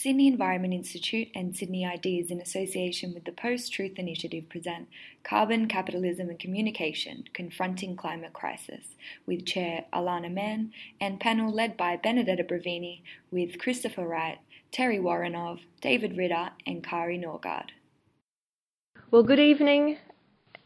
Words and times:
Sydney 0.00 0.28
Environment 0.28 0.72
Institute 0.72 1.26
and 1.34 1.56
Sydney 1.56 1.84
Ideas, 1.84 2.30
in 2.30 2.40
association 2.40 3.12
with 3.12 3.24
the 3.24 3.32
Post 3.32 3.72
Truth 3.72 3.98
Initiative, 3.98 4.48
present 4.48 4.86
Carbon, 5.24 5.66
Capitalism 5.66 6.28
and 6.28 6.38
Communication 6.38 7.24
Confronting 7.34 7.96
Climate 7.96 8.32
Crisis 8.32 8.94
with 9.26 9.44
Chair 9.44 9.86
Alana 9.92 10.32
Mann 10.32 10.70
and 11.00 11.18
panel 11.18 11.52
led 11.52 11.76
by 11.76 11.96
Benedetta 11.96 12.44
Brevini 12.44 13.00
with 13.32 13.58
Christopher 13.58 14.06
Wright, 14.06 14.38
Terry 14.70 14.98
Woronov, 14.98 15.62
David 15.80 16.16
Ritter, 16.16 16.50
and 16.64 16.84
Kari 16.84 17.18
Norgaard. 17.18 17.70
Well, 19.10 19.24
good 19.24 19.40
evening, 19.40 19.98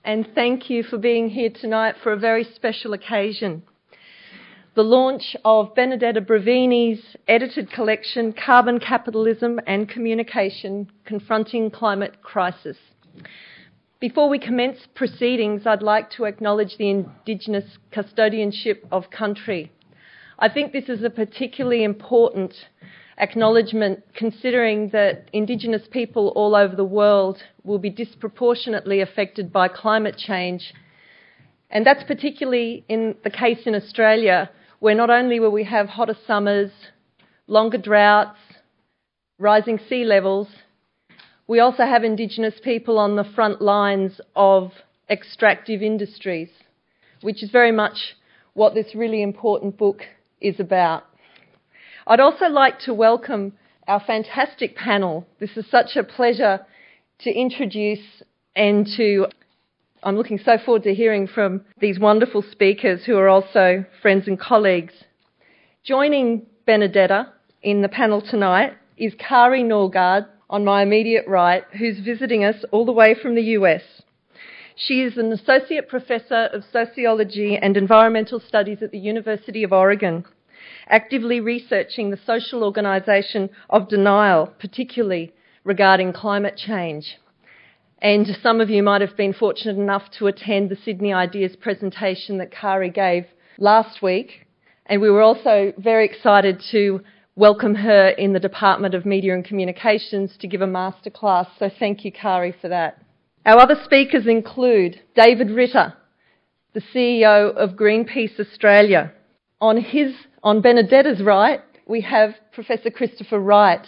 and 0.05 0.29
thank 0.35 0.69
you 0.69 0.83
for 0.83 0.99
being 0.99 1.31
here 1.31 1.49
tonight 1.49 1.95
for 2.03 2.13
a 2.13 2.19
very 2.19 2.45
special 2.45 2.93
occasion 2.93 3.63
the 4.75 4.83
launch 4.83 5.37
of 5.45 5.75
Benedetta 5.75 6.23
Brevini's 6.23 7.17
edited 7.29 7.71
collection, 7.71 8.33
Carbon 8.33 8.81
Capitalism 8.81 9.61
and 9.67 9.87
Communication 9.87 10.91
Confronting 11.05 11.71
Climate 11.71 12.23
Crisis. 12.23 12.79
Before 14.01 14.31
we 14.31 14.39
commence 14.39 14.79
proceedings, 14.95 15.67
I'd 15.67 15.83
like 15.83 16.11
to 16.13 16.25
acknowledge 16.25 16.79
the 16.79 16.89
Indigenous 16.89 17.77
custodianship 17.93 18.79
of 18.91 19.11
country. 19.11 19.71
I 20.39 20.49
think 20.49 20.73
this 20.73 20.89
is 20.89 21.05
a 21.05 21.11
particularly 21.11 21.85
important 21.85 22.55
acknowledgement 23.19 24.03
considering 24.17 24.89
that 24.89 25.29
Indigenous 25.35 25.83
people 25.91 26.33
all 26.35 26.57
over 26.57 26.75
the 26.75 26.83
world 26.83 27.43
will 27.63 27.79
be 27.79 27.91
disproportionately 27.91 29.03
affected 29.03 29.53
by 29.53 29.69
climate 29.69 30.17
change. 30.17 30.73
And 31.71 31.85
that's 31.85 32.05
particularly 32.05 32.85
in 32.89 33.17
the 33.23 33.31
case 33.31 33.67
in 33.67 33.75
Australia, 33.75 34.51
where 34.83 34.97
not 34.97 35.11
only 35.11 35.39
will 35.39 35.53
we 35.53 35.63
have 35.63 35.91
hotter 35.91 36.17
summers, 36.27 36.73
longer 37.47 37.79
droughts, 37.79 38.37
rising 39.39 39.79
sea 39.89 40.03
levels, 40.03 40.49
we 41.47 41.61
also 41.61 41.85
have 41.85 42.03
Indigenous 42.03 42.55
people 42.65 42.99
on 42.99 43.15
the 43.15 43.23
front 43.23 43.63
lines 43.63 44.21
of 44.35 44.73
extractive 45.09 45.83
industries, 45.83 46.49
which 47.21 47.45
is 47.45 47.51
very 47.53 47.71
much 47.71 48.17
what 48.55 48.75
this 48.75 48.93
really 48.93 49.23
important 49.23 49.79
book 49.79 50.01
is 50.41 50.59
about. 50.59 51.05
I'd 52.05 52.19
also 52.19 52.47
like 52.47 52.81
to 52.81 52.93
welcome 52.93 53.53
our 53.87 54.03
fantastic 54.05 54.75
panel. 54.75 55.29
This 55.39 55.57
is 55.57 55.65
such 55.71 55.95
a 55.95 56.03
pleasure 56.03 56.59
to 57.21 57.31
introduce 57.31 58.25
and 58.57 58.85
to 58.97 59.29
I'm 60.05 60.17
looking 60.17 60.41
so 60.45 60.59
forward 60.59 60.83
to 60.83 60.95
hearing 60.95 61.29
from 61.29 61.65
these 61.81 62.01
wonderful 62.01 62.43
speakers 62.43 63.05
who 63.05 63.17
are 63.19 63.29
also 63.29 63.85
friends 64.01 64.27
and 64.27 64.39
colleagues. 64.39 64.95
Joining 65.85 66.45
Benedetta 66.67 67.33
in 67.63 67.83
the 67.83 67.89
panel 67.89 68.21
tonight 68.21 68.73
is 68.97 69.15
Kari 69.17 69.63
Norgaard 69.63 70.27
on 70.51 70.65
my 70.65 70.83
immediate 70.83 71.25
right, 71.29 71.63
who's 71.79 72.01
visiting 72.01 72.43
us 72.43 72.65
all 72.73 72.85
the 72.85 72.91
way 72.91 73.15
from 73.15 73.37
the 73.37 73.45
US. 73.59 73.83
She 74.75 75.03
is 75.03 75.17
an 75.19 75.31
associate 75.31 75.89
professor 75.89 76.49
of 76.53 76.65
sociology 76.73 77.57
and 77.57 77.77
environmental 77.77 78.41
studies 78.41 78.83
at 78.83 78.91
the 78.91 78.99
University 78.99 79.63
of 79.63 79.73
Oregon, 79.73 80.25
actively 80.89 81.39
researching 81.39 82.11
the 82.11 82.19
social 82.27 82.65
organisation 82.65 83.51
of 83.71 83.89
denial, 83.89 84.53
particularly 84.59 85.33
regarding 85.63 86.13
climate 86.13 86.57
change. 86.57 87.19
And 88.03 88.27
some 88.43 88.61
of 88.61 88.69
you 88.69 88.83
might 88.83 89.01
have 89.01 89.17
been 89.17 89.33
fortunate 89.33 89.81
enough 89.81 90.03
to 90.19 90.27
attend 90.27 90.71
the 90.71 90.77
Sydney 90.85 91.13
Ideas 91.13 91.55
presentation 91.55 92.39
that 92.39 92.51
Kari 92.51 92.91
gave 92.91 93.27
last 93.59 94.03
week. 94.03 94.49
And 94.87 95.01
we 95.01 95.09
were 95.09 95.23
also 95.23 95.73
very 95.79 96.05
excited 96.05 96.61
to 96.73 97.03
welcome 97.37 97.77
her 97.77 98.09
in 98.09 98.33
the 98.33 98.41
Department 98.41 98.97
of 98.97 99.07
Media 99.07 99.35
and 99.35 99.45
Communications 99.45 100.37
to 100.41 100.49
give 100.49 100.63
a 100.63 100.67
masterclass. 100.67 101.47
So 101.61 101.71
thank 101.79 102.05
you, 102.05 102.11
Kari, 102.11 102.53
for 102.61 102.67
that. 102.71 103.01
Our 103.47 103.61
other 103.61 103.77
speakers 103.85 104.27
include 104.27 105.01
David 105.15 105.53
Ritter, 105.53 105.95
the 106.75 106.83
CEO 106.93 107.55
of 107.55 107.77
Greenpeace 107.77 108.41
Australia. 108.41 109.13
On 109.61 109.77
his, 109.81 110.13
on 110.43 110.61
Benedetta's 110.61 111.23
right, 111.23 111.61
we 111.87 112.01
have 112.01 112.35
Professor 112.53 112.91
Christopher 112.91 113.39
Wright, 113.39 113.87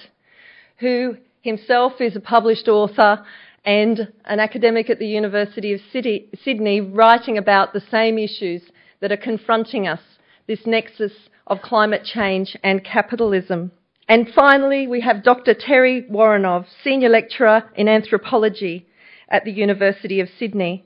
who 0.79 1.17
himself 1.43 1.95
is 2.01 2.15
a 2.15 2.21
published 2.21 2.69
author 2.69 3.25
and 3.65 4.13
an 4.27 4.41
academic 4.41 4.91
at 4.91 4.99
the 4.99 5.07
University 5.07 5.73
of 5.73 5.81
Sydney 5.93 6.81
writing 6.81 7.39
about 7.39 7.73
the 7.73 7.81
same 7.81 8.19
issues 8.19 8.63
that 9.01 9.13
are 9.13 9.17
confronting 9.17 9.89
us 9.89 10.01
this 10.47 10.67
nexus 10.67 11.13
of 11.47 11.63
climate 11.63 12.05
change 12.05 12.57
and 12.63 12.85
capitalism. 12.85 13.73
And 14.09 14.29
finally, 14.35 14.87
we 14.87 15.01
have 15.01 15.25
Dr. 15.25 15.55
Terry 15.55 16.07
Woronov, 16.11 16.67
Senior 16.83 17.09
Lecturer 17.09 17.65
in 17.75 17.89
Anthropology 17.89 18.87
at 19.29 19.45
the 19.45 19.53
University 19.53 20.21
of 20.21 20.29
Sydney, 20.39 20.85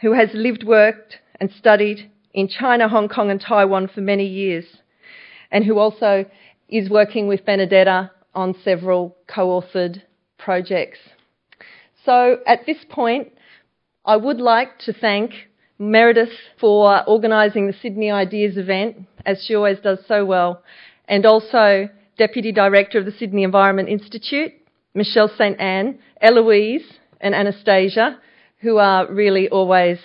who 0.00 0.12
has 0.12 0.30
lived, 0.32 0.64
worked, 0.64 1.18
and 1.38 1.50
studied 1.50 2.10
in 2.32 2.48
China, 2.48 2.88
Hong 2.88 3.08
Kong, 3.08 3.30
and 3.30 3.40
Taiwan 3.40 3.88
for 3.88 4.00
many 4.00 4.26
years, 4.26 4.64
and 5.50 5.64
who 5.64 5.78
also 5.78 6.24
is 6.68 6.88
working 6.88 7.28
with 7.28 7.44
Benedetta 7.44 8.10
on 8.34 8.54
several 8.64 9.16
co 9.26 9.60
authored 9.60 10.02
projects. 10.38 10.98
So 12.06 12.38
at 12.46 12.66
this 12.66 12.78
point, 12.88 13.32
I 14.04 14.16
would 14.16 14.38
like 14.38 14.78
to 14.86 14.92
thank 14.92 15.32
Meredith 15.76 16.32
for 16.60 17.02
organising 17.08 17.66
the 17.66 17.72
Sydney 17.82 18.12
Ideas 18.12 18.56
event, 18.56 19.08
as 19.26 19.44
she 19.44 19.56
always 19.56 19.80
does 19.80 19.98
so 20.06 20.24
well, 20.24 20.62
and 21.08 21.26
also 21.26 21.88
Deputy 22.16 22.52
Director 22.52 23.00
of 23.00 23.06
the 23.06 23.10
Sydney 23.10 23.42
Environment 23.42 23.88
Institute, 23.88 24.52
Michelle 24.94 25.28
St. 25.36 25.60
Anne, 25.60 25.98
Eloise, 26.22 26.84
and 27.20 27.34
Anastasia, 27.34 28.20
who 28.60 28.78
are 28.78 29.12
really 29.12 29.48
always 29.48 29.98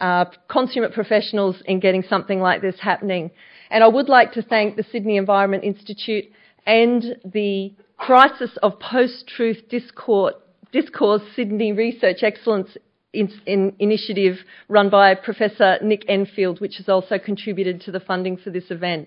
uh, 0.00 0.26
consummate 0.46 0.92
professionals 0.92 1.56
in 1.66 1.80
getting 1.80 2.04
something 2.08 2.38
like 2.38 2.62
this 2.62 2.76
happening. 2.80 3.32
And 3.70 3.82
I 3.82 3.88
would 3.88 4.08
like 4.08 4.32
to 4.34 4.42
thank 4.42 4.76
the 4.76 4.84
Sydney 4.92 5.16
Environment 5.16 5.64
Institute 5.64 6.26
and 6.64 7.16
the 7.24 7.74
Crisis 7.96 8.50
of 8.62 8.78
Post 8.78 9.26
Truth 9.26 9.68
Discourse 9.68 10.34
Discourse 10.74 11.22
Sydney 11.36 11.72
Research 11.72 12.24
Excellence 12.24 12.76
in, 13.12 13.30
in 13.46 13.76
initiative 13.78 14.38
run 14.68 14.90
by 14.90 15.14
Professor 15.14 15.78
Nick 15.80 16.04
Enfield, 16.08 16.60
which 16.60 16.78
has 16.78 16.88
also 16.88 17.16
contributed 17.16 17.80
to 17.82 17.92
the 17.92 18.00
funding 18.00 18.36
for 18.36 18.50
this 18.50 18.64
event. 18.70 19.06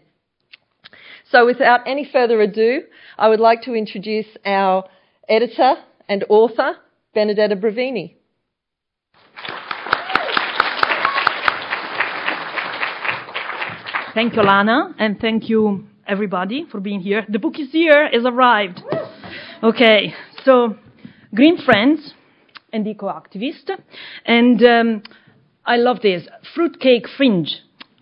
So, 1.30 1.46
without 1.46 1.82
any 1.86 2.10
further 2.10 2.40
ado, 2.40 2.84
I 3.18 3.28
would 3.28 3.42
like 3.42 3.64
to 3.64 3.74
introduce 3.74 4.28
our 4.46 4.86
editor 5.28 5.74
and 6.08 6.24
author, 6.30 6.78
Benedetta 7.14 7.58
Brevini. 7.58 8.16
Thank 14.14 14.38
you, 14.38 14.42
Lana, 14.42 14.96
and 14.98 15.20
thank 15.20 15.50
you, 15.50 15.86
everybody, 16.08 16.66
for 16.72 16.80
being 16.80 17.02
here. 17.02 17.26
The 17.28 17.40
book 17.40 17.60
is 17.60 17.74
here, 17.74 18.08
has 18.10 18.24
arrived. 18.26 18.82
Okay, 19.62 20.14
so 20.46 20.78
green 21.38 21.58
friends 21.64 22.14
and 22.74 22.88
eco-activist. 22.88 23.70
And 24.26 24.60
um, 24.64 25.04
I 25.64 25.76
love 25.78 26.02
this 26.02 26.24
fruitcake 26.56 27.08
fringe 27.16 27.52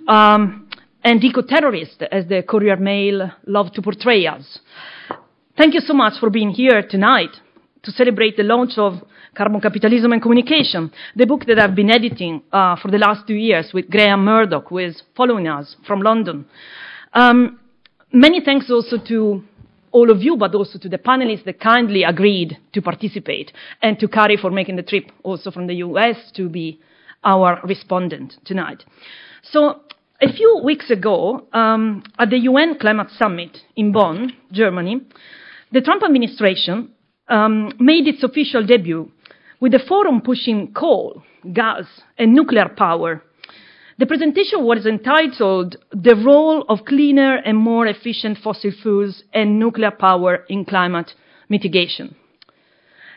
um, 0.07 0.69
and 1.03 1.21
eco-terrorist, 1.21 2.01
as 2.17 2.23
the 2.27 2.43
Courier 2.47 2.77
Mail 2.77 3.29
love 3.45 3.73
to 3.73 3.81
portray 3.81 4.25
us. 4.25 4.59
Thank 5.57 5.73
you 5.73 5.81
so 5.81 5.93
much 5.93 6.13
for 6.19 6.29
being 6.29 6.51
here 6.51 6.81
tonight 6.89 7.33
to 7.83 7.91
celebrate 7.91 8.37
the 8.37 8.43
launch 8.43 8.77
of 8.77 8.93
Carbon 9.37 9.59
Capitalism 9.59 10.13
and 10.13 10.21
Communication, 10.21 10.91
the 11.15 11.25
book 11.25 11.45
that 11.45 11.59
I've 11.59 11.75
been 11.75 11.91
editing 11.91 12.41
uh, 12.53 12.77
for 12.81 12.89
the 12.89 12.97
last 12.97 13.27
two 13.27 13.35
years 13.35 13.71
with 13.73 13.89
Graham 13.89 14.23
Murdock, 14.23 14.69
who 14.69 14.77
is 14.79 15.03
following 15.15 15.47
us 15.47 15.75
from 15.85 16.01
London. 16.01 16.45
Um, 17.13 17.59
many 18.13 18.39
thanks 18.43 18.71
also 18.71 18.97
to 19.09 19.43
all 19.95 20.11
of 20.11 20.21
you, 20.21 20.35
but 20.35 20.53
also 20.53 20.77
to 20.77 20.89
the 20.89 20.97
panelists 20.97 21.45
that 21.45 21.61
kindly 21.61 22.03
agreed 22.03 22.57
to 22.73 22.81
participate, 22.81 23.53
and 23.81 23.97
to 23.97 24.09
Kari 24.09 24.35
for 24.35 24.51
making 24.51 24.75
the 24.75 24.83
trip 24.83 25.05
also 25.23 25.51
from 25.51 25.67
the 25.67 25.75
US 25.75 26.17
to 26.33 26.49
be 26.49 26.81
our 27.23 27.61
respondent 27.63 28.35
tonight. 28.43 28.83
So, 29.41 29.79
a 30.21 30.31
few 30.33 30.61
weeks 30.63 30.91
ago, 30.91 31.47
um, 31.53 32.03
at 32.19 32.29
the 32.29 32.39
UN 32.39 32.77
Climate 32.77 33.07
Summit 33.17 33.57
in 33.77 33.93
Bonn, 33.93 34.33
Germany, 34.51 34.99
the 35.71 35.81
Trump 35.81 36.03
administration 36.03 36.91
um, 37.29 37.71
made 37.79 38.05
its 38.05 38.21
official 38.21 38.65
debut 38.65 39.09
with 39.61 39.73
a 39.73 39.83
forum 39.87 40.19
pushing 40.21 40.73
coal, 40.73 41.23
gas, 41.53 41.85
and 42.17 42.33
nuclear 42.33 42.67
power 42.67 43.23
the 43.97 44.05
presentation 44.05 44.65
was 44.65 44.85
entitled 44.85 45.77
The 45.91 46.15
Role 46.15 46.65
of 46.67 46.83
Cleaner 46.85 47.37
and 47.37 47.57
More 47.57 47.87
Efficient 47.87 48.37
Fossil 48.43 48.71
Fuels 48.81 49.23
and 49.33 49.57
Nuclear 49.57 49.91
Power 49.91 50.43
in 50.49 50.65
Climate 50.65 51.11
Mitigation. 51.47 52.15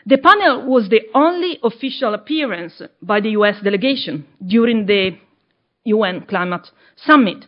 The 0.05 0.17
panel 0.17 0.65
was 0.65 0.87
the 0.87 1.01
only 1.13 1.59
official 1.63 2.13
appearance 2.13 2.81
by 3.01 3.19
the 3.19 3.31
US 3.31 3.61
delegation 3.61 4.25
during 4.45 4.85
the 4.85 5.17
UN 5.83 6.25
Climate 6.25 6.67
Summit. 6.95 7.45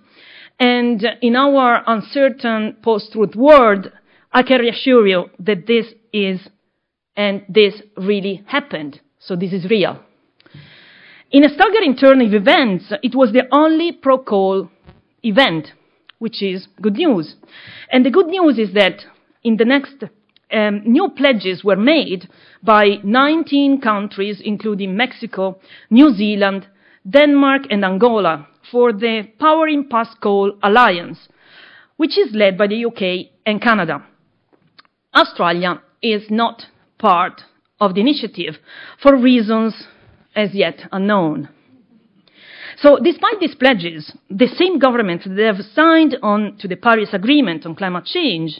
And 0.60 1.02
in 1.22 1.38
our 1.38 1.84
uncertain 1.88 2.78
post 2.84 3.14
truth 3.14 3.36
world, 3.36 3.92
I 4.34 4.44
can 4.44 4.60
reassure 4.60 5.08
you 5.08 5.30
that 5.40 5.68
this 5.68 5.86
is, 6.12 6.42
and 7.16 7.46
this 7.48 7.82
really 7.96 8.44
happened. 8.46 9.00
So 9.20 9.38
this 9.38 9.54
is 9.54 9.70
real. 9.70 10.04
In 11.32 11.46
a 11.46 11.50
staggering 11.50 11.96
turn 11.96 12.20
of 12.22 12.34
events, 12.34 12.92
it 13.02 13.16
was 13.16 13.32
the 13.32 13.48
only 13.54 13.94
pro-coal 13.94 14.70
event, 15.24 15.72
which 16.20 16.44
is 16.44 16.68
good 16.82 16.96
news. 16.96 17.36
And 17.90 18.06
the 18.06 18.12
good 18.12 18.28
news 18.28 18.60
is 18.60 18.74
that 18.74 19.06
in 19.42 19.56
the 19.56 19.64
next 19.64 20.04
um, 20.52 20.82
new 20.84 21.08
pledges 21.16 21.64
were 21.64 21.78
made 21.78 22.28
by 22.62 22.98
19 23.06 23.80
countries, 23.80 24.42
including 24.44 24.98
Mexico, 24.98 25.58
New 25.90 26.14
Zealand, 26.14 26.68
Denmark, 27.10 27.62
and 27.70 27.86
Angola, 27.86 28.50
for 28.70 28.92
the 28.92 29.24
Powering 29.40 29.88
Past 29.90 30.20
Coal 30.22 30.58
Alliance, 30.62 31.30
which 31.96 32.18
is 32.18 32.36
led 32.36 32.58
by 32.58 32.68
the 32.68 32.84
UK 32.86 33.32
and 33.46 33.62
Canada. 33.62 34.04
Australia 35.16 35.82
is 36.02 36.24
not 36.30 36.64
part 36.98 37.44
of 37.80 37.96
the 37.96 38.02
initiative 38.02 38.56
for 39.02 39.16
reasons 39.16 39.88
as 40.36 40.54
yet 40.54 40.88
unknown. 40.92 41.50
So, 42.78 42.98
despite 43.04 43.40
these 43.40 43.56
pledges, 43.56 44.12
the 44.30 44.48
same 44.48 44.80
governments 44.80 45.26
that 45.26 45.46
have 45.46 45.64
signed 45.74 46.18
on 46.24 46.58
to 46.60 46.68
the 46.68 46.76
Paris 46.76 47.10
Agreement 47.14 47.66
on 47.66 47.76
climate 47.76 48.06
change 48.06 48.60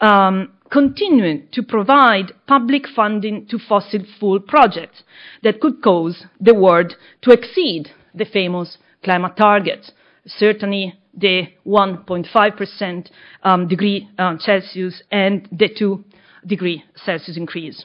um, 0.00 0.52
continue 0.70 1.46
to 1.52 1.62
provide 1.62 2.32
public 2.46 2.86
funding 2.88 3.46
to 3.46 3.58
fossil 3.58 4.00
fuel 4.18 4.40
projects 4.40 5.02
that 5.42 5.60
could 5.60 5.82
cause 5.82 6.24
the 6.40 6.54
world 6.54 6.94
to 7.22 7.30
exceed 7.30 7.90
the 8.14 8.24
famous 8.24 8.78
climate 9.04 9.36
targets. 9.36 9.92
Certainly, 10.26 10.98
the 11.16 11.42
1.5% 11.66 13.10
um, 13.44 13.68
degree 13.68 14.08
uh, 14.18 14.36
Celsius 14.38 15.02
and 15.12 15.48
the 15.52 15.68
2 15.68 16.04
degree 16.46 16.82
Celsius 16.96 17.36
increase. 17.36 17.84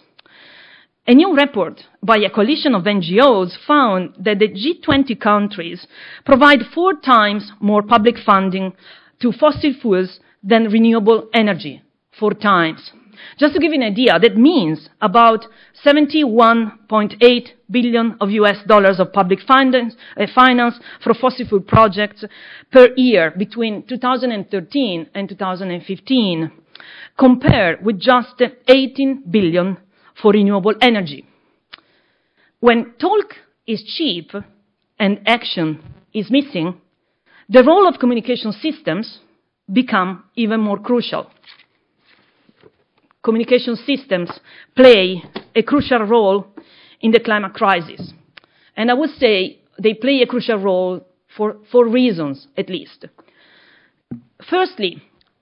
A 1.09 1.15
new 1.15 1.35
report 1.35 1.85
by 2.03 2.17
a 2.17 2.29
coalition 2.29 2.75
of 2.75 2.83
NGOs 2.83 3.57
found 3.65 4.13
that 4.19 4.37
the 4.37 4.47
G20 4.47 5.19
countries 5.19 5.87
provide 6.23 6.59
four 6.71 6.93
times 6.93 7.51
more 7.59 7.81
public 7.81 8.17
funding 8.23 8.73
to 9.19 9.31
fossil 9.31 9.73
fuels 9.81 10.19
than 10.43 10.65
renewable 10.65 11.27
energy. 11.33 11.81
Four 12.19 12.35
times. 12.35 12.91
Just 13.39 13.55
to 13.55 13.59
give 13.59 13.73
you 13.73 13.81
an 13.81 13.91
idea, 13.91 14.19
that 14.19 14.37
means 14.37 14.87
about 15.01 15.47
71.8 15.83 17.47
billion 17.71 18.15
of 18.21 18.29
US 18.29 18.57
dollars 18.67 18.99
of 18.99 19.11
public 19.11 19.39
finance, 19.47 19.95
uh, 20.15 20.27
finance 20.35 20.75
for 21.03 21.15
fossil 21.15 21.47
fuel 21.47 21.61
projects 21.61 22.23
per 22.71 22.89
year 22.95 23.33
between 23.35 23.81
2013 23.87 25.09
and 25.15 25.27
2015, 25.27 26.51
compared 27.17 27.83
with 27.83 27.99
just 27.99 28.43
18 28.67 29.23
billion 29.31 29.77
for 30.21 30.31
renewable 30.31 30.73
energy. 30.81 31.25
When 32.59 32.93
talk 32.99 33.35
is 33.65 33.83
cheap 33.83 34.31
and 34.97 35.21
action 35.25 35.81
is 36.13 36.29
missing, 36.29 36.79
the 37.47 37.63
role 37.63 37.87
of 37.87 37.99
communication 37.99 38.51
systems 38.51 39.19
become 39.71 40.23
even 40.35 40.59
more 40.59 40.79
crucial. 40.79 41.27
Communication 43.23 43.75
systems 43.75 44.31
play 44.75 45.23
a 45.55 45.63
crucial 45.63 45.99
role 45.99 46.47
in 47.01 47.11
the 47.11 47.19
climate 47.19 47.53
crisis. 47.53 48.13
And 48.75 48.89
I 48.89 48.93
would 48.93 49.11
say 49.11 49.59
they 49.81 49.93
play 49.93 50.21
a 50.21 50.27
crucial 50.27 50.57
role 50.57 51.05
for 51.35 51.57
four 51.71 51.87
reasons, 51.87 52.47
at 52.57 52.69
least. 52.69 53.05
Firstly, 54.49 55.01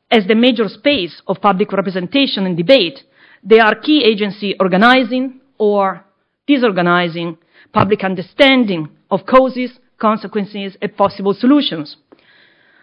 as 0.10 0.26
the 0.28 0.36
major 0.36 0.68
space 0.68 1.22
of 1.28 1.42
public 1.42 1.72
representation 1.72 2.46
and 2.46 2.58
debate, 2.58 3.00
they 3.44 3.60
are 3.60 3.76
key 3.76 4.04
agency 4.04 4.56
organizing 4.60 5.42
or 5.58 6.04
disorganizing 6.48 7.38
public 7.74 8.04
understanding 8.04 8.90
of 9.12 9.26
causes, 9.26 9.72
consequences, 9.98 10.78
and 10.82 10.96
possible 10.96 11.34
solutions. 11.34 11.98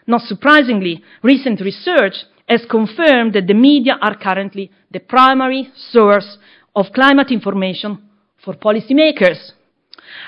Not 0.06 0.22
surprisingly, 0.22 1.02
recent 1.22 1.60
research 1.60 2.24
has 2.48 2.66
confirmed 2.70 3.34
that 3.34 3.46
the 3.46 3.54
media 3.54 3.96
are 4.02 4.16
currently 4.16 4.70
the 4.90 5.00
primary 5.00 5.70
source 5.74 6.36
of 6.76 6.92
climate 6.94 7.30
information 7.30 8.10
for 8.44 8.54
policymakers, 8.54 9.52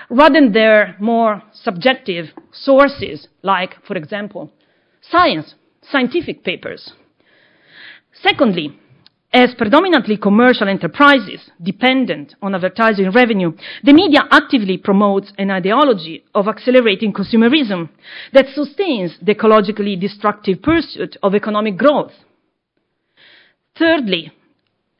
rather 0.08 0.40
than 0.40 0.52
their 0.52 0.96
more 0.98 1.42
subjective 1.52 2.26
sources, 2.52 3.28
like, 3.42 3.74
for 3.86 3.96
example, 3.96 4.50
science, 5.02 5.54
scientific 5.82 6.42
papers. 6.42 6.92
Secondly, 8.22 8.78
as 9.36 9.54
predominantly 9.54 10.16
commercial 10.16 10.66
enterprises 10.66 11.50
dependent 11.62 12.34
on 12.40 12.54
advertising 12.54 13.10
revenue, 13.10 13.52
the 13.84 13.92
media 13.92 14.20
actively 14.30 14.78
promotes 14.78 15.30
an 15.36 15.50
ideology 15.50 16.24
of 16.34 16.48
accelerating 16.48 17.12
consumerism 17.12 17.90
that 18.32 18.46
sustains 18.54 19.18
the 19.20 19.34
ecologically 19.34 20.00
destructive 20.00 20.62
pursuit 20.62 21.18
of 21.22 21.34
economic 21.34 21.76
growth. 21.76 22.12
Thirdly, 23.78 24.32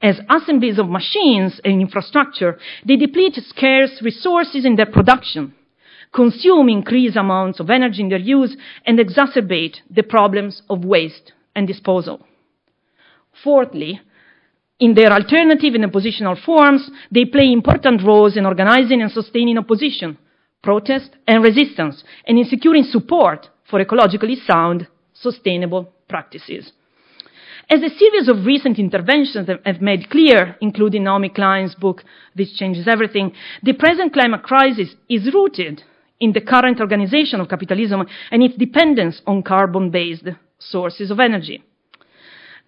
as 0.03 0.21
assemblies 0.29 0.79
of 0.79 0.91
machines 0.91 1.59
and 1.65 1.81
infrastructure, 1.81 2.59
they 2.87 2.97
deplete 2.97 3.39
scarce 3.49 4.03
resources 4.03 4.67
in 4.67 4.77
their 4.77 4.85
production, 4.85 5.55
consume 6.15 6.69
increased 6.69 7.17
amounts 7.17 7.59
of 7.59 7.71
energy 7.71 8.03
in 8.03 8.11
their 8.11 8.19
use, 8.19 8.55
and 8.85 8.99
exacerbate 8.99 9.77
the 9.91 10.03
problems 10.03 10.61
of 10.69 10.85
waste 10.85 11.33
and 11.55 11.67
disposal. 11.67 12.21
Fourthly, 13.43 14.03
in 14.79 14.95
their 14.95 15.13
alternative 15.13 15.75
and 15.75 15.85
oppositional 15.85 16.37
forms, 16.45 16.91
they 17.11 17.25
play 17.25 17.51
important 17.51 18.03
roles 18.03 18.37
in 18.37 18.45
organizing 18.45 19.01
and 19.01 19.11
sustaining 19.11 19.59
opposition, 19.59 20.19
protest, 20.63 21.11
and 21.27 21.43
resistance, 21.43 22.05
and 22.27 22.39
in 22.39 22.45
securing 22.45 22.85
support 22.85 23.49
for 23.71 23.83
ecologically 23.83 24.37
sound, 24.47 24.87
sustainable 25.15 25.93
practices. 26.09 26.73
As 27.69 27.83
a 27.83 27.89
series 27.99 28.29
of 28.29 28.47
recent 28.47 28.79
interventions 28.79 29.49
have 29.65 29.81
made 29.81 30.09
clear, 30.09 30.57
including 30.61 31.03
Naomi 31.05 31.31
Klein's 31.31 31.75
book, 31.75 32.05
This 32.35 32.53
Changes 32.53 32.87
Everything, 32.87 33.33
the 33.63 33.73
present 33.73 34.13
climate 34.13 34.45
crisis 34.45 34.95
is 35.09 35.33
rooted 35.35 35.83
in 36.21 36.33
the 36.33 36.41
current 36.41 36.81
organization 36.81 37.41
of 37.41 37.49
capitalism 37.49 38.07
and 38.31 38.43
its 38.43 38.57
dependence 38.57 39.21
on 39.27 39.43
carbon 39.43 39.91
based 39.91 40.29
sources 40.59 41.11
of 41.11 41.19
energy. 41.19 41.63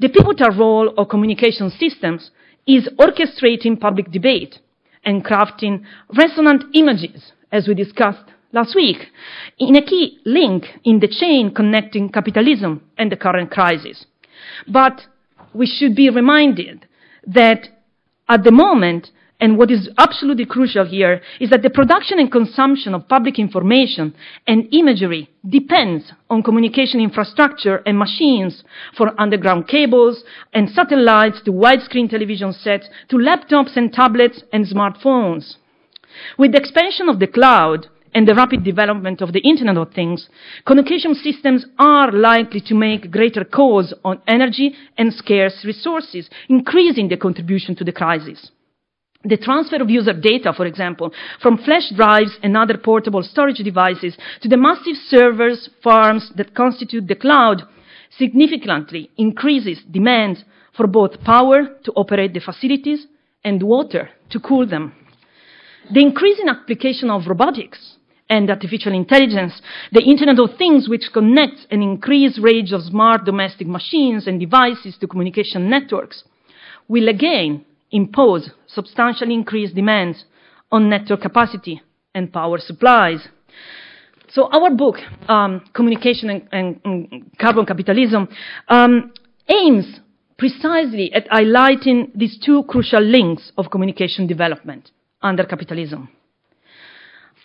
The 0.01 0.09
pivotal 0.09 0.51
role 0.51 0.95
of 0.97 1.09
communication 1.09 1.71
systems 1.71 2.31
is 2.67 2.89
orchestrating 2.99 3.81
public 3.81 4.13
debate 4.13 4.59
and 5.05 5.25
crafting 5.25 5.83
resonant 6.17 6.65
images, 6.75 7.33
as 7.51 7.67
we 7.67 7.75
discussed 7.75 8.25
last 8.53 8.75
week, 8.77 8.99
in 9.59 9.75
a 9.75 9.83
key 9.83 10.19
link 10.25 10.67
in 10.85 11.01
the 11.01 11.09
chain 11.09 11.53
connecting 11.53 12.11
capitalism 12.11 12.83
and 12.97 13.11
the 13.11 13.17
current 13.17 13.51
crisis. 13.51 14.07
But 14.69 15.01
we 15.53 15.67
should 15.67 15.97
be 15.97 16.11
reminded 16.11 16.87
that 17.27 17.69
at 18.29 18.45
the 18.45 18.53
moment, 18.53 19.11
and 19.41 19.57
what 19.57 19.71
is 19.71 19.89
absolutely 19.99 20.47
crucial 20.47 20.85
here 20.85 21.21
is 21.39 21.51
that 21.51 21.63
the 21.63 21.71
production 21.71 22.19
and 22.19 22.31
consumption 22.31 22.93
of 22.93 23.09
public 23.09 23.39
information 23.39 24.13
and 24.49 24.69
imagery 24.73 25.31
depends 25.49 26.11
on 26.29 26.43
communication 26.43 27.01
infrastructure 27.01 27.77
and 27.87 27.97
machines 27.97 28.65
for 28.97 29.19
underground 29.21 29.69
cables 29.69 30.25
and 30.53 30.69
satellites 30.69 31.41
to 31.45 31.53
widescreen 31.53 32.11
television 32.11 32.53
sets 32.53 32.89
to 33.09 33.17
laptops 33.17 33.77
and 33.77 33.93
tablets 33.93 34.43
and 34.53 34.67
smartphones. 34.67 35.55
With 36.37 36.53
the 36.53 36.59
expansion 36.59 37.09
of 37.09 37.21
the 37.21 37.29
cloud 37.29 37.87
and 38.15 38.27
the 38.27 38.35
rapid 38.35 38.65
development 38.65 39.21
of 39.21 39.33
the 39.33 39.41
Internet 39.41 39.77
of 39.77 39.93
Things, 39.93 40.29
communication 40.67 41.15
systems 41.15 41.65
are 41.79 42.11
likely 42.11 42.61
to 42.63 42.75
make 42.75 43.13
greater 43.13 43.45
calls 43.45 43.95
on 44.05 44.21
energy 44.27 44.75
and 44.97 45.13
scarce 45.13 45.65
resources, 45.65 46.29
increasing 46.49 47.09
the 47.09 47.17
contribution 47.17 47.77
to 47.77 47.85
the 47.85 47.93
crisis. 47.93 48.51
The 49.25 49.37
transfer 49.37 49.83
of 49.83 49.91
user 49.91 50.13
data, 50.13 50.53
for 50.57 50.65
example, 50.65 51.13
from 51.43 51.59
flash 51.59 51.91
drives 51.91 52.39
and 52.41 52.57
other 52.57 52.79
portable 52.79 53.25
storage 53.25 53.59
devices 53.59 54.17
to 54.43 54.49
the 54.49 54.57
massive 54.57 54.95
servers, 55.09 55.69
farms 55.83 56.31
that 56.37 56.55
constitute 56.55 57.09
the 57.09 57.17
cloud 57.17 57.63
significantly 58.17 59.11
increases 59.17 59.83
demand 59.91 60.45
for 60.77 60.87
both 60.87 61.25
power 61.25 61.65
to 61.83 61.93
operate 61.97 62.33
the 62.33 62.39
facilities 62.41 63.07
and 63.43 63.61
water 63.61 64.09
to 64.31 64.39
cool 64.39 64.67
them. 64.67 64.95
The 65.93 66.01
increasing 66.01 66.49
application 66.49 67.11
of 67.11 67.27
robotics 67.27 67.97
and 68.31 68.49
artificial 68.49 68.95
intelligence, 68.95 69.61
the 69.91 70.03
Internet 70.03 70.39
of 70.39 70.57
Things, 70.57 70.89
which 70.89 71.11
connects 71.13 71.67
an 71.73 71.83
increased 71.83 72.39
range 72.41 72.73
of 72.73 72.83
smart 72.83 73.25
domestic 73.25 73.67
machines 73.67 74.29
and 74.29 74.39
devices 74.39 74.97
to 75.01 75.09
communication 75.09 75.69
networks, 75.69 76.23
will 76.87 77.09
again 77.09 77.65
impose 77.91 78.51
substantially 78.67 79.35
increased 79.35 79.75
demands 79.75 80.25
on 80.71 80.89
network 80.89 81.23
capacity 81.23 81.81
and 82.15 82.33
power 82.33 82.59
supplies. 82.59 83.27
So 84.31 84.49
our 84.53 84.71
book, 84.75 84.97
um, 85.29 85.65
Communication 85.73 86.31
and, 86.31 86.49
and, 86.53 86.81
and, 86.85 87.39
Carbon 87.39 87.65
Capitalism, 87.65 88.29
um, 88.69 89.13
aims 89.49 90.01
precisely 90.37 91.13
at 91.13 91.29
highlighting 91.29 92.11
these 92.15 92.39
two 92.45 92.63
crucial 92.65 93.01
links 93.01 93.51
of 93.57 93.71
communication 93.71 94.27
development 94.27 94.91
under 95.23 95.45
capitalism. 95.45 96.09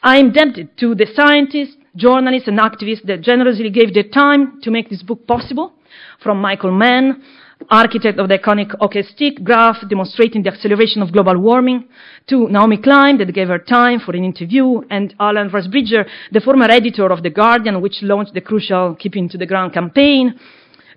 I 0.03 0.17
am 0.17 0.27
indebted 0.27 0.77
to 0.79 0.93
the 0.93 1.07
scientists, 1.15 1.77
journalists, 1.95 2.50
and 2.50 2.59
activists 2.59 3.05
that 3.05 3.21
generously 3.21 3.69
gave 3.69 3.93
their 3.93 4.03
time 4.03 4.59
to 4.62 4.69
make 4.69 4.89
this 4.89 5.01
book 5.01 5.25
possible, 5.25 5.73
from 6.21 6.41
Michael 6.41 6.71
Mann, 6.71 7.23
architect 7.69 8.19
of 8.19 8.27
the 8.27 8.38
iconic 8.38 8.77
hockey 8.79 9.03
stick 9.03 9.43
graph 9.43 9.77
demonstrating 9.89 10.43
the 10.43 10.51
acceleration 10.51 11.01
of 11.01 11.12
global 11.12 11.38
warming, 11.38 11.86
to 12.27 12.48
Naomi 12.50 12.77
Klein, 12.77 13.17
that 13.17 13.33
gave 13.33 13.48
her 13.48 13.60
time 13.60 14.00
for 14.00 14.15
an 14.15 14.24
interview, 14.24 14.81
and 14.89 15.13
Alan 15.19 15.50
Rusbridger, 15.50 16.05
the 16.31 16.41
former 16.41 16.65
editor 16.65 17.12
of 17.12 17.24
The 17.24 17.29
Guardian, 17.29 17.81
which 17.81 18.01
launched 18.01 18.33
the 18.33 18.41
crucial 18.41 18.95
Keeping 18.95 19.29
to 19.29 19.38
the 19.38 19.45
Ground 19.45 19.74
campaign, 19.74 20.39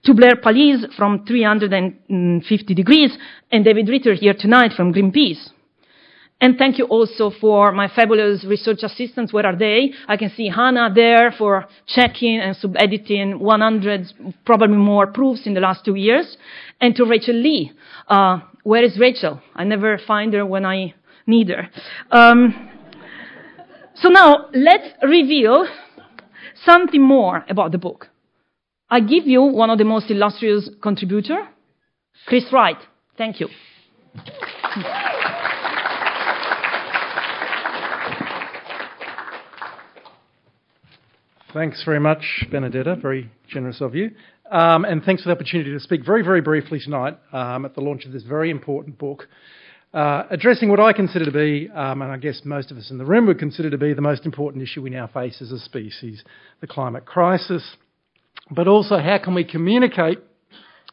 to 0.04 0.14
Blair 0.14 0.36
Palese 0.36 0.92
from 0.96 1.24
350 1.26 2.74
Degrees, 2.74 3.16
and 3.50 3.64
David 3.64 3.88
Ritter 3.88 4.14
here 4.14 4.34
tonight 4.34 4.72
from 4.76 4.92
Greenpeace. 4.92 5.50
And 6.40 6.58
thank 6.58 6.76
you 6.76 6.84
also 6.84 7.30
for 7.40 7.72
my 7.72 7.88
fabulous 7.88 8.44
research 8.44 8.80
assistants. 8.82 9.32
Where 9.32 9.46
are 9.46 9.56
they? 9.56 9.92
I 10.06 10.18
can 10.18 10.30
see 10.36 10.50
Hannah 10.50 10.92
there 10.94 11.32
for 11.32 11.66
checking 11.86 12.38
and 12.38 12.54
sub-editing 12.54 13.38
100, 13.38 14.12
probably 14.44 14.76
more 14.76 15.06
proofs 15.06 15.46
in 15.46 15.54
the 15.54 15.60
last 15.60 15.84
two 15.84 15.94
years. 15.94 16.36
And 16.80 16.94
to 16.96 17.06
Rachel 17.06 17.34
Lee. 17.34 17.72
Uh, 18.06 18.40
where 18.64 18.84
is 18.84 18.98
Rachel? 18.98 19.40
I 19.54 19.64
never 19.64 19.98
find 20.06 20.34
her 20.34 20.44
when 20.44 20.66
I 20.66 20.94
need 21.26 21.48
her. 21.48 21.68
Um, 22.10 22.70
so 23.94 24.10
now 24.10 24.48
let's 24.52 24.88
reveal 25.02 25.66
something 26.64 27.00
more 27.00 27.44
about 27.48 27.72
the 27.72 27.78
book. 27.78 28.08
I 28.90 29.00
give 29.00 29.26
you 29.26 29.42
one 29.42 29.70
of 29.70 29.78
the 29.78 29.84
most 29.84 30.10
illustrious 30.10 30.68
contributor, 30.82 31.48
Chris 32.26 32.44
Wright. 32.52 32.76
Thank 33.16 33.40
you. 33.40 33.48
Thanks 41.56 41.82
very 41.84 42.00
much, 42.00 42.44
Benedetta. 42.52 42.96
Very 42.96 43.30
generous 43.48 43.80
of 43.80 43.94
you. 43.94 44.10
Um, 44.50 44.84
and 44.84 45.02
thanks 45.02 45.22
for 45.22 45.30
the 45.30 45.34
opportunity 45.34 45.72
to 45.72 45.80
speak 45.80 46.04
very, 46.04 46.20
very 46.22 46.42
briefly 46.42 46.78
tonight 46.78 47.18
um, 47.32 47.64
at 47.64 47.74
the 47.74 47.80
launch 47.80 48.04
of 48.04 48.12
this 48.12 48.24
very 48.24 48.50
important 48.50 48.98
book, 48.98 49.26
uh, 49.94 50.24
addressing 50.28 50.68
what 50.68 50.80
I 50.80 50.92
consider 50.92 51.24
to 51.24 51.30
be, 51.30 51.70
um, 51.70 52.02
and 52.02 52.12
I 52.12 52.18
guess 52.18 52.42
most 52.44 52.70
of 52.70 52.76
us 52.76 52.90
in 52.90 52.98
the 52.98 53.06
room 53.06 53.26
would 53.26 53.38
consider 53.38 53.70
to 53.70 53.78
be, 53.78 53.94
the 53.94 54.02
most 54.02 54.26
important 54.26 54.64
issue 54.64 54.82
we 54.82 54.90
now 54.90 55.06
face 55.06 55.40
as 55.40 55.50
a 55.50 55.58
species 55.58 56.22
the 56.60 56.66
climate 56.66 57.06
crisis. 57.06 57.76
But 58.50 58.68
also, 58.68 58.98
how 58.98 59.16
can 59.16 59.34
we 59.34 59.42
communicate 59.42 60.18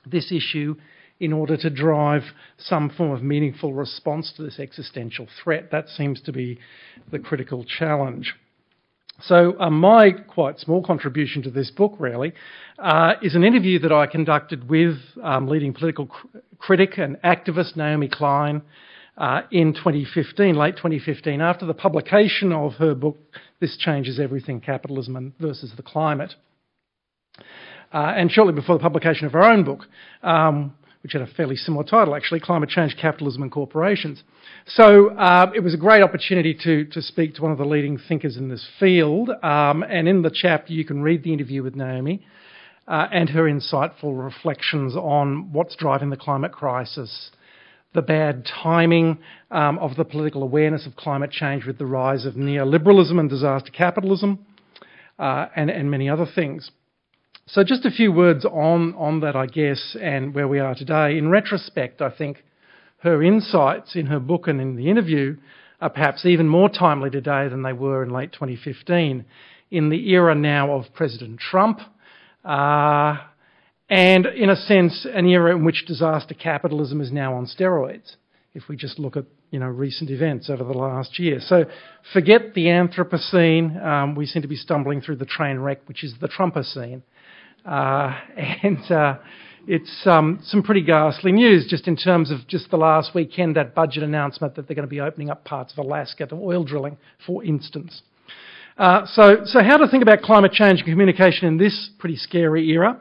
this 0.06 0.32
issue 0.32 0.76
in 1.20 1.34
order 1.34 1.58
to 1.58 1.70
drive 1.70 2.22
some 2.58 2.90
form 2.90 3.12
of 3.12 3.22
meaningful 3.22 3.74
response 3.74 4.32
to 4.38 4.44
this 4.44 4.60
existential 4.60 5.28
threat? 5.44 5.72
That 5.72 5.90
seems 5.90 6.22
to 6.22 6.32
be 6.32 6.58
the 7.12 7.20
critical 7.20 7.66
challenge. 7.66 8.34
So, 9.22 9.58
uh, 9.60 9.70
my 9.70 10.12
quite 10.12 10.60
small 10.60 10.84
contribution 10.84 11.44
to 11.44 11.52
this 11.52 11.70
book, 11.70 11.96
really, 12.00 12.34
uh, 12.80 13.14
is 13.22 13.36
an 13.36 13.44
interview 13.44 13.80
that 13.80 13.92
I 13.92 14.08
conducted 14.08 14.68
with 14.68 14.98
um, 15.22 15.48
leading 15.48 15.74
political 15.74 16.08
cr- 16.08 16.28
critic 16.58 16.98
and 16.98 17.18
activist 17.22 17.76
Naomi 17.76 18.10
Klein 18.10 18.64
uh, 19.18 19.42
in 19.52 19.74
2015, 19.74 20.56
late 20.56 20.76
2015, 20.78 21.42
after 21.42 21.66
the 21.66 21.76
publication 21.76 22.52
of 22.52 22.74
her 22.74 22.96
book, 22.96 23.18
This 23.60 23.78
Changes 23.78 24.20
Everything 24.20 24.60
Capitalism 24.60 25.34
versus 25.40 25.72
the 25.78 25.84
Climate. 25.84 26.34
Uh, 27.94 28.14
and 28.18 28.32
shortly 28.32 28.54
before 28.54 28.76
the 28.76 28.82
publication 28.82 29.28
of 29.28 29.34
her 29.34 29.44
own 29.44 29.64
book, 29.64 29.82
um, 30.24 30.74
which 31.04 31.12
had 31.12 31.22
a 31.22 31.28
fairly 31.28 31.56
similar 31.56 31.84
title 31.84 32.16
actually, 32.16 32.40
Climate 32.40 32.70
Change, 32.70 32.96
Capitalism 33.00 33.44
and 33.44 33.52
Corporations. 33.52 34.24
So 34.66 35.10
uh, 35.10 35.52
it 35.54 35.60
was 35.60 35.74
a 35.74 35.78
great 35.78 36.02
opportunity 36.02 36.58
to, 36.64 36.86
to 36.86 37.02
speak 37.02 37.36
to 37.36 37.42
one 37.42 37.52
of 37.52 37.58
the 37.58 37.66
leading 37.66 37.98
thinkers 37.98 38.38
in 38.38 38.48
this 38.48 38.66
field. 38.80 39.30
Um, 39.44 39.84
and 39.84 40.08
in 40.08 40.22
the 40.22 40.32
chapter, 40.34 40.72
you 40.72 40.86
can 40.86 41.02
read 41.02 41.24
the 41.24 41.34
interview 41.34 41.62
with 41.62 41.76
Naomi 41.76 42.26
uh, 42.88 43.08
and 43.12 43.30
her 43.30 43.44
insightful 43.44 44.24
reflections 44.24 44.96
on 44.96 45.52
what's 45.52 45.76
driving 45.76 46.10
the 46.10 46.18
climate 46.18 46.54
crisis, 46.54 47.32
the 47.94 48.02
bad 48.02 48.46
timing 48.46 49.18
um, 49.52 49.78
of 49.80 49.98
the 49.98 50.06
political 50.06 50.42
awareness 50.42 50.88
of 50.88 50.96
climate 50.96 51.32
change 51.32 51.66
with 51.66 51.78
the 51.78 51.86
rise 51.86 52.26
of 52.26 52.36
neoliberalism 52.36 53.20
and 53.20 53.30
disaster 53.30 53.72
capitalism, 53.72 54.46
uh, 55.20 55.48
and, 55.56 55.70
and 55.70 55.92
many 55.92 56.10
other 56.10 56.26
things. 56.34 56.72
So, 57.46 57.62
just 57.62 57.84
a 57.86 57.92
few 57.92 58.14
words 58.14 58.46
on, 58.46 58.96
on 58.96 59.20
that, 59.20 59.36
I 59.36 59.48
guess, 59.48 59.98
and 60.02 60.34
where 60.34 60.48
we 60.48 60.60
are 60.60 60.76
today. 60.76 61.18
In 61.18 61.28
retrospect, 61.28 62.02
I 62.02 62.10
think 62.10 62.42
her 63.00 63.22
insights 63.22 63.98
in 63.98 64.06
her 64.06 64.22
book 64.22 64.48
and 64.48 64.62
in 64.62 64.78
the 64.78 64.90
interview 64.90 65.36
are 65.82 65.90
perhaps 65.90 66.26
even 66.26 66.48
more 66.48 66.70
timely 66.70 67.10
today 67.10 67.50
than 67.50 67.62
they 67.62 67.74
were 67.74 68.02
in 68.02 68.12
late 68.12 68.32
2015, 68.32 69.26
in 69.72 69.90
the 69.90 70.10
era 70.12 70.34
now 70.34 70.72
of 70.72 70.86
President 70.94 71.38
Trump, 71.38 71.82
uh, 72.46 73.18
and 73.90 74.26
in 74.26 74.50
a 74.50 74.56
sense, 74.56 75.06
an 75.14 75.28
era 75.28 75.54
in 75.54 75.66
which 75.66 75.86
disaster 75.86 76.34
capitalism 76.34 77.02
is 77.02 77.12
now 77.12 77.36
on 77.36 77.46
steroids. 77.46 78.16
If 78.54 78.70
we 78.70 78.78
just 78.78 79.00
look 79.00 79.18
at 79.18 79.26
you 79.52 79.60
know 79.60 79.68
recent 79.68 80.10
events 80.10 80.50
over 80.50 80.64
the 80.64 80.78
last 80.78 81.20
year, 81.20 81.40
so 81.42 81.66
forget 82.14 82.54
the 82.54 82.68
Anthropocene. 82.68 83.84
Um, 83.86 84.16
we 84.16 84.28
seem 84.28 84.44
to 84.44 84.48
be 84.48 84.56
stumbling 84.56 85.02
through 85.02 85.18
the 85.18 85.26
train 85.26 85.60
wreck, 85.60 85.82
which 85.88 86.06
is 86.06 86.14
the 86.22 86.30
Trumpocene. 86.30 87.02
Uh, 87.66 88.18
and 88.64 88.92
uh, 88.92 89.18
it's 89.68 90.06
um, 90.06 90.40
some 90.44 90.62
pretty 90.62 90.82
ghastly 90.82 91.32
news 91.32 91.66
just 91.70 91.88
in 91.88 91.96
terms 91.96 92.32
of 92.32 92.46
just 92.48 92.70
the 92.70 92.78
last 92.78 93.16
weekend, 93.16 93.56
that 93.56 93.74
budget 93.74 94.04
announcement 94.04 94.56
that 94.56 94.68
they're 94.68 94.76
going 94.76 94.88
to 94.88 94.90
be 94.90 95.00
opening 95.00 95.30
up 95.30 95.46
parts 95.46 95.72
of 95.72 95.78
Alaska 95.80 96.26
to 96.28 96.36
oil 96.36 96.64
drilling, 96.64 96.98
for 97.26 97.44
instance. 97.44 98.02
Uh, 98.78 99.06
so, 99.06 99.42
so 99.46 99.60
how 99.62 99.78
to 99.78 99.88
think 99.88 100.02
about 100.02 100.22
climate 100.22 100.52
change 100.52 100.80
and 100.80 100.90
communication 100.90 101.48
in 101.48 101.58
this 101.58 101.90
pretty 102.00 102.16
scary 102.16 102.68
era? 102.70 103.00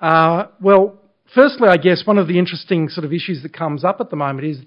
Uh, 0.00 0.46
well, 0.60 1.00
firstly, 1.34 1.68
I 1.68 1.76
guess 1.76 2.02
one 2.04 2.18
of 2.18 2.26
the 2.26 2.38
interesting 2.38 2.88
sort 2.88 3.04
of 3.04 3.12
issues 3.12 3.42
that 3.42 3.52
comes 3.52 3.84
up 3.84 4.00
at 4.00 4.10
the 4.10 4.16
moment 4.16 4.46
is 4.46 4.58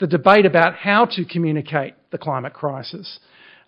the 0.00 0.06
debate 0.06 0.44
about 0.44 0.74
how 0.74 1.04
to 1.06 1.24
communicate 1.24 1.94
the 2.10 2.18
climate 2.18 2.52
crisis. 2.52 3.20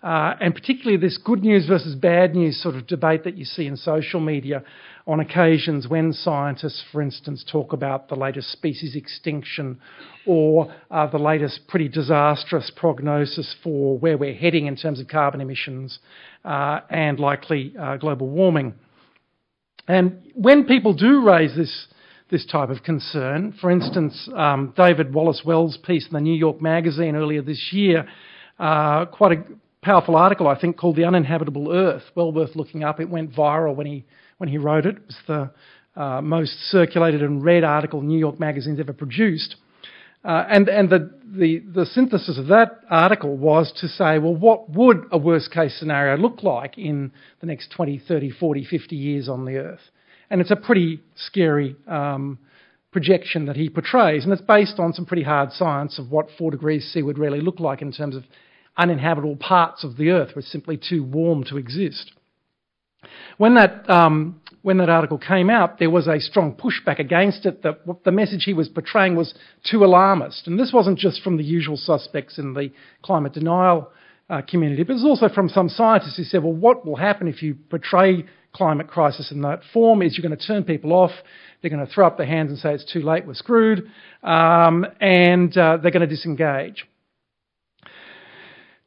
Uh, 0.04 0.37
and 0.38 0.54
particularly 0.54 0.99
this 0.99 1.16
good 1.16 1.42
news 1.42 1.66
versus 1.66 1.94
bad 1.94 2.34
news 2.34 2.62
sort 2.62 2.75
of 2.75 2.87
debate 2.87 3.25
that 3.25 3.38
you 3.38 3.44
see 3.44 3.66
in 3.66 3.75
social 3.75 4.20
media 4.20 4.62
on 5.06 5.18
occasions 5.18 5.88
when 5.88 6.12
scientists, 6.12 6.84
for 6.92 7.00
instance, 7.00 7.42
talk 7.50 7.73
about 7.73 8.08
the 8.08 8.14
latest 8.14 8.52
species 8.52 8.94
extinction 8.94 9.80
or 10.26 10.70
uh, 10.90 11.06
the 11.06 11.18
latest 11.18 11.61
pretty 11.68 11.88
disastrous 11.88 12.70
prognosis 12.76 13.56
for 13.64 13.96
where 13.99 14.18
we're 14.18 14.34
heading 14.34 14.66
in 14.66 14.76
terms 14.76 15.00
of 15.00 15.08
carbon 15.08 15.40
emissions 15.40 15.99
uh, 16.44 16.80
and 16.90 17.18
likely 17.18 17.75
uh, 17.80 17.96
global 17.96 18.28
warming. 18.28 18.75
And 19.88 20.20
when 20.34 20.64
people 20.64 20.92
do 20.92 21.26
raise 21.26 21.56
this, 21.56 21.87
this 22.30 22.44
type 22.44 22.68
of 22.68 22.82
concern, 22.82 23.54
for 23.58 23.70
instance, 23.70 24.28
um, 24.37 24.75
David 24.76 25.14
Wallace 25.14 25.42
Wells' 25.46 25.78
piece 25.78 26.06
in 26.06 26.12
the 26.12 26.20
New 26.20 26.37
York 26.37 26.61
Magazine 26.61 27.16
earlier 27.16 27.40
this 27.40 27.70
year, 27.73 28.06
uh, 28.58 29.06
quite 29.06 29.32
a 29.32 29.44
powerful 29.85 30.17
article, 30.17 30.49
I 30.49 30.59
think, 30.59 30.76
called 30.76 30.97
The 30.97 31.05
Uninhabitable 31.05 31.71
Earth, 31.71 32.03
well 32.14 32.33
worth 32.33 32.57
looking 32.57 32.83
up. 32.83 33.00
It 33.00 33.11
went 33.11 33.33
viral 33.33 33.76
when 33.76 33.87
he 33.87 34.05
when 34.38 34.49
he 34.49 34.59
wrote 34.59 34.87
it. 34.87 34.97
It 34.97 35.07
was 35.07 35.17
the 35.26 36.00
uh, 36.00 36.21
most 36.23 36.53
circulated 36.71 37.23
and 37.23 37.45
read 37.45 37.62
article 37.62 38.00
New 38.00 38.19
York 38.19 38.41
Magazine's 38.41 38.81
ever 38.81 38.93
produced. 38.93 39.57
Uh, 40.25 40.47
and 40.49 40.69
and 40.69 40.88
the, 40.88 41.11
the, 41.26 41.62
the 41.75 41.85
synthesis 41.85 42.38
of 42.38 42.47
that 42.47 42.81
article 42.91 43.37
was 43.37 43.73
to 43.81 43.87
say, 43.87 44.19
well, 44.19 44.35
what 44.35 44.71
would 44.71 45.05
a 45.12 45.19
worst 45.19 45.53
case 45.53 45.79
scenario 45.79 46.17
look 46.17 46.43
like 46.43 46.79
in 46.79 47.12
the 47.41 47.47
next 47.47 47.71
20, 47.76 48.00
30, 48.09 48.31
40, 48.31 48.64
50 48.64 48.97
years 48.97 49.29
on 49.29 49.45
the 49.45 49.57
Earth? 49.59 49.83
And 50.31 50.41
it's 50.41 50.50
a 50.50 50.57
pretty 50.57 51.00
scary 51.14 51.76
um, 51.87 52.38
projection 52.91 53.45
that 53.47 53.57
he 53.57 53.69
portrays, 53.69 54.25
and 54.25 54.33
it's 54.33 54.41
based 54.41 54.79
on 54.79 54.95
some 54.95 55.05
pretty 55.05 55.23
hard 55.23 55.53
science 55.53 55.99
of 55.99 56.11
what 56.11 56.29
4 56.38 56.50
degrees 56.50 56.91
C 56.93 57.03
would 57.03 57.19
really 57.19 57.43
look 57.43 57.61
like 57.61 57.83
in 57.83 57.93
terms 57.93 58.17
of 58.17 58.25
uninhabitable 58.76 59.37
parts 59.37 59.85
of 59.85 59.97
the 59.97 60.11
Earth 60.11 60.35
were 60.35 60.43
simply 60.43 60.76
too 60.76 61.02
warm 61.02 61.45
to 61.45 61.57
exist. 61.57 62.12
When 63.37 63.54
that, 63.54 63.88
um, 63.90 64.40
when 64.62 64.78
that 64.78 64.88
article 64.88 65.19
came 65.19 65.50
out, 65.50 65.78
there 65.78 65.90
was 65.90 66.09
a 66.09 66.21
strong 66.21 66.54
pushback 66.54 66.99
against 66.99 67.47
it 67.47 67.62
that 67.62 67.81
the 68.04 68.12
message 68.12 68.45
he 68.45 68.54
was 68.54 68.69
portraying 68.69 69.16
was 69.16 69.35
too 69.62 69.85
alarmist. 69.85 70.47
And 70.47 70.59
this 70.59 70.73
wasn't 70.73 70.99
just 70.99 71.23
from 71.23 71.37
the 71.37 71.45
usual 71.45 71.76
suspects 71.76 72.38
in 72.38 72.54
the 72.54 72.71
climate 73.02 73.33
denial 73.33 73.90
uh, 74.31 74.40
community, 74.40 74.83
but 74.83 74.93
it 74.93 74.95
was 74.95 75.04
also 75.04 75.28
from 75.28 75.49
some 75.49 75.69
scientists 75.69 76.16
who 76.16 76.25
said, 76.25 76.43
well, 76.43 76.52
what 76.52 76.87
will 76.87 76.97
happen 76.97 77.28
if 77.28 77.43
you 77.43 77.57
portray 77.69 78.25
climate 78.54 78.88
crisis 78.88 79.31
in 79.31 79.43
that 79.43 79.61
form 79.73 80.00
is 80.00 80.16
you're 80.16 80.26
going 80.26 80.38
to 80.38 80.47
turn 80.47 80.64
people 80.64 80.93
off, 80.93 81.11
they're 81.61 81.71
going 81.71 81.85
to 81.85 81.93
throw 81.93 82.07
up 82.07 82.16
their 82.16 82.26
hands 82.26 82.50
and 82.50 82.59
say 82.59 82.73
it's 82.73 82.90
too 82.90 83.02
late, 83.02 83.26
we're 83.26 83.35
screwed, 83.35 83.90
um, 84.23 84.87
and 85.00 85.57
uh, 85.59 85.76
they're 85.76 85.90
going 85.90 86.00
to 86.00 86.07
disengage. 86.07 86.87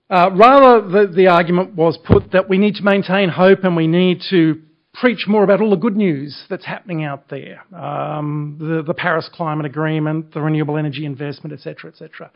Uh, 0.10 0.30
rather, 0.36 0.88
the, 0.88 1.14
the, 1.14 1.28
argument 1.28 1.76
was 1.76 1.98
put 2.06 2.32
that 2.32 2.48
we 2.48 2.58
need 2.58 2.76
to 2.76 2.84
maintain 2.84 3.28
hope 3.28 3.64
and 3.64 3.76
we 3.76 3.88
need 3.88 4.22
to 4.30 4.62
preach 4.94 5.26
more 5.28 5.44
about 5.44 5.62
all 5.62 5.70
the 5.70 5.76
good 5.76 5.98
news 5.98 6.46
that's 6.50 6.66
happening 6.66 7.04
out 7.04 7.30
there 7.30 7.64
um, 7.76 8.56
the, 8.58 8.82
the 8.82 8.94
Paris 8.94 9.30
Climate 9.32 9.66
Agreement, 9.66 10.34
the 10.34 10.40
renewable 10.40 10.78
energy 10.78 11.06
investment, 11.06 11.54
etc., 11.54 11.92
etc. 11.92 12.32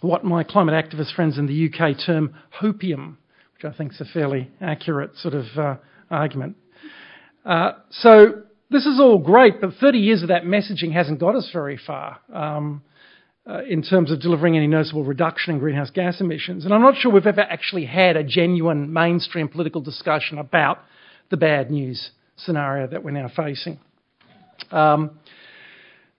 What 0.00 0.24
my 0.24 0.42
climate 0.42 0.74
activist 0.74 1.14
friends 1.14 1.38
in 1.38 1.46
the 1.46 1.68
UK 1.68 1.96
term 2.04 2.34
hopium, 2.60 3.16
which 3.54 3.64
I 3.64 3.76
think 3.76 3.92
is 3.92 4.00
a 4.00 4.04
fairly 4.04 4.50
accurate 4.60 5.16
sort 5.16 5.34
of 5.34 5.46
uh, 5.56 5.76
argument. 6.10 6.56
Uh, 7.44 7.72
so 7.90 8.42
this 8.70 8.84
is 8.84 8.98
all 9.00 9.18
great, 9.18 9.60
but 9.60 9.74
30 9.80 9.98
years 9.98 10.22
of 10.22 10.28
that 10.28 10.42
messaging 10.42 10.92
hasn't 10.92 11.20
got 11.20 11.36
us 11.36 11.48
very 11.52 11.78
far. 11.78 12.18
Um, 12.34 12.82
uh, 13.48 13.62
in 13.68 13.82
terms 13.82 14.10
of 14.10 14.20
delivering 14.20 14.56
any 14.56 14.66
noticeable 14.66 15.04
reduction 15.04 15.54
in 15.54 15.58
greenhouse 15.58 15.90
gas 15.90 16.20
emissions. 16.20 16.64
And 16.64 16.74
I'm 16.74 16.82
not 16.82 16.96
sure 16.96 17.10
we've 17.10 17.26
ever 17.26 17.40
actually 17.40 17.86
had 17.86 18.16
a 18.16 18.22
genuine 18.22 18.92
mainstream 18.92 19.48
political 19.48 19.80
discussion 19.80 20.38
about 20.38 20.80
the 21.30 21.38
bad 21.38 21.70
news 21.70 22.10
scenario 22.36 22.86
that 22.86 23.02
we're 23.02 23.10
now 23.10 23.30
facing. 23.34 23.78
Um, 24.70 25.18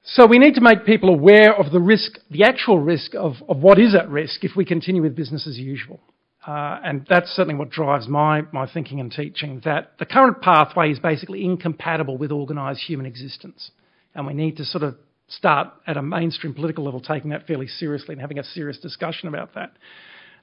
so 0.03 0.25
we 0.25 0.39
need 0.39 0.55
to 0.55 0.61
make 0.61 0.85
people 0.85 1.09
aware 1.09 1.53
of 1.53 1.71
the 1.71 1.79
risk, 1.79 2.13
the 2.31 2.43
actual 2.43 2.79
risk 2.79 3.13
of, 3.13 3.35
of 3.47 3.57
what 3.57 3.77
is 3.77 3.93
at 3.93 4.09
risk 4.09 4.43
if 4.43 4.55
we 4.55 4.65
continue 4.65 5.01
with 5.01 5.15
business 5.15 5.45
as 5.47 5.57
usual. 5.57 5.99
Uh, 6.47 6.79
and 6.83 7.05
that's 7.07 7.29
certainly 7.29 7.53
what 7.53 7.69
drives 7.69 8.07
my, 8.07 8.41
my 8.51 8.67
thinking 8.71 8.99
and 8.99 9.11
teaching, 9.11 9.61
that 9.65 9.91
the 9.99 10.05
current 10.05 10.41
pathway 10.41 10.89
is 10.89 10.97
basically 10.97 11.45
incompatible 11.45 12.17
with 12.17 12.31
organised 12.31 12.81
human 12.81 13.05
existence. 13.05 13.69
And 14.15 14.25
we 14.25 14.33
need 14.33 14.57
to 14.57 14.65
sort 14.65 14.83
of 14.83 14.95
start 15.29 15.69
at 15.87 15.97
a 15.97 16.01
mainstream 16.01 16.53
political 16.53 16.83
level 16.83 16.99
taking 16.99 17.29
that 17.31 17.47
fairly 17.47 17.67
seriously 17.67 18.13
and 18.13 18.21
having 18.21 18.39
a 18.39 18.43
serious 18.43 18.77
discussion 18.79 19.27
about 19.27 19.53
that. 19.55 19.71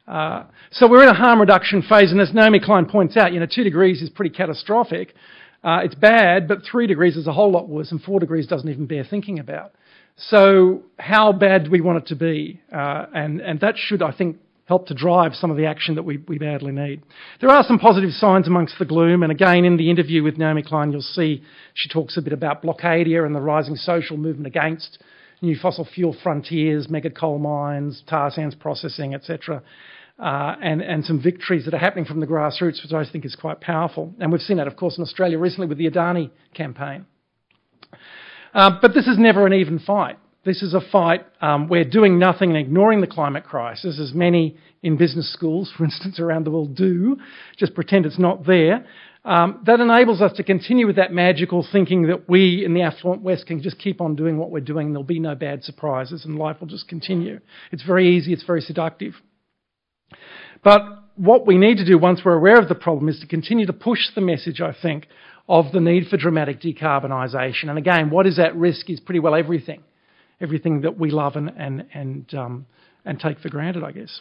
Uh, 0.08 0.44
so 0.70 0.88
we're 0.88 1.02
in 1.02 1.08
a 1.08 1.14
harm 1.14 1.40
reduction 1.40 1.82
phase, 1.82 2.12
and 2.12 2.20
as 2.20 2.32
Naomi 2.32 2.60
Klein 2.60 2.86
points 2.86 3.16
out, 3.16 3.32
you 3.32 3.40
know, 3.40 3.46
two 3.52 3.64
degrees 3.64 4.02
is 4.02 4.08
pretty 4.08 4.34
catastrophic. 4.34 5.14
Uh, 5.64 5.80
it's 5.82 5.96
bad, 5.96 6.46
but 6.46 6.58
three 6.70 6.86
degrees 6.86 7.16
is 7.16 7.26
a 7.26 7.32
whole 7.32 7.50
lot 7.50 7.68
worse, 7.68 7.90
and 7.90 8.00
four 8.00 8.20
degrees 8.20 8.46
doesn't 8.46 8.68
even 8.68 8.86
bear 8.86 9.04
thinking 9.04 9.40
about. 9.40 9.72
So 10.16 10.82
how 10.98 11.32
bad 11.32 11.64
do 11.64 11.70
we 11.70 11.80
want 11.80 11.98
it 11.98 12.06
to 12.08 12.16
be? 12.16 12.60
Uh, 12.72 13.06
and, 13.14 13.40
and 13.40 13.60
that 13.60 13.74
should, 13.76 14.00
I 14.00 14.12
think, 14.12 14.36
help 14.66 14.86
to 14.88 14.94
drive 14.94 15.34
some 15.34 15.50
of 15.50 15.56
the 15.56 15.66
action 15.66 15.94
that 15.94 16.02
we, 16.02 16.18
we 16.28 16.38
badly 16.38 16.72
need. 16.72 17.02
There 17.40 17.50
are 17.50 17.64
some 17.64 17.78
positive 17.78 18.10
signs 18.10 18.48
amongst 18.48 18.78
the 18.78 18.84
gloom, 18.84 19.22
and 19.22 19.32
again, 19.32 19.64
in 19.64 19.76
the 19.76 19.90
interview 19.90 20.22
with 20.22 20.38
Naomi 20.38 20.62
Klein, 20.62 20.92
you'll 20.92 21.00
see 21.00 21.42
she 21.74 21.88
talks 21.88 22.16
a 22.16 22.22
bit 22.22 22.32
about 22.32 22.62
Blockadia 22.62 23.24
and 23.24 23.34
the 23.34 23.40
rising 23.40 23.76
social 23.76 24.16
movement 24.16 24.46
against 24.46 24.98
new 25.40 25.56
fossil 25.56 25.84
fuel 25.84 26.16
frontiers, 26.22 26.88
mega 26.88 27.10
coal 27.10 27.38
mines, 27.38 28.02
tar 28.08 28.30
sands 28.30 28.54
processing, 28.54 29.14
etc. 29.14 29.62
Uh, 30.18 30.56
and, 30.62 30.82
and 30.82 31.04
some 31.04 31.22
victories 31.22 31.64
that 31.66 31.74
are 31.74 31.78
happening 31.78 32.04
from 32.04 32.20
the 32.20 32.26
grassroots, 32.26 32.82
which 32.82 32.92
I 32.92 33.04
think 33.10 33.24
is 33.24 33.36
quite 33.36 33.60
powerful. 33.60 34.14
And 34.18 34.32
we've 34.32 34.40
seen 34.40 34.56
that, 34.56 34.66
of 34.66 34.76
course, 34.76 34.96
in 34.96 35.02
Australia 35.02 35.38
recently 35.38 35.66
with 35.66 35.78
the 35.78 35.88
Adani 35.88 36.30
campaign. 36.54 37.06
Uh, 38.54 38.78
but 38.80 38.94
this 38.94 39.06
is 39.06 39.18
never 39.18 39.46
an 39.46 39.52
even 39.52 39.78
fight. 39.78 40.18
This 40.46 40.62
is 40.62 40.74
a 40.74 40.80
fight 40.92 41.26
um, 41.40 41.66
where 41.66 41.82
doing 41.82 42.20
nothing 42.20 42.50
and 42.50 42.56
ignoring 42.56 43.00
the 43.00 43.08
climate 43.08 43.42
crisis, 43.42 43.98
as 43.98 44.14
many 44.14 44.56
in 44.80 44.96
business 44.96 45.32
schools, 45.32 45.72
for 45.76 45.84
instance, 45.84 46.20
around 46.20 46.46
the 46.46 46.52
world 46.52 46.76
do, 46.76 47.18
just 47.58 47.74
pretend 47.74 48.06
it's 48.06 48.18
not 48.18 48.46
there, 48.46 48.86
um, 49.24 49.60
that 49.66 49.80
enables 49.80 50.22
us 50.22 50.32
to 50.36 50.44
continue 50.44 50.86
with 50.86 50.96
that 50.96 51.12
magical 51.12 51.66
thinking 51.72 52.06
that 52.06 52.28
we 52.28 52.64
in 52.64 52.74
the 52.74 52.82
affluent 52.82 53.22
West 53.22 53.48
can 53.48 53.60
just 53.60 53.76
keep 53.80 54.00
on 54.00 54.14
doing 54.14 54.38
what 54.38 54.52
we're 54.52 54.60
doing. 54.60 54.92
There'll 54.92 55.02
be 55.02 55.18
no 55.18 55.34
bad 55.34 55.64
surprises 55.64 56.24
and 56.24 56.38
life 56.38 56.60
will 56.60 56.68
just 56.68 56.86
continue. 56.86 57.40
It's 57.72 57.82
very 57.82 58.16
easy, 58.16 58.32
it's 58.32 58.44
very 58.44 58.60
seductive. 58.60 59.14
But 60.62 60.82
what 61.16 61.44
we 61.44 61.58
need 61.58 61.78
to 61.78 61.84
do 61.84 61.98
once 61.98 62.20
we're 62.24 62.36
aware 62.36 62.60
of 62.60 62.68
the 62.68 62.76
problem 62.76 63.08
is 63.08 63.18
to 63.18 63.26
continue 63.26 63.66
to 63.66 63.72
push 63.72 64.14
the 64.14 64.20
message, 64.20 64.60
I 64.60 64.72
think, 64.80 65.08
of 65.48 65.72
the 65.72 65.80
need 65.80 66.06
for 66.06 66.16
dramatic 66.16 66.60
decarbonisation. 66.60 67.68
And 67.68 67.78
again, 67.78 68.10
what 68.10 68.28
is 68.28 68.38
at 68.38 68.54
risk 68.54 68.88
is 68.88 69.00
pretty 69.00 69.18
well 69.18 69.34
everything 69.34 69.82
everything 70.40 70.82
that 70.82 70.98
we 70.98 71.10
love 71.10 71.36
and, 71.36 71.50
and, 71.56 71.86
and, 71.94 72.34
um, 72.34 72.66
and 73.04 73.18
take 73.18 73.38
for 73.38 73.48
granted, 73.48 73.82
I 73.82 73.92
guess. 73.92 74.20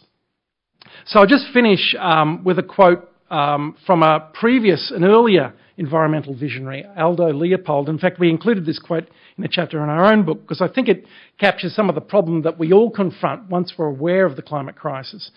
So 1.06 1.20
I'll 1.20 1.26
just 1.26 1.46
finish 1.52 1.94
um, 1.98 2.44
with 2.44 2.58
a 2.58 2.62
quote 2.62 3.10
um, 3.30 3.76
from 3.86 4.02
a 4.02 4.30
previous, 4.32 4.92
an 4.94 5.04
earlier 5.04 5.52
environmental 5.78 6.34
visionary, 6.34 6.86
Aldo 6.96 7.32
Leopold. 7.32 7.88
In 7.88 7.98
fact, 7.98 8.18
we 8.18 8.30
included 8.30 8.64
this 8.64 8.78
quote 8.78 9.08
in 9.36 9.44
a 9.44 9.48
chapter 9.48 9.82
in 9.82 9.90
our 9.90 10.10
own 10.10 10.24
book 10.24 10.40
because 10.40 10.62
I 10.62 10.68
think 10.68 10.88
it 10.88 11.04
captures 11.38 11.74
some 11.74 11.88
of 11.88 11.94
the 11.94 12.00
problem 12.00 12.42
that 12.42 12.58
we 12.58 12.72
all 12.72 12.90
confront 12.90 13.50
once 13.50 13.74
we're 13.76 13.86
aware 13.86 14.24
of 14.24 14.36
the 14.36 14.42
climate 14.42 14.76
crisis. 14.76 15.30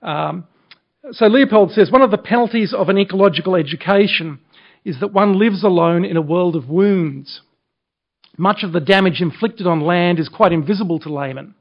Um, 0.00 0.46
so 1.10 1.26
Leopold 1.26 1.72
says 1.72 1.90
one 1.90 2.02
of 2.02 2.10
the 2.10 2.18
penalties 2.18 2.72
of 2.72 2.88
an 2.88 2.96
ecological 2.96 3.56
education 3.56 4.38
is 4.84 5.00
that 5.00 5.12
one 5.12 5.38
lives 5.38 5.62
alone 5.62 6.04
in 6.04 6.16
a 6.16 6.22
world 6.22 6.56
of 6.56 6.68
wounds. 6.68 7.40
Much 8.36 8.62
of 8.62 8.72
the 8.72 8.80
damage 8.80 9.20
inflicted 9.20 9.66
on 9.66 9.80
land 9.80 10.18
is 10.18 10.28
quite 10.28 10.52
invisible 10.52 10.98
to 11.00 11.12
laymen. 11.12 11.54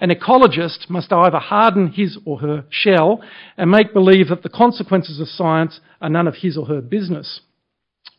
An 0.00 0.10
ecologist 0.10 0.88
must 0.88 1.12
either 1.12 1.38
harden 1.38 1.88
his 1.88 2.18
or 2.24 2.38
her 2.38 2.64
shell 2.70 3.20
and 3.56 3.70
make 3.70 3.92
believe 3.92 4.28
that 4.28 4.42
the 4.42 4.48
consequences 4.48 5.18
of 5.18 5.28
science 5.28 5.80
are 6.00 6.08
none 6.08 6.28
of 6.28 6.36
his 6.36 6.56
or 6.56 6.66
her 6.66 6.80
business. 6.80 7.40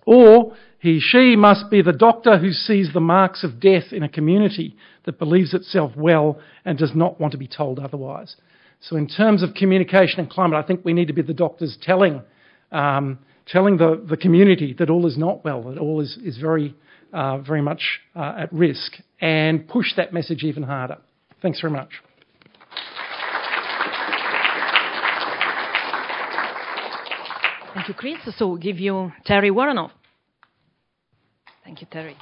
Or 0.05 0.55
he, 0.79 0.99
she 0.99 1.36
must 1.36 1.69
be 1.69 1.82
the 1.82 1.93
doctor 1.93 2.38
who 2.38 2.51
sees 2.51 2.91
the 2.93 2.99
marks 2.99 3.43
of 3.43 3.60
death 3.60 3.91
in 3.91 4.03
a 4.03 4.10
community 4.10 4.75
that 5.05 5.19
believes 5.19 5.53
itself 5.53 5.91
well 5.95 6.39
and 6.65 6.77
does 6.77 6.95
not 6.95 7.19
want 7.19 7.32
to 7.32 7.38
be 7.38 7.47
told 7.47 7.79
otherwise. 7.79 8.36
So, 8.82 8.95
in 8.95 9.08
terms 9.08 9.43
of 9.43 9.53
communication 9.53 10.21
and 10.21 10.29
climate, 10.29 10.58
I 10.58 10.65
think 10.65 10.86
we 10.86 10.93
need 10.93 11.08
to 11.08 11.13
be 11.13 11.21
the 11.21 11.34
doctors 11.34 11.77
telling, 11.82 12.21
um, 12.71 13.19
telling 13.45 13.77
the, 13.77 14.01
the 14.10 14.15
community 14.15 14.73
that 14.79 14.89
all 14.89 15.05
is 15.05 15.17
not 15.17 15.43
well, 15.43 15.63
that 15.63 15.77
all 15.77 15.99
is, 15.99 16.17
is 16.23 16.38
very 16.38 16.75
uh, 17.13 17.39
very 17.39 17.62
much 17.62 18.00
uh, 18.15 18.36
at 18.39 18.54
risk 18.54 18.93
and 19.22 19.67
push 19.67 19.95
that 19.95 20.13
message 20.13 20.43
even 20.43 20.63
harder. 20.63 20.98
Thanks 21.41 21.62
very 21.62 21.72
much. 21.72 21.89
Thank 27.74 27.88
you, 27.88 27.93
Chris. 27.93 28.17
So 28.38 28.48
we'll 28.48 28.58
give 28.58 28.80
you 28.80 29.12
Terry 29.26 29.52
Woronov. 29.52 29.91
Thank 31.63 31.82
you, 31.82 31.88
Terry. 31.91 32.17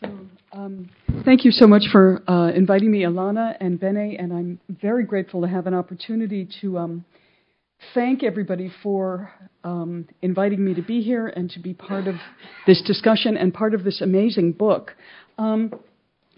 So, 0.00 0.08
um, 0.52 0.88
thank 1.24 1.44
you 1.44 1.50
so 1.50 1.66
much 1.66 1.82
for 1.92 2.22
uh, 2.28 2.50
inviting 2.52 2.90
me, 2.90 3.02
Alana 3.02 3.56
and 3.60 3.78
Bene, 3.78 4.16
and 4.18 4.32
I'm 4.32 4.60
very 4.68 5.04
grateful 5.04 5.42
to 5.42 5.46
have 5.46 5.66
an 5.66 5.74
opportunity 5.74 6.48
to 6.60 6.78
um, 6.78 7.04
thank 7.94 8.22
everybody 8.22 8.70
for 8.82 9.32
um, 9.64 10.08
inviting 10.22 10.64
me 10.64 10.74
to 10.74 10.82
be 10.82 11.02
here 11.02 11.28
and 11.28 11.50
to 11.50 11.60
be 11.60 11.74
part 11.74 12.06
of 12.06 12.16
this 12.66 12.82
discussion 12.82 13.36
and 13.36 13.52
part 13.52 13.74
of 13.74 13.84
this 13.84 14.00
amazing 14.00 14.52
book. 14.52 14.94
Um, 15.38 15.72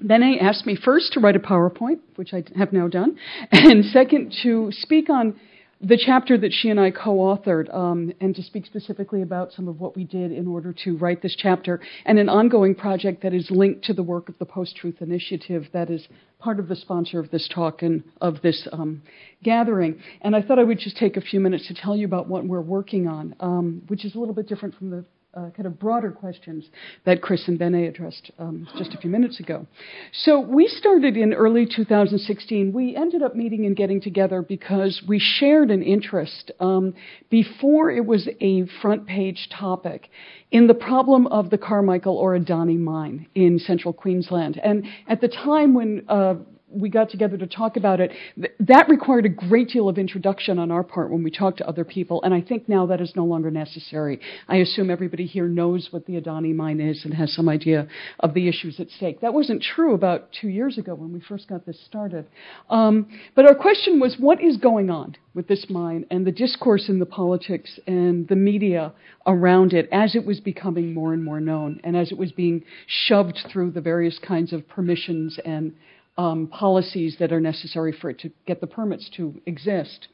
Bene 0.02 0.38
asked 0.40 0.66
me 0.66 0.76
first 0.82 1.12
to 1.14 1.20
write 1.20 1.36
a 1.36 1.40
PowerPoint, 1.40 2.00
which 2.16 2.32
I 2.32 2.44
have 2.56 2.72
now 2.72 2.88
done, 2.88 3.18
and 3.52 3.84
second 3.86 4.34
to 4.42 4.70
speak 4.72 5.10
on 5.10 5.38
the 5.82 5.96
chapter 5.96 6.36
that 6.36 6.52
she 6.52 6.68
and 6.68 6.78
I 6.78 6.90
co 6.90 7.16
authored, 7.16 7.74
um, 7.74 8.12
and 8.20 8.34
to 8.34 8.42
speak 8.42 8.66
specifically 8.66 9.22
about 9.22 9.52
some 9.52 9.66
of 9.66 9.80
what 9.80 9.96
we 9.96 10.04
did 10.04 10.30
in 10.30 10.46
order 10.46 10.74
to 10.84 10.96
write 10.98 11.22
this 11.22 11.34
chapter, 11.36 11.80
and 12.04 12.18
an 12.18 12.28
ongoing 12.28 12.74
project 12.74 13.22
that 13.22 13.32
is 13.32 13.50
linked 13.50 13.84
to 13.86 13.94
the 13.94 14.02
work 14.02 14.28
of 14.28 14.38
the 14.38 14.44
Post 14.44 14.76
Truth 14.76 14.96
Initiative 15.00 15.66
that 15.72 15.88
is 15.88 16.06
part 16.38 16.60
of 16.60 16.68
the 16.68 16.76
sponsor 16.76 17.18
of 17.18 17.30
this 17.30 17.48
talk 17.54 17.80
and 17.82 18.04
of 18.20 18.42
this 18.42 18.68
um, 18.72 19.02
gathering. 19.42 20.00
And 20.20 20.36
I 20.36 20.42
thought 20.42 20.58
I 20.58 20.64
would 20.64 20.78
just 20.78 20.98
take 20.98 21.16
a 21.16 21.22
few 21.22 21.40
minutes 21.40 21.66
to 21.68 21.74
tell 21.74 21.96
you 21.96 22.04
about 22.04 22.28
what 22.28 22.44
we're 22.44 22.60
working 22.60 23.08
on, 23.08 23.34
um, 23.40 23.82
which 23.88 24.04
is 24.04 24.14
a 24.14 24.18
little 24.18 24.34
bit 24.34 24.48
different 24.48 24.74
from 24.74 24.90
the 24.90 25.04
uh, 25.34 25.50
kind 25.50 25.66
of 25.66 25.78
broader 25.78 26.10
questions 26.10 26.66
that 27.04 27.22
Chris 27.22 27.46
and 27.46 27.58
Bene 27.58 27.86
addressed 27.86 28.30
um, 28.38 28.66
just 28.76 28.94
a 28.94 28.98
few 28.98 29.10
minutes 29.10 29.38
ago. 29.38 29.66
So 30.12 30.40
we 30.40 30.66
started 30.66 31.16
in 31.16 31.32
early 31.32 31.66
2016. 31.66 32.72
We 32.72 32.96
ended 32.96 33.22
up 33.22 33.36
meeting 33.36 33.64
and 33.66 33.76
getting 33.76 34.00
together 34.00 34.42
because 34.42 35.02
we 35.06 35.20
shared 35.20 35.70
an 35.70 35.82
interest 35.82 36.50
um, 36.58 36.94
before 37.30 37.90
it 37.90 38.04
was 38.04 38.28
a 38.40 38.64
front 38.82 39.06
page 39.06 39.48
topic 39.56 40.08
in 40.50 40.66
the 40.66 40.74
problem 40.74 41.26
of 41.28 41.50
the 41.50 41.58
Carmichael 41.58 42.16
or 42.16 42.36
Adani 42.36 42.78
mine 42.78 43.26
in 43.34 43.58
central 43.58 43.94
Queensland. 43.94 44.60
And 44.62 44.86
at 45.06 45.20
the 45.20 45.28
time 45.28 45.74
when 45.74 46.04
uh, 46.08 46.34
we 46.70 46.88
got 46.88 47.10
together 47.10 47.36
to 47.36 47.46
talk 47.46 47.76
about 47.76 48.00
it, 48.00 48.12
th- 48.36 48.52
that 48.60 48.88
required 48.88 49.26
a 49.26 49.28
great 49.28 49.68
deal 49.68 49.88
of 49.88 49.98
introduction 49.98 50.58
on 50.58 50.70
our 50.70 50.82
part 50.82 51.10
when 51.10 51.22
we 51.22 51.30
talked 51.30 51.58
to 51.58 51.68
other 51.68 51.84
people, 51.84 52.22
and 52.22 52.32
I 52.32 52.40
think 52.40 52.68
now 52.68 52.86
that 52.86 53.00
is 53.00 53.12
no 53.16 53.24
longer 53.24 53.50
necessary. 53.50 54.20
I 54.48 54.56
assume 54.56 54.90
everybody 54.90 55.26
here 55.26 55.48
knows 55.48 55.88
what 55.90 56.06
the 56.06 56.20
Adani 56.20 56.54
mine 56.54 56.80
is 56.80 57.04
and 57.04 57.14
has 57.14 57.34
some 57.34 57.48
idea 57.48 57.88
of 58.20 58.34
the 58.34 58.48
issues 58.48 58.78
at 58.80 58.88
stake. 58.90 59.20
That 59.20 59.34
wasn't 59.34 59.62
true 59.62 59.94
about 59.94 60.28
two 60.40 60.48
years 60.48 60.78
ago 60.78 60.94
when 60.94 61.12
we 61.12 61.20
first 61.20 61.48
got 61.48 61.66
this 61.66 61.80
started. 61.84 62.26
Um, 62.68 63.08
but 63.34 63.46
our 63.46 63.54
question 63.54 64.00
was 64.00 64.16
what 64.18 64.42
is 64.42 64.56
going 64.56 64.90
on 64.90 65.16
with 65.34 65.48
this 65.48 65.66
mine 65.68 66.06
and 66.10 66.26
the 66.26 66.32
discourse 66.32 66.88
in 66.88 66.98
the 66.98 67.06
politics 67.06 67.78
and 67.86 68.26
the 68.28 68.36
media 68.36 68.92
around 69.26 69.72
it 69.72 69.88
as 69.92 70.14
it 70.14 70.26
was 70.26 70.40
becoming 70.40 70.92
more 70.92 71.12
and 71.12 71.24
more 71.24 71.40
known 71.40 71.80
and 71.84 71.96
as 71.96 72.10
it 72.10 72.18
was 72.18 72.32
being 72.32 72.64
shoved 72.86 73.38
through 73.52 73.70
the 73.70 73.80
various 73.80 74.18
kinds 74.18 74.52
of 74.52 74.66
permissions 74.68 75.38
and 75.44 75.72
policies 76.16 77.16
that 77.18 77.32
are 77.32 77.40
necessary 77.40 77.92
for 77.92 78.10
it 78.10 78.18
to 78.20 78.30
get 78.46 78.60
the 78.60 78.66
permits 78.66 79.08
to 79.16 79.40
exist. 79.46 80.08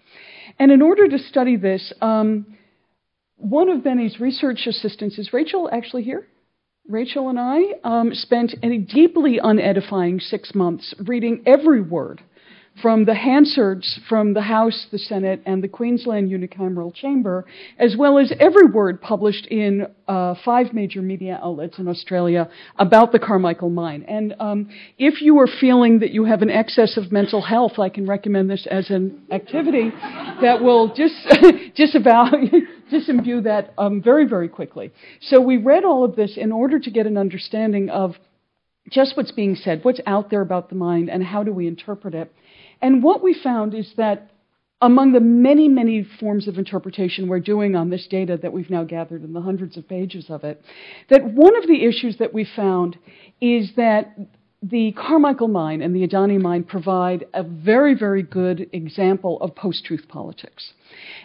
And 0.59 0.71
in 0.71 0.83
order 0.83 1.09
to 1.09 1.19
study 1.19 1.57
this, 1.57 1.93
um, 2.01 2.57
one 3.37 3.69
of 3.69 3.85
Benny's 3.85 4.21
research 4.21 4.67
assistants 4.67 5.19
is 5.19 5.33
Rachel 5.33 5.69
actually 5.73 6.03
here? 6.03 6.27
Rachel 6.89 7.29
and 7.29 7.39
I 7.39 7.61
um, 7.83 8.15
spent 8.15 8.55
a 8.63 8.79
deeply 8.79 9.41
unedifying 9.43 10.21
six 10.21 10.55
months 10.55 10.95
reading 11.05 11.43
every 11.45 11.83
word 11.83 12.23
from 12.83 13.05
the 13.05 13.13
Hansards 13.13 13.99
from 14.09 14.35
the 14.35 14.43
House, 14.43 14.87
the 14.91 14.99
Senate, 14.99 15.43
and 15.47 15.63
the 15.63 15.69
Queensland 15.69 16.31
Unicameral 16.31 16.95
Chamber, 16.95 17.47
as 17.79 17.97
well 17.99 18.19
as 18.19 18.33
every 18.39 18.67
word 18.67 19.01
published 19.01 19.47
in 19.47 19.87
uh, 20.09 20.35
five 20.45 20.73
major 20.73 21.01
media 21.01 21.41
outlets 21.43 21.79
in 21.79 21.89
Australia 21.89 22.49
about 22.79 23.13
the 23.13 23.19
Carmichael 23.19 23.71
mine. 23.71 24.05
And 24.07 24.35
um, 24.39 24.69
if 24.99 25.23
you 25.23 25.39
are 25.39 25.49
feeling 25.61 26.01
that 26.01 26.11
you 26.11 26.25
have 26.25 26.43
an 26.43 26.51
excess 26.51 26.97
of 26.97 27.11
mental 27.11 27.41
health, 27.41 27.79
I 27.79 27.89
can 27.89 28.07
recommend 28.07 28.51
this 28.51 28.67
as 28.71 28.91
an 28.91 29.23
activity 29.31 29.91
that 30.43 30.61
will 30.63 30.95
just 30.95 31.15
disavow. 31.77 32.31
Disimbue 32.93 33.43
that 33.43 33.75
um, 33.79 34.01
very, 34.01 34.29
very 34.29 34.49
quickly. 34.49 34.93
So 35.21 35.41
we 35.41 35.57
read 35.57 35.85
all 35.85 36.05
of 36.05 36.15
this 36.15 36.37
in 36.37 36.53
order 36.53 36.79
to 36.79 36.89
get 36.89 37.05
an 37.05 37.19
understanding 37.19 37.91
of 37.91 38.15
just 38.91 39.17
what's 39.17 39.33
being 39.33 39.55
said, 39.57 39.81
what's 39.83 40.01
out 40.07 40.31
there 40.31 40.41
about 40.41 40.69
the 40.69 40.77
mind, 40.77 41.11
and 41.11 41.25
how 41.25 41.43
do 41.43 41.53
we 41.53 41.67
interpret 41.67 42.15
it. 42.15 42.33
And 42.81 43.03
what 43.03 43.23
we 43.23 43.35
found 43.35 43.75
is 43.75 43.93
that 43.97 44.31
among 44.83 45.13
the 45.13 45.21
many, 45.21 45.69
many 45.69 46.07
forms 46.21 46.49
of 46.49 46.59
interpretation 46.59 47.29
we're 47.29 47.41
doing 47.41 47.75
on 47.75 47.89
this 47.89 48.07
data 48.07 48.37
that 48.43 48.53
we've 48.53 48.69
now 48.71 48.85
gathered 48.85 49.25
in 49.25 49.33
the 49.33 49.41
hundreds 49.41 49.77
of 49.77 49.89
pages 49.89 50.27
of 50.29 50.45
it, 50.45 50.63
that 51.09 51.25
one 51.25 51.57
of 51.57 51.67
the 51.67 51.85
issues 51.85 52.19
that 52.19 52.35
we 52.35 52.45
found 52.45 52.99
is 53.41 53.71
that 53.77 54.17
the 54.63 54.93
Carmichael 54.93 55.49
mine 55.49 55.83
and 55.83 55.95
the 55.95 56.07
Adani 56.07 56.41
mine 56.41 56.65
provide 56.65 57.27
a 57.35 57.43
very, 57.43 57.95
very 57.95 58.23
good 58.23 58.69
example 58.73 59.39
of 59.43 59.55
post 59.55 59.85
truth 59.85 60.07
politics. 60.09 60.73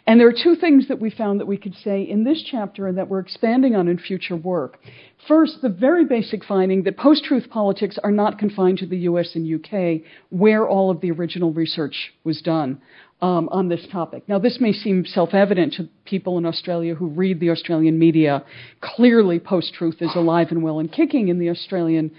And 0.06 0.20
there 0.20 0.28
are 0.28 0.34
two 0.34 0.56
things 0.56 0.89
that 0.89 1.00
we 1.00 1.10
found 1.10 1.39
that 1.39 1.46
we 1.46 1.58
could 1.58 1.76
say 1.76 2.02
in 2.04 2.26
this 2.26 2.44
chapter 2.44 2.88
and 2.88 2.98
that 2.98 3.08
we're 3.08 3.20
expanding 3.20 3.74
on 3.74 3.88
in 3.88 3.98
future 3.98 4.36
work. 4.36 4.80
First, 5.28 5.62
the 5.62 5.70
very 5.70 6.04
basic 6.04 6.44
finding 6.44 6.84
that 6.84 6.98
post 6.98 7.24
truth 7.24 7.50
politics 7.50 7.98
are 8.04 8.12
not 8.12 8.38
confined 8.38 8.80
to 8.80 8.86
the 8.86 8.98
US 8.98 9.34
and 9.34 9.48
UK, 9.48 10.02
where 10.30 10.67
all 10.67 10.91
of 10.91 11.00
the 11.00 11.12
original 11.12 11.54
research 11.54 12.13
was 12.24 12.41
done. 12.41 12.82
Um, 13.24 13.50
on 13.52 13.70
this 13.70 13.86
topic. 13.91 14.28
Now, 14.28 14.39
this 14.39 14.58
may 14.60 14.74
seem 14.74 15.06
self 15.06 15.36
evident 15.36 15.74
to 15.74 15.88
people 16.06 16.39
in 16.39 16.46
Australia 16.48 16.96
who 16.96 17.06
read 17.06 17.39
the 17.39 17.52
Australian 17.52 18.00
media. 18.00 18.44
Clearly, 18.82 19.38
post 19.39 19.76
truth 19.76 19.98
is 20.02 20.10
alive 20.15 20.48
and 20.50 20.63
well 20.63 20.80
and 20.80 20.91
kicking 20.91 21.28
in 21.28 21.38
the 21.38 21.52
Australian 21.52 22.10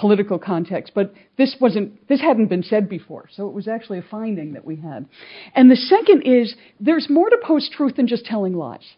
political 0.00 0.38
context, 0.38 0.92
but 0.94 1.12
this 1.36 1.56
wasn't 1.60 2.08
this 2.08 2.20
hadn't 2.20 2.46
been 2.46 2.62
said 2.62 2.88
before, 2.88 3.28
so 3.30 3.46
it 3.46 3.52
was 3.52 3.68
actually 3.68 3.98
a 3.98 4.04
finding 4.10 4.54
that 4.54 4.64
we 4.64 4.76
had. 4.76 5.06
And 5.54 5.70
the 5.70 5.76
second 5.76 6.22
is 6.22 6.54
there's 6.80 7.08
more 7.10 7.28
to 7.28 7.36
post 7.44 7.72
truth 7.72 7.96
than 7.96 8.06
just 8.06 8.24
telling 8.24 8.54
lies. 8.54 8.94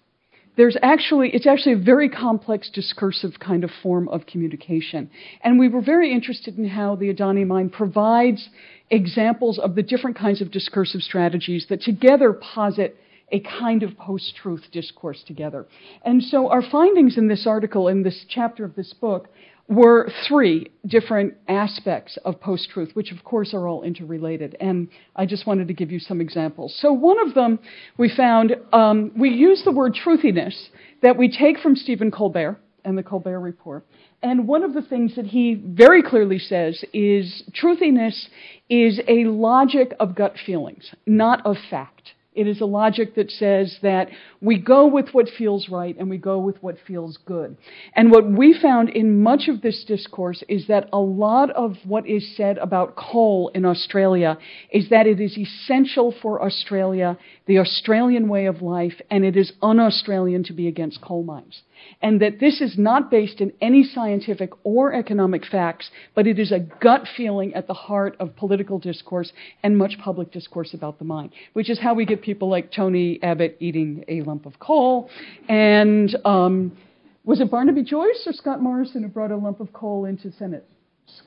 There's 0.57 0.77
actually 0.81 1.31
it's 1.31 1.47
actually 1.47 1.73
a 1.73 1.85
very 1.85 2.09
complex 2.09 2.71
discursive 2.73 3.33
kind 3.41 3.65
of 3.65 3.71
form 3.83 4.09
of 4.09 4.27
communication. 4.27 5.11
And 5.43 5.59
we 5.59 5.69
were 5.69 5.83
very 5.83 6.13
interested 6.13 6.57
in 6.57 6.69
how 6.69 6.95
the 6.95 7.13
Adani 7.13 7.47
mind 7.47 7.73
provides 7.73 8.49
examples 8.89 9.59
of 9.59 9.75
the 9.75 9.83
different 9.83 10.17
kinds 10.17 10.41
of 10.41 10.53
discursive 10.53 11.01
strategies 11.01 11.67
that 11.69 11.81
together 11.81 12.33
posit 12.33 12.97
a 13.33 13.41
kind 13.41 13.83
of 13.83 13.97
post 13.97 14.37
truth 14.41 14.65
discourse 14.71 15.25
together. 15.27 15.67
And 16.05 16.23
so 16.23 16.51
our 16.51 16.63
findings 16.63 17.17
in 17.17 17.29
this 17.29 17.47
article, 17.47 17.89
in 17.89 18.03
this 18.03 18.25
chapter 18.29 18.65
of 18.65 18.75
this 18.77 18.93
book, 18.93 19.29
were 19.73 20.11
three 20.29 20.71
different 20.87 21.35
aspects 21.49 22.19
of 22.25 22.41
post 22.41 22.69
truth, 22.71 22.91
which 22.95 23.13
of 23.13 23.25
course 23.25 23.55
are 23.55 23.67
all 23.67 23.83
interrelated. 23.83 24.57
And 24.61 24.89
I 25.17 25.27
just 25.27 25.47
wanted 25.47 25.69
to 25.69 25.75
give 25.75 25.91
you 25.91 25.99
some 25.99 26.21
examples. 26.21 26.77
So, 26.81 26.93
one 26.93 27.19
of 27.27 27.35
them 27.35 27.59
we 27.97 28.13
found, 28.15 28.57
um, 28.73 29.13
we 29.17 29.31
use 29.31 29.63
the 29.65 29.73
word 29.73 29.95
truthiness 29.95 30.69
that 31.03 31.17
we 31.17 31.29
take 31.29 31.59
from 31.59 31.77
Stephen 31.77 32.11
Colbert 32.11 32.61
and 32.85 32.99
the 32.99 33.03
Colbert 33.03 33.41
Report. 33.41 33.87
And 34.23 34.47
one 34.47 34.63
of 34.63 34.75
the 34.75 34.83
things 34.83 35.17
that 35.17 35.27
he 35.27 35.55
very 35.55 36.03
clearly 36.03 36.39
says 36.39 36.85
is 36.93 37.43
truthiness 37.55 38.29
is 38.69 39.01
a 39.09 39.25
logic 39.25 39.95
of 39.99 40.15
gut 40.15 40.37
feelings, 40.45 40.93
not 41.07 41.45
of 41.45 41.57
fact. 41.71 42.12
It 42.35 42.47
is 42.47 42.63
a 42.63 42.67
logic 42.67 43.15
that 43.17 43.31
says 43.31 43.79
that 43.83 44.09
we 44.41 44.59
go 44.59 44.87
with 44.87 45.11
what 45.13 45.29
feels 45.29 45.69
right 45.69 45.95
and 45.99 46.09
we 46.09 46.17
go 46.17 46.39
with 46.39 46.63
what 46.63 46.77
feels 46.87 47.19
good. 47.27 47.59
And 47.95 48.11
what 48.11 48.31
we 48.31 48.59
found 48.59 48.89
in 48.89 49.23
much 49.23 49.49
of 49.49 49.61
this 49.61 49.85
discourse 49.85 50.43
is 50.49 50.67
that 50.69 50.89
a 50.95 50.99
lot 50.99 51.51
of 51.51 51.77
what 51.85 52.07
is 52.07 52.35
said 52.37 52.57
about 52.57 52.97
coal 52.97 53.51
in 53.55 53.67
Australia 53.67 54.39
is 54.71 54.89
that 54.89 55.07
it 55.07 55.21
is 55.21 55.37
essential 55.37 56.15
for 56.23 56.43
Australia, 56.43 57.19
the 57.47 57.59
Australian 57.59 58.29
way 58.29 58.47
of 58.47 58.63
life, 58.63 58.99
and 59.11 59.25
it 59.27 59.37
is 59.37 59.53
un 59.61 59.79
Australian 59.79 60.43
to 60.45 60.55
be 60.55 60.69
against 60.69 61.03
coal 61.03 61.23
mines 61.25 61.63
and 62.01 62.21
that 62.21 62.41
this 62.41 62.61
is 62.61 62.77
not 62.79 63.11
based 63.11 63.41
in 63.41 63.53
any 63.61 63.85
scientific 63.85 64.51
or 64.65 64.93
economic 64.93 65.45
facts, 65.47 65.91
but 66.15 66.27
it 66.27 66.39
is 66.39 66.53
a 66.53 66.59
gut 66.59 67.07
feeling 67.17 67.55
at 67.55 67.67
the 67.67 67.75
heart 67.75 68.17
of 68.19 68.35
political 68.37 68.79
discourse 68.79 69.33
and 69.63 69.77
much 69.77 69.97
public 70.03 70.33
discourse 70.33 70.75
about 70.75 70.99
the 70.99 71.05
mind, 71.05 71.31
which 71.53 71.71
is 71.71 71.79
how 71.79 71.95
we 71.95 72.05
get 72.05 72.23
people 72.23 72.49
like 72.49 72.73
Tony 72.73 73.19
Abbott 73.23 73.57
eating 73.61 74.05
a 74.09 74.23
lump 74.23 74.47
of 74.47 74.59
coal. 74.59 75.09
And 75.49 76.17
um, 76.25 76.77
was 77.25 77.41
it 77.41 77.51
Barnaby 77.51 77.85
Joyce 77.85 78.25
or 78.27 78.33
Scott 78.33 78.61
Morrison 78.61 79.03
who 79.03 79.09
brought 79.09 79.31
a 79.31 79.37
lump 79.37 79.61
of 79.61 79.73
coal 79.73 80.05
into 80.05 80.33
Senate? 80.33 80.67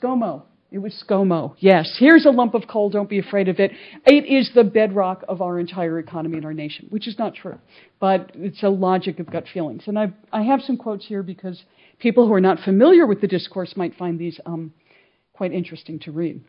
ScoMo. 0.01 0.43
It 0.75 0.81
was 0.81 1.05
ScoMo. 1.07 1.55
Yes, 1.59 1.95
here's 1.97 2.25
a 2.25 2.31
lump 2.31 2.53
of 2.53 2.67
coal. 2.67 2.89
Don't 2.89 3.07
be 3.07 3.17
afraid 3.17 3.47
of 3.47 3.61
it. 3.61 3.71
It 4.05 4.25
is 4.25 4.51
the 4.53 4.65
bedrock 4.65 5.23
of 5.29 5.41
our 5.41 5.57
entire 5.57 5.99
economy 5.99 6.35
and 6.35 6.45
our 6.45 6.53
nation, 6.53 6.87
which 6.89 7.07
is 7.07 7.17
not 7.17 7.33
true, 7.33 7.57
but 8.01 8.33
it's 8.35 8.61
a 8.61 8.67
logic 8.67 9.19
of 9.19 9.31
gut 9.31 9.45
feelings. 9.53 9.83
And 9.87 9.97
I, 9.97 10.11
I 10.33 10.41
have 10.41 10.59
some 10.59 10.75
quotes 10.75 11.05
here 11.05 11.23
because 11.23 11.63
people 11.97 12.27
who 12.27 12.33
are 12.33 12.41
not 12.41 12.59
familiar 12.59 13.07
with 13.07 13.21
the 13.21 13.27
discourse 13.27 13.77
might 13.77 13.95
find 13.95 14.19
these 14.19 14.37
um, 14.45 14.73
quite 15.31 15.53
interesting 15.53 15.97
to 15.99 16.11
read. 16.11 16.43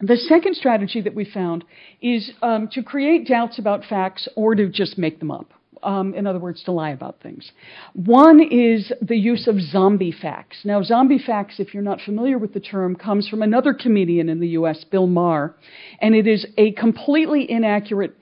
The 0.00 0.16
second 0.16 0.56
strategy 0.56 1.00
that 1.00 1.14
we 1.14 1.24
found 1.24 1.64
is 2.00 2.32
um, 2.42 2.66
to 2.72 2.82
create 2.82 3.28
doubts 3.28 3.60
about 3.60 3.84
facts 3.84 4.28
or 4.34 4.56
to 4.56 4.70
just 4.70 4.98
make 4.98 5.20
them 5.20 5.30
up 5.30 5.52
um, 5.82 6.14
in 6.14 6.26
other 6.26 6.38
words, 6.38 6.62
to 6.64 6.72
lie 6.72 6.90
about 6.90 7.20
things. 7.22 7.50
One 7.94 8.40
is 8.40 8.92
the 9.00 9.16
use 9.16 9.46
of 9.48 9.60
zombie 9.60 10.12
facts. 10.12 10.58
Now, 10.64 10.82
zombie 10.82 11.22
facts, 11.24 11.56
if 11.58 11.74
you're 11.74 11.82
not 11.82 12.00
familiar 12.00 12.38
with 12.38 12.54
the 12.54 12.60
term, 12.60 12.96
comes 12.96 13.28
from 13.28 13.42
another 13.42 13.74
comedian 13.74 14.28
in 14.28 14.40
the 14.40 14.48
US, 14.48 14.84
Bill 14.84 15.06
Maher, 15.06 15.54
and 16.00 16.14
it 16.14 16.26
is 16.26 16.46
a 16.56 16.72
completely 16.72 17.50
inaccurate 17.50 18.16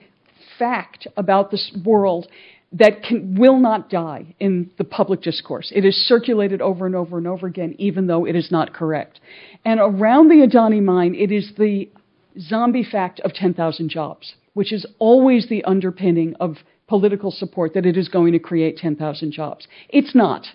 fact 0.57 1.07
about 1.17 1.51
this 1.51 1.71
world 1.85 2.27
that 2.73 3.03
can, 3.03 3.35
will 3.37 3.59
not 3.59 3.89
die 3.89 4.33
in 4.39 4.69
the 4.77 4.83
public 4.83 5.21
discourse. 5.21 5.71
It 5.75 5.83
is 5.83 5.95
circulated 6.07 6.61
over 6.61 6.85
and 6.85 6.95
over 6.95 7.17
and 7.17 7.27
over 7.27 7.47
again, 7.47 7.75
even 7.77 8.07
though 8.07 8.25
it 8.25 8.35
is 8.35 8.49
not 8.49 8.73
correct. 8.73 9.19
And 9.65 9.79
around 9.79 10.29
the 10.29 10.47
Adani 10.47 10.81
mine, 10.81 11.13
it 11.15 11.31
is 11.31 11.51
the 11.57 11.89
zombie 12.39 12.83
fact 12.89 13.19
of 13.21 13.33
10,000 13.33 13.89
jobs, 13.89 14.35
which 14.53 14.71
is 14.71 14.85
always 14.99 15.47
the 15.49 15.63
underpinning 15.63 16.35
of 16.39 16.57
political 16.87 17.31
support 17.31 17.73
that 17.73 17.85
it 17.85 17.97
is 17.97 18.09
going 18.09 18.33
to 18.33 18.39
create 18.39 18.77
10,000 18.77 19.31
jobs. 19.31 19.67
It's 19.89 20.13
not. 20.13 20.45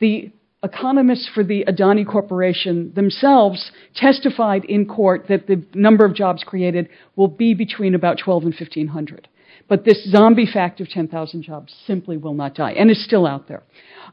The 0.00 0.32
economists 0.64 1.30
for 1.32 1.44
the 1.44 1.64
Adani 1.68 2.06
Corporation 2.06 2.92
themselves 2.94 3.70
testified 3.94 4.64
in 4.64 4.86
court 4.86 5.26
that 5.28 5.46
the 5.46 5.62
number 5.74 6.04
of 6.04 6.14
jobs 6.14 6.42
created 6.42 6.88
will 7.16 7.28
be 7.28 7.54
between 7.54 7.94
about 7.94 8.18
12 8.18 8.44
and 8.44 8.54
1,500. 8.54 9.28
But 9.68 9.84
this 9.84 10.10
zombie 10.10 10.48
fact 10.50 10.80
of 10.80 10.88
10,000 10.88 11.42
jobs 11.42 11.74
simply 11.86 12.16
will 12.16 12.34
not 12.34 12.54
die 12.54 12.72
and 12.72 12.90
is 12.90 13.04
still 13.04 13.26
out 13.26 13.46
there. 13.46 13.62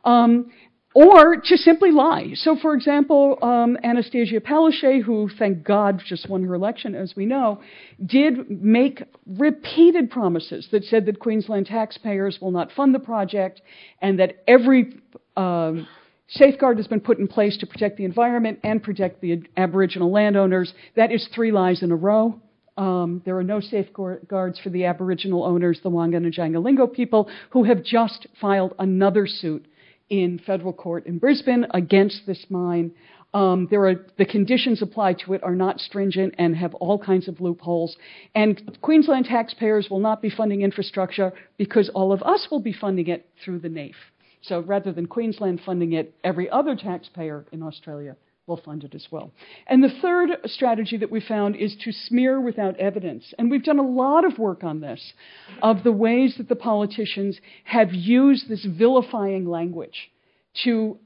Um, 0.06 0.52
or 0.94 1.38
to 1.38 1.58
simply 1.58 1.92
lie. 1.92 2.32
So, 2.36 2.58
for 2.62 2.74
example, 2.74 3.38
um, 3.42 3.78
Annastacia 3.84 4.42
Palaszczuk, 4.42 5.04
who, 5.04 5.30
thank 5.40 5.64
God, 5.64 6.02
just 6.06 6.30
won 6.30 6.44
her 6.44 6.54
election, 6.54 6.96
as 6.96 7.14
we 7.16 7.26
know, 7.26 7.62
did 8.06 8.50
make 8.50 9.04
repeated 9.26 10.12
promises 10.12 10.68
that 10.72 10.84
said 10.84 11.06
that 11.06 11.20
Queensland 11.20 11.68
taxpayers 11.68 12.40
will 12.42 12.52
not 12.52 12.72
fund 12.74 12.94
the 12.94 13.00
project 13.00 13.62
and 14.02 14.20
that 14.20 14.44
every 14.48 14.96
um, 15.38 15.88
safeguard 16.28 16.78
has 16.78 16.88
been 16.88 17.00
put 17.00 17.20
in 17.20 17.28
place 17.28 17.58
to 17.58 17.66
protect 17.66 17.98
the 17.98 18.04
environment 18.04 18.60
and 18.64 18.84
protect 18.84 19.22
the 19.22 19.44
Aboriginal 19.56 20.12
landowners. 20.12 20.74
That 20.98 21.12
is 21.12 21.28
three 21.34 21.54
lies 21.54 21.84
in 21.84 21.92
a 21.92 21.96
row. 21.96 22.40
Um, 22.78 23.22
there 23.26 23.38
are 23.38 23.44
no 23.44 23.60
safeguards 23.60 24.60
for 24.60 24.70
the 24.70 24.86
Aboriginal 24.86 25.44
owners, 25.44 25.80
the 25.84 25.90
Wangan 25.90 26.18
and 26.18 26.34
Jagalingou 26.34 26.94
people, 26.94 27.30
who 27.52 27.66
have 27.66 27.84
just 27.84 28.28
filed 28.40 28.74
another 28.80 29.28
suit 29.28 29.68
in 30.12 30.40
federal 30.46 30.74
court 30.74 31.08
in 31.08 31.18
Brisbane 31.18 31.66
against 31.74 32.28
this 32.28 32.46
mine. 32.50 32.92
Um, 33.34 33.70
there 33.72 33.88
are 33.88 34.06
the 34.18 34.26
conditions 34.26 34.82
applied 34.82 35.20
to 35.20 35.34
it 35.34 35.42
are 35.42 35.56
not 35.56 35.80
stringent 35.80 36.36
and 36.38 36.54
have 36.58 36.76
all 36.76 37.00
kinds 37.00 37.30
of 37.30 37.40
loopholes. 37.40 37.96
And 38.36 38.78
Queensland 38.82 39.26
taxpayers 39.26 39.90
will 39.90 40.02
not 40.02 40.22
be 40.22 40.30
funding 40.30 40.62
infrastructure 40.62 41.32
because 41.58 41.90
all 41.96 42.12
of 42.12 42.22
us 42.24 42.50
will 42.52 42.60
be 42.60 42.74
funding 42.74 43.08
it 43.08 43.26
through 43.44 43.60
the 43.60 43.70
NAIF. 43.70 43.96
So 44.42 44.60
rather 44.60 44.92
than 44.92 45.06
Queensland 45.06 45.62
funding 45.66 45.94
it, 45.94 46.14
every 46.26 46.50
other 46.50 46.76
taxpayer 46.76 47.46
in 47.54 47.64
Australia 47.64 48.18
will 48.48 48.58
fund 48.58 48.84
it 48.84 48.96
as 48.96 49.08
well. 49.12 49.32
And 49.68 49.84
the 49.84 50.00
third 50.02 50.30
strategy 50.46 50.98
that 50.98 51.12
we 51.12 51.22
found 51.22 51.56
is 51.56 51.76
to 51.84 51.92
smear 51.92 52.42
without 52.42 52.78
evidence. 52.78 53.34
And 53.38 53.50
we've 53.50 53.64
done 53.64 53.80
a 53.80 53.88
lot 53.88 54.26
of 54.26 54.40
work 54.40 54.64
on 54.64 54.82
this, 54.82 55.14
of 55.62 55.84
the 55.84 55.92
ways 55.92 56.36
that 56.38 56.50
the 56.50 56.56
politicians 56.56 57.40
have 57.64 57.94
used 57.94 58.50
this 58.50 58.66
vilifying 58.66 59.46
language 59.46 60.12
to 60.64 60.98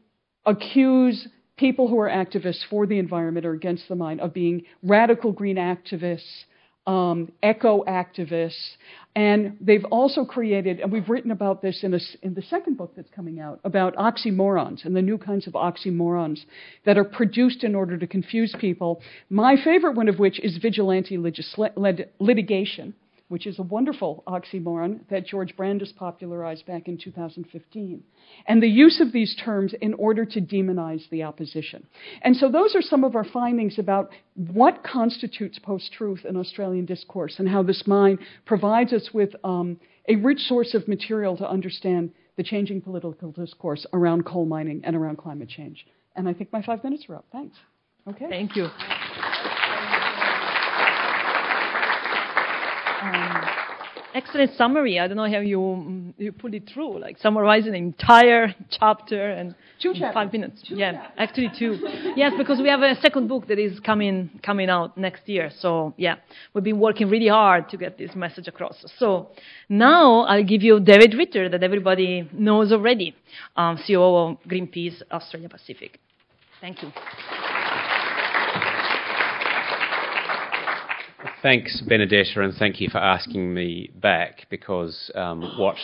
accuse 0.46 1.28
people 1.58 1.88
who 1.88 2.00
are 2.00 2.10
activists 2.10 2.66
for 2.70 2.86
the 2.86 3.00
environment 3.00 3.46
or 3.46 3.54
against 3.54 3.88
the 3.88 3.96
mine 3.96 4.20
of 4.20 4.34
being 4.34 4.64
radical 4.84 5.32
green 5.32 5.58
activists, 5.58 6.46
um, 6.88 7.32
eco 7.42 7.84
activists, 7.86 8.76
and 9.16 9.58
they've 9.62 9.86
also 9.86 10.26
created, 10.26 10.80
and 10.80 10.92
we've 10.92 11.08
written 11.10 11.32
about 11.32 11.62
this 11.62 11.84
in, 11.84 11.94
a, 11.94 12.00
in, 12.22 12.34
the 12.34 12.42
second 12.44 12.78
book 12.78 12.94
that's 12.96 13.10
coming 13.16 13.40
out, 13.40 13.60
about 13.64 13.96
oxymorons 13.96 14.86
and 14.86 14.96
the 14.96 15.02
new 15.02 15.18
kinds 15.18 15.48
of 15.48 15.54
oxymorons 15.54 16.42
that 16.86 16.98
are 16.98 17.06
produced 17.06 17.64
in 17.64 17.76
order 17.76 17.98
to 17.98 18.06
confuse 18.06 18.54
people. 18.60 19.02
My 19.30 19.56
favorite 19.64 19.96
one 19.96 20.10
of 20.10 20.20
which 20.20 20.40
is 20.40 20.58
vigilante 20.58 21.18
legisla- 21.18 22.08
litigation 22.20 22.94
which 23.28 23.48
is 23.48 23.58
a 23.58 23.64
wonderful 23.64 24.24
oxymoron 24.28 25.00
that 25.10 25.26
George 25.26 25.56
Brandis 25.58 25.92
popularized 25.92 26.66
back 26.66 26.88
in 26.88 26.98
2015, 26.98 28.04
and 28.48 28.62
the 28.62 28.68
use 28.68 29.02
of 29.02 29.12
these 29.12 29.36
terms 29.44 29.74
in 29.82 29.94
order 29.96 30.26
to 30.26 30.42
demonize 30.42 31.10
the 31.10 31.24
opposition. 31.24 31.88
And 32.22 32.36
so 32.36 32.52
those 32.52 32.76
are 32.76 32.82
some 32.82 33.04
of 33.04 33.16
our 33.16 33.24
findings 33.26 33.80
about 33.80 34.12
what 34.36 34.84
constitutes 34.84 35.58
post 35.60 35.92
truth 35.94 36.24
in 36.28 36.38
Australian 36.38 36.86
discourse 36.86 37.36
and 37.40 37.50
how 37.50 37.64
this 37.64 37.84
mine 37.88 38.20
provides 38.46 38.94
us 38.94 39.10
with 39.14 39.36
um, 39.44 39.80
a 40.08 40.16
rich 40.18 40.40
source 40.40 40.74
of 40.76 40.88
material 40.88 41.36
to 41.38 41.50
understand 41.50 42.12
the 42.38 42.44
changing 42.44 42.82
political 42.82 43.32
discourse 43.32 43.86
around 43.94 44.26
coal 44.26 44.46
mining 44.46 44.82
and 44.84 44.96
around 44.96 45.18
climate 45.18 45.50
change. 45.50 45.88
And 46.16 46.30
I 46.30 46.34
think 46.34 46.52
my 46.54 46.62
five 46.62 46.84
minutes 46.84 47.06
are 47.10 47.16
up. 47.16 47.26
Thanks. 47.32 47.58
Okay. 48.08 48.28
Thank 48.30 48.56
you. 48.56 48.68
Um, 53.06 53.66
excellent 54.16 54.54
summary. 54.56 55.00
I 55.00 55.08
don't 55.08 55.18
know 55.18 55.30
how 55.30 55.40
you 55.40 56.14
you 56.18 56.32
put 56.32 56.54
it 56.54 56.70
through, 56.74 57.00
like 57.00 57.18
summarizing 57.20 57.76
an 57.76 57.76
entire 57.76 58.56
chapter 58.72 59.30
and 59.30 59.54
two 59.82 59.94
five 60.14 60.32
minutes. 60.32 60.64
Two 60.68 60.76
yeah, 60.76 60.94
chapters. 60.94 61.12
actually 61.18 61.52
two. 61.60 61.78
yes, 62.16 62.34
because 62.38 62.60
we 62.60 62.70
have 62.70 62.82
a 62.82 62.96
second 63.02 63.28
book 63.28 63.48
that 63.48 63.60
is 63.60 63.80
coming 63.82 64.30
coming 64.44 64.70
out 64.70 64.98
next 64.98 65.28
year. 65.28 65.52
So 65.60 65.94
yeah, 65.98 66.16
we've 66.54 66.64
been 66.64 66.80
working 66.80 67.10
really 67.10 67.28
hard 67.28 67.70
to 67.70 67.78
get 67.78 67.98
this 67.98 68.16
message 68.16 68.48
across. 68.48 68.84
So 68.98 69.30
now 69.70 70.22
I'll 70.22 70.44
give 70.44 70.64
you 70.64 70.80
David 70.80 71.14
Ritter, 71.14 71.50
that 71.50 71.64
everybody 71.64 72.28
knows 72.32 72.72
already, 72.72 73.16
um, 73.56 73.78
CEO 73.78 74.32
of 74.32 74.38
Greenpeace 74.48 75.02
Australia 75.12 75.50
Pacific. 75.50 76.00
Thank 76.62 76.82
you. 76.82 76.92
Thanks, 81.42 81.82
Benedetta, 81.82 82.42
and 82.42 82.54
thank 82.56 82.80
you 82.80 82.90
for 82.90 82.98
asking 82.98 83.54
me 83.54 83.90
back 83.96 84.48
because 84.50 85.12
um, 85.16 85.42
what 85.58 85.78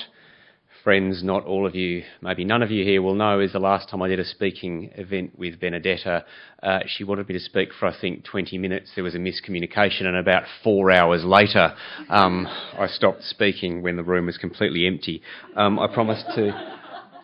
friends, 0.83 1.23
not 1.23 1.45
all 1.45 1.65
of 1.65 1.75
you, 1.75 2.03
maybe 2.21 2.43
none 2.43 2.61
of 2.61 2.71
you 2.71 2.83
here 2.83 3.01
will 3.01 3.15
know, 3.15 3.39
is 3.39 3.53
the 3.53 3.59
last 3.59 3.89
time 3.89 4.01
I 4.01 4.07
did 4.07 4.19
a 4.19 4.25
speaking 4.25 4.91
event 4.95 5.37
with 5.37 5.59
Benedetta. 5.59 6.25
Uh, 6.61 6.79
she 6.85 7.03
wanted 7.03 7.27
me 7.27 7.33
to 7.33 7.39
speak 7.39 7.69
for, 7.79 7.87
I 7.87 7.99
think, 7.99 8.23
20 8.25 8.57
minutes. 8.57 8.91
There 8.95 9.03
was 9.03 9.15
a 9.15 9.19
miscommunication, 9.19 10.05
and 10.05 10.17
about 10.17 10.43
four 10.63 10.91
hours 10.91 11.23
later, 11.23 11.73
um, 12.09 12.47
I 12.47 12.87
stopped 12.87 13.23
speaking 13.23 13.81
when 13.81 13.95
the 13.95 14.03
room 14.03 14.25
was 14.27 14.37
completely 14.37 14.85
empty. 14.87 15.21
Um, 15.55 15.79
I 15.79 15.87
promised 15.87 16.25
to. 16.35 16.77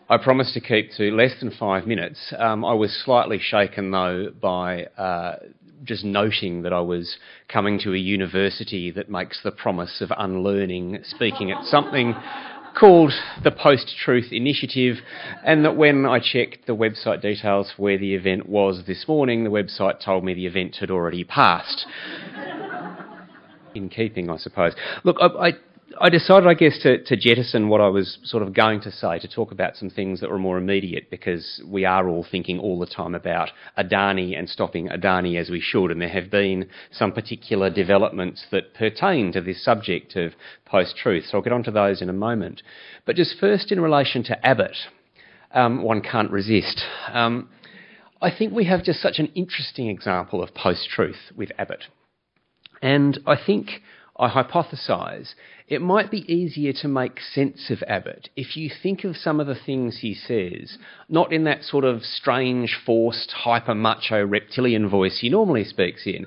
I 0.10 0.16
promised 0.16 0.54
to 0.54 0.62
keep 0.62 0.92
to 0.94 1.12
less 1.12 1.34
than 1.42 1.52
five 1.52 1.86
minutes. 1.86 2.34
Um, 2.38 2.64
I 2.64 2.74
was 2.74 2.98
slightly 3.04 3.40
shaken 3.40 3.92
though 3.92 4.32
by 4.42 4.86
uh, 4.98 5.36
just 5.84 6.04
noting 6.04 6.64
that 6.64 6.74
I 6.74 6.82
was 6.82 7.18
coming 7.48 7.80
to 7.80 7.94
a 7.94 7.98
university 7.98 8.92
that 8.92 9.10
makes 9.10 9.42
the 9.44 9.52
promise 9.52 10.02
of 10.02 10.12
unlearning, 10.18 11.00
speaking 11.04 11.52
at 11.52 11.64
something 11.66 12.16
called 12.78 13.12
the 13.44 13.52
Post 13.52 13.96
Truth 14.04 14.32
Initiative, 14.32 14.98
and 15.44 15.66
that 15.66 15.76
when 15.76 16.06
I 16.06 16.20
checked 16.20 16.68
the 16.68 16.76
website 16.76 17.22
details 17.22 17.72
for 17.76 17.82
where 17.82 17.98
the 17.98 18.14
event 18.14 18.48
was 18.48 18.84
this 18.86 19.06
morning, 19.08 19.44
the 19.44 19.50
website 19.50 20.04
told 20.04 20.24
me 20.24 20.34
the 20.34 20.46
event 20.46 20.78
had 20.80 20.92
already 20.92 21.24
passed. 21.24 21.86
In 23.74 23.90
keeping, 23.90 24.30
I 24.30 24.38
suppose. 24.38 24.74
Look, 25.04 25.18
I, 25.20 25.50
I 25.50 25.52
I 26.00 26.10
decided, 26.10 26.48
I 26.48 26.54
guess, 26.54 26.78
to, 26.84 27.04
to, 27.04 27.16
jettison 27.16 27.70
what 27.70 27.82
I 27.82 27.88
was 27.88 28.20
sort 28.24 28.44
of 28.44 28.54
going 28.54 28.82
to 28.82 28.92
say 28.92 29.20
to 29.20 29.28
talk 29.28 29.52
about 29.52 29.76
some 29.76 29.90
things 29.90 30.20
that 30.20 30.30
were 30.30 30.38
more 30.38 30.58
immediate 30.58 31.10
because 31.10 31.62
we 31.66 31.86
are 31.86 32.08
all 32.08 32.26
thinking 32.30 32.60
all 32.60 32.78
the 32.78 32.86
time 32.86 33.16
about 33.16 33.50
Adani 33.78 34.38
and 34.38 34.48
stopping 34.48 34.90
Adani 34.90 35.40
as 35.40 35.50
we 35.50 35.60
should, 35.60 35.90
and 35.90 36.02
there 36.02 36.10
have 36.10 36.30
been 36.30 36.70
some 36.92 37.12
particular 37.12 37.70
developments 37.70 38.46
that 38.52 38.74
pertain 38.74 39.32
to 39.34 39.42
this 39.42 39.64
subject 39.64 40.16
of 40.16 40.34
post 40.66 40.96
truth. 40.98 41.26
So 41.26 41.38
I'll 41.38 41.44
get 41.44 41.54
onto 41.54 41.72
those 41.72 42.02
in 42.02 42.10
a 42.10 42.14
moment. 42.14 42.62
But 43.06 43.16
just 43.16 43.40
first, 43.40 43.72
in 43.72 43.80
relation 43.80 44.24
to 44.26 44.46
Abbott, 44.46 44.78
um, 45.52 45.82
one 45.82 46.02
can't 46.02 46.32
resist. 46.32 46.82
Um, 47.12 47.50
I 48.22 48.30
think 48.36 48.54
we 48.54 48.66
have 48.66 48.84
just 48.84 49.02
such 49.02 49.20
an 49.20 49.32
interesting 49.36 49.90
example 49.90 50.44
of 50.44 50.54
post 50.54 50.90
truth 50.90 51.32
with 51.36 51.52
Abbott. 51.58 51.86
And 52.82 53.20
I 53.26 53.36
think 53.44 53.82
I 54.20 54.30
hypothesise 54.30 55.34
it 55.68 55.82
might 55.82 56.10
be 56.10 56.32
easier 56.34 56.72
to 56.82 56.88
make 56.88 57.20
sense 57.20 57.70
of 57.70 57.84
Abbott 57.88 58.30
if 58.38 58.56
you 58.56 58.72
think 58.82 59.04
of 59.04 59.18
some 59.18 59.42
of 59.42 59.48
the 59.48 59.56
things 59.56 60.00
he 60.00 60.14
says, 60.14 60.78
not 61.10 61.34
in 61.34 61.44
that 61.44 61.64
sort 61.64 61.84
of 61.84 62.04
strange, 62.04 62.78
forced, 62.86 63.32
hyper 63.32 63.76
macho 63.76 64.26
reptilian 64.26 64.90
voice 64.90 65.20
he 65.20 65.30
normally 65.30 65.66
speaks 65.66 66.08
in. 66.08 66.26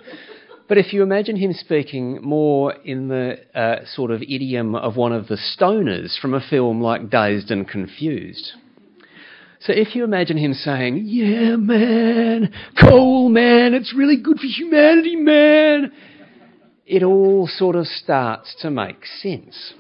But 0.69 0.79
if 0.79 0.93
you 0.93 1.03
imagine 1.03 1.37
him 1.37 1.53
speaking 1.53 2.21
more 2.23 2.75
in 2.85 3.09
the 3.09 3.39
uh, 3.59 3.87
sort 3.87 4.11
of 4.11 4.23
idiom 4.23 4.75
of 4.75 4.97
one 4.97 5.13
of 5.13 5.27
the 5.27 5.37
stoners 5.37 6.17
from 6.21 6.35
a 6.35 6.41
film 6.41 6.81
like 6.81 7.11
Dazed 7.11 7.51
and 7.51 7.67
Confused. 7.67 8.53
So 9.59 9.73
if 9.73 9.97
you 9.97 10.05
imagine 10.05 10.37
him 10.37 10.55
saying, 10.55 11.03
Yeah, 11.07 11.57
man, 11.57 12.53
coal, 12.81 13.31
man, 13.31 13.75
it's 13.75 13.95
really 13.97 14.17
good 14.17 14.39
for 14.39 14.47
humanity, 14.47 15.17
man, 15.17 15.93
it 16.91 17.05
all 17.05 17.47
sort 17.47 17.77
of 17.77 17.87
starts 17.87 18.57
to 18.61 18.69
make 18.69 19.07
sense. 19.07 19.75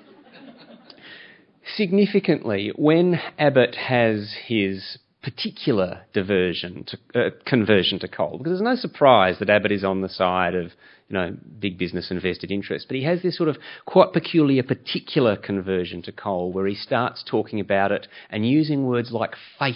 Significantly, 1.74 2.72
when 2.76 3.20
Abbott 3.36 3.74
has 3.74 4.32
his 4.46 4.98
particular 5.20 6.02
diversion 6.14 6.84
to, 6.84 7.20
uh, 7.20 7.30
conversion 7.44 7.98
to 7.98 8.08
coal, 8.08 8.38
because 8.38 8.52
there's 8.52 8.62
no 8.62 8.76
surprise 8.76 9.36
that 9.40 9.50
Abbott 9.50 9.72
is 9.72 9.82
on 9.82 10.02
the 10.02 10.08
side 10.08 10.54
of 10.54 10.66
you 11.08 11.14
know 11.14 11.36
big 11.58 11.78
business 11.78 12.12
and 12.12 12.22
vested 12.22 12.52
interest, 12.52 12.86
but 12.88 12.96
he 12.96 13.02
has 13.02 13.22
this 13.22 13.36
sort 13.36 13.48
of 13.48 13.58
quite 13.86 14.12
peculiar 14.12 14.62
particular 14.62 15.36
conversion 15.36 16.02
to 16.02 16.12
coal 16.12 16.52
where 16.52 16.66
he 16.66 16.76
starts 16.76 17.24
talking 17.28 17.58
about 17.58 17.90
it 17.90 18.06
and 18.30 18.48
using 18.48 18.86
words 18.86 19.10
like 19.10 19.34
faith 19.58 19.74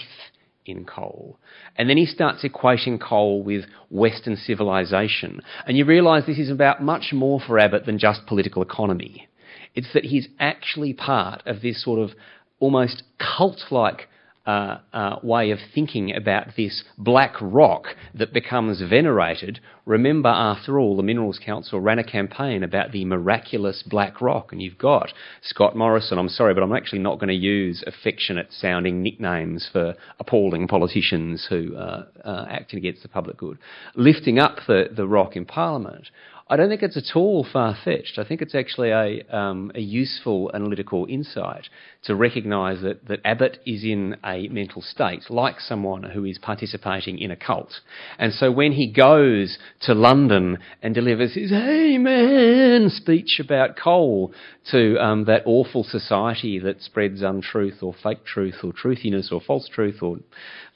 in 0.67 0.85
coal. 0.85 1.39
And 1.77 1.89
then 1.89 1.97
he 1.97 2.07
starts 2.07 2.45
equating 2.45 3.01
coal 3.01 3.43
with 3.43 3.65
Western 3.91 4.37
civilization. 4.37 5.41
And 5.67 5.77
you 5.77 5.85
realise 5.85 6.27
this 6.27 6.39
is 6.39 6.51
about 6.51 6.83
much 6.83 7.13
more 7.13 7.41
for 7.41 7.59
Abbott 7.59 7.87
than 7.87 7.99
just 7.99 8.27
political 8.27 8.63
economy. 8.63 9.29
It's 9.75 9.93
that 9.93 10.05
he's 10.05 10.29
actually 10.39 10.93
part 10.93 11.43
of 11.47 11.61
this 11.61 11.83
sort 11.85 11.99
of 11.99 12.17
almost 12.61 13.03
cult 13.19 13.61
like 13.71 14.09
uh, 14.47 14.79
uh, 14.93 15.17
way 15.23 15.51
of 15.51 15.59
thinking 15.75 16.15
about 16.15 16.49
this 16.57 16.85
black 16.99 17.35
rock 17.41 17.87
that 18.15 18.33
becomes 18.33 18.83
venerated. 18.83 19.59
Remember, 19.87 20.29
after 20.29 20.79
all, 20.79 20.97
the 20.97 21.03
Minerals 21.03 21.41
Council 21.45 21.81
ran 21.81 21.99
a 21.99 22.05
campaign 22.05 22.63
about 22.63 22.93
the 22.93 23.05
miraculous 23.05 23.83
black 23.87 24.21
rock, 24.21 24.53
and 24.53 24.61
you've 24.61 24.79
got 24.79 25.13
Scott 25.43 25.77
Morrison. 25.77 26.19
I'm 26.19 26.29
sorry, 26.29 26.53
but 26.53 26.63
I'm 26.63 26.75
actually 26.75 26.99
not 26.99 27.19
going 27.19 27.29
to 27.29 27.35
use 27.35 27.83
affectionate 27.87 28.49
sounding 28.51 29.03
nicknames 29.03 29.69
for 29.73 29.95
appalling 30.21 30.69
politicians 30.69 31.47
who 31.49 31.75
uh, 31.77 32.07
uh, 32.25 32.47
acting 32.51 32.79
against 32.79 33.03
the 33.03 33.09
public 33.09 33.39
good, 33.39 33.59
lifting 33.95 34.39
up 34.39 34.59
the, 34.67 34.89
the 34.95 35.07
rock 35.07 35.37
in 35.37 35.47
Parliament. 35.47 36.09
I 36.47 36.57
don't 36.57 36.69
think 36.69 36.83
it's 36.83 36.97
at 36.99 37.17
all 37.17 37.47
far 37.51 37.75
fetched. 37.85 38.19
I 38.19 38.25
think 38.25 38.43
it's 38.43 38.55
actually 38.55 38.91
a, 38.91 39.23
um, 39.35 39.73
a 39.75 39.81
useful 39.81 40.51
analytical 40.53 41.07
insight 41.09 41.69
to 42.05 42.15
recognise 42.15 42.83
that, 42.83 43.07
that 43.09 43.21
Abbott 43.25 43.59
is 43.65 43.83
in 43.83 44.17
a 44.25 44.49
mental 44.49 44.83
state 44.83 45.31
like 45.31 45.59
someone 45.61 46.03
who 46.03 46.25
is 46.25 46.39
participating 46.39 47.19
in 47.19 47.31
a 47.31 47.37
cult. 47.37 47.81
And 48.19 48.33
so 48.33 48.53
when 48.53 48.73
he 48.73 48.91
goes 48.91 49.59
to 49.83 49.95
London 49.95 50.59
and 50.83 50.95
delivers 50.95 51.35
his 51.35 51.51
hey 51.51 51.99
man 51.99 52.91
speech 52.91 53.41
about 53.43 53.77
coal 53.77 54.33
to 54.71 54.97
um, 54.99 55.25
that 55.25 55.43
awful 55.47 55.85
society 55.85 56.59
that 56.59 56.83
spreads 56.83 57.23
untruth 57.23 57.83
or 57.83 57.95
fake 58.03 58.25
truth 58.25 58.57
or 58.63 58.73
truthiness 58.73 59.33
or 59.33 59.41
false 59.41 59.69
truth 59.69 60.03
or 60.03 60.19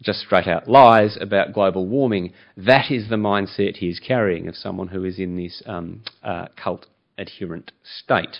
just 0.02 0.20
straight 0.20 0.46
out 0.46 0.68
lies 0.68 1.18
about 1.20 1.52
global 1.52 1.86
warming, 1.86 2.32
that 2.56 2.90
is 2.90 3.08
the 3.08 3.16
mindset 3.16 3.76
he 3.76 3.88
is 3.88 4.00
carrying 4.00 4.48
of 4.48 4.56
someone 4.56 4.88
who 4.88 5.04
is 5.04 5.18
in 5.18 5.36
this 5.36 5.62
um, 5.66 6.02
uh, 6.22 6.46
cult 6.56 6.86
adherent 7.18 7.72
state. 7.82 8.38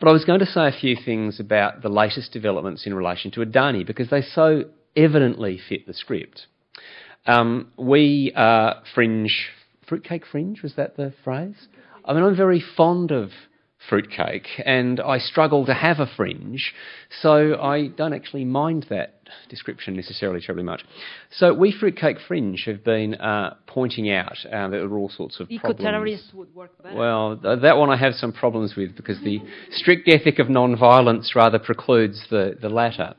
But 0.00 0.08
I 0.08 0.12
was 0.12 0.24
going 0.24 0.40
to 0.40 0.46
say 0.46 0.68
a 0.68 0.72
few 0.72 0.96
things 0.96 1.40
about 1.40 1.82
the 1.82 1.88
latest 1.88 2.32
developments 2.32 2.86
in 2.86 2.94
relation 2.94 3.30
to 3.32 3.40
Adani 3.40 3.86
because 3.86 4.10
they 4.10 4.22
so 4.22 4.64
evidently 4.96 5.58
fit 5.68 5.86
the 5.86 5.94
script. 5.94 6.46
Um, 7.26 7.72
we 7.76 8.32
uh, 8.34 8.74
fringe, 8.94 9.48
fruitcake 9.88 10.24
fringe, 10.26 10.62
was 10.62 10.74
that 10.76 10.96
the 10.96 11.12
phrase? 11.24 11.68
I 12.04 12.14
mean, 12.14 12.22
I'm 12.22 12.36
very 12.36 12.62
fond 12.76 13.10
of 13.10 13.30
fruitcake 13.88 14.46
and 14.64 15.00
I 15.00 15.18
struggle 15.18 15.66
to 15.66 15.74
have 15.74 15.98
a 15.98 16.06
fringe, 16.16 16.74
so 17.20 17.60
I 17.60 17.88
don't 17.88 18.12
actually 18.12 18.44
mind 18.44 18.86
that 18.90 19.17
description 19.48 19.94
necessarily 19.94 20.40
terribly 20.40 20.64
much. 20.64 20.84
So 21.30 21.54
we 21.54 21.72
fruitcake 21.72 22.18
fringe 22.26 22.64
have 22.66 22.84
been 22.84 23.14
uh, 23.14 23.54
pointing 23.66 24.10
out 24.10 24.36
uh, 24.46 24.68
that 24.68 24.70
there 24.70 24.84
are 24.84 24.98
all 24.98 25.08
sorts 25.08 25.40
of 25.40 25.48
problems. 25.48 25.80
Eco-terrorists 25.80 26.34
would 26.34 26.54
work 26.54 26.82
better. 26.82 26.96
Well, 26.96 27.36
th- 27.36 27.60
that 27.62 27.76
one 27.76 27.90
I 27.90 27.96
have 27.96 28.14
some 28.14 28.32
problems 28.32 28.74
with 28.76 28.96
because 28.96 29.20
the 29.22 29.40
strict 29.70 30.08
ethic 30.08 30.38
of 30.38 30.48
non-violence 30.48 31.34
rather 31.34 31.58
precludes 31.58 32.24
the, 32.30 32.56
the 32.60 32.68
latter. 32.68 33.14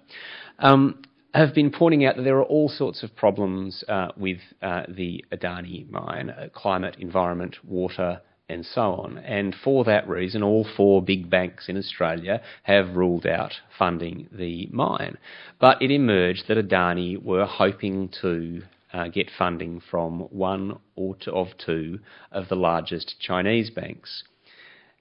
Um, 0.59 1.01
have 1.33 1.53
been 1.53 1.71
pointing 1.71 2.05
out 2.05 2.15
that 2.15 2.23
there 2.23 2.37
are 2.37 2.43
all 2.43 2.69
sorts 2.69 3.03
of 3.03 3.15
problems 3.15 3.83
uh, 3.87 4.07
with 4.17 4.39
uh, 4.61 4.83
the 4.89 5.23
Adani 5.31 5.89
mine, 5.89 6.31
uh, 6.31 6.47
climate, 6.53 6.95
environment, 6.99 7.57
water, 7.63 8.21
and 8.49 8.65
so 8.65 8.93
on. 8.95 9.19
And 9.19 9.55
for 9.63 9.83
that 9.85 10.09
reason, 10.09 10.43
all 10.43 10.65
four 10.75 11.01
big 11.01 11.29
banks 11.29 11.69
in 11.69 11.77
Australia 11.77 12.41
have 12.63 12.95
ruled 12.95 13.25
out 13.25 13.53
funding 13.77 14.27
the 14.31 14.67
mine. 14.71 15.17
But 15.59 15.81
it 15.81 15.91
emerged 15.91 16.47
that 16.47 16.57
Adani 16.57 17.21
were 17.21 17.45
hoping 17.45 18.09
to 18.21 18.63
uh, 18.91 19.07
get 19.09 19.29
funding 19.37 19.81
from 19.91 20.21
one 20.31 20.79
or 20.95 21.15
two 21.15 21.31
of 21.31 21.49
two 21.63 21.99
of 22.31 22.49
the 22.49 22.55
largest 22.55 23.15
Chinese 23.19 23.69
banks. 23.69 24.23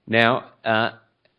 Now, 0.07 0.51
uh, 0.63 0.91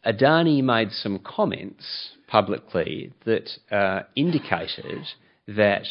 Adani 0.05 0.63
made 0.63 0.93
some 0.93 1.19
comments 1.19 2.11
publicly 2.27 3.13
that 3.25 3.51
uh, 3.71 4.03
indicated 4.17 5.05
that 5.47 5.87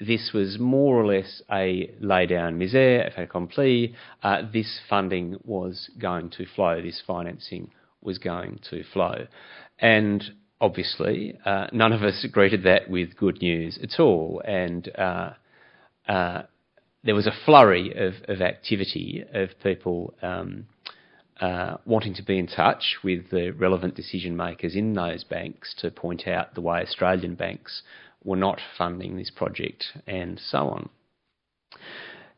this 0.00 0.32
was 0.34 0.58
more 0.58 0.96
or 0.96 1.06
less 1.06 1.42
a 1.50 1.90
lay 2.00 2.26
down 2.26 2.58
misere, 2.58 3.06
a 3.06 3.10
fait 3.10 3.22
accompli. 3.22 3.94
Uh, 4.22 4.42
this 4.52 4.80
funding 4.88 5.36
was 5.44 5.90
going 5.98 6.30
to 6.30 6.44
flow, 6.54 6.82
this 6.82 7.02
financing 7.06 7.70
was 8.02 8.18
going 8.18 8.60
to 8.70 8.84
flow. 8.92 9.26
And 9.78 10.22
obviously, 10.60 11.38
uh, 11.44 11.68
none 11.72 11.92
of 11.92 12.02
us 12.02 12.26
greeted 12.30 12.64
that 12.64 12.90
with 12.90 13.16
good 13.16 13.40
news 13.40 13.78
at 13.82 13.98
all. 14.00 14.42
And 14.44 14.88
uh, 14.96 15.30
uh 16.08 16.42
there 17.04 17.14
was 17.14 17.26
a 17.26 17.44
flurry 17.44 17.92
of, 17.96 18.14
of 18.28 18.42
activity 18.42 19.24
of 19.32 19.50
people 19.62 20.12
um, 20.22 20.66
uh, 21.40 21.76
wanting 21.84 22.14
to 22.14 22.22
be 22.22 22.38
in 22.38 22.48
touch 22.48 22.96
with 23.04 23.30
the 23.30 23.50
relevant 23.50 23.94
decision 23.94 24.36
makers 24.36 24.74
in 24.74 24.92
those 24.92 25.22
banks 25.22 25.74
to 25.78 25.90
point 25.90 26.26
out 26.26 26.54
the 26.54 26.60
way 26.60 26.80
Australian 26.80 27.36
banks 27.36 27.82
were 28.26 28.36
not 28.36 28.60
funding 28.76 29.16
this 29.16 29.30
project, 29.30 29.84
and 30.06 30.38
so 30.50 30.68
on. 30.68 30.90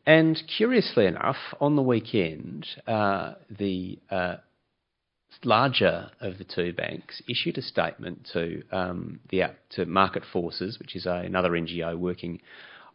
And 0.06 0.40
curiously 0.56 1.06
enough, 1.06 1.36
on 1.60 1.76
the 1.76 1.82
weekend, 1.82 2.66
uh, 2.86 3.34
the 3.50 3.98
uh, 4.10 4.36
larger 5.44 6.10
of 6.20 6.38
the 6.38 6.44
two 6.44 6.72
banks 6.72 7.22
issued 7.28 7.58
a 7.58 7.62
statement 7.62 8.28
to 8.32 8.62
um, 8.70 9.20
the 9.30 9.42
to 9.70 9.86
Market 9.86 10.22
Forces, 10.32 10.78
which 10.78 10.94
is 10.94 11.06
a, 11.06 11.16
another 11.16 11.50
NGO 11.50 11.96
working 11.98 12.40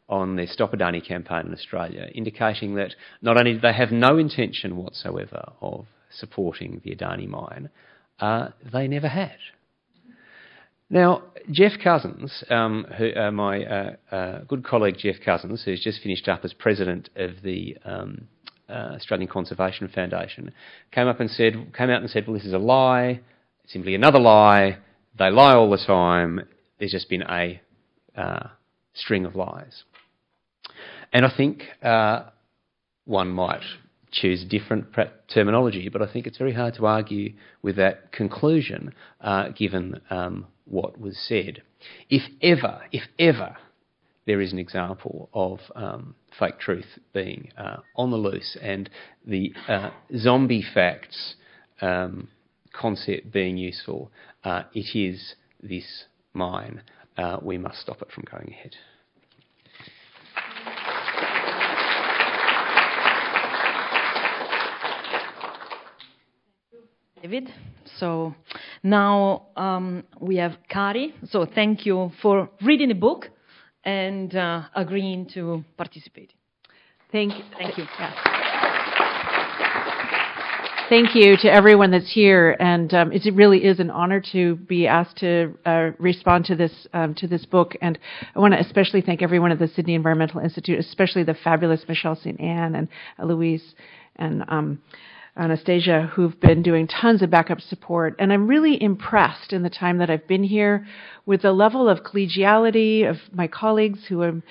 on 0.09 0.35
their 0.35 0.47
Stop 0.47 0.73
Adani 0.73 1.05
campaign 1.05 1.47
in 1.47 1.53
Australia, 1.53 2.07
indicating 2.13 2.75
that 2.75 2.93
not 3.21 3.37
only 3.37 3.53
do 3.53 3.59
they 3.59 3.73
have 3.73 3.91
no 3.91 4.17
intention 4.17 4.75
whatsoever 4.75 5.53
of 5.61 5.85
supporting 6.11 6.81
the 6.83 6.95
Adani 6.95 7.27
mine, 7.27 7.69
uh, 8.19 8.49
they 8.71 8.87
never 8.87 9.07
had. 9.07 9.37
Now, 10.89 11.23
Geoff 11.51 11.73
Cousins, 11.83 12.43
um, 12.49 12.85
who, 12.97 13.13
uh, 13.13 13.31
my 13.31 13.63
uh, 13.63 13.95
uh, 14.11 14.39
good 14.47 14.63
colleague 14.63 14.97
Geoff 14.97 15.17
Cousins, 15.23 15.63
who's 15.63 15.83
just 15.83 16.01
finished 16.01 16.27
up 16.27 16.43
as 16.43 16.53
president 16.53 17.09
of 17.15 17.41
the 17.43 17.77
um, 17.83 18.27
uh, 18.69 18.95
Australian 18.95 19.29
Conservation 19.29 19.87
Foundation, 19.87 20.53
came 20.91 21.07
up 21.07 21.19
and 21.19 21.29
said, 21.29 21.53
came 21.75 21.89
out 21.89 22.01
and 22.01 22.09
said, 22.09 22.27
"Well, 22.27 22.35
this 22.35 22.45
is 22.45 22.53
a 22.53 22.59
lie. 22.59 23.21
It's 23.63 23.73
simply 23.73 23.95
another 23.95 24.19
lie. 24.19 24.77
They 25.17 25.29
lie 25.29 25.53
all 25.53 25.69
the 25.69 25.77
time. 25.77 26.41
There's 26.79 26.91
just 26.91 27.09
been 27.09 27.23
a 27.23 27.61
uh, 28.15 28.47
string 28.93 29.25
of 29.25 29.35
lies." 29.35 29.83
And 31.11 31.25
I 31.25 31.31
think 31.35 31.63
uh, 31.81 32.29
one 33.05 33.29
might 33.29 33.61
choose 34.11 34.45
different 34.45 34.87
terminology, 35.33 35.89
but 35.89 36.01
I 36.01 36.11
think 36.11 36.27
it's 36.27 36.37
very 36.37 36.53
hard 36.53 36.75
to 36.75 36.85
argue 36.85 37.33
with 37.61 37.75
that 37.77 38.11
conclusion, 38.11 38.93
given 39.55 39.99
um, 40.09 40.47
what 40.65 40.99
was 40.99 41.17
said. 41.17 41.61
If 42.09 42.23
ever, 42.41 42.81
if 42.91 43.03
ever, 43.19 43.57
there 44.25 44.41
is 44.41 44.53
an 44.53 44.59
example 44.59 45.29
of 45.33 45.59
um, 45.75 46.15
fake 46.39 46.59
truth 46.59 46.99
being 47.13 47.51
uh, 47.57 47.77
on 47.95 48.11
the 48.11 48.17
loose 48.17 48.57
and 48.61 48.89
the 49.25 49.53
uh, 49.67 49.91
zombie 50.17 50.65
facts 50.73 51.35
um, 51.81 52.29
concept 52.71 53.31
being 53.31 53.57
useful, 53.57 54.11
uh, 54.43 54.63
it 54.73 54.97
is 54.97 55.35
this 55.61 56.05
mine. 56.33 56.81
Uh, 57.17 57.37
we 57.41 57.57
must 57.57 57.79
stop 57.79 58.01
it 58.01 58.11
from 58.11 58.25
going 58.31 58.49
ahead. 58.49 58.75
David. 67.23 67.49
So 67.99 68.35
now 68.83 69.43
um, 69.55 70.03
we 70.19 70.35
have 70.35 70.57
Kari. 70.67 71.15
So 71.29 71.45
thank 71.45 71.85
you 71.85 72.11
for 72.21 72.49
reading 72.61 72.89
the 72.89 72.95
book 72.95 73.29
and 73.85 74.35
uh, 74.35 74.63
agreeing 74.75 75.29
to 75.33 75.63
participate. 75.77 76.33
Thank, 77.13 77.37
you. 77.37 77.43
thank 77.57 77.77
you. 77.77 77.85
Yeah. 77.97 78.13
Thank 80.89 81.15
you 81.15 81.37
to 81.37 81.47
everyone 81.49 81.91
that's 81.91 82.11
here, 82.11 82.57
and 82.59 82.93
um, 82.93 83.13
it 83.13 83.23
really 83.33 83.59
is 83.59 83.79
an 83.79 83.89
honor 83.89 84.21
to 84.33 84.57
be 84.57 84.85
asked 84.85 85.19
to 85.19 85.57
uh, 85.65 85.91
respond 85.99 86.43
to 86.45 86.57
this 86.57 86.87
um, 86.93 87.15
to 87.15 87.27
this 87.27 87.45
book. 87.45 87.71
And 87.81 87.97
I 88.35 88.39
want 88.39 88.53
to 88.53 88.59
especially 88.59 88.99
thank 88.99 89.21
everyone 89.21 89.53
at 89.53 89.59
the 89.59 89.69
Sydney 89.69 89.95
Environmental 89.95 90.41
Institute, 90.41 90.77
especially 90.77 91.23
the 91.23 91.35
fabulous 91.35 91.85
Michelle 91.87 92.17
St. 92.17 92.37
Anne 92.41 92.75
and 92.75 92.89
Louise 93.23 93.75
and 94.17 94.43
um, 94.49 94.79
Anastasia, 95.35 96.11
who've 96.13 96.39
been 96.39 96.61
doing 96.61 96.87
tons 96.87 97.23
of 97.23 97.31
backup 97.31 97.59
support. 97.59 98.15
And 98.19 98.31
I'm 98.31 98.47
really 98.47 98.81
impressed 98.81 99.51
in 99.51 99.63
the 99.63 99.69
time 99.69 99.97
that 99.97 100.09
I've 100.09 100.27
been 100.27 100.43
here 100.43 100.85
with 101.25 101.41
the 101.41 101.51
level 101.51 101.89
of 101.89 102.03
collegiality 102.03 103.09
of 103.09 103.17
my 103.31 103.47
colleagues 103.47 104.05
who 104.07 104.21
I'm 104.21 104.43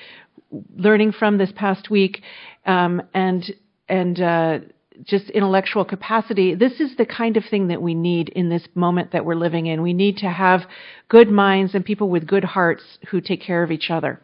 learning 0.76 1.12
from 1.12 1.38
this 1.38 1.52
past 1.54 1.88
week, 1.88 2.22
um, 2.66 3.00
and 3.14 3.54
and 3.88 4.20
uh, 4.20 4.58
just 5.04 5.30
intellectual 5.30 5.84
capacity. 5.84 6.54
This 6.54 6.80
is 6.80 6.96
the 6.96 7.06
kind 7.06 7.36
of 7.36 7.44
thing 7.44 7.68
that 7.68 7.80
we 7.80 7.94
need 7.94 8.28
in 8.30 8.48
this 8.48 8.66
moment 8.74 9.12
that 9.12 9.24
we're 9.24 9.34
living 9.34 9.66
in. 9.66 9.82
We 9.82 9.92
need 9.92 10.18
to 10.18 10.28
have 10.28 10.62
good 11.08 11.30
minds 11.30 11.74
and 11.74 11.84
people 11.84 12.08
with 12.08 12.26
good 12.26 12.44
hearts 12.44 12.82
who 13.10 13.20
take 13.20 13.40
care 13.40 13.62
of 13.62 13.70
each 13.70 13.90
other. 13.90 14.20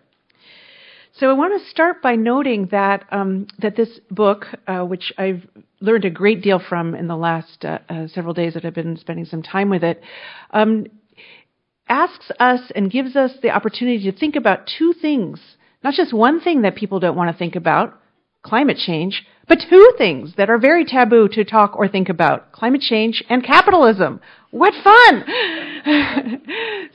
So 1.19 1.29
I 1.29 1.33
want 1.33 1.61
to 1.61 1.69
start 1.69 2.01
by 2.01 2.15
noting 2.15 2.67
that 2.71 3.05
um, 3.11 3.49
that 3.59 3.75
this 3.75 3.99
book, 4.09 4.47
uh, 4.69 4.85
which 4.85 5.13
I've 5.19 5.45
learned 5.81 6.05
a 6.05 6.11
great 6.11 6.43
deal 6.43 6.61
from 6.61 6.95
in 6.95 7.09
the 7.09 7.17
last 7.17 7.65
uh, 7.65 7.81
uh, 7.89 8.07
several 8.07 8.35
days 8.35 8.55
that 8.55 8.65
I've 8.65 8.75
been 8.75 8.97
spending 8.97 9.25
some 9.25 9.43
time 9.43 9.69
with 9.69 9.83
it, 9.83 10.01
um, 10.53 10.87
asks 11.89 12.31
us 12.39 12.61
and 12.77 12.89
gives 12.89 13.17
us 13.17 13.33
the 13.43 13.51
opportunity 13.51 14.09
to 14.09 14.17
think 14.17 14.37
about 14.37 14.71
two 14.79 14.93
things, 14.93 15.41
not 15.83 15.95
just 15.95 16.13
one 16.13 16.41
thing 16.41 16.63
that 16.63 16.77
people 16.77 17.01
don't 17.01 17.17
want 17.17 17.33
to 17.33 17.37
think 17.37 17.57
about, 17.57 18.01
climate 18.43 18.79
change, 18.79 19.25
but 19.47 19.61
two 19.69 19.93
things 19.97 20.35
that 20.37 20.51
are 20.51 20.59
very 20.59 20.85
taboo 20.85 21.29
to 21.29 21.45
talk 21.45 21.77
or 21.77 21.89
think 21.89 22.09
about 22.09 22.53
climate 22.53 22.81
change 22.81 23.23
and 23.29 23.45
capitalism. 23.45 24.21
What 24.51 24.75
fun! 24.83 25.25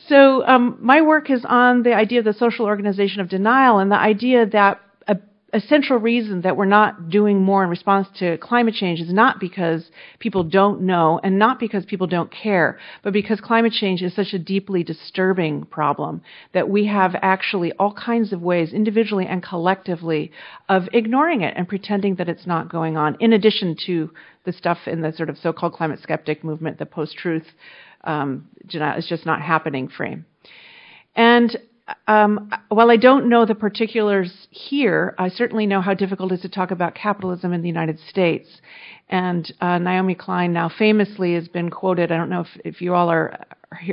so, 0.08 0.46
um, 0.48 0.78
my 0.82 1.02
work 1.02 1.30
is 1.30 1.46
on 1.48 1.84
the 1.84 1.94
idea 1.94 2.20
of 2.20 2.26
the 2.26 2.34
social 2.34 2.66
organization 2.66 3.22
of 3.22 3.30
denial 3.30 3.80
and 3.80 3.92
the 3.92 3.98
idea 3.98 4.46
that 4.48 4.82
a 5.54 5.60
central 5.60 6.00
reason 6.00 6.42
that 6.42 6.58
we're 6.58 6.66
not 6.66 7.10
doing 7.10 7.40
more 7.40 7.64
in 7.64 7.70
response 7.70 8.08
to 8.18 8.38
climate 8.40 8.74
change 8.74 9.00
is 9.00 9.14
not 9.14 9.40
because 9.40 9.92
people 10.18 10.44
don't 10.44 10.82
know 10.82 11.20
and 11.24 11.38
not 11.38 11.60
because 11.60 11.86
people 11.86 12.08
don't 12.08 12.32
care, 12.32 12.80
but 13.04 13.14
because 13.14 13.40
climate 13.40 13.72
change 13.72 14.02
is 14.02 14.16
such 14.16 14.34
a 14.34 14.40
deeply 14.40 14.84
disturbing 14.84 15.64
problem 15.66 16.24
that 16.54 16.68
we 16.68 16.88
have 16.88 17.16
actually 17.22 17.72
all 17.74 17.94
kinds 17.94 18.34
of 18.34 18.42
ways, 18.42 18.74
individually 18.74 19.28
and 19.28 19.44
collectively, 19.44 20.32
of 20.70 20.90
ignoring 20.92 21.42
it 21.42 21.54
and 21.56 21.68
pretending 21.68 22.16
that 22.16 22.28
it's 22.28 22.48
not 22.48 22.68
going 22.68 22.98
on, 22.98 23.16
in 23.20 23.32
addition 23.32 23.78
to 23.86 24.10
the 24.46 24.54
stuff 24.54 24.80
in 24.88 25.02
the 25.02 25.14
sort 25.14 25.30
of 25.30 25.38
so 25.38 25.54
called 25.54 25.74
climate 25.74 26.00
skeptic 26.02 26.44
movement, 26.44 26.80
the 26.80 26.86
post 26.86 27.16
truth 27.16 27.46
um, 28.06 28.50
is 28.74 29.08
just 29.08 29.26
not 29.26 29.40
happening 29.40 29.88
frame. 29.88 30.26
And 31.16 31.56
um, 32.08 32.52
while 32.70 32.90
I 32.90 32.98
don't 32.98 33.30
know 33.30 33.46
the 33.46 33.56
particulars 33.56 34.48
here, 34.50 35.16
I 35.18 35.30
certainly 35.30 35.68
know 35.68 35.82
how 35.82 35.94
difficult 35.94 36.32
it 36.32 36.36
is 36.36 36.42
to 36.42 36.50
talk 36.50 36.72
about 36.72 36.96
capitalism 36.96 37.54
in 37.54 37.62
the 37.62 37.68
United 37.68 38.00
States. 38.10 38.48
And 39.10 39.52
uh, 39.60 39.80
Naomi 39.80 40.16
Klein 40.16 40.54
now 40.54 40.70
famously 40.70 41.34
has 41.36 41.48
been 41.48 41.70
quoted. 41.70 42.12
I 42.12 42.18
don't 42.18 42.30
know 42.30 42.42
if, 42.42 42.48
if 42.64 42.82
you 42.82 42.94
all 42.94 43.10
are 43.10 43.46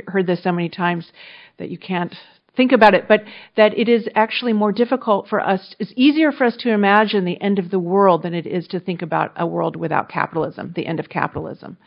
heard 0.07 0.27
this 0.27 0.43
so 0.43 0.51
many 0.51 0.69
times 0.69 1.11
that 1.57 1.69
you 1.69 1.77
can't 1.77 2.15
think 2.55 2.71
about 2.71 2.93
it, 2.93 3.07
but 3.07 3.23
that 3.55 3.77
it 3.77 3.87
is 3.87 4.07
actually 4.15 4.53
more 4.53 4.71
difficult 4.71 5.27
for 5.27 5.39
us, 5.39 5.75
it's 5.79 5.93
easier 5.95 6.31
for 6.31 6.45
us 6.45 6.55
to 6.57 6.71
imagine 6.71 7.23
the 7.25 7.41
end 7.41 7.59
of 7.59 7.71
the 7.71 7.79
world 7.79 8.23
than 8.23 8.33
it 8.33 8.45
is 8.45 8.67
to 8.67 8.79
think 8.79 9.01
about 9.01 9.31
a 9.37 9.47
world 9.47 9.75
without 9.75 10.09
capitalism, 10.09 10.73
the 10.75 10.85
end 10.85 10.99
of 10.99 11.09
capitalism. 11.09 11.77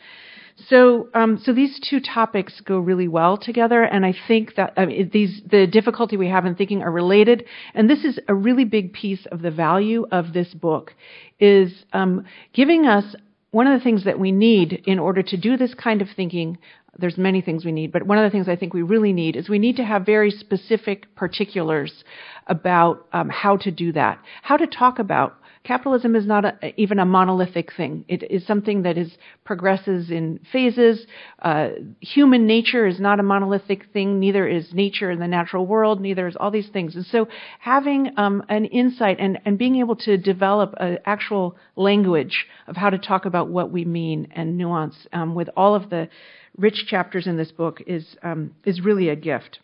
So, 0.56 1.08
um, 1.14 1.40
so 1.44 1.52
these 1.52 1.80
two 1.80 2.00
topics 2.00 2.60
go 2.60 2.78
really 2.78 3.08
well 3.08 3.36
together, 3.36 3.82
and 3.82 4.06
I 4.06 4.14
think 4.28 4.54
that 4.56 4.72
I 4.76 4.86
mean, 4.86 5.10
these 5.12 5.42
the 5.50 5.66
difficulty 5.66 6.16
we 6.16 6.28
have 6.28 6.46
in 6.46 6.54
thinking 6.54 6.82
are 6.82 6.92
related. 6.92 7.44
And 7.74 7.90
this 7.90 8.04
is 8.04 8.20
a 8.28 8.34
really 8.34 8.64
big 8.64 8.92
piece 8.92 9.26
of 9.32 9.42
the 9.42 9.50
value 9.50 10.06
of 10.12 10.32
this 10.32 10.54
book, 10.54 10.94
is 11.40 11.84
um, 11.92 12.24
giving 12.52 12.86
us 12.86 13.16
one 13.50 13.66
of 13.66 13.78
the 13.78 13.82
things 13.82 14.04
that 14.04 14.18
we 14.18 14.32
need 14.32 14.82
in 14.86 14.98
order 14.98 15.22
to 15.22 15.36
do 15.36 15.56
this 15.56 15.74
kind 15.74 16.02
of 16.02 16.08
thinking 16.14 16.58
there's 16.98 17.18
many 17.18 17.40
things 17.40 17.64
we 17.64 17.72
need, 17.72 17.92
but 17.92 18.04
one 18.04 18.18
of 18.18 18.24
the 18.24 18.30
things 18.30 18.48
I 18.48 18.56
think 18.56 18.72
we 18.72 18.82
really 18.82 19.12
need 19.12 19.36
is 19.36 19.48
we 19.48 19.58
need 19.58 19.76
to 19.76 19.84
have 19.84 20.06
very 20.06 20.30
specific 20.30 21.14
particulars 21.14 22.04
about 22.46 23.06
um, 23.12 23.28
how 23.28 23.56
to 23.58 23.70
do 23.70 23.92
that, 23.92 24.18
how 24.42 24.56
to 24.56 24.66
talk 24.66 24.98
about. 24.98 25.36
Capitalism 25.64 26.14
is 26.14 26.26
not 26.26 26.44
a, 26.44 26.78
even 26.78 26.98
a 26.98 27.06
monolithic 27.06 27.72
thing. 27.74 28.04
It 28.06 28.30
is 28.30 28.46
something 28.46 28.82
that 28.82 28.98
is 28.98 29.16
progresses 29.44 30.10
in 30.10 30.40
phases. 30.52 31.06
Uh, 31.40 31.70
human 32.00 32.46
nature 32.46 32.86
is 32.86 33.00
not 33.00 33.18
a 33.18 33.22
monolithic 33.22 33.86
thing. 33.90 34.20
Neither 34.20 34.46
is 34.46 34.74
nature 34.74 35.10
in 35.10 35.20
the 35.20 35.26
natural 35.26 35.66
world. 35.66 36.02
Neither 36.02 36.28
is 36.28 36.36
all 36.36 36.50
these 36.50 36.68
things. 36.68 36.96
And 36.96 37.06
so, 37.06 37.28
having 37.60 38.10
um, 38.18 38.42
an 38.50 38.66
insight 38.66 39.16
and, 39.18 39.38
and 39.46 39.56
being 39.56 39.76
able 39.76 39.96
to 39.96 40.18
develop 40.18 40.74
an 40.78 40.98
actual 41.06 41.56
language 41.76 42.46
of 42.66 42.76
how 42.76 42.90
to 42.90 42.98
talk 42.98 43.24
about 43.24 43.48
what 43.48 43.70
we 43.70 43.86
mean 43.86 44.28
and 44.32 44.58
nuance 44.58 45.06
um, 45.14 45.34
with 45.34 45.48
all 45.56 45.74
of 45.74 45.88
the 45.88 46.10
rich 46.58 46.84
chapters 46.86 47.26
in 47.26 47.38
this 47.38 47.52
book 47.52 47.80
is 47.86 48.16
um, 48.22 48.54
is 48.64 48.82
really 48.82 49.08
a 49.08 49.16
gift. 49.16 49.60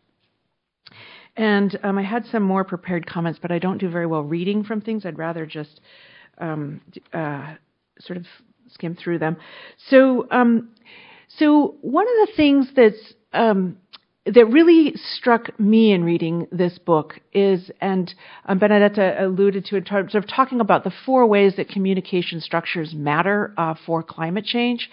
And 1.36 1.78
um, 1.82 1.98
I 1.98 2.02
had 2.02 2.26
some 2.26 2.42
more 2.42 2.64
prepared 2.64 3.06
comments, 3.06 3.38
but 3.40 3.50
I 3.50 3.58
don't 3.58 3.78
do 3.78 3.88
very 3.88 4.06
well 4.06 4.22
reading 4.22 4.64
from 4.64 4.80
things. 4.80 5.06
I'd 5.06 5.18
rather 5.18 5.46
just 5.46 5.80
um, 6.38 6.80
uh, 7.12 7.54
sort 7.98 8.16
of 8.16 8.26
skim 8.68 8.96
through 8.96 9.18
them. 9.18 9.36
So, 9.88 10.26
um, 10.30 10.70
so 11.28 11.76
one 11.80 12.06
of 12.06 12.28
the 12.28 12.32
things 12.36 12.68
that's 12.74 13.14
um, 13.32 13.76
that 14.26 14.46
really 14.46 14.92
struck 14.96 15.58
me 15.58 15.92
in 15.92 16.04
reading 16.04 16.46
this 16.52 16.78
book 16.78 17.20
is, 17.32 17.70
and 17.80 18.12
um, 18.44 18.58
Benedetta 18.58 19.16
alluded 19.24 19.64
to 19.66 19.76
in 19.76 19.84
terms 19.84 20.14
of 20.14 20.26
talking 20.28 20.60
about 20.60 20.84
the 20.84 20.92
four 21.06 21.26
ways 21.26 21.54
that 21.56 21.68
communication 21.68 22.40
structures 22.40 22.92
matter 22.94 23.54
uh, 23.56 23.74
for 23.86 24.02
climate 24.02 24.44
change, 24.44 24.90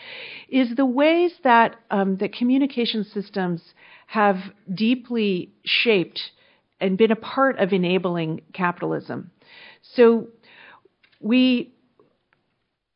is 0.49 0.75
the 0.75 0.85
ways 0.85 1.33
that 1.43 1.75
um, 1.91 2.17
that 2.17 2.33
communication 2.33 3.03
systems 3.03 3.61
have 4.07 4.37
deeply 4.73 5.53
shaped 5.63 6.19
and 6.79 6.97
been 6.97 7.11
a 7.11 7.15
part 7.15 7.59
of 7.59 7.71
enabling 7.73 8.41
capitalism. 8.53 9.31
So 9.81 10.27
we 11.21 11.73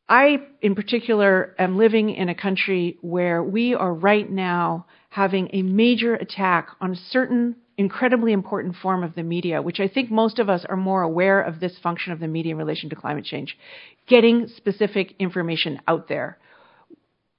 I, 0.08 0.40
in 0.60 0.74
particular, 0.74 1.54
am 1.58 1.78
living 1.78 2.10
in 2.10 2.28
a 2.28 2.34
country 2.34 2.98
where 3.00 3.42
we 3.42 3.74
are 3.74 3.94
right 3.94 4.30
now 4.30 4.84
having 5.08 5.48
a 5.54 5.62
major 5.62 6.14
attack 6.14 6.68
on 6.82 6.92
a 6.92 6.96
certain 6.96 7.56
incredibly 7.78 8.32
important 8.32 8.76
form 8.76 9.02
of 9.02 9.14
the 9.14 9.22
media, 9.22 9.62
which 9.62 9.80
I 9.80 9.88
think 9.88 10.10
most 10.10 10.38
of 10.38 10.50
us 10.50 10.66
are 10.68 10.76
more 10.76 11.00
aware 11.00 11.40
of 11.40 11.60
this 11.60 11.78
function 11.78 12.12
of 12.12 12.20
the 12.20 12.28
media 12.28 12.52
in 12.52 12.58
relation 12.58 12.90
to 12.90 12.96
climate 12.96 13.24
change, 13.24 13.56
getting 14.06 14.48
specific 14.48 15.14
information 15.18 15.80
out 15.88 16.08
there. 16.08 16.36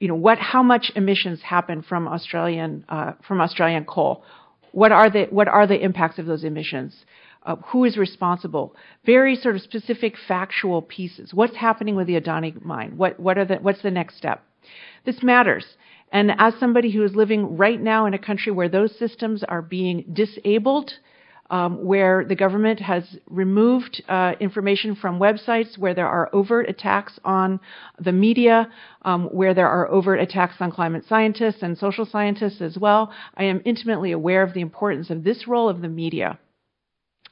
You 0.03 0.09
know, 0.09 0.15
what, 0.15 0.37
how 0.37 0.61
much 0.63 0.91
emissions 0.97 1.43
happen 1.43 1.81
from 1.81 2.09
Australian, 2.09 2.83
uh, 2.89 3.13
from 3.25 3.39
Australian 3.39 3.85
coal? 3.85 4.25
What 4.73 4.91
are 4.91 5.09
the, 5.09 5.27
what 5.29 5.47
are 5.47 5.65
the 5.65 5.81
impacts 5.81 6.19
of 6.19 6.25
those 6.25 6.43
emissions? 6.43 7.05
Uh, 7.43 7.55
who 7.67 7.85
is 7.85 7.95
responsible? 7.95 8.75
Very 9.05 9.37
sort 9.37 9.55
of 9.55 9.61
specific 9.61 10.15
factual 10.27 10.81
pieces. 10.81 11.33
What's 11.33 11.55
happening 11.55 11.95
with 11.95 12.07
the 12.07 12.19
Adani 12.19 12.61
mine? 12.65 12.97
What, 12.97 13.17
what 13.17 13.37
are 13.37 13.45
the, 13.45 13.55
what's 13.55 13.81
the 13.81 13.91
next 13.91 14.17
step? 14.17 14.43
This 15.05 15.23
matters. 15.23 15.65
And 16.11 16.33
as 16.37 16.53
somebody 16.59 16.91
who 16.91 17.05
is 17.05 17.15
living 17.15 17.55
right 17.55 17.79
now 17.79 18.05
in 18.05 18.13
a 18.13 18.19
country 18.19 18.51
where 18.51 18.67
those 18.67 18.99
systems 18.99 19.41
are 19.45 19.61
being 19.61 20.03
disabled, 20.11 20.91
um, 21.53 21.85
where 21.85 22.25
the 22.25 22.35
government 22.35 22.79
has 22.79 23.03
removed 23.29 24.01
uh, 24.09 24.33
information 24.39 24.95
from 24.95 25.19
websites, 25.19 25.77
where 25.77 25.93
there 25.93 26.07
are 26.07 26.27
overt 26.33 26.67
attacks 26.67 27.19
on 27.23 27.59
the 27.99 28.11
media, 28.11 28.67
um, 29.03 29.25
where 29.25 29.53
there 29.53 29.69
are 29.69 29.87
overt 29.87 30.19
attacks 30.19 30.55
on 30.59 30.71
climate 30.71 31.05
scientists 31.07 31.61
and 31.61 31.77
social 31.77 32.07
scientists 32.07 32.59
as 32.59 32.75
well. 32.75 33.13
I 33.37 33.43
am 33.43 33.61
intimately 33.65 34.11
aware 34.11 34.41
of 34.41 34.55
the 34.55 34.61
importance 34.61 35.11
of 35.11 35.23
this 35.23 35.47
role 35.47 35.69
of 35.69 35.81
the 35.81 35.89
media. 35.89 36.39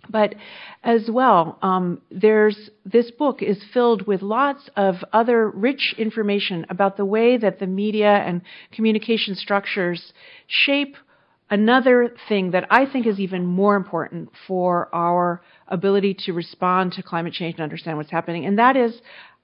But 0.07 0.35
as 0.83 1.09
well, 1.09 1.57
um, 1.63 2.01
there's 2.11 2.69
this 2.85 3.09
book 3.09 3.41
is 3.41 3.63
filled 3.73 4.05
with 4.05 4.21
lots 4.21 4.69
of 4.75 4.97
other 5.13 5.49
rich 5.49 5.95
information 5.97 6.67
about 6.69 6.95
the 6.95 7.05
way 7.05 7.37
that 7.37 7.57
the 7.57 7.67
media 7.67 8.11
and 8.11 8.41
communication 8.71 9.33
structures 9.33 10.13
shape 10.45 10.95
another 11.51 12.15
thing 12.29 12.51
that 12.51 12.65
I 12.71 12.85
think 12.85 13.05
is 13.05 13.19
even 13.19 13.45
more 13.45 13.75
important 13.75 14.29
for 14.47 14.89
our 14.95 15.41
ability 15.67 16.15
to 16.25 16.33
respond 16.33 16.93
to 16.93 17.03
climate 17.03 17.33
change 17.33 17.55
and 17.55 17.63
understand 17.63 17.97
what's 17.97 18.09
happening, 18.09 18.45
and 18.45 18.57
that 18.57 18.75
is 18.77 18.93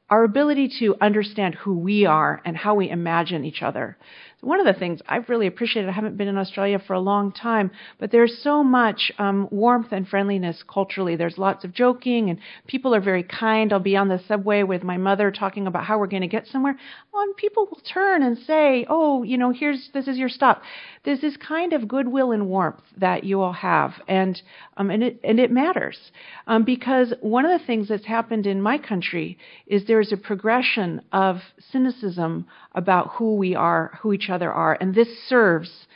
our 0.10 0.24
ability 0.24 0.72
to 0.80 0.96
understand 1.02 1.54
who 1.56 1.78
we 1.78 2.06
are 2.06 2.42
and 2.46 2.56
how 2.56 2.76
we 2.76 2.90
imagine 2.90 3.44
each 3.44 3.62
other 3.62 3.98
one 4.42 4.60
of 4.60 4.68
the 4.68 4.80
things 4.80 5.02
I've 5.08 5.30
really 5.30 5.48
appreciated, 5.48 5.90
I 5.90 5.94
haven't 5.94 6.16
been 6.16 6.28
in 6.28 6.38
Australia 6.38 6.78
for 6.86 6.94
a 6.94 7.00
long 7.00 7.32
time, 7.32 7.72
but 7.98 8.12
there's 8.12 8.38
so 8.44 8.64
much 8.64 9.12
um, 9.18 9.48
warmth 9.50 9.92
and 9.92 10.08
friendliness 10.08 10.64
culturally. 10.72 11.16
There's 11.16 11.40
lots 11.40 11.64
of 11.66 11.74
joking, 11.74 12.30
and 12.30 12.40
people 12.68 12.94
are 12.94 13.02
very 13.02 13.24
kind. 13.24 13.74
I'll 13.74 13.80
be 13.80 13.98
on 13.98 14.10
the 14.10 14.22
subway 14.28 14.62
with 14.62 14.84
my 14.84 14.98
mother 14.98 15.32
talking 15.32 15.66
about 15.66 15.86
how 15.86 15.98
we're 15.98 16.06
going 16.06 16.22
to 16.22 16.28
get 16.28 16.46
somewhere, 16.46 16.78
and 17.16 17.36
people 17.36 17.66
will 17.66 17.82
turn 17.92 18.22
and 18.22 18.38
say, 18.38 18.86
"Oh, 18.88 19.24
you 19.24 19.40
know, 19.40 19.52
here's 19.52 19.90
this 19.94 20.08
is 20.08 20.20
your 20.20 20.30
stop." 20.30 20.62
There's 21.04 21.22
this 21.22 21.38
kind 21.38 21.74
of 21.74 21.88
goodwill 21.88 22.32
and 22.32 22.48
warmth 22.48 22.84
that 22.98 23.24
you 23.24 23.42
all 23.42 23.54
have, 23.54 23.94
and 24.08 24.40
um, 24.78 24.92
and 24.92 25.04
it 25.04 25.20
and 25.24 25.40
it 25.40 25.52
matters 25.52 26.12
um, 26.46 26.64
because 26.64 27.12
one 27.22 27.46
of 27.46 27.60
the 27.60 27.66
things 27.66 27.88
that's 27.88 28.06
happened 28.06 28.46
in 28.46 28.62
my 28.62 28.78
country 28.78 29.40
is 29.66 29.86
there's 29.86 30.14
a 30.14 30.18
progression 30.18 31.02
of 31.12 31.38
cynicism 31.72 32.46
about 32.78 33.10
who 33.16 33.36
we 33.36 33.56
are, 33.56 34.00
who 34.02 34.14
each 34.14 34.30
other 34.30 34.52
are, 34.52 34.78
and 34.80 34.96
this 34.96 35.10
serves 35.28 35.88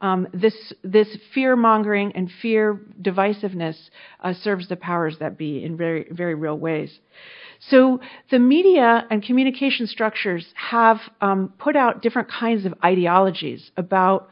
um, 0.00 0.26
this 0.32 0.72
this 0.82 1.08
fear 1.34 1.54
mongering 1.56 2.12
and 2.14 2.30
fear 2.40 2.80
divisiveness 3.00 3.76
uh, 4.20 4.32
serves 4.32 4.66
the 4.68 4.76
powers 4.76 5.16
that 5.20 5.36
be 5.36 5.62
in 5.62 5.76
very 5.76 6.06
very 6.10 6.34
real 6.34 6.58
ways. 6.58 6.98
So 7.68 8.00
the 8.30 8.38
media 8.38 9.06
and 9.10 9.22
communication 9.22 9.86
structures 9.86 10.46
have 10.54 10.96
um, 11.20 11.52
put 11.58 11.76
out 11.76 12.00
different 12.00 12.30
kinds 12.30 12.64
of 12.64 12.72
ideologies 12.82 13.70
about 13.76 14.30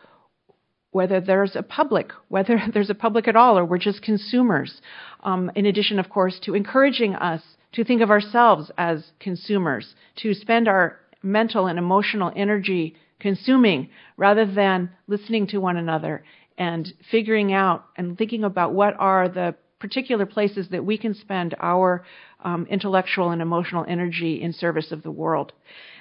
whether 0.90 1.20
there's 1.20 1.54
a 1.54 1.62
public, 1.62 2.12
whether 2.28 2.58
there's 2.72 2.90
a 2.90 2.94
public 2.94 3.28
at 3.28 3.36
all, 3.36 3.58
or 3.58 3.64
we're 3.66 3.78
just 3.78 4.00
consumers. 4.00 4.80
Um, 5.22 5.50
in 5.54 5.66
addition, 5.66 5.98
of 5.98 6.08
course, 6.08 6.40
to 6.44 6.54
encouraging 6.54 7.14
us 7.14 7.42
to 7.72 7.84
think 7.84 8.00
of 8.00 8.10
ourselves 8.10 8.70
as 8.78 9.12
consumers, 9.20 9.94
to 10.16 10.32
spend 10.32 10.66
our 10.66 10.98
mental 11.22 11.66
and 11.66 11.78
emotional 11.78 12.32
energy 12.36 12.94
consuming 13.20 13.88
rather 14.16 14.46
than 14.46 14.90
listening 15.06 15.46
to 15.46 15.58
one 15.58 15.76
another 15.76 16.24
and 16.56 16.92
figuring 17.10 17.52
out 17.52 17.84
and 17.96 18.16
thinking 18.16 18.44
about 18.44 18.72
what 18.72 18.94
are 18.98 19.28
the 19.28 19.54
particular 19.78 20.26
places 20.26 20.68
that 20.70 20.84
we 20.84 20.98
can 20.98 21.14
spend 21.14 21.54
our 21.60 22.04
um, 22.44 22.66
intellectual 22.68 23.30
and 23.30 23.40
emotional 23.40 23.84
energy 23.88 24.40
in 24.42 24.52
service 24.52 24.90
of 24.90 25.02
the 25.02 25.10
world. 25.10 25.52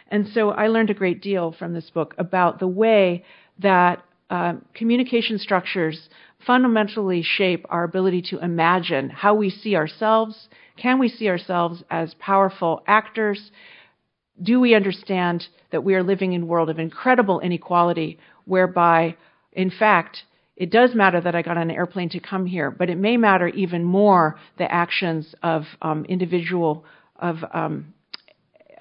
And 0.09 0.27
so 0.27 0.49
I 0.49 0.67
learned 0.67 0.89
a 0.89 0.95
great 0.95 1.21
deal 1.21 1.51
from 1.51 1.73
this 1.73 1.89
book 1.89 2.15
about 2.17 2.59
the 2.59 2.67
way 2.67 3.23
that 3.59 4.03
uh, 4.29 4.53
communication 4.73 5.37
structures 5.37 6.09
fundamentally 6.45 7.21
shape 7.23 7.65
our 7.69 7.83
ability 7.83 8.21
to 8.21 8.39
imagine 8.39 9.09
how 9.09 9.33
we 9.33 9.49
see 9.49 9.75
ourselves. 9.75 10.49
Can 10.75 10.99
we 10.99 11.07
see 11.07 11.29
ourselves 11.29 11.83
as 11.89 12.13
powerful 12.15 12.83
actors? 12.87 13.51
Do 14.41 14.59
we 14.59 14.75
understand 14.75 15.47
that 15.71 15.83
we 15.83 15.95
are 15.95 16.03
living 16.03 16.33
in 16.33 16.43
a 16.43 16.45
world 16.45 16.69
of 16.69 16.79
incredible 16.79 17.39
inequality 17.39 18.19
whereby, 18.45 19.15
in 19.51 19.71
fact, 19.71 20.23
it 20.55 20.71
does 20.71 20.95
matter 20.95 21.21
that 21.21 21.35
I 21.35 21.43
got 21.43 21.57
on 21.57 21.69
an 21.69 21.75
airplane 21.75 22.09
to 22.09 22.19
come 22.19 22.45
here, 22.45 22.71
but 22.71 22.89
it 22.89 22.97
may 22.97 23.15
matter 23.15 23.47
even 23.47 23.83
more 23.83 24.39
the 24.57 24.71
actions 24.71 25.35
of 25.43 25.63
um, 25.81 26.05
individual 26.05 26.83
of, 27.15 27.37
um, 27.53 27.93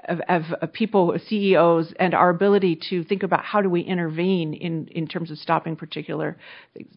of, 0.09 0.45
of, 0.61 0.73
people, 0.73 1.15
CEOs, 1.29 1.93
and 1.99 2.15
our 2.15 2.31
ability 2.31 2.81
to 2.89 3.05
think 3.05 3.23
about 3.23 3.45
how 3.45 3.61
do 3.61 3.69
we 3.69 3.83
intervene 3.83 4.55
in, 4.55 4.89
in 4.89 5.07
terms 5.07 5.31
of 5.31 5.39
stopping 5.39 5.77
particular 5.77 6.39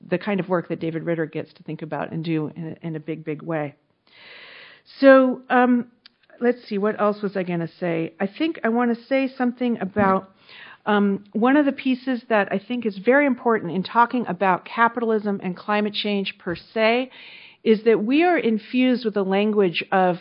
the 0.08 0.18
kind 0.18 0.40
of 0.40 0.48
work 0.48 0.70
that 0.70 0.80
David 0.80 1.04
Ritter 1.04 1.26
gets 1.26 1.54
to 1.54 1.64
think 1.64 1.82
about 1.82 2.12
and 2.12 2.24
do 2.24 2.52
in 2.56 2.78
a, 2.82 2.88
in 2.88 2.96
a 2.96 3.00
big, 3.00 3.26
big 3.26 3.42
way. 3.42 3.76
So 5.00 5.42
um, 5.50 5.92
let's 6.42 6.68
see, 6.68 6.78
what 6.78 7.00
else 7.00 7.22
was 7.22 7.36
I 7.36 7.44
going 7.44 7.60
to 7.60 7.70
say? 7.80 8.14
I 8.20 8.28
think 8.28 8.60
I 8.64 8.70
want 8.70 8.96
to 8.96 9.04
say 9.06 9.28
something 9.38 9.80
about 9.80 10.32
um, 10.86 11.26
one 11.34 11.58
of 11.58 11.66
the 11.66 11.72
pieces 11.72 12.24
that 12.30 12.52
I 12.52 12.60
think 12.60 12.86
is 12.86 12.98
very 12.98 13.26
important 13.26 13.74
in 13.74 13.84
talking 13.84 14.26
about 14.28 14.66
capitalism 14.66 15.40
and 15.44 15.56
climate 15.56 15.94
change 15.94 16.36
per 16.40 16.56
se 16.56 17.12
is 17.64 17.84
that 17.84 18.04
we 18.04 18.24
are 18.24 18.38
infused 18.38 19.06
with 19.06 19.14
the 19.14 19.24
language 19.24 19.84
of 19.92 20.18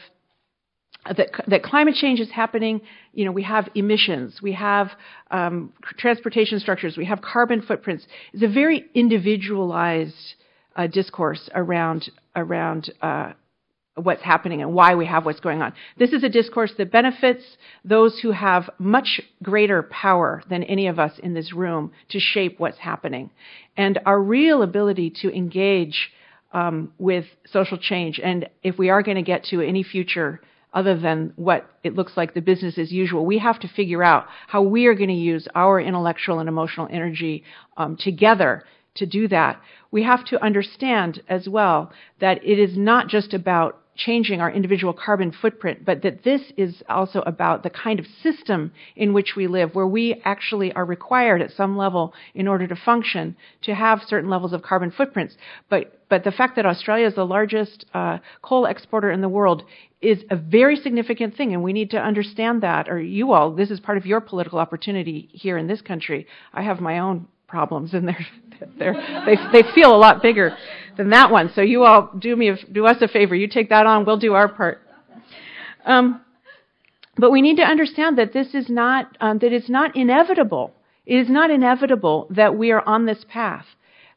that, 1.16 1.30
that 1.46 1.62
climate 1.62 1.94
change 1.94 2.20
is 2.20 2.30
happening. 2.30 2.80
You 3.14 3.24
know, 3.24 3.32
we 3.32 3.44
have 3.44 3.68
emissions, 3.74 4.42
we 4.42 4.52
have 4.52 4.90
um, 5.30 5.72
transportation 5.96 6.60
structures, 6.60 6.96
we 6.96 7.06
have 7.06 7.22
carbon 7.22 7.62
footprints. 7.62 8.06
It's 8.32 8.42
a 8.42 8.48
very 8.48 8.84
individualized 8.94 10.34
uh, 10.76 10.86
discourse 10.86 11.48
around 11.54 12.10
around 12.36 12.92
uh, 13.00 13.32
what's 14.04 14.22
happening 14.22 14.62
and 14.62 14.72
why 14.72 14.94
we 14.94 15.06
have 15.06 15.24
what's 15.24 15.40
going 15.40 15.62
on. 15.62 15.72
This 15.96 16.12
is 16.12 16.22
a 16.22 16.28
discourse 16.28 16.72
that 16.78 16.92
benefits 16.92 17.42
those 17.84 18.18
who 18.20 18.30
have 18.32 18.70
much 18.78 19.20
greater 19.42 19.82
power 19.82 20.42
than 20.48 20.62
any 20.64 20.86
of 20.86 20.98
us 20.98 21.12
in 21.22 21.34
this 21.34 21.52
room 21.52 21.92
to 22.10 22.20
shape 22.20 22.58
what's 22.58 22.78
happening, 22.78 23.30
and 23.76 23.98
our 24.06 24.20
real 24.20 24.62
ability 24.62 25.10
to 25.22 25.34
engage 25.34 26.10
um, 26.52 26.92
with 26.98 27.26
social 27.46 27.78
change. 27.78 28.18
And 28.22 28.48
if 28.62 28.78
we 28.78 28.88
are 28.88 29.02
going 29.02 29.16
to 29.16 29.22
get 29.22 29.44
to 29.44 29.60
any 29.60 29.82
future 29.82 30.40
other 30.72 30.98
than 30.98 31.32
what 31.36 31.70
it 31.82 31.94
looks 31.94 32.12
like 32.16 32.34
the 32.34 32.40
business 32.40 32.78
as 32.78 32.92
usual. 32.92 33.24
We 33.24 33.38
have 33.38 33.58
to 33.60 33.68
figure 33.68 34.02
out 34.02 34.26
how 34.46 34.62
we 34.62 34.86
are 34.86 34.94
going 34.94 35.08
to 35.08 35.14
use 35.14 35.48
our 35.54 35.80
intellectual 35.80 36.40
and 36.40 36.48
emotional 36.48 36.88
energy 36.90 37.44
um, 37.76 37.96
together 37.96 38.64
to 38.96 39.06
do 39.06 39.28
that. 39.28 39.60
We 39.90 40.02
have 40.02 40.24
to 40.26 40.42
understand 40.42 41.22
as 41.28 41.48
well 41.48 41.92
that 42.20 42.44
it 42.44 42.58
is 42.58 42.76
not 42.76 43.08
just 43.08 43.32
about 43.32 43.80
changing 43.98 44.40
our 44.40 44.50
individual 44.50 44.92
carbon 44.92 45.32
footprint, 45.32 45.84
but 45.84 46.02
that 46.02 46.22
this 46.22 46.40
is 46.56 46.82
also 46.88 47.20
about 47.22 47.62
the 47.64 47.70
kind 47.70 47.98
of 47.98 48.06
system 48.22 48.72
in 48.96 49.12
which 49.12 49.34
we 49.36 49.46
live, 49.46 49.74
where 49.74 49.86
we 49.86 50.22
actually 50.24 50.72
are 50.72 50.84
required 50.84 51.42
at 51.42 51.50
some 51.50 51.76
level 51.76 52.14
in 52.34 52.48
order 52.48 52.66
to 52.66 52.76
function 52.76 53.36
to 53.62 53.74
have 53.74 54.00
certain 54.06 54.30
levels 54.30 54.52
of 54.52 54.62
carbon 54.62 54.90
footprints. 54.90 55.36
But, 55.68 56.00
but 56.08 56.22
the 56.22 56.30
fact 56.30 56.56
that 56.56 56.64
Australia 56.64 57.08
is 57.08 57.16
the 57.16 57.26
largest 57.26 57.84
uh, 57.92 58.18
coal 58.40 58.66
exporter 58.66 59.10
in 59.10 59.20
the 59.20 59.28
world 59.28 59.64
is 60.00 60.22
a 60.30 60.36
very 60.36 60.76
significant 60.76 61.36
thing, 61.36 61.52
and 61.52 61.62
we 61.62 61.72
need 61.72 61.90
to 61.90 61.98
understand 61.98 62.62
that. 62.62 62.88
Or 62.88 63.00
you 63.00 63.32
all, 63.32 63.52
this 63.52 63.70
is 63.70 63.80
part 63.80 63.98
of 63.98 64.06
your 64.06 64.20
political 64.20 64.60
opportunity 64.60 65.28
here 65.32 65.58
in 65.58 65.66
this 65.66 65.82
country. 65.82 66.28
I 66.54 66.62
have 66.62 66.80
my 66.80 67.00
own 67.00 67.26
problems, 67.48 67.94
and 67.94 68.08
they're, 68.78 68.94
they 69.26 69.36
they 69.52 69.68
feel 69.74 69.94
a 69.94 69.98
lot 69.98 70.22
bigger 70.22 70.56
than 70.96 71.10
that 71.10 71.30
one. 71.30 71.50
So 71.54 71.62
you 71.62 71.84
all 71.84 72.10
do 72.16 72.36
me 72.36 72.50
a, 72.50 72.56
do 72.70 72.86
us 72.86 72.98
a 73.00 73.08
favor. 73.08 73.34
You 73.34 73.48
take 73.48 73.70
that 73.70 73.86
on. 73.86 74.04
We'll 74.04 74.18
do 74.18 74.34
our 74.34 74.48
part. 74.48 74.80
Um, 75.84 76.20
but 77.16 77.32
we 77.32 77.42
need 77.42 77.56
to 77.56 77.62
understand 77.62 78.18
that 78.18 78.32
this 78.32 78.54
is 78.54 78.68
not 78.68 79.16
um, 79.20 79.38
that 79.38 79.52
it's 79.52 79.70
not 79.70 79.96
inevitable. 79.96 80.72
It 81.06 81.16
is 81.16 81.30
not 81.30 81.50
inevitable 81.50 82.28
that 82.30 82.56
we 82.56 82.70
are 82.70 82.86
on 82.86 83.06
this 83.06 83.24
path, 83.28 83.66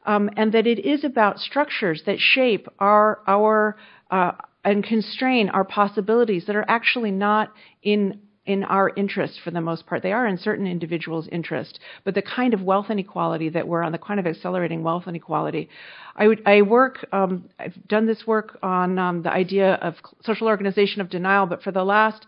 um, 0.06 0.30
and 0.36 0.52
that 0.52 0.68
it 0.68 0.86
is 0.86 1.04
about 1.04 1.40
structures 1.40 2.04
that 2.06 2.20
shape 2.20 2.68
our 2.80 3.22
our 3.26 3.78
uh, 4.12 4.34
and 4.64 4.84
constrain 4.84 5.50
our 5.50 5.64
possibilities 5.64 6.46
that 6.46 6.56
are 6.56 6.66
actually 6.68 7.12
not 7.12 7.52
in 7.82 8.20
in 8.46 8.64
our 8.64 8.92
interest 8.96 9.40
for 9.44 9.52
the 9.52 9.62
most 9.62 9.86
part. 9.86 10.02
They 10.02 10.14
are 10.14 10.26
in 10.26 10.38
certain 10.38 10.66
individuals' 10.66 11.28
interest, 11.32 11.80
but 12.04 12.16
the 12.16 12.24
kind 12.24 12.54
of 12.54 12.62
wealth 12.64 12.90
inequality 12.90 13.50
that 13.50 13.68
we're 13.68 13.84
on, 13.84 13.92
the 13.92 14.00
kind 14.00 14.20
of 14.20 14.26
accelerating 14.26 14.82
wealth 14.84 15.08
inequality. 15.08 15.70
I, 16.16 16.28
would, 16.28 16.42
I 16.46 16.64
work, 16.64 17.06
um, 17.12 17.50
I've 17.60 17.76
done 17.88 18.08
this 18.08 18.26
work 18.26 18.58
on 18.64 18.98
um, 18.98 19.22
the 19.22 19.32
idea 19.32 19.76
of 19.76 19.96
social 20.24 20.48
organization 20.48 21.02
of 21.02 21.10
denial, 21.10 21.46
but 21.46 21.62
for 21.62 21.72
the 21.72 21.84
last 21.84 22.26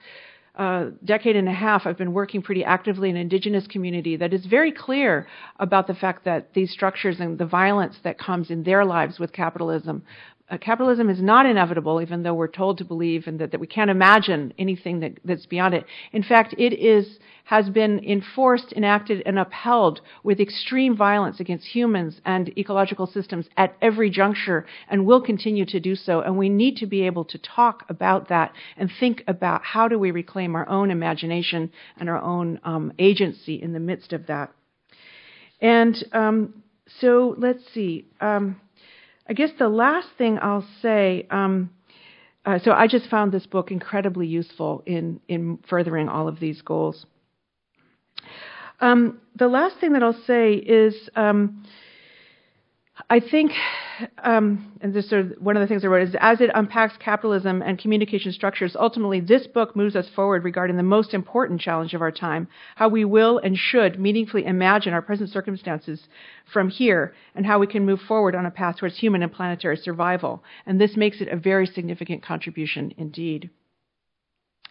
uh, 0.55 0.91
decade 1.03 1.36
and 1.36 1.49
a 1.49 1.53
half, 1.53 1.88
I've 1.88 1.97
been 1.97 2.14
working 2.14 2.43
pretty 2.43 2.64
actively 2.64 3.09
in 3.09 3.18
indigenous 3.18 3.66
community 3.66 4.18
that 4.18 4.34
is 4.34 4.45
very 4.45 4.72
clear 4.72 5.28
about 5.59 5.88
the 5.88 5.95
fact 5.95 6.26
that 6.26 6.53
these 6.53 6.72
structures 6.72 7.20
and 7.20 7.39
the 7.39 7.45
violence 7.45 7.95
that 8.03 8.20
comes 8.20 8.51
in 8.51 8.61
their 8.61 8.86
lives 8.86 9.18
with 9.18 9.34
capitalism 9.34 10.03
uh, 10.54 10.58
capitalism 10.60 11.10
is 11.10 11.22
not 11.22 11.47
inevitable, 11.47 11.99
even 12.01 12.22
though 12.22 12.34
we're 12.34 12.47
told 12.47 12.78
to 12.78 12.86
believe 12.86 13.26
and 13.26 13.39
that, 13.39 13.51
that 13.51 13.60
we 13.60 13.66
can't 13.66 13.89
imagine 13.89 14.54
anything 14.60 14.99
that, 14.99 15.14
that's 15.26 15.47
beyond 15.47 15.74
it. 15.74 15.86
In 16.12 16.22
fact, 16.22 16.54
it 16.58 16.74
is 16.74 17.18
has 17.45 17.70
been 17.70 17.99
enforced, 17.99 18.72
enacted, 18.74 19.22
and 19.26 19.38
upheld 19.38 19.99
with 20.24 20.39
extreme 20.39 20.95
violence 20.95 21.39
against 21.39 21.66
humans 21.68 22.22
and 22.24 22.58
ecological 22.58 23.06
systems 23.06 23.49
at 23.58 23.76
every 23.82 24.10
juncture, 24.10 24.66
and 24.89 25.06
will 25.06 25.22
continue 25.22 25.66
to 25.66 25.80
do 25.80 25.95
so. 25.95 26.22
And 26.22 26.38
we 26.38 26.49
need 26.49 26.78
to 26.78 26.86
be 26.86 27.01
able 27.01 27.26
to 27.26 27.38
talk 27.38 27.86
about 27.89 28.30
that 28.30 28.54
and 28.78 28.89
think 28.99 29.24
about 29.28 29.64
how 29.64 29.88
do 29.88 29.99
we 29.99 30.12
reclaim 30.12 30.56
our 30.56 30.70
own 30.70 30.89
imagination 30.91 31.72
and 31.97 32.10
our 32.10 32.22
own 32.22 32.60
um, 32.64 32.93
agency 32.99 33.62
in 33.62 33.74
the 33.74 33.80
midst 33.80 34.14
of 34.14 34.28
that. 34.28 34.51
And 35.60 35.95
um, 36.14 36.64
so 37.01 37.36
let's 37.38 37.64
see. 37.74 38.06
Um, 38.22 38.62
I 39.28 39.34
guess 39.34 39.52
the 39.58 39.70
last 39.70 40.08
thing 40.18 40.38
I'll 40.42 40.68
say. 40.82 41.28
Um, 41.30 41.70
uh, 42.46 42.60
so 42.60 42.72
I 42.72 42.88
just 42.88 43.10
found 43.10 43.32
this 43.32 43.46
book 43.46 43.72
incredibly 43.72 44.28
useful 44.28 44.84
in 44.86 45.22
in 45.28 45.60
furthering 45.70 46.10
all 46.10 46.28
of 46.28 46.40
these 46.40 46.62
goals. 46.62 47.06
Um, 48.82 49.22
the 49.36 49.48
last 49.48 49.78
thing 49.80 49.94
that 49.94 50.04
I'll 50.04 50.22
say 50.28 50.56
is 50.56 51.10
um, 51.16 51.64
I 53.10 53.20
think, 53.20 53.54
um, 54.24 54.72
and 54.82 54.94
this 54.94 55.12
is 55.12 55.34
one 55.39 55.58
of 55.58 55.62
the 55.62 55.68
things 55.68 55.84
I 55.84 55.88
wrote 55.88 56.08
is 56.08 56.16
as 56.20 56.41
it 56.41 56.52
unpacks 56.54 56.96
capitalism 56.98 57.64
and 57.64 57.80
communication 57.80 58.32
structures, 58.32 58.76
ultimately 58.80 59.20
this 59.20 59.48
book 59.48 59.76
moves 59.76 59.96
us 59.96 60.08
forward 60.10 60.44
regarding 60.44 60.78
the 60.78 60.84
most 60.84 61.12
important 61.16 61.60
challenge 61.60 61.96
of 61.96 62.04
our 62.04 62.12
time: 62.12 62.48
how 62.76 62.89
we 62.89 63.04
will 63.04 63.39
and 63.39 63.58
should 63.58 64.00
meaningfully 64.00 64.46
imagine 64.46 64.94
our 64.94 65.02
present 65.02 65.32
circumstances 65.32 66.08
from 66.46 66.70
here, 66.70 67.16
and 67.34 67.48
how 67.48 67.58
we 67.58 67.66
can 67.66 67.84
move 67.84 68.00
forward 68.02 68.36
on 68.36 68.46
a 68.46 68.52
path 68.52 68.78
towards 68.78 69.00
human 69.00 69.24
and 69.24 69.32
planetary 69.32 69.78
survival. 69.78 70.44
And 70.68 70.80
this 70.80 70.96
makes 70.96 71.20
it 71.20 71.30
a 71.30 71.36
very 71.36 71.66
significant 71.66 72.22
contribution 72.22 72.94
indeed. 72.96 73.50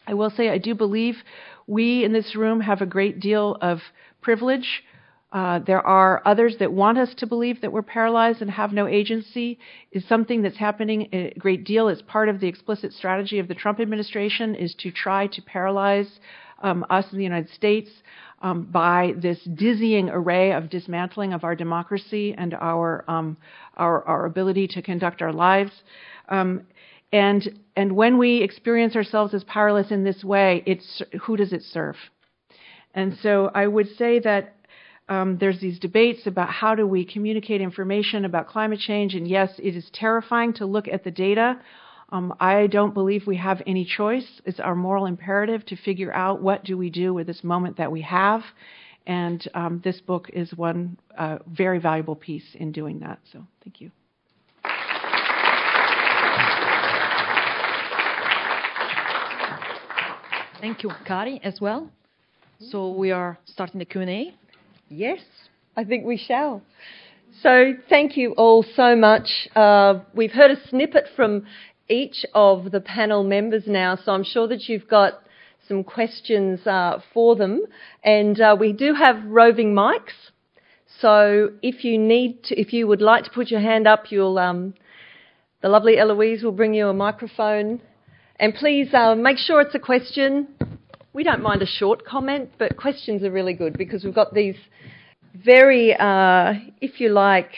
I 0.07 0.15
will 0.15 0.31
say 0.31 0.49
I 0.49 0.59
do 0.59 0.77
believe 0.77 1.17
we 1.67 2.05
in 2.05 2.13
this 2.13 2.37
room 2.37 2.61
have 2.61 2.83
a 2.83 2.87
great 2.87 3.19
deal 3.19 3.57
of 3.61 3.81
privilege 4.21 4.85
uh, 5.33 5.61
there 5.61 5.85
are 5.87 6.21
others 6.27 6.57
that 6.59 6.73
want 6.73 6.99
us 6.99 7.15
to 7.17 7.27
believe 7.27 7.63
that 7.63 7.73
we're 7.73 7.83
paralyzed 7.83 8.43
and 8.43 8.51
have 8.51 8.73
no 8.73 8.87
agency. 8.87 9.59
Is 9.91 10.07
something 10.07 10.43
that's 10.43 10.59
happening 10.59 11.09
a 11.13 11.33
great 11.39 11.65
deal. 11.65 11.89
It's 11.89 12.03
part 12.03 12.29
of 12.29 12.39
the 12.39 12.49
explicit 12.49 12.93
strategy 12.93 13.39
of 13.39 13.49
the 13.49 13.55
Trump 13.55 13.81
administration 13.81 14.55
is 14.55 14.75
to 14.81 14.91
try 14.91 15.27
to 15.29 15.43
paralyze 15.43 16.21
um, 16.63 16.85
us 16.91 17.07
in 17.13 17.19
the 17.19 17.25
United 17.25 17.51
States 17.51 17.91
um, 18.43 18.65
by 18.65 19.15
this 19.17 19.39
dizzying 19.55 20.11
array 20.11 20.53
of 20.53 20.69
dismantling 20.69 21.33
of 21.33 21.45
our 21.45 21.57
democracy 21.57 22.35
and 22.37 22.53
our 22.55 23.05
um, 23.09 23.37
our, 23.79 24.05
our, 24.05 24.27
ability 24.27 24.69
to 24.69 24.83
conduct 24.83 25.23
our 25.23 25.33
lives. 25.33 25.73
Um, 26.29 26.63
and 27.11 27.59
and 27.75 27.93
when 27.93 28.19
we 28.19 28.43
experience 28.43 28.97
ourselves 28.97 29.33
as 29.33 29.45
powerless 29.45 29.91
in 29.91 30.05
this 30.05 30.23
way, 30.23 30.63
it's 30.67 31.01
who 31.23 31.39
does 31.39 31.55
it 31.55 31.63
serve? 31.63 31.97
And 32.95 33.17
so 33.23 33.51
I 33.55 33.67
would 33.67 33.89
say 33.97 34.19
that 34.21 34.57
um, 35.13 35.37
there's 35.39 35.61
these 35.61 35.79
debates 35.79 36.27
about 36.27 36.49
how 36.49 36.75
do 36.75 36.87
we 36.87 37.05
communicate 37.05 37.61
information 37.61 38.25
about 38.25 38.49
climate 38.49 38.79
change, 38.79 39.15
and 39.15 39.29
yes, 39.29 39.51
it 39.59 39.77
is 39.77 39.85
terrifying 39.93 40.55
to 40.55 40.65
look 40.65 40.89
at 40.89 41.05
the 41.05 41.11
data. 41.11 41.61
Um, 42.09 42.35
I 42.41 42.67
don't 42.67 42.95
believe 42.95 43.27
we 43.27 43.37
have 43.37 43.61
any 43.67 43.85
choice. 43.85 44.27
It's 44.47 44.59
our 44.59 44.75
moral 44.75 45.05
imperative 45.05 45.67
to 45.67 45.77
figure 45.77 46.13
out 46.15 46.41
what 46.41 46.65
do 46.65 46.79
we 46.79 46.89
do 46.89 47.13
with 47.13 47.27
this 47.27 47.45
moment 47.45 47.77
that 47.77 47.93
we 47.93 48.01
have, 48.03 48.41
and 49.07 49.47
um, 49.53 49.83
this 49.85 50.01
book 50.01 50.31
is 50.33 50.55
one 50.55 50.97
uh, 51.19 51.41
very 51.47 51.79
valuable 51.79 52.17
piece 52.17 52.55
in 52.55 52.73
doing 52.73 53.01
that. 53.01 53.19
So, 53.31 53.47
thank 53.63 53.83
you. 53.83 53.91
Thank 60.63 60.83
you, 60.83 60.91
Kari, 61.07 61.39
as 61.45 61.61
well. 61.61 61.91
So 62.71 62.93
we 62.93 63.11
are 63.11 63.37
starting 63.45 63.79
the 63.79 63.85
Q&A. 63.85 64.33
Yes, 64.95 65.21
I 65.75 65.85
think 65.85 66.05
we 66.05 66.19
shall. 66.19 66.61
So, 67.41 67.73
thank 67.89 68.19
you 68.19 68.33
all 68.33 68.63
so 68.77 68.95
much. 68.95 69.49
Uh, 69.57 70.01
we've 70.15 70.33
heard 70.33 70.51
a 70.51 70.69
snippet 70.69 71.07
from 71.17 71.47
each 71.89 72.27
of 72.35 72.73
the 72.73 72.81
panel 72.81 73.25
members 73.25 73.63
now, 73.67 73.97
so 73.97 74.13
I'm 74.13 74.23
sure 74.23 74.47
that 74.49 74.69
you've 74.69 74.87
got 74.87 75.15
some 75.67 75.83
questions 75.83 76.67
uh, 76.67 77.01
for 77.15 77.37
them. 77.37 77.63
And 78.05 78.39
uh, 78.39 78.55
we 78.61 78.75
do 78.75 78.93
have 78.93 79.17
roving 79.25 79.75
mics. 79.75 80.13
So, 81.01 81.53
if 81.63 81.85
you 81.85 81.97
need 81.97 82.45
to, 82.45 82.61
if 82.61 82.75
you 82.75 82.87
would 82.87 83.01
like 83.01 83.25
to 83.25 83.31
put 83.31 83.51
your 83.51 83.61
hand 83.61 83.87
up, 83.87 84.13
you'll 84.13 84.39
um, 84.39 84.75
the 85.63 85.71
lovely 85.71 85.97
Eloise 85.99 86.43
will 86.43 86.53
bring 86.53 86.75
you 86.75 86.89
a 86.89 86.93
microphone. 86.93 87.81
And 88.39 88.53
please 88.55 88.93
uh, 88.93 89.15
make 89.15 89.39
sure 89.39 89.63
it's 89.63 89.75
a 89.75 89.79
question. 89.79 90.49
We 91.15 91.25
don't 91.25 91.43
mind 91.43 91.61
a 91.61 91.67
short 91.67 92.07
comment, 92.07 92.53
but 92.59 92.79
questions 92.79 93.23
are 93.23 93.31
really 93.31 93.53
good 93.53 93.77
because 93.77 94.03
we've 94.03 94.15
got 94.15 94.33
these 94.33 94.57
very, 95.35 95.95
uh, 95.95 96.55
if 96.81 97.01
you 97.01 97.11
like, 97.11 97.51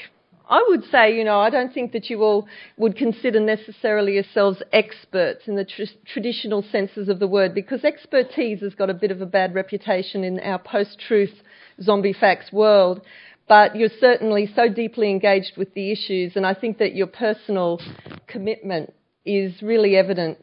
I 0.49 0.65
would 0.69 0.83
say, 0.91 1.17
you 1.17 1.23
know, 1.23 1.39
I 1.39 1.51
don't 1.51 1.73
think 1.73 1.93
that 1.93 2.11
you 2.11 2.23
all 2.25 2.49
would 2.77 2.97
consider 2.97 3.39
necessarily 3.39 4.15
yourselves 4.15 4.61
experts 4.73 5.43
in 5.47 5.55
the 5.55 5.65
tr- 5.65 5.83
traditional 6.05 6.65
senses 6.71 7.09
of 7.09 7.21
the 7.21 7.29
word 7.29 7.55
because 7.55 7.85
expertise 7.85 8.61
has 8.61 8.75
got 8.75 8.91
a 8.91 8.95
bit 8.95 9.13
of 9.13 9.21
a 9.21 9.27
bad 9.27 9.55
reputation 9.55 10.25
in 10.25 10.41
our 10.41 10.59
post 10.59 10.99
truth 11.07 11.35
zombie 11.81 12.13
facts 12.13 12.53
world. 12.53 13.03
But 13.47 13.77
you're 13.77 13.89
certainly 14.01 14.51
so 14.55 14.69
deeply 14.69 15.11
engaged 15.11 15.57
with 15.57 15.75
the 15.75 15.93
issues, 15.93 16.33
and 16.35 16.47
I 16.47 16.55
think 16.55 16.79
that 16.79 16.95
your 16.95 17.07
personal 17.07 17.81
commitment 18.27 18.93
is 19.25 19.63
really 19.63 19.97
evident 19.97 20.39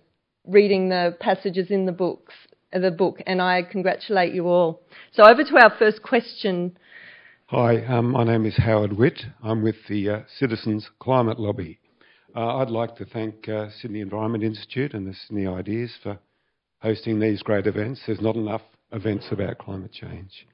reading 0.46 0.90
the 0.90 1.16
passages 1.20 1.68
in 1.70 1.86
the 1.86 1.92
books, 1.92 2.34
the 2.80 2.92
book, 2.92 3.22
and 3.26 3.42
I 3.42 3.64
congratulate 3.64 4.34
you 4.34 4.48
all. 4.48 4.82
So 5.14 5.24
over 5.24 5.44
to 5.44 5.58
our 5.58 5.74
first 5.78 6.02
question. 6.02 6.78
Hi, 7.48 7.84
um, 7.86 8.12
my 8.12 8.24
name 8.24 8.46
is 8.46 8.56
Howard 8.58 8.94
Witt. 8.94 9.22
I'm 9.44 9.62
with 9.62 9.76
the 9.90 10.10
uh, 10.10 10.20
Citizens 10.40 10.90
Climate 11.00 11.40
Lobby. 11.40 11.80
Uh, 12.34 12.58
I'd 12.58 12.70
like 12.70 12.96
to 12.96 13.06
thank 13.06 13.50
uh, 13.50 13.68
Sydney 13.82 14.00
Environment 14.00 14.44
Institute 14.44 14.94
and 14.94 15.06
the 15.06 15.14
Sydney 15.14 15.48
Ideas 15.48 15.92
for 16.02 16.18
hosting 16.80 17.20
these 17.20 17.44
great 17.44 17.68
events. 17.68 18.02
There's 18.06 18.22
not 18.22 18.36
enough 18.38 18.62
events 18.94 19.26
about 19.32 19.58
climate 19.58 19.92
change. 19.92 20.48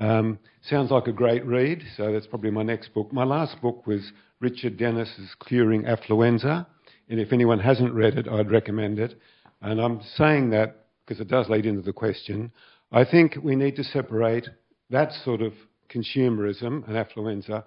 Um, 0.00 0.38
sounds 0.68 0.90
like 0.90 1.06
a 1.06 1.12
great 1.12 1.46
read, 1.46 1.82
so 1.96 2.12
that's 2.12 2.26
probably 2.26 2.50
my 2.50 2.62
next 2.62 2.92
book. 2.92 3.12
My 3.12 3.24
last 3.24 3.60
book 3.62 3.86
was 3.86 4.12
Richard 4.40 4.76
Denniss's 4.76 5.34
Curing 5.46 5.84
Affluenza, 5.84 6.66
and 7.08 7.20
if 7.20 7.32
anyone 7.32 7.60
hasn't 7.60 7.94
read 7.94 8.18
it, 8.18 8.28
I'd 8.28 8.50
recommend 8.50 8.98
it. 8.98 9.18
And 9.62 9.80
I'm 9.80 10.02
saying 10.16 10.50
that 10.50 10.83
because 11.04 11.20
it 11.20 11.28
does 11.28 11.48
lead 11.48 11.66
into 11.66 11.82
the 11.82 11.92
question. 11.92 12.50
I 12.92 13.04
think 13.04 13.36
we 13.42 13.56
need 13.56 13.76
to 13.76 13.84
separate 13.84 14.48
that 14.90 15.12
sort 15.24 15.42
of 15.42 15.52
consumerism 15.94 16.86
and 16.88 16.96
affluenza 16.96 17.64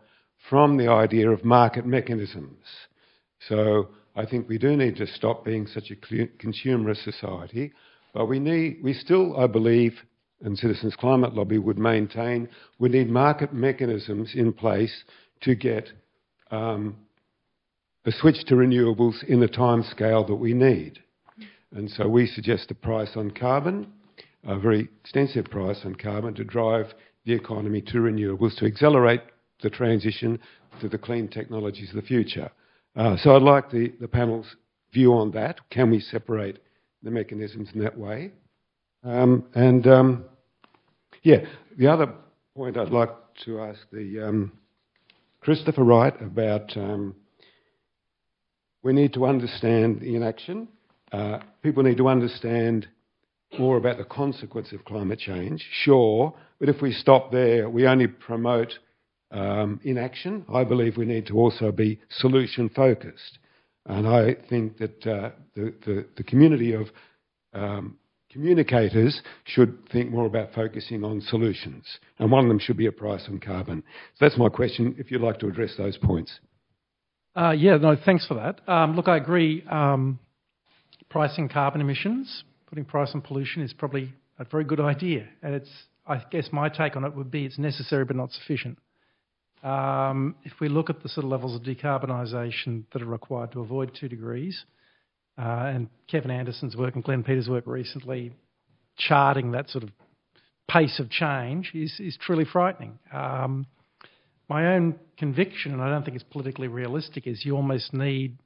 from 0.50 0.78
the 0.78 0.90
idea 0.90 1.30
of 1.30 1.44
market 1.44 1.86
mechanisms. 1.86 2.64
So 3.48 3.90
I 4.16 4.26
think 4.26 4.48
we 4.48 4.58
do 4.58 4.76
need 4.76 4.96
to 4.98 5.08
stop 5.08 5.46
being 5.46 5.68
such 5.68 5.92
a 5.92 5.96
consumerist 5.96 7.04
society, 7.04 7.74
but 8.14 8.26
we 8.26 8.40
need, 8.40 8.80
we 8.84 8.94
still, 8.94 9.38
I 9.38 9.48
believe, 9.48 9.94
and 10.42 10.58
Citizens 10.58 10.96
Climate 10.96 11.34
Lobby 11.34 11.58
would 11.58 11.78
maintain, 11.78 12.48
we 12.80 12.90
need 12.90 13.10
market 13.10 13.54
mechanisms 13.54 14.32
in 14.36 14.54
place 14.54 15.04
to 15.42 15.56
get 15.56 15.90
um, 16.52 16.96
a 18.06 18.12
switch 18.12 18.44
to 18.48 18.56
renewables 18.56 19.24
in 19.26 19.40
the 19.40 19.48
time 19.48 19.84
scale 19.84 20.26
that 20.26 20.36
we 20.36 20.54
need. 20.54 21.00
And 21.76 21.89
so 21.89 22.07
we 22.07 22.28
suggest 22.28 22.72
a 22.72 22.76
price 22.76 23.11
on 23.15 23.32
carbon, 23.32 23.91
a 24.45 24.57
very 24.57 24.89
extensive 25.01 25.45
price 25.45 25.80
on 25.84 25.95
carbon 25.95 26.34
to 26.36 26.43
drive 26.43 26.93
the 27.26 27.34
economy 27.34 27.82
to 27.82 27.97
renewables 27.97 28.55
to 28.57 28.65
accelerate 28.65 29.22
the 29.61 29.70
transition 29.70 30.39
to 30.80 30.88
the 30.88 30.97
clean 30.97 31.28
technologies 31.28 31.89
of 31.89 31.95
the 31.95 32.01
future. 32.01 32.49
Uh, 32.95 33.18
so 33.18 33.36
I'd 33.36 33.41
like 33.41 33.70
the, 33.70 33.93
the 33.99 34.07
panel's 34.07 34.55
view 34.93 35.13
on 35.13 35.32
that. 35.32 35.59
Can 35.70 35.91
we 35.91 35.99
separate 35.99 36.59
the 37.03 37.11
mechanisms 37.11 37.70
in 37.74 37.84
that 37.84 37.97
way? 37.97 38.32
Um, 39.03 39.45
and 39.53 39.86
um, 39.88 40.26
yeah, 41.24 41.45
the 41.78 41.88
other 41.88 42.13
point 42.55 42.78
I'd 42.78 42.89
like 42.89 43.11
to 43.45 43.61
ask 43.61 43.80
the 43.91 44.28
um, 44.28 44.51
Christopher 45.41 45.84
Wright 45.84 46.20
about 46.22 46.76
um, 46.78 47.15
we 48.84 48.93
need 48.93 49.13
to 49.13 49.26
understand 49.26 49.99
the 49.99 50.15
inaction. 50.15 50.68
Uh, 51.12 51.39
people 51.64 51.84
need 51.84 51.97
to 51.97 52.08
understand 52.08 52.88
more 53.58 53.78
about 53.78 53.97
the 53.97 54.03
consequence 54.03 54.72
of 54.74 54.84
climate 54.86 55.20
change, 55.20 55.66
sure, 55.84 56.34
but 56.60 56.70
if 56.70 56.82
we 56.82 56.91
stop 56.91 57.32
there, 57.32 57.70
we 57.70 57.88
only 57.88 58.08
promote 58.08 58.74
um, 59.32 59.80
inaction. 59.84 60.45
I 60.53 60.64
believe 60.64 60.97
we 60.97 61.05
need 61.05 61.28
to 61.28 61.38
also 61.38 61.72
be 61.72 61.99
solution 62.10 62.70
focused. 62.70 63.39
And 63.86 64.08
I 64.08 64.36
think 64.49 64.78
that 64.80 65.08
uh, 65.08 65.32
the, 65.55 65.74
the, 65.86 66.05
the, 66.18 66.24
community 66.24 66.74
of 66.74 66.88
um, 67.53 67.97
communicators 68.32 69.22
should 69.45 69.78
think 69.89 70.12
more 70.12 70.26
about 70.26 70.53
focusing 70.53 71.05
on 71.05 71.22
solutions. 71.22 71.86
And 72.20 72.30
one 72.30 72.43
of 72.43 72.49
them 72.49 72.60
should 72.60 72.76
be 72.76 72.88
a 72.88 72.91
price 72.91 73.24
on 73.30 73.39
carbon. 73.39 73.84
So 74.16 74.26
that's 74.26 74.38
my 74.38 74.49
question, 74.49 74.95
if 74.97 75.10
you'd 75.10 75.22
like 75.22 75.39
to 75.39 75.47
address 75.47 75.74
those 75.78 75.97
points. 75.97 76.38
Uh, 77.36 77.51
yeah, 77.51 77.78
no, 77.78 77.95
thanks 78.03 78.28
for 78.28 78.34
that. 78.34 78.68
Um, 78.70 78.95
look, 78.95 79.08
I 79.08 79.18
agree. 79.18 79.64
Um, 79.70 80.20
pricing 81.10 81.49
carbon 81.49 81.82
emissions 81.82 82.43
putting 82.68 82.86
price 82.86 83.12
on 83.14 83.22
pollution 83.22 83.62
is 83.62 83.74
probably 83.74 84.14
a 84.39 84.43
very 84.43 84.64
good 84.64 84.80
idea. 84.80 85.28
And 85.41 85.55
it's, 85.55 85.70
I 86.05 86.22
guess 86.32 86.49
my 86.51 86.70
take 86.70 86.95
on 86.95 87.03
it 87.03 87.16
would 87.16 87.32
be 87.32 87.45
it's 87.45 87.58
necessary 87.58 88.05
but 88.05 88.16
not 88.16 88.32
sufficient. 88.32 88.78
Um, 89.64 90.36
if 90.43 90.53
we 90.60 90.70
look 90.70 90.89
at 90.89 91.01
the 91.01 91.10
sort 91.10 91.24
of 91.24 91.32
levels 91.32 91.55
of 91.55 91.64
decarbonisation 91.64 92.84
that 92.93 93.01
are 93.01 93.05
required 93.05 93.53
to 93.53 93.62
avoid 93.62 93.97
two 93.99 94.08
degrees, 94.08 94.66
uh, 95.38 95.72
and 95.74 95.89
Kevin 96.10 96.32
Anderson's 96.32 96.76
work 96.76 96.95
and 96.95 97.03
Glenn 97.03 97.24
Peters' 97.24 97.47
work 97.47 97.66
recently 97.68 98.34
charting 98.97 99.51
that 99.51 99.70
sort 99.70 99.84
of 99.84 99.91
pace 100.70 100.99
of 100.99 101.10
change 101.10 101.72
is, 101.74 101.99
is 101.99 102.18
truly 102.20 102.45
frightening. 102.45 102.99
Um, 103.14 103.66
my 104.49 104.76
own 104.76 104.95
conviction, 105.18 105.74
and 105.74 105.82
I 105.82 105.89
don't 105.89 106.03
think 106.03 106.16
it's 106.16 106.26
politically 106.30 106.68
realistic, 106.68 107.28
is 107.28 107.45
you 107.45 107.55
almost 107.55 107.93
need 107.93 108.38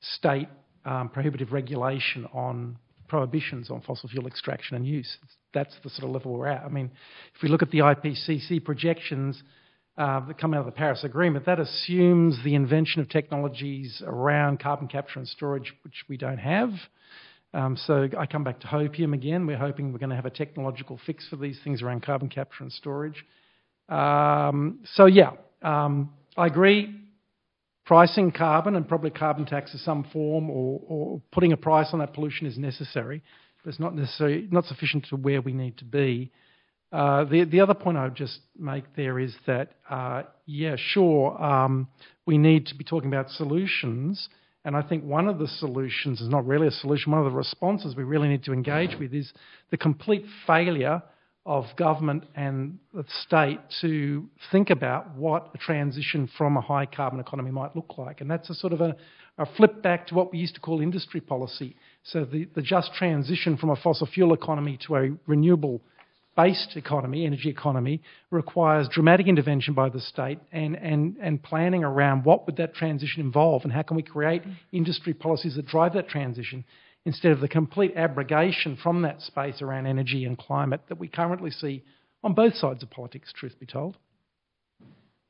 state 0.00 0.48
um, 0.84 1.08
prohibitive 1.08 1.52
regulation 1.52 2.26
on 2.32 2.76
prohibitions 3.08 3.70
on 3.70 3.80
fossil 3.82 4.08
fuel 4.08 4.26
extraction 4.26 4.76
and 4.76 4.86
use. 4.86 5.18
That's 5.52 5.74
the 5.82 5.90
sort 5.90 6.04
of 6.04 6.10
level 6.10 6.32
we're 6.32 6.46
at. 6.46 6.64
I 6.64 6.68
mean, 6.68 6.90
if 7.34 7.42
we 7.42 7.48
look 7.48 7.62
at 7.62 7.70
the 7.70 7.78
IPCC 7.78 8.64
projections 8.64 9.42
uh, 9.98 10.24
that 10.26 10.38
come 10.38 10.54
out 10.54 10.60
of 10.60 10.66
the 10.66 10.72
Paris 10.72 11.02
Agreement, 11.02 11.44
that 11.46 11.58
assumes 11.58 12.38
the 12.44 12.54
invention 12.54 13.02
of 13.02 13.08
technologies 13.08 14.00
around 14.06 14.60
carbon 14.60 14.86
capture 14.86 15.18
and 15.18 15.28
storage, 15.28 15.74
which 15.82 16.04
we 16.08 16.16
don't 16.16 16.38
have. 16.38 16.70
Um, 17.52 17.76
so 17.76 18.08
I 18.16 18.26
come 18.26 18.44
back 18.44 18.60
to 18.60 18.68
hopium 18.68 19.12
again. 19.12 19.44
We're 19.44 19.58
hoping 19.58 19.92
we're 19.92 19.98
going 19.98 20.10
to 20.10 20.16
have 20.16 20.26
a 20.26 20.30
technological 20.30 21.00
fix 21.04 21.28
for 21.28 21.36
these 21.36 21.58
things 21.64 21.82
around 21.82 22.04
carbon 22.04 22.28
capture 22.28 22.62
and 22.62 22.72
storage. 22.72 23.24
Um, 23.88 24.78
so 24.94 25.06
yeah, 25.06 25.32
um, 25.62 26.10
I 26.36 26.46
agree 26.46 26.99
pricing 27.90 28.30
carbon 28.30 28.76
and 28.76 28.86
probably 28.86 29.10
carbon 29.10 29.44
tax 29.44 29.74
of 29.74 29.80
some 29.80 30.04
form 30.12 30.48
or, 30.48 30.80
or 30.86 31.20
putting 31.32 31.52
a 31.52 31.56
price 31.56 31.88
on 31.92 31.98
that 31.98 32.14
pollution 32.14 32.46
is 32.46 32.56
necessary, 32.56 33.20
but 33.64 33.70
it's 33.70 33.80
not 33.80 33.96
necessary, 33.96 34.46
not 34.52 34.64
sufficient 34.64 35.04
to 35.10 35.16
where 35.16 35.40
we 35.40 35.52
need 35.52 35.76
to 35.76 35.84
be. 35.84 36.30
Uh, 36.92 37.24
the, 37.24 37.42
the 37.42 37.58
other 37.58 37.74
point 37.74 37.98
I 37.98 38.04
would 38.04 38.14
just 38.14 38.38
make 38.56 38.84
there 38.94 39.18
is 39.18 39.34
that, 39.48 39.72
uh, 39.90 40.22
yeah, 40.46 40.76
sure, 40.78 41.36
um, 41.42 41.88
we 42.26 42.38
need 42.38 42.66
to 42.66 42.76
be 42.76 42.84
talking 42.84 43.08
about 43.08 43.28
solutions. 43.28 44.28
And 44.64 44.76
I 44.76 44.82
think 44.82 45.02
one 45.02 45.26
of 45.26 45.40
the 45.40 45.48
solutions 45.48 46.20
is 46.20 46.28
not 46.28 46.46
really 46.46 46.68
a 46.68 46.70
solution, 46.70 47.10
one 47.10 47.26
of 47.26 47.32
the 47.32 47.36
responses 47.36 47.96
we 47.96 48.04
really 48.04 48.28
need 48.28 48.44
to 48.44 48.52
engage 48.52 48.96
with 49.00 49.12
is 49.12 49.32
the 49.72 49.76
complete 49.76 50.26
failure 50.46 51.02
of 51.46 51.64
government 51.76 52.24
and 52.34 52.78
the 52.92 53.04
state 53.24 53.58
to 53.80 54.28
think 54.52 54.68
about 54.70 55.14
what 55.16 55.50
a 55.54 55.58
transition 55.58 56.28
from 56.36 56.56
a 56.56 56.60
high 56.60 56.86
carbon 56.86 57.18
economy 57.18 57.50
might 57.50 57.74
look 57.74 57.96
like. 57.96 58.20
And 58.20 58.30
that's 58.30 58.50
a 58.50 58.54
sort 58.54 58.72
of 58.72 58.80
a, 58.80 58.94
a 59.38 59.46
flip 59.56 59.82
back 59.82 60.06
to 60.08 60.14
what 60.14 60.32
we 60.32 60.38
used 60.38 60.54
to 60.54 60.60
call 60.60 60.80
industry 60.80 61.20
policy. 61.20 61.76
So 62.04 62.24
the, 62.24 62.46
the 62.54 62.62
just 62.62 62.92
transition 62.94 63.56
from 63.56 63.70
a 63.70 63.76
fossil 63.76 64.06
fuel 64.06 64.34
economy 64.34 64.78
to 64.86 64.96
a 64.96 65.10
renewable 65.26 65.80
based 66.36 66.76
economy, 66.76 67.26
energy 67.26 67.48
economy, 67.48 68.00
requires 68.30 68.88
dramatic 68.88 69.26
intervention 69.26 69.74
by 69.74 69.88
the 69.88 70.00
state 70.00 70.38
and, 70.52 70.76
and, 70.76 71.16
and 71.20 71.42
planning 71.42 71.84
around 71.84 72.24
what 72.24 72.46
would 72.46 72.56
that 72.56 72.74
transition 72.74 73.20
involve 73.22 73.64
and 73.64 73.72
how 73.72 73.82
can 73.82 73.96
we 73.96 74.02
create 74.02 74.42
industry 74.72 75.12
policies 75.12 75.56
that 75.56 75.66
drive 75.66 75.94
that 75.94 76.08
transition 76.08 76.64
instead 77.04 77.32
of 77.32 77.40
the 77.40 77.48
complete 77.48 77.92
abrogation 77.96 78.76
from 78.76 79.02
that 79.02 79.20
space 79.20 79.62
around 79.62 79.86
energy 79.86 80.24
and 80.24 80.38
climate 80.38 80.82
that 80.88 80.98
we 80.98 81.08
currently 81.08 81.50
see 81.50 81.82
on 82.22 82.34
both 82.34 82.54
sides 82.54 82.82
of 82.82 82.90
politics, 82.90 83.32
truth 83.32 83.58
be 83.58 83.66
told. 83.66 83.96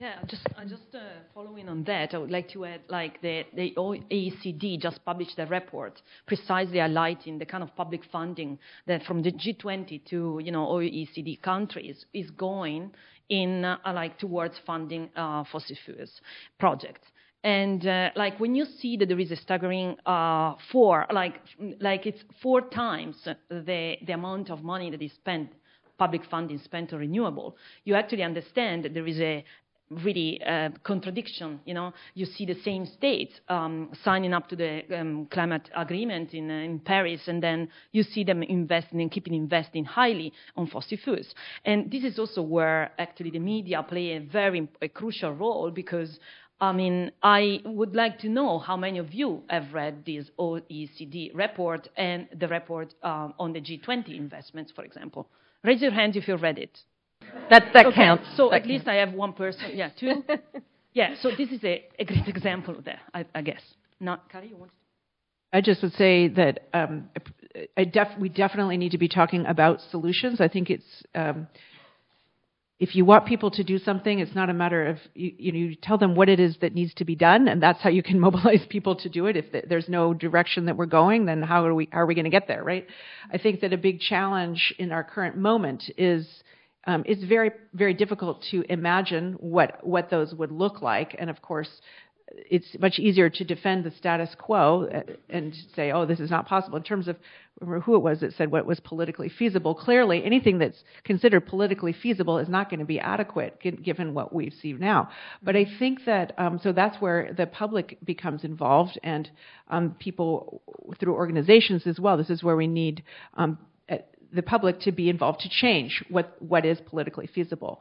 Yeah, 0.00 0.14
just 0.26 0.46
uh, 0.56 0.64
just 0.64 0.94
uh, 0.94 1.00
following 1.34 1.68
on 1.68 1.84
that, 1.84 2.14
I 2.14 2.18
would 2.18 2.30
like 2.30 2.48
to 2.52 2.64
add, 2.64 2.80
like 2.88 3.20
the 3.20 3.44
the 3.54 3.74
OECD 3.76 4.80
just 4.80 5.04
published 5.04 5.38
a 5.38 5.44
report 5.44 6.00
precisely 6.26 6.78
highlighting 6.78 7.38
the 7.38 7.44
kind 7.44 7.62
of 7.62 7.76
public 7.76 8.00
funding 8.10 8.58
that 8.86 9.02
from 9.02 9.22
the 9.22 9.30
G20 9.30 10.02
to 10.06 10.40
you 10.42 10.52
know 10.52 10.66
OECD 10.68 11.42
countries 11.42 12.06
is 12.14 12.30
going 12.30 12.92
in 13.28 13.62
uh, 13.66 13.76
like 13.84 14.18
towards 14.18 14.54
funding 14.66 15.10
uh, 15.16 15.44
fossil 15.52 15.76
fuels 15.84 16.22
projects. 16.58 17.06
And 17.42 17.86
uh, 17.86 18.10
like 18.16 18.38
when 18.38 18.54
you 18.54 18.66
see 18.66 18.96
that 18.98 19.08
there 19.08 19.18
is 19.18 19.30
a 19.30 19.36
staggering 19.36 19.96
uh, 20.04 20.54
four, 20.70 21.06
like 21.10 21.40
like 21.80 22.06
it's 22.06 22.22
four 22.42 22.60
times 22.60 23.16
the 23.48 23.96
the 24.06 24.12
amount 24.12 24.50
of 24.50 24.62
money 24.62 24.90
that 24.90 25.00
is 25.00 25.12
spent, 25.12 25.50
public 25.98 26.22
funding 26.26 26.58
spent 26.58 26.92
on 26.92 27.00
renewable, 27.00 27.56
you 27.84 27.94
actually 27.94 28.22
understand 28.24 28.84
that 28.84 28.92
there 28.92 29.06
is 29.06 29.20
a 29.20 29.44
really 29.90 30.40
uh, 30.42 30.70
contradiction. 30.82 31.60
You 31.64 31.74
know, 31.74 31.92
you 32.14 32.26
see 32.26 32.46
the 32.46 32.60
same 32.62 32.86
states 32.86 33.32
um, 33.48 33.90
signing 34.04 34.32
up 34.32 34.48
to 34.50 34.56
the 34.56 34.82
um, 34.96 35.26
climate 35.26 35.68
agreement 35.74 36.32
in, 36.32 36.50
uh, 36.50 36.54
in 36.54 36.78
Paris, 36.78 37.22
and 37.26 37.42
then 37.42 37.68
you 37.92 38.02
see 38.02 38.22
them 38.22 38.42
investing 38.42 39.00
and 39.00 39.10
keeping 39.10 39.34
investing 39.34 39.84
highly 39.84 40.32
on 40.56 40.66
fossil 40.66 40.98
fuels. 41.02 41.34
And 41.64 41.90
this 41.90 42.04
is 42.04 42.18
also 42.18 42.42
where 42.42 42.92
actually 42.98 43.30
the 43.30 43.40
media 43.40 43.82
play 43.82 44.16
a 44.16 44.20
very 44.20 44.68
a 44.80 44.88
crucial 44.88 45.32
role 45.32 45.70
because 45.70 46.18
I 46.60 46.72
mean, 46.72 47.10
I 47.22 47.60
would 47.64 47.94
like 47.94 48.18
to 48.20 48.28
know 48.28 48.58
how 48.58 48.76
many 48.76 48.98
of 48.98 49.14
you 49.14 49.42
have 49.48 49.72
read 49.72 50.04
this 50.04 50.30
OECD 50.38 51.30
report 51.34 51.88
and 51.96 52.28
the 52.38 52.48
report 52.48 52.94
um, 53.02 53.32
on 53.38 53.52
the 53.54 53.60
G20 53.60 54.14
investments, 54.16 54.70
for 54.70 54.84
example. 54.84 55.26
Raise 55.64 55.80
your 55.80 55.92
hand 55.92 56.16
if 56.16 56.28
you 56.28 56.36
read 56.36 56.58
it. 56.58 56.78
That, 57.48 57.72
that 57.72 57.86
Okay, 57.86 57.96
counts. 57.96 58.24
So 58.36 58.50
That 58.50 58.62
at 58.62 58.66
least 58.68 58.88
I 58.88 58.96
have 58.96 59.12
one 59.14 59.32
person. 59.32 59.70
Yeah, 59.74 59.90
two. 59.98 60.22
yeah, 60.92 61.14
so 61.20 61.30
this 61.30 61.50
is 61.50 61.64
a, 61.64 61.86
a 61.98 62.04
great 62.04 62.28
example 62.28 62.76
of 62.76 62.84
that, 62.84 63.00
I, 63.14 63.24
I 63.34 63.40
guess. 63.40 63.62
Not, 63.98 64.30
Kari, 64.30 64.48
you 64.48 64.56
want 64.56 64.70
to? 64.70 64.76
I 65.52 65.60
just 65.60 65.82
would 65.82 65.94
say 65.94 66.28
that 66.28 66.68
um, 66.74 67.08
I 67.76 67.84
def- 67.84 68.18
we 68.20 68.28
definitely 68.28 68.76
need 68.76 68.92
to 68.92 68.98
be 68.98 69.08
talking 69.08 69.44
about 69.46 69.80
solutions. 69.90 70.40
I 70.40 70.48
think 70.48 70.70
it's 70.70 71.02
um, 71.14 71.48
if 72.80 72.94
you 72.96 73.04
want 73.04 73.26
people 73.26 73.50
to 73.50 73.62
do 73.62 73.78
something, 73.78 74.20
it's 74.20 74.34
not 74.34 74.48
a 74.48 74.54
matter 74.54 74.86
of 74.86 74.96
you, 75.14 75.32
you 75.38 75.52
know 75.52 75.58
you 75.58 75.74
tell 75.76 75.98
them 75.98 76.16
what 76.16 76.30
it 76.30 76.40
is 76.40 76.56
that 76.62 76.74
needs 76.74 76.94
to 76.94 77.04
be 77.04 77.14
done, 77.14 77.46
and 77.46 77.62
that's 77.62 77.80
how 77.80 77.90
you 77.90 78.02
can 78.02 78.18
mobilize 78.26 78.66
people 78.68 78.96
to 78.96 79.08
do 79.08 79.26
it. 79.26 79.36
If 79.36 79.68
there's 79.68 79.88
no 79.88 80.14
direction 80.14 80.64
that 80.64 80.76
we're 80.76 80.86
going, 80.86 81.26
then 81.26 81.42
how 81.42 81.64
are 81.66 81.74
we 81.74 81.88
how 81.92 82.00
are 82.00 82.06
we 82.06 82.14
going 82.14 82.24
to 82.24 82.30
get 82.30 82.48
there, 82.48 82.64
right? 82.64 82.86
I 83.32 83.36
think 83.36 83.60
that 83.60 83.74
a 83.74 83.78
big 83.78 84.00
challenge 84.00 84.74
in 84.78 84.92
our 84.92 85.04
current 85.04 85.36
moment 85.36 85.84
is 85.98 86.26
um, 86.86 87.04
it's 87.06 87.22
very 87.22 87.50
very 87.74 87.92
difficult 87.92 88.42
to 88.50 88.64
imagine 88.72 89.34
what 89.34 89.86
what 89.86 90.08
those 90.08 90.34
would 90.34 90.50
look 90.50 90.80
like, 90.80 91.14
and 91.18 91.28
of 91.28 91.42
course 91.42 91.68
it's 92.32 92.66
much 92.78 92.98
easier 92.98 93.28
to 93.28 93.44
defend 93.44 93.84
the 93.84 93.90
status 93.90 94.30
quo 94.38 94.88
uh, 94.88 95.02
and 95.28 95.54
say, 95.74 95.90
oh, 95.90 96.06
this 96.06 96.20
is 96.20 96.30
not 96.30 96.46
possible. 96.46 96.76
In 96.76 96.84
terms 96.84 97.08
of 97.08 97.16
remember 97.60 97.80
who 97.80 97.94
it 97.94 98.00
was 98.00 98.20
that 98.20 98.34
said 98.34 98.50
what 98.50 98.66
was 98.66 98.80
politically 98.80 99.28
feasible. 99.28 99.74
Clearly, 99.74 100.24
anything 100.24 100.58
that's 100.58 100.82
considered 101.04 101.46
politically 101.46 101.92
feasible 101.92 102.38
is 102.38 102.48
not 102.48 102.70
going 102.70 102.80
to 102.80 102.86
be 102.86 102.98
adequate 102.98 103.60
given 103.60 104.14
what 104.14 104.32
we 104.32 104.50
see 104.50 104.72
now. 104.72 105.10
But 105.42 105.56
I 105.56 105.66
think 105.78 106.04
that 106.06 106.32
um, 106.38 106.58
so 106.62 106.72
that's 106.72 107.00
where 107.00 107.32
the 107.36 107.46
public 107.46 107.98
becomes 108.04 108.44
involved 108.44 108.98
and 109.02 109.30
um, 109.68 109.94
people 109.98 110.62
through 110.98 111.14
organizations 111.14 111.86
as 111.86 112.00
well. 112.00 112.16
This 112.16 112.30
is 112.30 112.42
where 112.42 112.56
we 112.56 112.66
need. 112.66 113.02
Um, 113.34 113.58
uh, 113.88 113.98
the 114.32 114.42
public 114.42 114.80
to 114.80 114.92
be 114.92 115.10
involved 115.10 115.40
to 115.40 115.48
change 115.48 116.04
what, 116.08 116.36
what 116.40 116.64
is 116.64 116.78
politically 116.88 117.26
feasible 117.26 117.80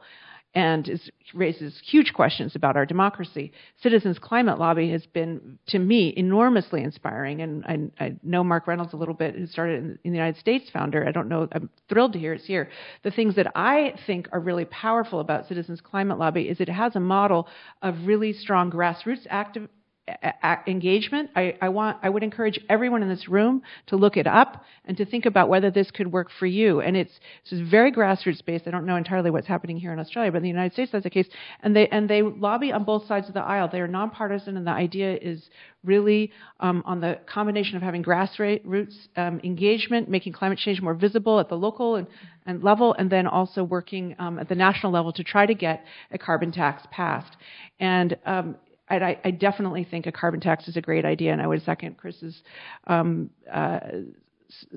and 0.54 0.88
is, 0.88 1.10
raises 1.32 1.80
huge 1.84 2.12
questions 2.12 2.56
about 2.56 2.76
our 2.76 2.84
democracy. 2.84 3.52
Citizens 3.82 4.18
Climate 4.18 4.58
Lobby 4.58 4.90
has 4.90 5.06
been, 5.06 5.58
to 5.68 5.78
me, 5.78 6.12
enormously 6.16 6.82
inspiring, 6.82 7.40
and 7.40 7.92
I, 8.00 8.04
I 8.04 8.16
know 8.22 8.42
Mark 8.42 8.66
Reynolds 8.66 8.92
a 8.92 8.96
little 8.96 9.14
bit, 9.14 9.36
who 9.36 9.46
started 9.46 9.78
in, 9.78 9.98
in 10.04 10.10
the 10.12 10.18
United 10.18 10.40
States, 10.40 10.68
founder. 10.70 11.06
I 11.06 11.12
don't 11.12 11.28
know. 11.28 11.48
I'm 11.52 11.70
thrilled 11.88 12.14
to 12.14 12.18
hear 12.18 12.32
it's 12.32 12.46
here. 12.46 12.68
The 13.04 13.12
things 13.12 13.36
that 13.36 13.52
I 13.54 13.94
think 14.06 14.28
are 14.32 14.40
really 14.40 14.64
powerful 14.64 15.20
about 15.20 15.46
Citizens 15.46 15.80
Climate 15.80 16.18
Lobby 16.18 16.48
is 16.48 16.60
it 16.60 16.68
has 16.68 16.96
a 16.96 17.00
model 17.00 17.46
of 17.82 18.06
really 18.06 18.32
strong 18.32 18.70
grassroots 18.70 19.26
active 19.30 19.68
engagement. 20.66 21.30
I, 21.36 21.56
I 21.60 21.68
want, 21.68 21.98
I 22.02 22.08
would 22.08 22.22
encourage 22.22 22.58
everyone 22.68 23.02
in 23.02 23.08
this 23.08 23.28
room 23.28 23.62
to 23.86 23.96
look 23.96 24.16
it 24.16 24.26
up 24.26 24.64
and 24.84 24.96
to 24.96 25.04
think 25.04 25.26
about 25.26 25.48
whether 25.48 25.70
this 25.70 25.90
could 25.90 26.12
work 26.12 26.28
for 26.38 26.46
you. 26.46 26.80
And 26.80 26.96
it's, 26.96 27.12
this 27.44 27.60
is 27.60 27.68
very 27.68 27.92
grassroots 27.92 28.44
based. 28.44 28.66
I 28.66 28.70
don't 28.70 28.86
know 28.86 28.96
entirely 28.96 29.30
what's 29.30 29.46
happening 29.46 29.76
here 29.76 29.92
in 29.92 29.98
Australia, 29.98 30.32
but 30.32 30.38
in 30.38 30.42
the 30.42 30.48
United 30.48 30.72
States 30.72 30.92
that's 30.92 31.04
the 31.04 31.10
case. 31.10 31.28
And 31.62 31.74
they, 31.74 31.88
and 31.88 32.08
they 32.08 32.22
lobby 32.22 32.72
on 32.72 32.84
both 32.84 33.06
sides 33.06 33.28
of 33.28 33.34
the 33.34 33.40
aisle. 33.40 33.68
They 33.70 33.80
are 33.80 33.88
nonpartisan, 33.88 34.56
and 34.56 34.66
the 34.66 34.72
idea 34.72 35.16
is 35.16 35.48
really 35.84 36.30
um, 36.60 36.82
on 36.84 37.00
the 37.00 37.18
combination 37.26 37.76
of 37.76 37.82
having 37.82 38.02
grassroots 38.02 38.94
um, 39.16 39.40
engagement, 39.44 40.08
making 40.08 40.32
climate 40.32 40.58
change 40.58 40.80
more 40.80 40.94
visible 40.94 41.40
at 41.40 41.48
the 41.48 41.54
local 41.54 41.96
and, 41.96 42.06
and 42.46 42.62
level, 42.62 42.94
and 42.94 43.10
then 43.10 43.26
also 43.26 43.64
working 43.64 44.14
um, 44.18 44.38
at 44.38 44.48
the 44.48 44.54
national 44.54 44.92
level 44.92 45.12
to 45.12 45.24
try 45.24 45.46
to 45.46 45.54
get 45.54 45.84
a 46.10 46.18
carbon 46.18 46.52
tax 46.52 46.82
passed. 46.90 47.36
And 47.78 48.16
um, 48.26 48.56
I, 48.96 49.18
I 49.24 49.30
definitely 49.30 49.84
think 49.84 50.06
a 50.06 50.12
carbon 50.12 50.40
tax 50.40 50.68
is 50.68 50.76
a 50.76 50.80
great 50.80 51.04
idea, 51.04 51.32
and 51.32 51.40
I 51.40 51.46
would 51.46 51.62
second 51.62 51.96
Chris's 51.96 52.42
um, 52.86 53.30
uh, 53.50 53.80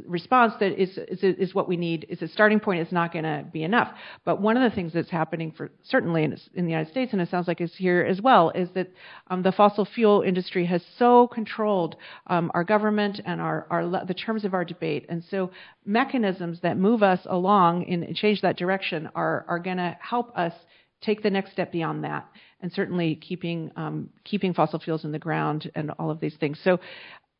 response 0.05 0.53
that 0.59 0.79
is, 0.81 0.97
is, 0.97 1.23
is 1.23 1.55
what 1.55 1.67
we 1.67 1.77
need. 1.77 2.05
Is 2.09 2.21
a 2.21 2.27
starting 2.27 2.59
point 2.59 2.81
is 2.81 2.91
not 2.91 3.11
going 3.11 3.23
to 3.23 3.45
be 3.51 3.63
enough. 3.63 3.93
But 4.23 4.41
one 4.41 4.57
of 4.57 4.69
the 4.69 4.75
things 4.75 4.93
that's 4.93 5.09
happening 5.09 5.51
for 5.51 5.71
certainly 5.83 6.23
in, 6.23 6.37
in 6.53 6.65
the 6.65 6.71
United 6.71 6.91
States, 6.91 7.13
and 7.13 7.21
it 7.21 7.29
sounds 7.29 7.47
like 7.47 7.61
it's 7.61 7.75
here 7.75 8.05
as 8.07 8.21
well, 8.21 8.51
is 8.51 8.69
that 8.75 8.91
um, 9.27 9.43
the 9.43 9.51
fossil 9.51 9.85
fuel 9.85 10.21
industry 10.21 10.65
has 10.65 10.83
so 10.97 11.27
controlled 11.27 11.95
um, 12.27 12.51
our 12.53 12.63
government 12.63 13.21
and 13.25 13.41
our, 13.41 13.67
our 13.69 14.05
the 14.05 14.13
terms 14.13 14.45
of 14.45 14.53
our 14.53 14.65
debate, 14.65 15.05
and 15.09 15.23
so 15.29 15.51
mechanisms 15.85 16.59
that 16.61 16.77
move 16.77 17.03
us 17.03 17.19
along 17.25 17.85
and 17.85 18.15
change 18.15 18.41
that 18.41 18.57
direction 18.57 19.09
are 19.15 19.45
are 19.47 19.59
going 19.59 19.77
to 19.77 19.97
help 19.99 20.37
us 20.37 20.53
take 21.03 21.23
the 21.23 21.29
next 21.29 21.51
step 21.51 21.71
beyond 21.71 22.03
that, 22.03 22.27
and 22.61 22.71
certainly 22.71 23.15
keeping 23.15 23.71
um, 23.75 24.09
keeping 24.23 24.53
fossil 24.53 24.79
fuels 24.79 25.03
in 25.05 25.11
the 25.11 25.19
ground 25.19 25.69
and 25.75 25.91
all 25.99 26.09
of 26.09 26.19
these 26.19 26.35
things. 26.39 26.59
So. 26.63 26.79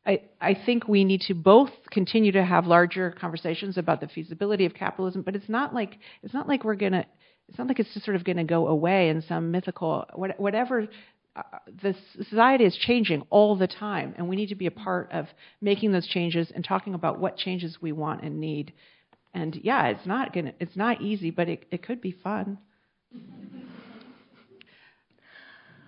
I, 0.05 0.19
I 0.41 0.53
think 0.65 0.89
we 0.89 1.05
need 1.05 1.21
to 1.27 1.33
both 1.33 1.69
continue 1.89 2.33
to 2.33 2.43
have 2.43 2.67
larger 2.67 3.11
conversations 3.11 3.77
about 3.77 4.01
the 4.01 4.09
feasibility 4.09 4.65
of 4.65 4.73
capitalism, 4.73 5.21
but 5.21 5.33
it's 5.33 5.47
not 5.47 5.73
like 5.73 5.97
it's 6.23 6.33
not 6.33 6.45
like 6.45 6.65
we're 6.65 6.75
gonna 6.75 7.05
it's 7.47 7.57
not 7.57 7.67
like 7.67 7.79
it's 7.79 7.93
just 7.93 8.05
sort 8.05 8.15
of 8.15 8.23
going 8.23 8.37
to 8.37 8.43
go 8.43 8.67
away 8.67 9.09
in 9.09 9.21
some 9.21 9.51
mythical 9.51 10.05
what, 10.13 10.39
whatever. 10.39 10.87
Uh, 11.35 11.41
the 11.81 11.95
society 12.17 12.63
is 12.63 12.75
changing 12.75 13.23
all 13.29 13.55
the 13.55 13.67
time, 13.67 14.13
and 14.17 14.27
we 14.27 14.35
need 14.35 14.49
to 14.49 14.55
be 14.55 14.67
a 14.67 14.71
part 14.71 15.11
of 15.11 15.25
making 15.61 15.91
those 15.91 16.07
changes 16.07 16.51
and 16.53 16.63
talking 16.63 16.93
about 16.93 17.19
what 17.19 17.37
changes 17.37 17.77
we 17.81 17.91
want 17.91 18.23
and 18.23 18.39
need. 18.39 18.71
And 19.33 19.55
yeah, 19.63 19.87
it's 19.87 20.05
not 20.05 20.33
gonna 20.33 20.53
it's 20.59 20.75
not 20.75 21.01
easy, 21.01 21.31
but 21.31 21.49
it, 21.49 21.65
it 21.71 21.81
could 21.81 22.01
be 22.01 22.11
fun. 22.11 22.59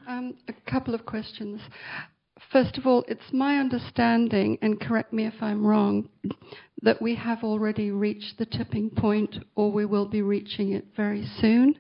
Um, 0.08 0.36
a 0.48 0.54
couple 0.70 0.94
of 0.94 1.04
questions. 1.04 1.60
First 2.52 2.78
of 2.78 2.86
all, 2.86 3.04
it's 3.08 3.34
my 3.34 3.58
understanding, 3.58 4.58
and 4.62 4.80
correct 4.80 5.12
me 5.12 5.26
if 5.26 5.34
I'm 5.42 5.66
wrong, 5.66 6.10
that 6.84 7.02
we 7.02 7.16
have 7.16 7.44
already 7.44 7.90
reached 7.90 8.38
the 8.38 8.46
tipping 8.46 8.92
point, 8.92 9.36
or 9.56 9.72
we 9.72 9.86
will 9.86 10.06
be 10.06 10.22
reaching 10.22 10.74
it 10.74 10.86
very 10.96 11.28
soon, 11.42 11.74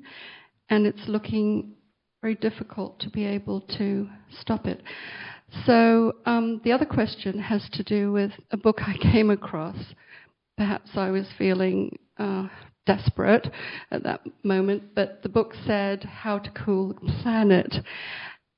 and 0.69 0.87
it's 0.87 1.07
looking 1.07 1.75
very 2.21 2.35
difficult 2.35 2.99
to 3.01 3.09
be 3.11 3.25
able 3.25 3.61
to 3.77 4.09
stop 4.41 4.65
it. 4.65 4.81
So, 5.65 6.13
um, 6.25 6.61
the 6.63 6.71
other 6.71 6.85
question 6.85 7.37
has 7.37 7.69
to 7.73 7.83
do 7.83 8.11
with 8.11 8.31
a 8.49 8.57
book 8.57 8.79
I 8.81 8.95
came 9.11 9.29
across. 9.29 9.77
Perhaps 10.57 10.91
I 10.95 11.11
was 11.11 11.27
feeling 11.37 11.95
uh, 12.17 12.47
desperate 12.85 13.47
at 13.91 14.03
that 14.03 14.21
moment, 14.43 14.95
but 14.95 15.21
the 15.23 15.29
book 15.29 15.53
said 15.65 16.03
How 16.03 16.39
to 16.39 16.49
Cool 16.51 16.89
the 16.89 17.13
Planet. 17.21 17.75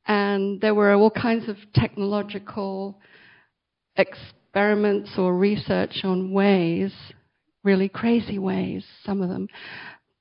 And 0.06 0.62
there 0.62 0.76
were 0.76 0.94
all 0.94 1.12
kinds 1.12 1.50
of 1.50 1.58
technological 1.74 3.00
experiments 3.96 5.12
or 5.18 5.36
research 5.36 6.02
on 6.04 6.32
ways, 6.32 6.94
really 7.64 7.90
crazy 7.90 8.40
ways, 8.40 8.86
some 9.04 9.22
of 9.22 9.30
them. 9.30 9.48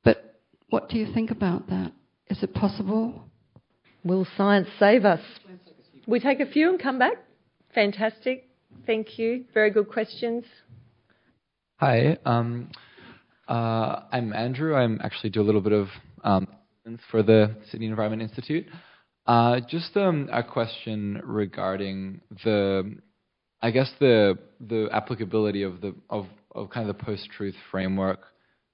But 0.02 0.40
what 0.70 0.88
do 0.88 0.98
you 0.98 1.12
think 1.12 1.30
about 1.30 1.68
that? 1.68 1.92
Is 2.28 2.42
it 2.42 2.54
possible? 2.54 3.28
Will 4.04 4.26
science 4.36 4.68
save 4.78 5.04
us? 5.04 5.20
We 6.06 6.20
take 6.20 6.40
a 6.40 6.46
few 6.46 6.68
and 6.68 6.80
come 6.80 6.98
back. 6.98 7.14
Fantastic. 7.74 8.48
Thank 8.86 9.18
you. 9.18 9.44
Very 9.52 9.70
good 9.70 9.88
questions. 9.88 10.44
Hi, 11.78 12.16
um, 12.24 12.70
uh, 13.48 14.00
I'm 14.10 14.32
Andrew. 14.32 14.74
I'm 14.74 15.00
actually 15.02 15.30
do 15.30 15.40
a 15.40 15.44
little 15.44 15.60
bit 15.60 15.72
of 15.72 15.88
um, 16.24 16.48
for 17.10 17.22
the 17.22 17.56
Sydney 17.70 17.86
Environment 17.86 18.22
Institute. 18.22 18.66
Uh, 19.26 19.60
just 19.68 19.96
um, 19.96 20.28
a 20.32 20.42
question 20.42 21.20
regarding 21.24 22.20
the, 22.44 22.96
I 23.60 23.70
guess 23.70 23.90
the 23.98 24.38
the 24.60 24.88
applicability 24.92 25.62
of 25.62 25.80
the 25.80 25.94
of, 26.10 26.26
of 26.54 26.70
kind 26.70 26.88
of 26.88 26.96
the 26.96 27.04
post-truth 27.04 27.56
framework, 27.70 28.20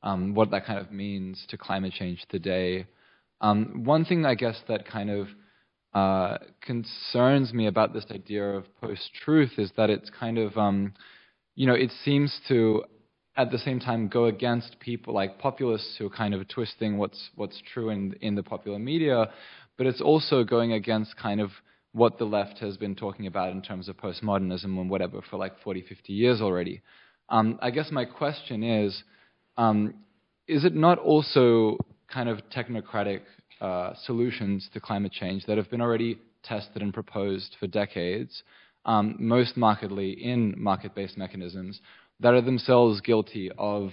um, 0.02 0.34
what 0.34 0.50
that 0.50 0.66
kind 0.66 0.78
of 0.78 0.92
means 0.92 1.44
to 1.48 1.56
climate 1.56 1.92
change 1.92 2.24
today. 2.28 2.86
Um, 3.40 3.84
one 3.84 4.04
thing 4.04 4.24
I 4.24 4.34
guess 4.34 4.60
that 4.68 4.86
kind 4.86 5.10
of 5.10 5.28
uh, 5.94 6.38
concerns 6.60 7.52
me 7.52 7.66
about 7.66 7.92
this 7.92 8.06
idea 8.10 8.44
of 8.44 8.64
post-truth 8.80 9.52
is 9.58 9.70
that 9.76 9.90
it's 9.90 10.10
kind 10.10 10.38
of, 10.38 10.56
um, 10.56 10.94
you 11.54 11.66
know, 11.66 11.74
it 11.74 11.90
seems 12.04 12.40
to 12.48 12.84
at 13.36 13.50
the 13.50 13.58
same 13.58 13.80
time 13.80 14.08
go 14.08 14.26
against 14.26 14.78
people 14.78 15.14
like 15.14 15.38
populists 15.38 15.96
who 15.98 16.06
are 16.06 16.10
kind 16.10 16.34
of 16.34 16.46
twisting 16.48 16.98
what's 16.98 17.30
what's 17.34 17.60
true 17.72 17.90
in 17.90 18.14
in 18.20 18.34
the 18.34 18.42
popular 18.42 18.78
media, 18.78 19.30
but 19.76 19.86
it's 19.86 20.00
also 20.00 20.44
going 20.44 20.72
against 20.72 21.16
kind 21.16 21.40
of 21.40 21.50
what 21.92 22.18
the 22.18 22.24
left 22.24 22.58
has 22.58 22.76
been 22.76 22.94
talking 22.94 23.26
about 23.26 23.52
in 23.52 23.60
terms 23.62 23.88
of 23.88 23.96
postmodernism 23.96 24.64
and 24.64 24.88
whatever 24.88 25.20
for 25.30 25.36
like 25.36 25.58
40, 25.62 25.82
50 25.82 26.12
years 26.12 26.40
already. 26.40 26.80
Um, 27.28 27.58
I 27.60 27.70
guess 27.70 27.90
my 27.90 28.06
question 28.06 28.62
is, 28.62 29.02
um, 29.58 29.94
is 30.48 30.64
it 30.64 30.74
not 30.74 30.98
also 30.98 31.76
kind 32.12 32.28
of 32.28 32.40
technocratic 32.54 33.20
uh, 33.60 33.92
solutions 34.04 34.68
to 34.72 34.80
climate 34.80 35.12
change 35.12 35.44
that 35.46 35.58
have 35.58 35.70
been 35.70 35.82
already 35.82 36.18
tested 36.42 36.82
and 36.82 36.92
proposed 36.92 37.56
for 37.60 37.66
decades, 37.66 38.42
um, 38.84 39.16
most 39.18 39.56
markedly 39.56 40.12
in 40.12 40.54
market-based 40.56 41.16
mechanisms, 41.16 41.80
that 42.22 42.34
are 42.34 42.40
themselves 42.40 43.00
guilty 43.00 43.50
of 43.58 43.90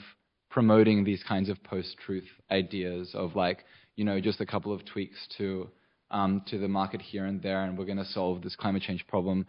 promoting 0.50 1.04
these 1.04 1.24
kinds 1.28 1.50
of 1.50 1.62
post-truth 1.64 2.28
ideas 2.52 3.12
of 3.14 3.36
like, 3.36 3.66
you 3.96 4.06
know, 4.06 4.20
just 4.20 4.40
a 4.40 4.46
couple 4.46 4.72
of 4.72 4.86
tweaks 4.86 5.18
to 5.38 5.68
um, 6.12 6.42
to 6.48 6.58
the 6.58 6.68
market 6.68 7.02
here 7.02 7.26
and 7.26 7.42
there, 7.42 7.64
and 7.64 7.78
we're 7.78 7.86
going 7.86 7.98
to 7.98 8.06
solve 8.06 8.42
this 8.42 8.56
climate 8.56 8.82
change 8.82 9.06
problem. 9.08 9.46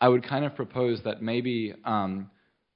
I 0.00 0.08
would 0.08 0.22
kind 0.22 0.44
of 0.44 0.54
propose 0.54 1.00
that 1.04 1.22
maybe 1.22 1.74
um, 1.84 2.30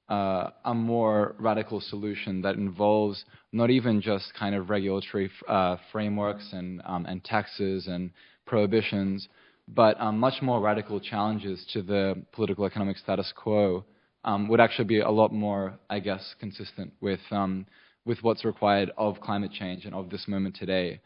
uh, 0.08 0.50
a 0.64 0.74
more 0.74 1.34
radical 1.38 1.80
solution 1.80 2.40
that 2.42 2.54
involves 2.54 3.24
not 3.52 3.68
even 3.68 4.00
just 4.00 4.32
kind 4.38 4.54
of 4.54 4.70
regulatory 4.70 5.30
uh, 5.46 5.76
frameworks 5.92 6.48
and, 6.52 6.80
um, 6.86 7.04
and 7.04 7.22
taxes 7.22 7.86
and 7.86 8.10
prohibitions, 8.46 9.28
but 9.66 10.00
um, 10.00 10.18
much 10.18 10.40
more 10.40 10.60
radical 10.60 10.98
challenges 10.98 11.66
to 11.74 11.82
the 11.82 12.22
political 12.32 12.64
economic 12.64 12.96
status 12.96 13.30
quo 13.36 13.84
um, 14.24 14.48
would 14.48 14.60
actually 14.60 14.86
be 14.86 15.00
a 15.00 15.10
lot 15.10 15.32
more, 15.32 15.78
I 15.88 16.00
guess, 16.00 16.34
consistent 16.40 16.92
with 17.00 17.20
um, 17.30 17.66
with 18.04 18.18
what's 18.22 18.44
required 18.44 18.90
of 18.96 19.20
climate 19.20 19.52
change 19.52 19.84
and 19.84 19.94
of 19.94 20.10
this 20.10 20.26
moment 20.26 20.56
today. 20.56 21.00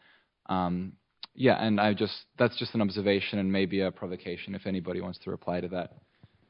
Um, 0.47 0.93
yeah, 1.35 1.55
and 1.55 1.79
I 1.79 1.93
just 1.93 2.13
that's 2.37 2.57
just 2.57 2.75
an 2.75 2.81
observation 2.81 3.39
and 3.39 3.51
maybe 3.51 3.81
a 3.81 3.91
provocation 3.91 4.55
if 4.55 4.65
anybody 4.65 5.01
wants 5.01 5.19
to 5.19 5.31
reply 5.31 5.61
to 5.61 5.67
that. 5.69 5.93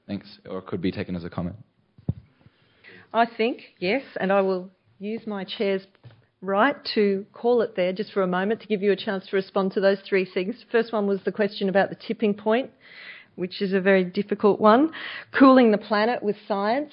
Thanks, 0.08 0.40
or 0.50 0.62
could 0.62 0.82
be 0.82 0.92
taken 0.92 1.16
as 1.16 1.24
a 1.24 1.30
comment. 1.30 1.56
I 3.14 3.26
think 3.26 3.62
yes, 3.80 4.04
and 4.20 4.32
I 4.32 4.42
will 4.42 4.70
use 5.00 5.22
my 5.26 5.44
chair's 5.44 5.86
right 6.42 6.76
to 6.94 7.26
call 7.32 7.62
it 7.62 7.76
there 7.76 7.94
just 7.94 8.12
for 8.12 8.22
a 8.22 8.28
moment 8.28 8.62
to 8.62 8.68
give 8.68 8.82
you 8.82 8.92
a 8.92 8.96
chance 8.96 9.26
to 9.28 9.36
respond 9.36 9.72
to 9.72 9.80
those 9.80 10.00
three 10.08 10.26
things. 10.26 10.56
First 10.72 10.92
one 10.92 11.08
was 11.08 11.22
the 11.24 11.32
question 11.32 11.70
about 11.70 11.90
the 11.90 11.96
tipping 11.96 12.34
point, 12.34 12.70
which 13.36 13.62
is 13.62 13.74
a 13.74 13.82
very 13.82 14.04
difficult 14.04 14.60
one. 14.60 14.92
Cooling 15.32 15.72
the 15.72 15.78
planet 15.78 16.22
with 16.24 16.36
science, 16.48 16.92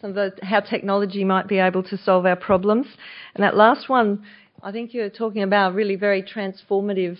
some 0.00 0.10
of 0.10 0.16
the, 0.16 0.44
how 0.44 0.60
technology 0.60 1.24
might 1.24 1.48
be 1.48 1.58
able 1.58 1.82
to 1.84 1.96
solve 1.96 2.26
our 2.26 2.36
problems. 2.36 2.86
And 3.34 3.44
that 3.44 3.56
last 3.56 3.88
one, 3.88 4.24
I 4.62 4.72
think 4.72 4.92
you're 4.94 5.10
talking 5.10 5.42
about 5.42 5.72
a 5.72 5.74
really 5.74 5.96
very 5.96 6.22
transformative 6.22 7.18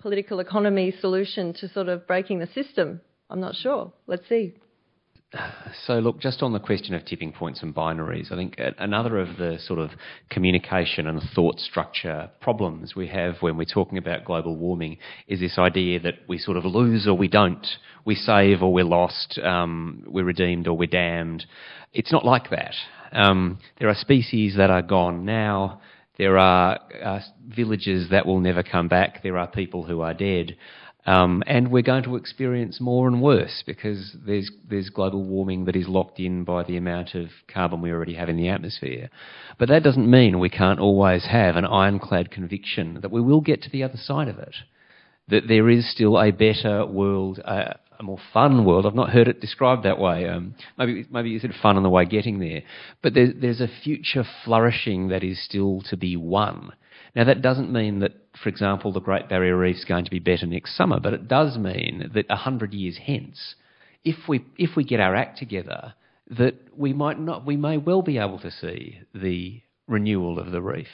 political 0.00 0.40
economy 0.40 0.94
solution 1.00 1.52
to 1.54 1.68
sort 1.68 1.88
of 1.88 2.06
breaking 2.06 2.38
the 2.40 2.48
system. 2.48 3.00
I'm 3.30 3.40
not 3.40 3.54
sure. 3.54 3.92
Let's 4.06 4.28
see. 4.28 4.54
So, 5.86 5.94
look, 5.94 6.20
just 6.20 6.42
on 6.42 6.52
the 6.52 6.60
question 6.60 6.94
of 6.94 7.06
tipping 7.06 7.32
points 7.32 7.62
and 7.62 7.74
binaries, 7.74 8.30
I 8.30 8.36
think 8.36 8.56
another 8.78 9.18
of 9.18 9.38
the 9.38 9.58
sort 9.64 9.78
of 9.78 9.90
communication 10.28 11.06
and 11.06 11.22
thought 11.34 11.58
structure 11.58 12.30
problems 12.40 12.94
we 12.94 13.08
have 13.08 13.36
when 13.40 13.56
we're 13.56 13.64
talking 13.64 13.96
about 13.96 14.26
global 14.26 14.56
warming 14.56 14.98
is 15.26 15.40
this 15.40 15.58
idea 15.58 16.00
that 16.00 16.14
we 16.28 16.36
sort 16.36 16.58
of 16.58 16.66
lose 16.66 17.06
or 17.06 17.16
we 17.16 17.28
don't, 17.28 17.66
we 18.04 18.14
save 18.14 18.62
or 18.62 18.72
we're 18.74 18.84
lost, 18.84 19.38
um, 19.42 20.04
we're 20.06 20.24
redeemed 20.24 20.68
or 20.68 20.76
we're 20.76 20.86
damned. 20.86 21.46
It's 21.94 22.12
not 22.12 22.26
like 22.26 22.50
that. 22.50 22.74
Um, 23.12 23.58
there 23.78 23.88
are 23.88 23.94
species 23.94 24.56
that 24.58 24.68
are 24.68 24.82
gone 24.82 25.24
now. 25.24 25.80
There 26.18 26.36
are 26.36 26.78
uh, 27.02 27.20
villages 27.48 28.10
that 28.10 28.26
will 28.26 28.40
never 28.40 28.62
come 28.62 28.88
back. 28.88 29.22
There 29.22 29.38
are 29.38 29.46
people 29.46 29.82
who 29.82 30.02
are 30.02 30.12
dead. 30.12 30.56
Um, 31.04 31.42
and 31.48 31.72
we're 31.72 31.82
going 31.82 32.04
to 32.04 32.14
experience 32.14 32.80
more 32.80 33.08
and 33.08 33.20
worse 33.20 33.64
because 33.66 34.16
there's 34.24 34.50
there's 34.70 34.88
global 34.88 35.24
warming 35.24 35.64
that 35.64 35.74
is 35.74 35.88
locked 35.88 36.20
in 36.20 36.44
by 36.44 36.62
the 36.62 36.76
amount 36.76 37.16
of 37.16 37.28
carbon 37.52 37.82
we 37.82 37.90
already 37.90 38.14
have 38.14 38.28
in 38.28 38.36
the 38.36 38.48
atmosphere. 38.48 39.10
But 39.58 39.68
that 39.68 39.82
doesn't 39.82 40.08
mean 40.08 40.38
we 40.38 40.48
can't 40.48 40.78
always 40.78 41.26
have 41.26 41.56
an 41.56 41.64
ironclad 41.64 42.30
conviction 42.30 43.00
that 43.02 43.10
we 43.10 43.20
will 43.20 43.40
get 43.40 43.62
to 43.62 43.70
the 43.70 43.82
other 43.82 43.96
side 43.96 44.28
of 44.28 44.38
it. 44.38 44.54
That 45.28 45.48
there 45.48 45.68
is 45.68 45.90
still 45.90 46.20
a 46.20 46.30
better 46.30 46.86
world, 46.86 47.38
a 47.38 47.78
more 48.02 48.18
fun 48.32 48.64
world. 48.64 48.86
I've 48.86 48.94
not 48.94 49.10
heard 49.10 49.28
it 49.28 49.40
described 49.40 49.84
that 49.84 49.98
way. 49.98 50.28
Um, 50.28 50.54
maybe 50.78 51.04
maybe 51.10 51.30
you 51.30 51.40
said 51.40 51.52
fun 51.60 51.76
on 51.76 51.82
the 51.82 51.90
way 51.90 52.04
getting 52.04 52.38
there. 52.38 52.62
But 53.02 53.14
there's 53.14 53.34
there's 53.40 53.60
a 53.60 53.68
future 53.82 54.24
flourishing 54.44 55.08
that 55.08 55.24
is 55.24 55.44
still 55.44 55.82
to 55.90 55.96
be 55.96 56.16
won. 56.16 56.72
Now, 57.14 57.24
that 57.24 57.42
doesn't 57.42 57.72
mean 57.72 58.00
that, 58.00 58.12
for 58.42 58.48
example, 58.48 58.92
the 58.92 59.00
Great 59.00 59.28
Barrier 59.28 59.56
Reef 59.56 59.76
is 59.76 59.84
going 59.84 60.06
to 60.06 60.10
be 60.10 60.18
better 60.18 60.46
next 60.46 60.76
summer, 60.76 60.98
but 60.98 61.12
it 61.12 61.28
does 61.28 61.58
mean 61.58 62.10
that 62.14 62.28
100 62.28 62.72
years 62.72 62.96
hence, 62.96 63.54
if 64.04 64.16
we, 64.28 64.44
if 64.56 64.76
we 64.76 64.84
get 64.84 65.00
our 65.00 65.14
act 65.14 65.38
together, 65.38 65.94
that 66.30 66.54
we 66.74 66.94
might 66.94 67.18
not, 67.18 67.44
we 67.44 67.56
may 67.56 67.76
well 67.76 68.00
be 68.00 68.16
able 68.16 68.38
to 68.38 68.50
see 68.50 69.00
the 69.14 69.60
renewal 69.86 70.38
of 70.38 70.52
the 70.52 70.62
reef 70.62 70.88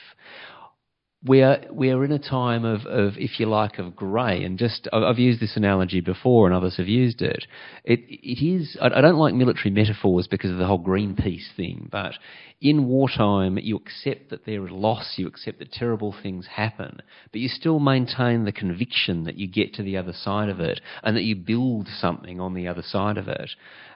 we 1.25 1.43
are 1.43 1.59
we 1.73 1.91
are 1.91 2.05
in 2.05 2.13
a 2.13 2.19
time 2.19 2.65
of, 2.65 2.87
of 2.87 3.15
if 3.17 3.41
you 3.41 3.47
like 3.47 3.79
of 3.79 3.97
grey 3.97 4.45
and 4.45 4.57
just 4.57 4.87
I've 4.93 5.19
used 5.19 5.41
this 5.41 5.57
analogy 5.57 6.01
before 6.01 6.47
and 6.47 6.55
others 6.55 6.77
have 6.77 6.87
used 6.87 7.23
it. 7.23 7.45
It 7.85 8.01
it 8.09 8.45
is 8.45 8.77
I 8.81 9.01
don't 9.01 9.17
like 9.17 9.35
military 9.35 9.71
metaphors 9.71 10.29
because 10.29 10.53
of 10.53 10.59
the 10.59 10.67
whole 10.67 10.83
Greenpeace 10.83 11.57
thing, 11.57 11.89
but 11.91 12.13
in 12.61 12.87
wartime 12.87 13.59
you 13.59 13.77
accept 13.77 14.31
that 14.31 14.47
there 14.47 14.65
is 14.65 14.71
loss, 14.71 15.15
you 15.17 15.27
accept 15.27 15.59
that 15.59 15.73
terrible 15.73 16.15
things 16.23 16.47
happen, 16.47 17.01
but 17.33 17.41
you 17.41 17.49
still 17.49 17.81
maintain 17.81 18.45
the 18.45 18.53
conviction 18.53 19.25
that 19.25 19.37
you 19.37 19.49
get 19.49 19.75
to 19.75 19.83
the 19.83 19.97
other 19.97 20.13
side 20.13 20.49
of 20.49 20.61
it 20.61 20.81
and 21.03 21.17
that 21.17 21.25
you 21.25 21.35
build 21.35 21.89
something 22.01 22.39
on 22.39 22.55
the 22.55 22.69
other 22.69 22.83
side 22.83 23.19
of 23.19 23.27
it. 23.27 23.51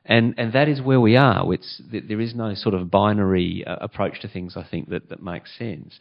And, 0.04 0.34
and 0.36 0.52
that 0.52 0.68
is 0.68 0.82
where 0.82 1.00
we 1.00 1.16
are. 1.16 1.52
It's, 1.54 1.80
there 1.90 2.20
is 2.20 2.34
no 2.34 2.54
sort 2.54 2.74
of 2.74 2.90
binary 2.90 3.64
uh, 3.64 3.76
approach 3.80 4.20
to 4.22 4.28
things, 4.28 4.56
I 4.56 4.66
think, 4.68 4.88
that, 4.90 5.08
that 5.10 5.22
makes 5.22 5.56
sense. 5.56 5.98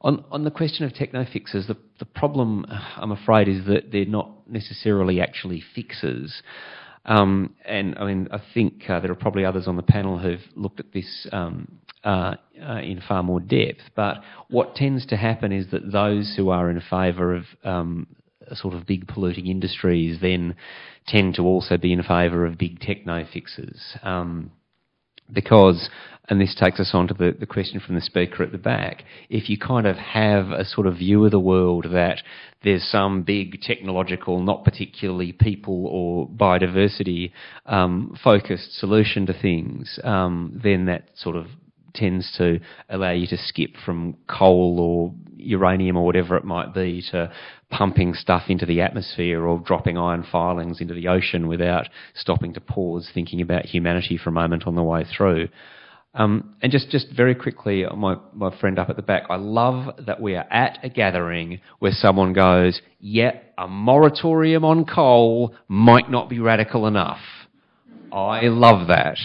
On, 0.00 0.24
on 0.30 0.42
the 0.42 0.50
question 0.50 0.84
of 0.84 0.92
techno 0.92 1.24
fixes, 1.32 1.68
the, 1.68 1.76
the 2.00 2.04
problem, 2.04 2.66
I'm 2.96 3.12
afraid, 3.12 3.46
is 3.46 3.64
that 3.66 3.92
they're 3.92 4.06
not 4.06 4.30
necessarily 4.48 5.20
actually 5.20 5.62
fixes. 5.74 6.42
Um, 7.04 7.54
and 7.64 7.96
I 7.96 8.06
mean, 8.06 8.28
I 8.32 8.42
think 8.54 8.88
uh, 8.88 8.98
there 8.98 9.12
are 9.12 9.16
probably 9.16 9.44
others 9.44 9.68
on 9.68 9.76
the 9.76 9.82
panel 9.82 10.18
who've 10.18 10.40
looked 10.56 10.80
at 10.80 10.92
this 10.92 11.28
um, 11.30 11.78
uh, 12.02 12.34
uh, 12.60 12.78
in 12.78 13.00
far 13.06 13.22
more 13.22 13.40
depth. 13.40 13.82
But 13.94 14.22
what 14.48 14.74
tends 14.74 15.06
to 15.06 15.16
happen 15.16 15.52
is 15.52 15.70
that 15.70 15.92
those 15.92 16.34
who 16.36 16.50
are 16.50 16.70
in 16.70 16.82
favour 16.90 17.36
of 17.36 17.44
um, 17.62 18.06
sort 18.52 18.74
of 18.74 18.86
big 18.86 19.06
polluting 19.06 19.46
industries 19.46 20.18
then 20.20 20.54
tend 21.06 21.34
to 21.34 21.42
also 21.42 21.76
be 21.76 21.92
in 21.92 22.02
favour 22.02 22.44
of 22.44 22.58
big 22.58 22.80
techno 22.80 23.24
fixes. 23.30 23.96
Um, 24.02 24.52
because, 25.32 25.88
and 26.28 26.40
this 26.40 26.54
takes 26.54 26.80
us 26.80 26.90
on 26.92 27.08
to 27.08 27.14
the, 27.14 27.34
the 27.38 27.46
question 27.46 27.80
from 27.80 27.94
the 27.94 28.00
speaker 28.00 28.42
at 28.42 28.52
the 28.52 28.58
back, 28.58 29.04
if 29.30 29.48
you 29.48 29.58
kind 29.58 29.86
of 29.86 29.96
have 29.96 30.50
a 30.50 30.64
sort 30.64 30.86
of 30.86 30.96
view 30.96 31.24
of 31.24 31.30
the 31.30 31.40
world 31.40 31.86
that 31.92 32.22
there's 32.62 32.84
some 32.84 33.22
big 33.22 33.60
technological, 33.60 34.42
not 34.42 34.64
particularly 34.64 35.32
people 35.32 35.86
or 35.86 36.28
biodiversity 36.28 37.32
um, 37.66 38.16
focused 38.22 38.78
solution 38.78 39.26
to 39.26 39.32
things, 39.40 39.98
um, 40.04 40.60
then 40.62 40.86
that 40.86 41.08
sort 41.16 41.36
of 41.36 41.46
tends 41.94 42.32
to 42.38 42.60
allow 42.88 43.12
you 43.12 43.26
to 43.28 43.36
skip 43.36 43.70
from 43.84 44.16
coal 44.28 44.78
or 44.80 45.14
uranium 45.36 45.96
or 45.96 46.04
whatever 46.04 46.36
it 46.36 46.44
might 46.44 46.74
be 46.74 47.02
to 47.10 47.30
pumping 47.70 48.14
stuff 48.14 48.44
into 48.48 48.66
the 48.66 48.80
atmosphere 48.80 49.44
or 49.44 49.58
dropping 49.60 49.98
iron 49.98 50.24
filings 50.30 50.80
into 50.80 50.94
the 50.94 51.08
ocean 51.08 51.48
without 51.48 51.88
stopping 52.14 52.54
to 52.54 52.60
pause, 52.60 53.10
thinking 53.12 53.40
about 53.40 53.64
humanity 53.64 54.16
for 54.16 54.30
a 54.30 54.32
moment 54.32 54.66
on 54.66 54.74
the 54.74 54.82
way 54.82 55.04
through. 55.04 55.48
Um, 56.16 56.54
and 56.62 56.70
just, 56.70 56.90
just 56.90 57.08
very 57.14 57.34
quickly, 57.34 57.84
my, 57.96 58.16
my 58.32 58.56
friend 58.60 58.78
up 58.78 58.88
at 58.88 58.96
the 58.96 59.02
back, 59.02 59.24
I 59.28 59.36
love 59.36 60.06
that 60.06 60.20
we 60.20 60.36
are 60.36 60.46
at 60.48 60.78
a 60.84 60.88
gathering 60.88 61.60
where 61.80 61.90
someone 61.92 62.32
goes, 62.32 62.80
yeah, 63.00 63.38
a 63.58 63.66
moratorium 63.66 64.64
on 64.64 64.84
coal 64.84 65.56
might 65.66 66.08
not 66.08 66.28
be 66.28 66.38
radical 66.38 66.86
enough. 66.86 67.18
I 68.12 68.42
love 68.42 68.86
that. 68.88 69.18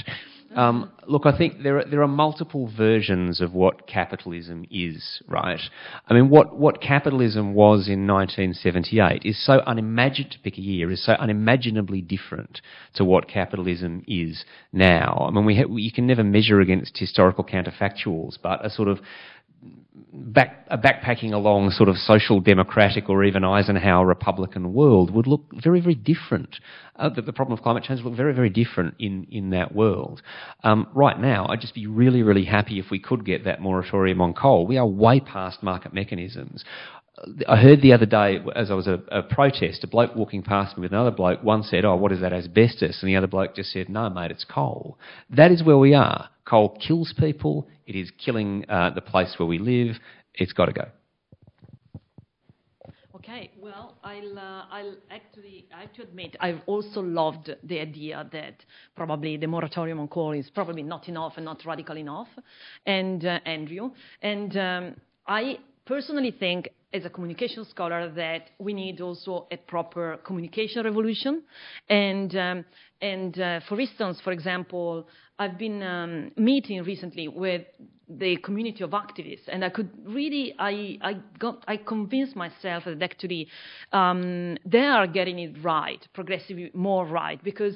Um, 0.56 0.91
look, 1.08 1.26
I 1.26 1.38
think 1.38 1.62
there 1.62 1.80
are, 1.80 1.86
there 1.86 2.02
are 2.02 2.08
multiple 2.08 2.72
versions 2.76 3.39
of 3.39 3.54
what 3.54 3.88
capitalism 3.88 4.66
is, 4.72 5.22
right? 5.28 5.60
I 6.08 6.14
mean, 6.14 6.30
what, 6.30 6.58
what 6.58 6.82
capitalism 6.82 7.54
was 7.54 7.88
in 7.88 8.08
1978 8.08 9.22
is 9.26 9.45
so 9.45 9.60
unimagined, 9.68 10.32
to 10.32 10.39
pick 10.39 10.58
a 10.58 10.62
year, 10.62 10.91
is 10.91 11.06
so 11.06 11.14
unimaginably 11.14 12.02
different 12.02 12.62
to 12.95 13.06
what 13.06 13.28
capitalism 13.28 14.04
is 14.08 14.43
now. 14.74 15.26
I 15.28 15.32
mean, 15.32 15.45
we 15.45 15.56
ha- 15.56 15.76
you 15.76 15.91
can 15.91 16.08
never 16.08 16.24
measure 16.24 16.62
against 16.62 16.97
historical 16.97 17.43
counterfactuals, 17.43 18.38
but 18.41 18.66
a 18.66 18.70
sort 18.70 18.88
of 18.88 19.00
back, 20.14 20.66
a 20.70 20.78
backpacking 20.78 21.34
along 21.34 21.72
sort 21.72 21.89
of 21.89 21.95
social 21.97 22.39
democratic 22.39 23.10
or 23.10 23.24
even 23.24 23.43
Eisenhower 23.43 24.05
Republican 24.05 24.74
world 24.74 25.12
would 25.12 25.28
look 25.28 25.45
very, 25.53 25.82
very 25.82 25.95
different. 25.95 26.57
Uh, 26.95 27.10
the, 27.10 27.22
the, 27.22 27.34
problem 27.34 27.57
of 27.57 27.64
climate 27.64 27.84
change 27.84 28.01
would 28.01 28.10
look 28.10 28.18
very, 28.18 28.34
very 28.34 28.49
different 28.49 28.95
in, 28.99 29.26
in 29.32 29.51
that 29.51 29.74
world. 29.74 30.22
Um, 30.64 30.88
right 30.93 31.20
now, 31.20 31.47
I'd 31.47 31.62
just 31.62 31.74
be 31.76 31.88
really, 31.88 32.24
really 32.24 32.45
happy 32.45 32.80
if 32.80 32.91
we 32.91 32.99
could 32.99 33.26
get 33.26 33.45
that 33.45 33.62
moratorium 33.62 34.22
on 34.22 34.34
coal. 34.34 34.68
We 34.68 34.78
are 34.78 34.88
way 34.88 35.20
past 35.20 35.64
market 35.64 35.93
mechanisms. 35.93 36.66
I 37.47 37.57
heard 37.57 37.82
the 37.82 37.93
other 37.93 38.05
day, 38.05 38.39
as 38.55 38.72
I 38.72 38.74
was 38.74 38.88
at 38.88 38.99
a, 39.11 39.20
a, 39.20 39.24
protest, 39.24 39.84
a 39.84 39.88
bloke 39.88 40.15
walking 40.15 40.43
past 40.43 40.78
me 40.78 40.82
with 40.82 40.91
another 40.91 41.11
bloke. 41.11 41.43
One 41.43 41.63
said, 41.63 41.86
"Oh, 41.86 41.95
what 41.95 42.11
is 42.11 42.22
that 42.22 42.34
asbestos?" 42.34 42.99
And 43.01 43.09
the 43.09 43.15
other 43.15 43.28
bloke 43.28 43.55
just 43.55 43.72
said, 43.72 43.89
"No, 43.89 44.09
mate, 44.09 44.32
it's 44.32 44.45
coal." 44.45 44.97
That 45.30 45.51
is 45.51 45.63
where 45.63 45.78
we 45.78 45.93
are. 45.93 46.30
Coal 46.45 46.78
kills 46.86 47.13
people. 47.17 47.67
It 47.86 47.95
is 47.95 48.11
killing 48.24 48.65
uh, 48.70 48.91
the 48.91 49.01
place 49.01 49.36
where 49.38 49.47
we 49.47 49.57
live. 49.57 49.97
It's 50.34 50.53
got 50.53 50.65
to 50.65 50.74
go. 50.74 50.86
Okay, 53.15 53.51
well, 53.61 53.97
I'll, 54.03 54.39
uh, 54.39 54.65
I'll 54.72 54.95
actually, 55.11 55.67
I 55.76 55.82
have 55.82 55.93
to 55.93 56.03
admit, 56.03 56.38
I've 56.39 56.61
also 56.67 57.01
loved 57.01 57.51
the 57.63 57.80
idea 57.80 58.28
that 58.32 58.63
probably 58.95 59.36
the 59.36 59.45
moratorium 59.45 59.99
on 59.99 60.07
coal 60.07 60.32
is 60.32 60.49
probably 60.49 60.84
not 60.84 61.09
enough 61.09 61.34
and 61.36 61.45
not 61.45 61.63
radical 61.65 61.97
enough, 61.97 62.30
and 62.86 63.26
uh, 63.26 63.39
Andrew. 63.45 63.91
And 64.22 64.55
um, 64.57 64.95
I 65.28 65.59
personally 65.86 66.32
think 66.32 66.70
as 66.93 67.05
a 67.05 67.09
communication 67.09 67.65
scholar 67.65 68.09
that 68.09 68.49
we 68.57 68.73
need 68.73 68.99
also 69.01 69.47
a 69.51 69.57
proper 69.57 70.17
communication 70.23 70.83
revolution. 70.83 71.43
And, 71.87 72.35
um, 72.35 72.65
and 73.01 73.39
uh, 73.39 73.59
for 73.67 73.79
instance, 73.79 74.19
for 74.21 74.31
example, 74.31 75.07
I've 75.37 75.57
been 75.57 75.81
um, 75.83 76.31
meeting 76.35 76.83
recently 76.83 77.27
with 77.27 77.61
the 78.09 78.37
community 78.37 78.83
of 78.83 78.89
activists, 78.89 79.47
and 79.47 79.63
I 79.63 79.69
could 79.69 79.89
really, 80.03 80.55
I, 80.57 80.97
I 81.01 81.17
got, 81.37 81.63
I 81.67 81.77
convinced 81.77 82.35
myself 82.35 82.85
that 82.85 83.01
actually 83.03 83.47
um, 83.93 84.57
they 84.65 84.79
are 84.79 85.05
getting 85.05 85.37
it 85.37 85.63
right, 85.63 86.05
progressively 86.13 86.71
more 86.73 87.05
right, 87.05 87.41
because 87.43 87.75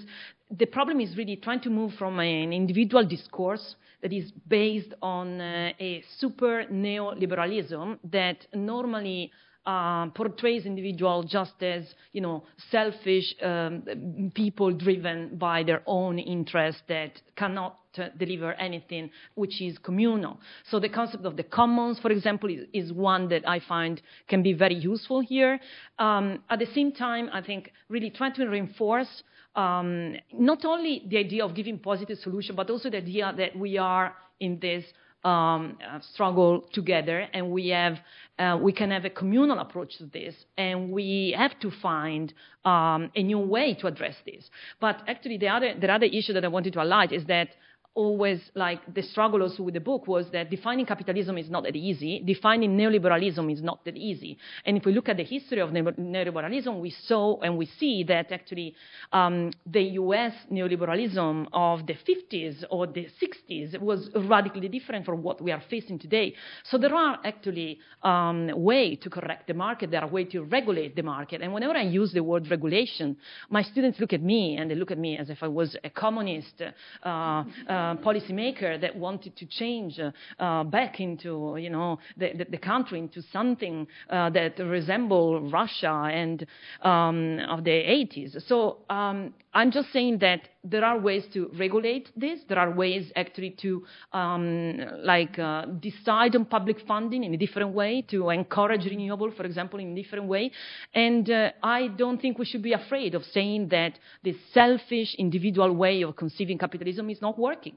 the 0.50 0.66
problem 0.66 1.00
is 1.00 1.16
really 1.16 1.36
trying 1.36 1.62
to 1.62 1.70
move 1.70 1.94
from 2.00 2.20
an 2.20 2.52
individual 2.52 3.06
discourse 3.06 3.76
that 4.04 4.14
is 4.14 4.32
based 4.48 4.94
on 5.02 5.42
uh, 5.42 5.72
a 5.80 6.04
super 6.20 6.66
neoliberalism 6.72 7.98
that 8.12 8.46
normally 8.54 9.32
uh, 9.66 10.08
portrays 10.10 10.66
individual 10.66 11.24
just 11.24 11.64
as 11.64 11.86
you 12.12 12.20
know 12.20 12.44
selfish 12.70 13.34
um, 13.42 14.32
people 14.36 14.72
driven 14.74 15.38
by 15.38 15.64
their 15.64 15.82
own 15.88 16.20
interests 16.20 16.84
that 16.90 17.14
cannot 17.38 17.80
deliver 18.18 18.54
anything 18.54 19.10
which 19.36 19.62
is 19.62 19.78
communal. 19.78 20.40
So 20.70 20.80
the 20.80 20.90
concept 20.90 21.26
of 21.26 21.38
the 21.38 21.44
commons, 21.44 22.00
for 22.00 22.12
example, 22.12 22.50
is, 22.50 22.66
is 22.74 22.92
one 22.92 23.30
that 23.30 23.48
I 23.48 23.60
find 23.60 24.02
can 24.28 24.44
be 24.44 24.54
very 24.54 24.76
useful 24.76 25.22
here. 25.22 25.60
Um, 26.00 26.44
at 26.50 26.60
the 26.60 26.68
same 26.74 26.92
time, 26.92 27.30
I 27.32 27.42
think 27.42 27.72
really 27.90 28.10
trying 28.10 28.34
to 28.36 28.46
reinforce 28.46 29.24
um, 29.56 30.16
not 30.34 30.66
only 30.66 31.04
the 31.08 31.18
idea 31.18 31.46
of 31.46 31.56
giving 31.56 31.78
positive 31.78 32.18
solution, 32.20 32.56
but 32.56 32.70
also 32.70 32.90
the 32.90 32.98
idea 32.98 33.34
that 33.38 33.56
we 33.56 33.78
are 33.78 34.14
in 34.40 34.60
this 34.60 34.84
um, 35.24 35.78
uh, 35.88 36.00
struggle 36.14 36.66
together, 36.74 37.28
and 37.34 37.50
we 37.50 37.70
have 37.70 37.98
uh, 38.40 38.58
we 38.62 38.74
can 38.74 38.92
have 38.92 39.06
a 39.06 39.10
communal 39.10 39.60
approach 39.60 39.98
to 39.98 40.06
this, 40.08 40.36
and 40.58 40.92
we 40.92 41.34
have 41.38 41.58
to 41.62 41.72
find 41.82 42.34
um, 42.66 43.10
a 43.16 43.24
new 43.24 43.40
way 43.40 43.74
to 43.76 43.88
address 43.88 44.16
this. 44.26 44.50
But 44.82 45.02
actually, 45.08 45.38
the 45.38 45.48
other 45.48 45.76
the 45.80 45.90
other 45.90 46.08
issue 46.08 46.34
that 46.34 46.44
I 46.44 46.50
wanted 46.50 46.74
to 46.74 46.80
highlight 46.80 47.14
is 47.14 47.26
that 47.28 47.50
always 47.96 48.42
like 48.56 48.82
the 48.94 49.04
struggle 49.04 49.44
also 49.44 49.62
with 49.62 49.76
the 49.76 49.80
book 49.80 50.08
was 50.08 50.26
that 50.32 50.50
defining 50.50 50.86
capitalism 50.86 51.38
is 51.38 51.50
not 51.50 51.64
that 51.64 51.76
easy. 51.76 52.22
Defining 52.26 52.76
neoliberalism 52.76 53.52
is 53.52 53.62
not 53.62 53.86
that 53.86 53.96
easy. 53.96 54.38
And 54.66 54.78
if 54.78 54.86
we 54.86 54.94
look 54.94 55.10
at 55.10 55.18
the 55.18 55.24
history 55.24 55.60
of 55.60 55.70
neoliberalism, 55.70 56.80
we 56.80 56.90
saw 57.06 57.40
and 57.42 57.58
we 57.58 57.68
see 57.80 58.04
that 58.06 58.32
actually 58.32 58.76
um, 59.12 59.52
the 59.66 59.84
US 60.02 60.34
neoliberalism 60.52 61.48
of 61.54 61.86
the 61.86 61.94
50s 61.94 62.64
or 62.72 62.88
the 62.88 63.08
60s 63.22 63.80
was 63.80 64.10
radically 64.16 64.68
different 64.68 65.06
from 65.06 65.22
what 65.22 65.42
we 65.42 65.52
are 65.52 65.62
facing 65.70 66.00
today. 66.00 66.34
So 66.64 66.80
there 66.80 66.96
are 66.96 67.20
actually 67.24 67.80
um, 68.02 68.50
ways 68.56 69.00
to 69.04 69.10
correct 69.10 69.48
the 69.48 69.54
market. 69.54 69.92
There 69.92 70.02
are 70.02 70.08
ways 70.08 70.30
to 70.32 70.44
regulate 70.44 70.96
the 70.96 71.04
market. 71.04 71.42
And 71.42 71.54
whenever 71.54 71.78
I 71.78 71.84
use 71.84 72.12
the 72.12 72.24
word 72.24 72.50
regulation, 72.50 73.18
my 73.50 73.62
students 73.62 74.00
look 74.00 74.14
at 74.14 74.24
me 74.24 74.58
and 74.58 74.72
they 74.72 74.76
look 74.76 74.90
at 74.90 74.98
me 74.98 75.18
as 75.18 75.30
if 75.30 75.44
I 75.44 75.48
was 75.48 75.78
a 75.84 75.90
communist. 75.92 76.62
Uh, 77.04 77.44
uh, 77.70 77.83
uh, 77.84 77.96
policymaker 77.96 78.80
that 78.80 78.96
wanted 78.96 79.36
to 79.36 79.46
change 79.46 80.00
uh, 80.00 80.64
back 80.64 81.00
into, 81.00 81.56
you 81.60 81.70
know, 81.70 82.00
the, 82.18 82.32
the, 82.38 82.46
the 82.52 82.58
country 82.58 83.00
into 83.00 83.22
something 83.32 83.88
uh, 84.10 84.30
that 84.30 84.58
resembled 84.60 85.52
Russia 85.52 86.10
and 86.12 86.46
um, 86.82 87.40
of 87.50 87.64
the 87.64 87.72
80s. 87.72 88.48
So 88.48 88.80
um, 88.90 89.34
I'm 89.54 89.72
just 89.72 89.92
saying 89.92 90.20
that 90.20 90.42
there 90.64 90.84
are 90.84 90.98
ways 90.98 91.26
to 91.34 91.52
regulate 91.60 92.10
this. 92.16 92.40
There 92.48 92.58
are 92.58 92.72
ways 92.72 93.12
actually 93.16 93.52
to 93.62 93.84
um, 94.14 94.80
like 95.04 95.38
uh, 95.38 95.66
decide 95.66 96.36
on 96.36 96.46
public 96.46 96.78
funding 96.88 97.24
in 97.24 97.34
a 97.34 97.38
different 97.38 97.72
way, 97.72 98.02
to 98.10 98.30
encourage 98.30 98.86
renewable, 98.86 99.32
for 99.32 99.44
example, 99.44 99.80
in 99.80 99.92
a 99.92 99.96
different 100.02 100.26
way. 100.26 100.52
And 100.94 101.30
uh, 101.30 101.52
I 101.62 101.88
don't 101.88 102.20
think 102.20 102.40
we 102.40 102.46
should 102.46 102.64
be 102.64 102.74
afraid 102.74 103.14
of 103.14 103.24
saying 103.26 103.70
that 103.70 104.00
this 104.24 104.38
selfish, 104.54 105.16
individual 105.16 105.72
way 105.74 106.02
of 106.02 106.16
conceiving 106.16 106.58
capitalism 106.58 107.10
is 107.10 107.22
not 107.22 107.38
working. 107.38 107.73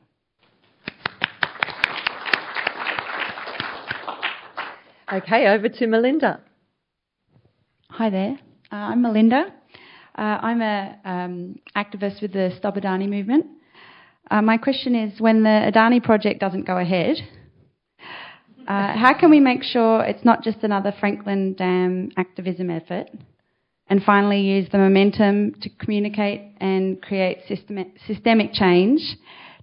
Okay, 5.13 5.47
over 5.47 5.69
to 5.69 5.87
Melinda. 5.87 6.41
Hi 7.91 8.11
there. 8.11 8.41
Uh, 8.73 8.75
I'm 8.75 9.03
Melinda. 9.03 9.55
Uh, 10.19 10.21
I'm 10.21 10.61
an 10.61 10.97
um, 11.05 11.57
activist 11.77 12.21
with 12.21 12.33
the 12.33 12.53
Stop 12.59 12.75
Adani 12.75 13.09
movement. 13.09 13.47
Uh, 14.29 14.43
my 14.43 14.57
question 14.57 14.97
is 14.97 15.21
when 15.21 15.45
the 15.45 15.71
Adani 15.73 16.03
project 16.03 16.41
doesn't 16.41 16.67
go 16.67 16.79
ahead, 16.79 17.19
uh, 18.67 18.97
how 18.97 19.17
can 19.17 19.31
we 19.31 19.39
make 19.39 19.63
sure 19.63 20.03
it's 20.03 20.25
not 20.25 20.43
just 20.43 20.65
another 20.65 20.93
Franklin 20.99 21.55
Dam 21.55 22.11
activism 22.17 22.69
effort? 22.69 23.07
And 23.87 24.03
finally, 24.03 24.41
use 24.41 24.69
the 24.73 24.79
momentum 24.79 25.55
to 25.63 25.71
communicate 25.79 26.41
and 26.61 27.01
create 27.01 27.43
systemic, 27.47 27.93
systemic 28.09 28.53
change 28.53 29.01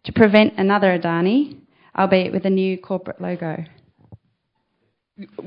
to 0.06 0.14
prevent 0.14 0.54
another 0.58 0.98
Adani, 0.98 1.58
albeit 2.00 2.32
with 2.32 2.46
a 2.46 2.50
new 2.50 2.78
corporate 2.78 3.20
logo 3.20 3.66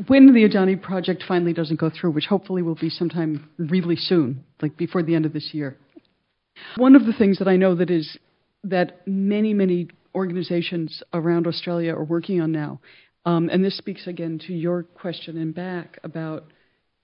when 0.06 0.32
the 0.32 0.48
Adani 0.48 0.80
project 0.80 1.24
finally 1.26 1.52
doesn't 1.52 1.80
go 1.80 1.90
through, 1.90 2.12
which 2.12 2.26
hopefully 2.26 2.62
will 2.62 2.74
be 2.74 2.90
sometime 2.90 3.48
really 3.58 3.96
soon, 3.96 4.44
like 4.62 4.76
before 4.76 5.02
the 5.02 5.14
end 5.14 5.26
of 5.26 5.32
this 5.32 5.50
year. 5.52 5.76
One 6.76 6.96
of 6.96 7.06
the 7.06 7.12
things 7.12 7.38
that 7.38 7.48
I 7.48 7.56
know 7.56 7.74
that 7.74 7.90
is 7.90 8.18
that 8.64 9.06
many, 9.06 9.54
many 9.54 9.88
organizations 10.14 11.02
around 11.12 11.46
Australia 11.46 11.94
are 11.94 12.04
working 12.04 12.40
on 12.40 12.52
now, 12.52 12.80
um, 13.24 13.48
and 13.50 13.64
this 13.64 13.76
speaks 13.76 14.06
again 14.06 14.40
to 14.46 14.52
your 14.52 14.82
question 14.82 15.36
and 15.36 15.54
back 15.54 15.98
about 16.04 16.44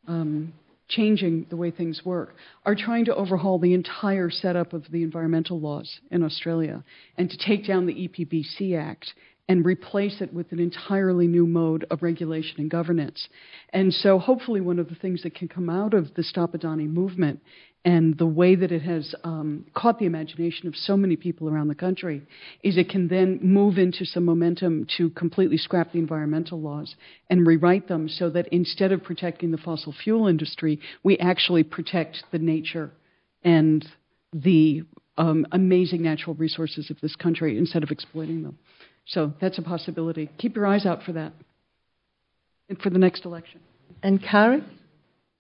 um, 0.07 0.53
changing 0.89 1.47
the 1.51 1.57
way 1.57 1.71
things 1.71 2.03
work, 2.05 2.35
are 2.65 2.75
trying 2.75 3.05
to 3.07 3.15
overhaul 3.15 3.59
the 3.59 3.75
entire 3.75 4.31
setup 4.31 4.73
of 4.73 4.85
the 4.91 5.03
environmental 5.03 5.59
laws 5.59 6.01
in 6.11 6.23
Australia 6.23 6.85
and 7.17 7.31
to 7.31 7.37
take 7.39 7.67
down 7.67 7.87
the 7.87 8.09
EPBC 8.09 8.79
Act 8.79 9.13
and 9.49 9.67
replace 9.67 10.21
it 10.21 10.33
with 10.33 10.53
an 10.53 10.61
entirely 10.61 11.27
new 11.27 11.47
mode 11.47 11.85
of 11.91 12.03
regulation 12.03 12.61
and 12.61 12.71
governance. 12.71 13.29
And 13.71 13.93
so, 13.93 14.19
hopefully, 14.19 14.61
one 14.61 14.79
of 14.79 14.89
the 14.89 14.95
things 14.95 15.23
that 15.23 15.35
can 15.35 15.49
come 15.49 15.69
out 15.69 15.95
of 15.95 16.15
the 16.15 16.23
Stop 16.23 16.53
Adani 16.53 16.89
movement 16.89 17.41
and 17.85 18.17
the 18.17 18.27
way 18.27 18.55
that 18.55 18.71
it 18.71 18.83
has 18.83 19.15
um, 19.25 19.67
caught 19.75 19.99
the 19.99 20.07
imagination 20.07 20.69
of 20.69 20.77
so 20.77 20.97
many 20.97 21.17
people 21.17 21.49
around 21.49 21.67
the 21.67 21.75
country 21.75 22.23
is 22.63 22.77
it 22.77 22.89
can 22.89 23.09
then 23.09 23.41
move 23.43 23.77
into 23.77 24.05
some 24.05 24.25
momentum 24.25 24.87
to 24.97 25.11
completely 25.11 25.57
scrap 25.57 25.91
the 25.91 25.99
environmental 25.99 26.61
laws 26.61 26.95
and 27.29 27.45
rewrite 27.45 27.89
them 27.89 28.09
so 28.09 28.31
that 28.31 28.47
instead 28.53 28.93
of 28.93 29.03
protecting 29.03 29.51
the 29.51 29.59
fossil 29.59 29.93
fuel 30.05 30.29
industry, 30.29 30.79
we 31.03 31.19
actually 31.19 31.65
protect 31.65 32.23
the 32.31 32.39
nature 32.39 32.93
and 33.43 33.85
the 34.33 34.83
um, 35.19 35.45
amazing 35.51 36.03
natural 36.03 36.37
resources 36.37 36.89
of 36.89 37.01
this 37.01 37.17
country 37.17 37.59
instead 37.59 37.83
of 37.83 37.91
exploiting 37.91 38.45
them. 38.45 38.59
So 39.07 39.33
that's 39.41 39.59
a 39.59 39.63
possibility. 39.63 40.31
Keep 40.39 40.57
your 40.57 40.67
eyes 40.67 40.87
out 40.87 41.03
for 41.03 41.13
that 41.13 41.33
and 42.69 42.79
for 42.81 42.91
the 42.91 42.99
next 42.99 43.25
election. 43.25 43.61
And 44.03 44.23
Kari? 44.23 44.63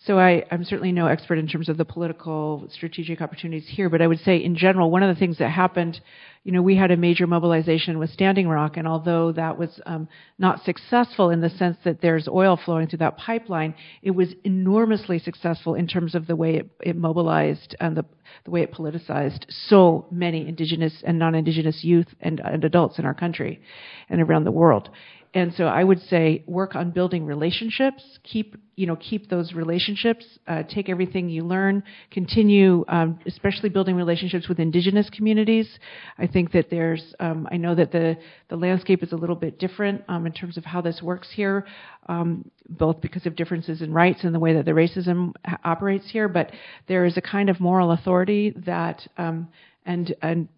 So 0.05 0.19
I, 0.19 0.43
am 0.51 0.65
certainly 0.65 0.91
no 0.91 1.07
expert 1.07 1.39
in 1.39 1.47
terms 1.47 1.69
of 1.69 1.77
the 1.77 1.85
political 1.85 2.67
strategic 2.73 3.21
opportunities 3.21 3.69
here, 3.69 3.89
but 3.89 4.03
I 4.03 4.09
would 4.09 4.19
say 4.19 4.37
in 4.37 4.57
general, 4.57 4.91
one 4.91 5.05
of 5.05 5.15
the 5.15 5.19
things 5.19 5.39
that 5.39 5.51
happened, 5.51 6.01
you 6.43 6.51
know, 6.51 6.61
we 6.61 6.75
had 6.75 6.91
a 6.91 6.97
major 6.97 7.29
mobilization 7.29 8.01
with 8.01 8.11
Standing 8.11 8.49
Rock, 8.49 8.77
and 8.77 8.89
although 8.89 9.31
that 9.31 9.57
was 9.57 9.81
um, 9.87 10.09
not 10.41 10.65
successful 10.65 11.31
in 11.31 11.41
the 11.41 11.51
sense 11.51 11.77
that 11.85 12.01
there's 12.01 12.27
oil 12.27 12.59
flowing 12.65 12.89
through 12.89 12.99
that 12.99 13.17
pipeline, 13.17 13.77
it 14.03 14.11
was 14.11 14.35
enormously 14.43 15.21
successful 15.21 15.77
in 15.77 15.87
terms 15.87 16.17
of 16.17 16.27
the 16.27 16.35
way 16.35 16.57
it, 16.57 16.71
it 16.81 16.97
mobilized 16.97 17.77
and 17.79 17.97
the, 17.97 18.05
the 18.45 18.51
way 18.51 18.63
it 18.63 18.73
politicized 18.73 19.45
so 19.69 20.07
many 20.11 20.49
indigenous 20.49 20.95
and 21.05 21.17
non-indigenous 21.17 21.85
youth 21.85 22.09
and, 22.21 22.41
and 22.41 22.65
adults 22.65 22.99
in 22.99 23.05
our 23.05 23.15
country 23.15 23.63
and 24.09 24.21
around 24.21 24.43
the 24.43 24.51
world. 24.51 24.91
And 25.35 25.55
so 25.55 25.65
I 25.65 25.83
would 25.83 26.01
say 26.03 26.45
work 26.47 26.75
on 26.75 26.91
building 26.91 27.25
relationships. 27.25 28.03
Keep 28.23 28.57
you 28.77 28.87
know 28.87 28.97
keep 28.97 29.31
those 29.31 29.55
relationships. 29.55 30.27
Uh, 30.47 30.63
take 30.63 30.91
everything 30.91 31.31
you 31.31 31.43
learn. 31.43 31.83
Continue, 32.11 32.85
um, 32.89 33.19
especially 33.27 33.71
building 33.71 33.97
relationships 33.97 34.47
with 34.47 34.59
indigenous 34.59 35.09
communities. 35.09 35.79
I 36.19 36.27
think 36.27 36.53
that 36.53 36.69
there's 36.69 37.15
um, 37.19 37.49
I 37.51 37.57
know 37.57 37.75
that 37.75 37.93
the 37.93 38.19
the 38.49 38.57
landscape 38.57 39.03
is 39.03 39.13
a 39.13 39.17
little 39.17 39.37
bit 39.37 39.59
different 39.59 40.03
um, 40.09 40.27
in 40.27 40.33
terms 40.33 40.59
of 40.59 40.65
how 40.67 40.83
this 40.83 41.01
works 41.03 41.29
here, 41.35 41.65
um, 42.11 42.51
both 42.69 43.01
because 43.01 43.25
of 43.25 43.35
differences 43.35 43.81
in 43.81 43.91
rights 43.91 44.25
and 44.25 44.35
the 44.35 44.41
way 44.41 44.53
that 44.53 44.67
the 44.67 44.73
racism 44.73 45.33
operates 45.65 46.11
here. 46.11 46.29
But 46.29 46.53
there 46.89 47.07
is 47.07 47.17
a 47.17 47.23
kind 47.23 47.49
of 47.49 47.59
moral 47.59 47.93
authority 47.93 48.51
that 48.67 49.01
um, 49.17 49.49
and 49.87 50.15
and 50.21 50.49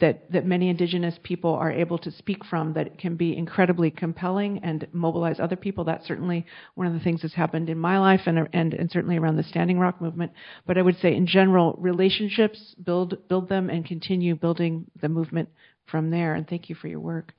that, 0.00 0.30
that 0.30 0.46
many 0.46 0.68
indigenous 0.68 1.18
people 1.22 1.54
are 1.54 1.70
able 1.70 1.98
to 1.98 2.10
speak 2.10 2.44
from 2.44 2.72
that 2.74 2.98
can 2.98 3.16
be 3.16 3.36
incredibly 3.36 3.90
compelling 3.90 4.60
and 4.62 4.86
mobilize 4.92 5.40
other 5.40 5.56
people. 5.56 5.84
That's 5.84 6.06
certainly 6.06 6.46
one 6.74 6.86
of 6.86 6.92
the 6.92 7.00
things 7.00 7.22
that's 7.22 7.34
happened 7.34 7.68
in 7.68 7.78
my 7.78 7.98
life 7.98 8.22
and, 8.26 8.48
and, 8.52 8.74
and 8.74 8.90
certainly 8.90 9.16
around 9.16 9.36
the 9.36 9.42
Standing 9.42 9.78
Rock 9.78 10.00
movement. 10.00 10.32
But 10.66 10.78
I 10.78 10.82
would 10.82 10.98
say 10.98 11.14
in 11.14 11.26
general, 11.26 11.76
relationships, 11.78 12.74
build, 12.82 13.16
build 13.28 13.48
them 13.48 13.70
and 13.70 13.84
continue 13.84 14.34
building 14.34 14.86
the 15.00 15.08
movement 15.08 15.48
from 15.86 16.10
there. 16.10 16.34
And 16.34 16.48
thank 16.48 16.68
you 16.68 16.74
for 16.74 16.88
your 16.88 17.00
work. 17.00 17.32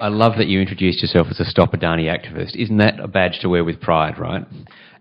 I 0.00 0.08
love 0.08 0.38
that 0.38 0.46
you 0.46 0.60
introduced 0.60 1.02
yourself 1.02 1.26
as 1.30 1.40
a 1.40 1.44
Stop 1.44 1.72
Adani 1.72 2.06
activist. 2.06 2.56
Isn't 2.56 2.78
that 2.78 2.98
a 2.98 3.08
badge 3.08 3.40
to 3.40 3.48
wear 3.50 3.64
with 3.64 3.80
pride, 3.80 4.18
right? 4.18 4.46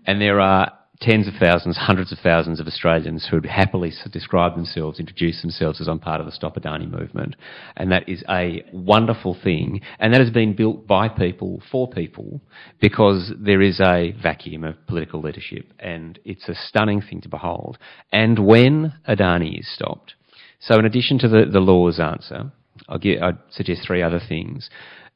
And 0.05 0.19
there 0.19 0.41
are 0.41 0.73
tens 1.01 1.27
of 1.27 1.33
thousands, 1.39 1.77
hundreds 1.77 2.11
of 2.11 2.19
thousands 2.19 2.59
of 2.59 2.67
Australians 2.67 3.25
who 3.29 3.37
would 3.37 3.45
happily 3.45 3.93
describe 4.11 4.55
themselves, 4.55 4.99
introduce 4.99 5.41
themselves 5.41 5.79
as 5.79 5.87
I'm 5.87 5.99
part 5.99 6.19
of 6.19 6.25
the 6.25 6.31
Stop 6.31 6.55
Adani 6.57 6.89
movement. 6.89 7.35
And 7.77 7.91
that 7.91 8.07
is 8.09 8.23
a 8.29 8.65
wonderful 8.73 9.37
thing. 9.41 9.81
And 9.99 10.13
that 10.13 10.19
has 10.19 10.29
been 10.29 10.55
built 10.55 10.87
by 10.87 11.07
people, 11.07 11.61
for 11.71 11.89
people, 11.89 12.41
because 12.81 13.31
there 13.39 13.61
is 13.61 13.79
a 13.79 14.13
vacuum 14.21 14.65
of 14.65 14.75
political 14.87 15.21
leadership. 15.21 15.71
And 15.79 16.19
it's 16.25 16.49
a 16.49 16.55
stunning 16.55 17.01
thing 17.01 17.21
to 17.21 17.29
behold. 17.29 17.77
And 18.11 18.45
when 18.45 18.93
Adani 19.07 19.59
is 19.59 19.73
stopped, 19.73 20.15
so 20.59 20.77
in 20.77 20.85
addition 20.85 21.17
to 21.19 21.29
the, 21.29 21.45
the 21.49 21.61
law's 21.61 21.99
answer, 21.99 22.51
I'd 22.89 23.37
suggest 23.51 23.81
three 23.85 24.01
other 24.01 24.19
things. 24.27 24.69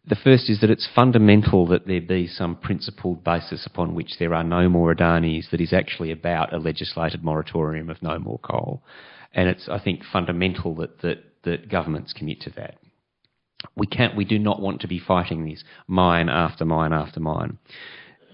The 0.06 0.16
first 0.16 0.50
is 0.50 0.60
that 0.60 0.70
it's 0.70 0.90
fundamental 0.94 1.66
that 1.68 1.88
there 1.88 2.02
be 2.02 2.28
some 2.28 2.58
principled 2.58 3.24
basis 3.24 3.66
upon 3.66 3.96
which 3.96 4.18
there 4.20 4.34
are 4.34 4.44
no 4.44 4.68
more 4.68 4.94
Adanis 4.94 5.50
that 5.52 5.62
is 5.62 5.72
actually 5.72 6.12
about 6.12 6.54
a 6.54 6.58
legislated 6.58 7.24
moratorium 7.24 7.90
of 7.90 8.04
no 8.04 8.20
more 8.20 8.40
coal. 8.40 8.84
And 9.34 9.48
it's, 9.48 9.70
I 9.70 9.80
think, 9.80 10.02
fundamental 10.04 10.76
that, 10.76 11.02
that, 11.02 11.24
that 11.44 11.70
governments 11.70 12.12
commit 12.12 12.42
to 12.42 12.50
that. 12.52 12.80
We 13.78 13.88
can't, 13.88 14.18
we 14.18 14.26
do 14.26 14.38
not 14.38 14.62
want 14.62 14.82
to 14.82 14.90
be 14.90 15.00
fighting 15.00 15.46
this 15.46 15.64
mine 15.88 16.28
after 16.28 16.66
mine 16.66 16.92
after 16.92 17.22
mine. 17.22 17.58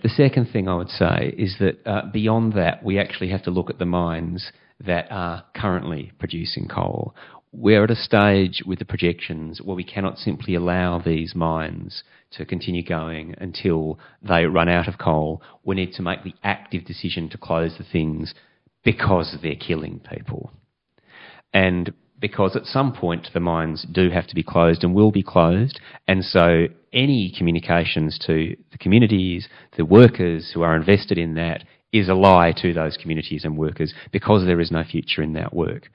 The 0.01 0.09
second 0.09 0.47
thing 0.51 0.67
I 0.67 0.76
would 0.76 0.89
say 0.89 1.36
is 1.38 1.57
that 1.59 1.86
uh, 1.86 2.07
beyond 2.11 2.53
that, 2.53 2.84
we 2.84 2.97
actually 2.97 3.30
have 3.30 3.43
to 3.43 3.51
look 3.51 3.70
at 3.70 3.78
the 3.78 3.86
mines 3.86 4.51
that 4.84 5.07
are 5.11 5.43
currently 5.55 6.13
producing 6.17 6.67
coal 6.67 7.13
we're 7.52 7.84
at 7.84 7.91
a 7.91 7.95
stage 7.95 8.62
with 8.66 8.80
the 8.80 8.86
projections 8.86 9.62
where 9.62 9.76
we 9.76 9.84
cannot 9.84 10.18
simply 10.18 10.54
allow 10.54 11.00
these 11.00 11.34
mines 11.34 12.04
to 12.32 12.45
continue 12.45 12.84
going 12.84 13.34
until 13.39 13.97
they 14.22 14.45
run 14.45 14.70
out 14.70 14.88
of 14.88 15.00
coal. 15.00 15.41
We 15.64 15.76
need 15.76 15.93
to 15.93 16.04
make 16.04 16.24
the 16.24 16.36
active 16.43 16.86
decision 16.86 17.30
to 17.30 17.38
close 17.38 17.76
the 17.78 17.84
things 17.84 18.36
because 18.84 19.36
they're 19.41 19.56
killing 19.56 20.00
people. 20.00 20.52
And 21.52 21.91
because 22.20 22.56
at 22.56 22.66
some 22.66 22.93
point 22.93 23.30
the 23.34 23.39
mines 23.39 23.86
do 23.91 24.10
have 24.12 24.28
to 24.28 24.36
be 24.36 24.43
closed 24.43 24.84
and 24.84 24.93
will 24.93 25.12
be 25.12 25.24
closed, 25.24 25.80
and 26.08 26.24
so 26.24 26.66
any 26.93 27.34
communications 27.36 28.20
to 28.28 28.56
the 28.72 28.78
communities, 28.78 29.47
the 29.78 29.86
workers 29.86 30.52
who 30.54 30.62
are 30.62 30.76
invested 30.76 31.18
in 31.18 31.36
that, 31.36 31.64
is 31.91 32.09
a 32.09 32.13
lie 32.13 32.53
to 32.61 32.73
those 32.73 32.97
communities 32.97 33.43
and 33.43 33.57
workers 33.57 33.93
because 34.11 34.45
there 34.45 34.59
is 34.59 34.71
no 34.71 34.83
future 34.83 35.21
in 35.21 35.33
that 35.33 35.53
work 35.53 35.89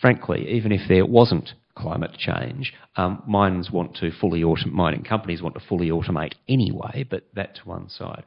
frankly, 0.00 0.48
even 0.48 0.72
if 0.72 0.88
there 0.88 1.06
wasn't 1.06 1.52
climate 1.74 2.12
change, 2.18 2.74
um, 2.96 3.22
mines 3.26 3.70
want 3.70 3.96
to 3.96 4.10
fully 4.10 4.42
automate, 4.42 4.72
mining 4.72 5.02
companies 5.02 5.40
want 5.42 5.54
to 5.54 5.60
fully 5.66 5.88
automate 5.88 6.34
anyway, 6.48 7.06
but 7.08 7.24
that 7.34 7.54
to 7.56 7.68
one 7.68 7.88
side. 7.88 8.24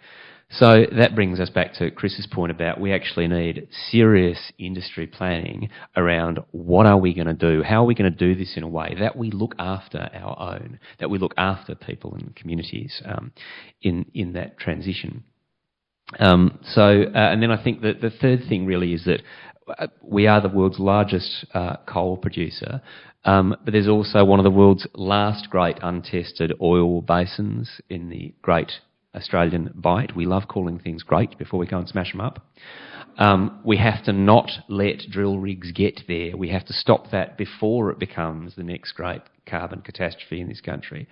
So 0.50 0.86
that 0.96 1.16
brings 1.16 1.40
us 1.40 1.50
back 1.50 1.74
to 1.76 1.90
Chris's 1.90 2.28
point 2.28 2.52
about 2.52 2.80
we 2.80 2.94
actually 2.94 3.28
need 3.28 3.68
serious 3.90 4.52
industry 4.60 5.08
planning 5.08 5.70
around 5.96 6.40
what 6.52 6.86
are 6.86 6.98
we 6.98 7.14
going 7.14 7.28
to 7.28 7.34
do, 7.34 7.64
how 7.64 7.84
are 7.84 7.86
we 7.86 7.96
going 7.96 8.12
to 8.12 8.18
do 8.18 8.36
this 8.36 8.54
in 8.56 8.62
a 8.62 8.68
way 8.68 8.96
that 9.00 9.16
we 9.16 9.32
look 9.32 9.56
after 9.58 10.10
our 10.14 10.40
own, 10.40 10.80
that 11.00 11.10
we 11.10 11.18
look 11.18 11.34
after 11.38 11.74
people 11.74 12.14
and 12.14 12.36
communities 12.36 13.02
um, 13.06 13.32
in 13.82 14.06
in 14.14 14.34
that 14.34 14.60
transition. 14.60 15.24
Um, 16.20 16.60
so, 16.64 17.04
uh, 17.04 17.18
and 17.18 17.42
then 17.42 17.52
I 17.52 17.62
think 17.64 17.82
that 17.82 18.02
the 18.02 18.10
third 18.10 18.42
thing 18.48 18.66
really 18.66 18.94
is 18.94 19.06
that 19.06 19.22
we 20.02 20.28
are 20.28 20.42
the 20.42 20.50
world's 20.50 20.80
largest 20.80 21.46
uh, 21.54 21.78
coal 21.88 22.18
producer, 22.18 22.82
um, 23.26 23.56
but 23.64 23.72
there's 23.72 23.88
also 23.88 24.26
one 24.26 24.40
of 24.40 24.44
the 24.44 24.52
world's 24.52 24.88
last 24.94 25.50
great 25.50 25.78
untested 25.82 26.54
oil 26.62 27.02
basins 27.02 27.82
in 27.90 28.10
the 28.10 28.34
Great 28.42 28.72
Australian 29.16 29.72
Bight. 29.76 30.16
We 30.16 30.26
love 30.26 30.48
calling 30.48 30.80
things 30.80 31.04
great 31.04 31.38
before 31.38 31.60
we 31.60 31.68
go 31.68 31.78
and 31.78 31.88
smash 31.88 32.12
them 32.12 32.22
up. 32.22 32.46
Um, 33.18 33.60
we 33.64 33.78
have 33.78 34.04
to 34.06 34.14
not 34.14 34.50
let 34.68 35.10
drill 35.10 35.38
rigs 35.38 35.72
get 35.72 36.02
there. 36.08 36.36
We 36.36 36.50
have 36.50 36.66
to 36.66 36.74
stop 36.74 37.12
that 37.12 37.38
before 37.38 37.92
it 37.92 38.00
becomes 38.00 38.56
the 38.56 38.64
next 38.64 38.94
great 38.94 39.22
carbon 39.46 39.82
catastrophe 39.82 40.42
in 40.42 40.48
this 40.48 40.62
country. 40.62 41.08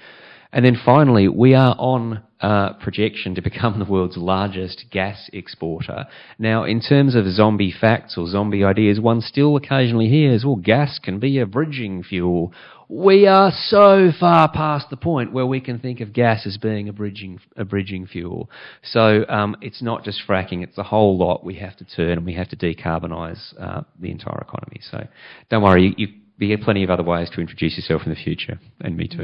And 0.53 0.65
then 0.65 0.77
finally, 0.83 1.27
we 1.27 1.53
are 1.53 1.75
on 1.77 2.23
uh, 2.41 2.73
projection 2.73 3.35
to 3.35 3.41
become 3.41 3.79
the 3.79 3.89
world's 3.89 4.17
largest 4.17 4.85
gas 4.91 5.29
exporter. 5.31 6.05
Now, 6.37 6.65
in 6.65 6.81
terms 6.81 7.15
of 7.15 7.31
zombie 7.31 7.73
facts 7.79 8.17
or 8.17 8.27
zombie 8.27 8.63
ideas, 8.63 8.99
one 8.99 9.21
still 9.21 9.55
occasionally 9.55 10.09
hears, 10.09 10.43
well, 10.43 10.57
gas 10.57 10.99
can 10.99 11.19
be 11.19 11.39
a 11.39 11.45
bridging 11.45 12.03
fuel. 12.03 12.53
We 12.93 13.25
are 13.25 13.53
so 13.67 14.11
far 14.19 14.51
past 14.51 14.89
the 14.89 14.97
point 14.97 15.31
where 15.31 15.45
we 15.45 15.61
can 15.61 15.79
think 15.79 16.01
of 16.01 16.11
gas 16.11 16.45
as 16.45 16.57
being 16.57 16.89
a 16.89 16.93
bridging, 16.93 17.39
a 17.55 17.63
bridging 17.63 18.05
fuel. 18.05 18.49
So 18.83 19.25
um, 19.29 19.55
it's 19.61 19.81
not 19.81 20.03
just 20.03 20.21
fracking, 20.27 20.61
it's 20.61 20.77
a 20.77 20.83
whole 20.83 21.17
lot 21.17 21.41
we 21.41 21.55
have 21.55 21.77
to 21.77 21.85
turn 21.85 22.17
and 22.17 22.25
we 22.25 22.33
have 22.33 22.49
to 22.49 22.57
decarbonise 22.57 23.53
uh, 23.57 23.83
the 23.97 24.11
entire 24.11 24.41
economy. 24.41 24.81
So 24.91 25.07
don't 25.49 25.63
worry, 25.63 25.95
you, 25.95 26.09
you 26.37 26.51
have 26.51 26.65
plenty 26.65 26.83
of 26.83 26.89
other 26.89 27.03
ways 27.03 27.29
to 27.29 27.39
introduce 27.39 27.77
yourself 27.77 28.01
in 28.05 28.09
the 28.09 28.21
future, 28.21 28.59
and 28.81 28.97
me 28.97 29.07
too. 29.07 29.23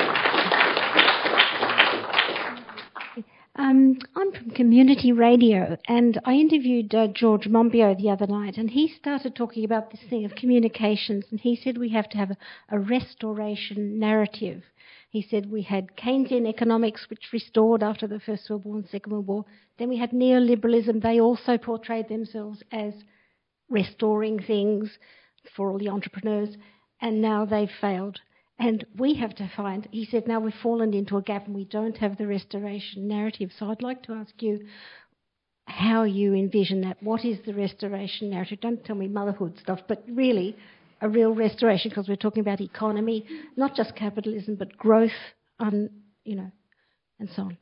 Um, 3.56 3.98
I'm 4.16 4.32
from 4.32 4.50
community 4.50 5.12
radio, 5.12 5.78
and 5.86 6.20
I 6.24 6.32
interviewed 6.32 6.92
uh, 6.92 7.06
George 7.06 7.46
Monbiot 7.46 7.98
the 7.98 8.10
other 8.10 8.26
night, 8.26 8.58
and 8.58 8.68
he 8.68 8.88
started 8.88 9.36
talking 9.36 9.64
about 9.64 9.92
this 9.92 10.00
thing 10.10 10.24
of 10.24 10.34
communications, 10.34 11.26
and 11.30 11.38
he 11.38 11.54
said 11.54 11.78
we 11.78 11.90
have 11.90 12.08
to 12.08 12.18
have 12.18 12.32
a, 12.32 12.36
a 12.70 12.80
restoration 12.80 14.00
narrative. 14.00 14.64
He 15.08 15.22
said 15.22 15.52
we 15.52 15.62
had 15.62 15.96
Keynesian 15.96 16.48
economics, 16.48 17.08
which 17.08 17.32
restored 17.32 17.84
after 17.84 18.08
the 18.08 18.18
First 18.18 18.50
World 18.50 18.64
War 18.64 18.76
and 18.78 18.88
Second 18.88 19.12
World 19.12 19.28
War. 19.28 19.44
Then 19.78 19.88
we 19.88 19.98
had 19.98 20.10
neoliberalism. 20.10 21.00
They 21.00 21.20
also 21.20 21.56
portrayed 21.56 22.08
themselves 22.08 22.60
as 22.72 22.92
restoring 23.68 24.42
things 24.42 24.98
for 25.54 25.70
all 25.70 25.78
the 25.78 25.90
entrepreneurs, 25.90 26.56
and 27.00 27.22
now 27.22 27.44
they've 27.44 27.70
failed. 27.80 28.18
And 28.58 28.84
we 28.96 29.14
have 29.14 29.34
to 29.36 29.50
find, 29.56 29.88
he 29.90 30.06
said, 30.06 30.28
now 30.28 30.40
we've 30.40 30.54
fallen 30.62 30.94
into 30.94 31.16
a 31.16 31.22
gap 31.22 31.46
and 31.46 31.54
we 31.54 31.64
don't 31.64 31.96
have 31.98 32.16
the 32.16 32.26
restoration 32.26 33.08
narrative. 33.08 33.50
So 33.58 33.70
I'd 33.70 33.82
like 33.82 34.04
to 34.04 34.12
ask 34.12 34.30
you 34.40 34.66
how 35.66 36.04
you 36.04 36.34
envision 36.34 36.82
that. 36.82 37.02
What 37.02 37.24
is 37.24 37.38
the 37.44 37.54
restoration 37.54 38.30
narrative? 38.30 38.60
Don't 38.60 38.84
tell 38.84 38.96
me 38.96 39.08
motherhood 39.08 39.58
stuff, 39.58 39.80
but 39.88 40.04
really 40.08 40.56
a 41.00 41.08
real 41.08 41.34
restoration 41.34 41.90
because 41.90 42.08
we're 42.08 42.16
talking 42.16 42.42
about 42.42 42.60
economy, 42.60 43.26
not 43.56 43.74
just 43.74 43.96
capitalism, 43.96 44.54
but 44.56 44.76
growth, 44.76 45.10
um, 45.58 45.90
you 46.24 46.36
know, 46.36 46.50
and 47.18 47.28
so 47.34 47.42
on. 47.42 47.58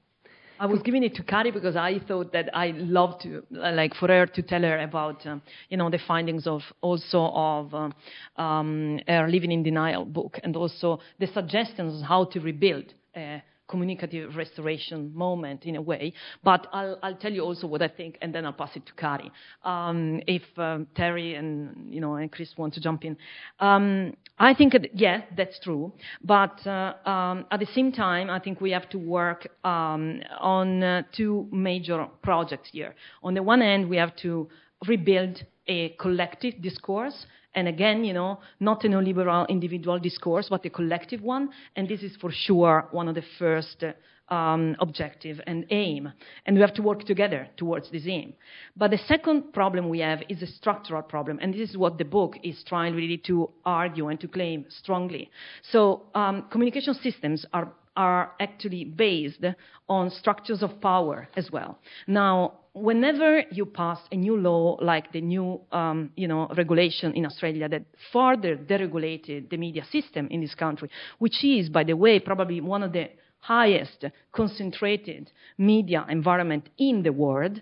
I 0.63 0.67
was 0.67 0.81
giving 0.81 1.03
it 1.03 1.17
to 1.17 1.25
Kari 1.25 1.51
because 1.51 1.75
I 1.75 1.99
thought 1.99 2.33
that 2.35 2.49
I 2.55 2.69
loved 2.77 3.23
to, 3.23 3.43
like, 3.51 3.95
for 3.95 4.07
her 4.07 4.27
to 4.27 4.43
tell 4.43 4.63
her 4.63 4.79
about, 4.79 5.27
um, 5.27 5.43
you 5.69 5.77
know, 5.77 5.91
the 5.91 5.99
findings 6.07 6.47
of 6.47 6.63
also 6.81 7.33
of 7.35 7.75
um, 7.75 7.93
um, 8.37 9.01
her 9.09 9.29
Living 9.29 9.51
in 9.51 9.65
Denial 9.65 10.05
book 10.05 10.39
and 10.45 10.55
also 10.55 11.01
the 11.19 11.27
suggestions 11.27 12.05
how 12.07 12.27
to 12.27 12.39
rebuild. 12.39 12.95
Uh, 13.17 13.39
communicative 13.69 14.37
restoration 14.37 15.13
moment 15.15 15.65
in 15.65 15.77
a 15.77 15.83
way. 15.83 16.13
But 16.43 16.67
I'll, 16.73 16.99
I'll, 17.03 17.17
tell 17.17 17.33
you 17.33 17.43
also 17.43 17.67
what 17.67 17.83
I 17.83 17.89
think, 17.89 18.19
and 18.21 18.35
then 18.35 18.45
I'll 18.45 18.53
pass 18.53 18.71
it 18.75 18.85
to 18.87 18.93
Kari. 18.95 19.31
Um, 19.65 20.21
if 20.27 20.43
um, 20.59 20.87
Terry 20.95 21.35
and 21.35 21.93
you 21.93 22.01
know 22.01 22.15
and 22.15 22.31
Chris 22.31 22.51
want 22.57 22.75
to 22.75 22.81
jump 22.81 23.05
in, 23.05 23.17
um, 23.61 24.15
I 24.39 24.55
think 24.55 24.72
that, 24.72 24.91
yeah, 24.95 25.22
that's 25.37 25.59
true. 25.61 25.93
But 26.25 26.67
uh, 26.67 26.95
um, 27.07 27.47
at 27.51 27.61
the 27.61 27.68
same 27.75 27.93
time, 27.93 28.29
I 28.30 28.41
think 28.41 28.61
we 28.61 28.71
have 28.72 28.89
to 28.91 28.99
work 28.99 29.49
um, 29.64 30.21
on 30.41 30.83
uh, 30.83 31.03
two 31.13 31.49
major 31.53 32.07
projects 32.22 32.71
here. 32.72 32.95
On 33.22 33.34
the 33.34 33.43
one 33.43 33.61
hand, 33.61 33.89
we 33.89 33.97
have 33.97 34.17
to 34.17 34.49
rebuild 34.87 35.45
a 35.68 35.91
collective 35.91 36.61
discourse 36.61 37.26
and 37.54 37.68
again, 37.68 38.04
you 38.04 38.14
know, 38.14 38.41
not 38.61 38.84
a 38.84 38.88
neoliberal 38.88 39.49
individual 39.49 39.99
discourse, 39.99 40.49
but 40.49 40.64
a 40.64 40.70
collective 40.70 41.22
one. 41.22 41.50
And 41.76 41.88
this 41.88 42.03
is 42.03 42.16
for 42.16 42.30
sure 42.33 42.88
one 42.92 43.08
of 43.08 43.14
the 43.14 43.24
first 43.38 43.84
um, 44.29 44.74
objective 44.80 45.41
and 45.46 45.66
aim. 45.70 46.11
And 46.46 46.57
we 46.57 46.62
have 46.62 46.74
to 46.74 46.83
work 46.83 47.04
together 47.04 47.49
towards 47.58 47.91
this 47.91 48.04
aim. 48.07 48.33
But 48.76 48.91
the 48.91 48.99
second 49.07 49.53
problem 49.53 49.91
we 49.91 49.99
have 49.99 50.22
is 50.29 50.41
a 50.42 50.46
structural 50.46 51.03
problem. 51.03 51.38
And 51.42 51.53
this 51.53 51.70
is 51.70 51.76
what 51.76 51.99
the 51.99 52.04
book 52.04 52.37
is 52.42 52.64
trying 52.66 52.95
really 52.95 53.18
to 53.26 53.50
argue 53.66 54.08
and 54.08 54.18
to 54.20 54.29
claim 54.29 54.64
strongly. 54.70 55.30
So 55.70 56.04
um, 56.14 56.46
communication 56.50 56.95
systems 56.95 57.45
are 57.53 57.70
are 57.97 58.33
actually 58.41 58.85
based 58.85 59.45
on 59.89 60.11
structures 60.11 60.63
of 60.63 60.81
power 60.81 61.29
as 61.37 61.51
well. 61.51 61.79
Now, 62.07 62.61
whenever 62.73 63.43
you 63.51 63.67
pass 63.67 63.99
a 64.11 64.17
new 64.17 64.37
law 64.37 64.79
like 64.81 65.13
the 65.13 65.21
new 65.21 65.61
um, 65.73 66.11
you 66.17 66.27
know, 66.27 66.49
regulation 66.57 67.13
in 67.14 67.27
Australia 67.27 67.69
that 67.69 67.85
further 68.13 68.57
deregulated 68.57 69.51
the 69.51 69.57
media 69.57 69.85
system 69.91 70.29
in 70.31 70.41
this 70.41 70.55
country, 70.55 70.89
which 71.19 71.45
is, 71.45 71.69
by 71.69 71.85
the 71.85 71.95
way, 71.95 72.19
probably 72.19 72.61
one 72.61 72.83
of 72.83 72.93
the 72.93 73.11
highest 73.41 74.05
concentrated 74.33 75.31
media 75.59 76.07
environment 76.09 76.69
in 76.79 77.03
the 77.03 77.13
world, 77.13 77.61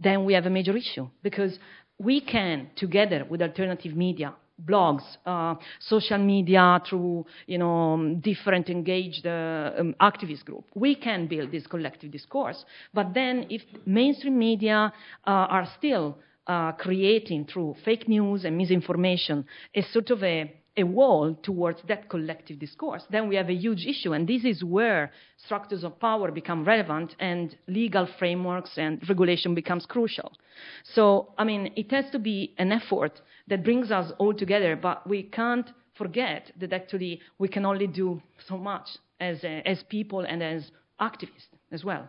then 0.00 0.24
we 0.24 0.32
have 0.32 0.46
a 0.46 0.50
major 0.50 0.76
issue 0.76 1.06
because 1.22 1.58
we 1.98 2.20
can, 2.20 2.70
together 2.74 3.26
with 3.28 3.42
alternative 3.42 3.94
media, 3.94 4.34
blogs, 4.66 5.02
uh, 5.26 5.54
social 5.78 6.18
media, 6.18 6.80
through 6.88 7.26
you 7.46 7.58
know 7.58 8.16
different 8.20 8.68
engaged 8.68 9.26
uh, 9.26 9.72
um, 9.78 9.94
activist 10.00 10.44
group. 10.44 10.64
We 10.74 10.94
can 10.94 11.26
build 11.26 11.50
this 11.52 11.66
collective 11.66 12.10
discourse. 12.10 12.64
But 12.94 13.14
then, 13.14 13.46
if 13.50 13.62
mainstream 13.86 14.38
media 14.38 14.92
uh, 15.26 15.30
are 15.30 15.68
still 15.78 16.18
uh, 16.46 16.72
creating 16.72 17.46
through 17.46 17.76
fake 17.84 18.08
news 18.08 18.44
and 18.44 18.56
misinformation 18.56 19.44
a 19.74 19.82
sort 19.82 20.10
of 20.10 20.22
a 20.22 20.52
a 20.80 20.86
wall 20.86 21.36
towards 21.42 21.80
that 21.88 22.08
collective 22.08 22.58
discourse, 22.58 23.04
then 23.10 23.28
we 23.28 23.36
have 23.36 23.48
a 23.48 23.54
huge 23.54 23.86
issue. 23.86 24.12
And 24.12 24.26
this 24.26 24.44
is 24.44 24.64
where 24.64 25.12
structures 25.36 25.84
of 25.84 25.98
power 26.00 26.30
become 26.30 26.64
relevant 26.64 27.14
and 27.20 27.56
legal 27.68 28.08
frameworks 28.18 28.72
and 28.76 29.00
regulation 29.08 29.54
becomes 29.54 29.86
crucial. 29.86 30.32
So, 30.94 31.32
I 31.38 31.44
mean, 31.44 31.72
it 31.76 31.90
has 31.90 32.10
to 32.12 32.18
be 32.18 32.54
an 32.58 32.72
effort 32.72 33.20
that 33.48 33.64
brings 33.64 33.90
us 33.90 34.12
all 34.18 34.34
together, 34.34 34.76
but 34.76 35.08
we 35.08 35.22
can't 35.24 35.70
forget 35.96 36.52
that 36.58 36.72
actually 36.72 37.20
we 37.38 37.48
can 37.48 37.64
only 37.64 37.86
do 37.86 38.22
so 38.48 38.56
much 38.56 38.88
as, 39.20 39.44
uh, 39.44 39.60
as 39.66 39.82
people 39.88 40.20
and 40.20 40.42
as 40.42 40.70
activists 41.00 41.48
as 41.70 41.84
well. 41.84 42.08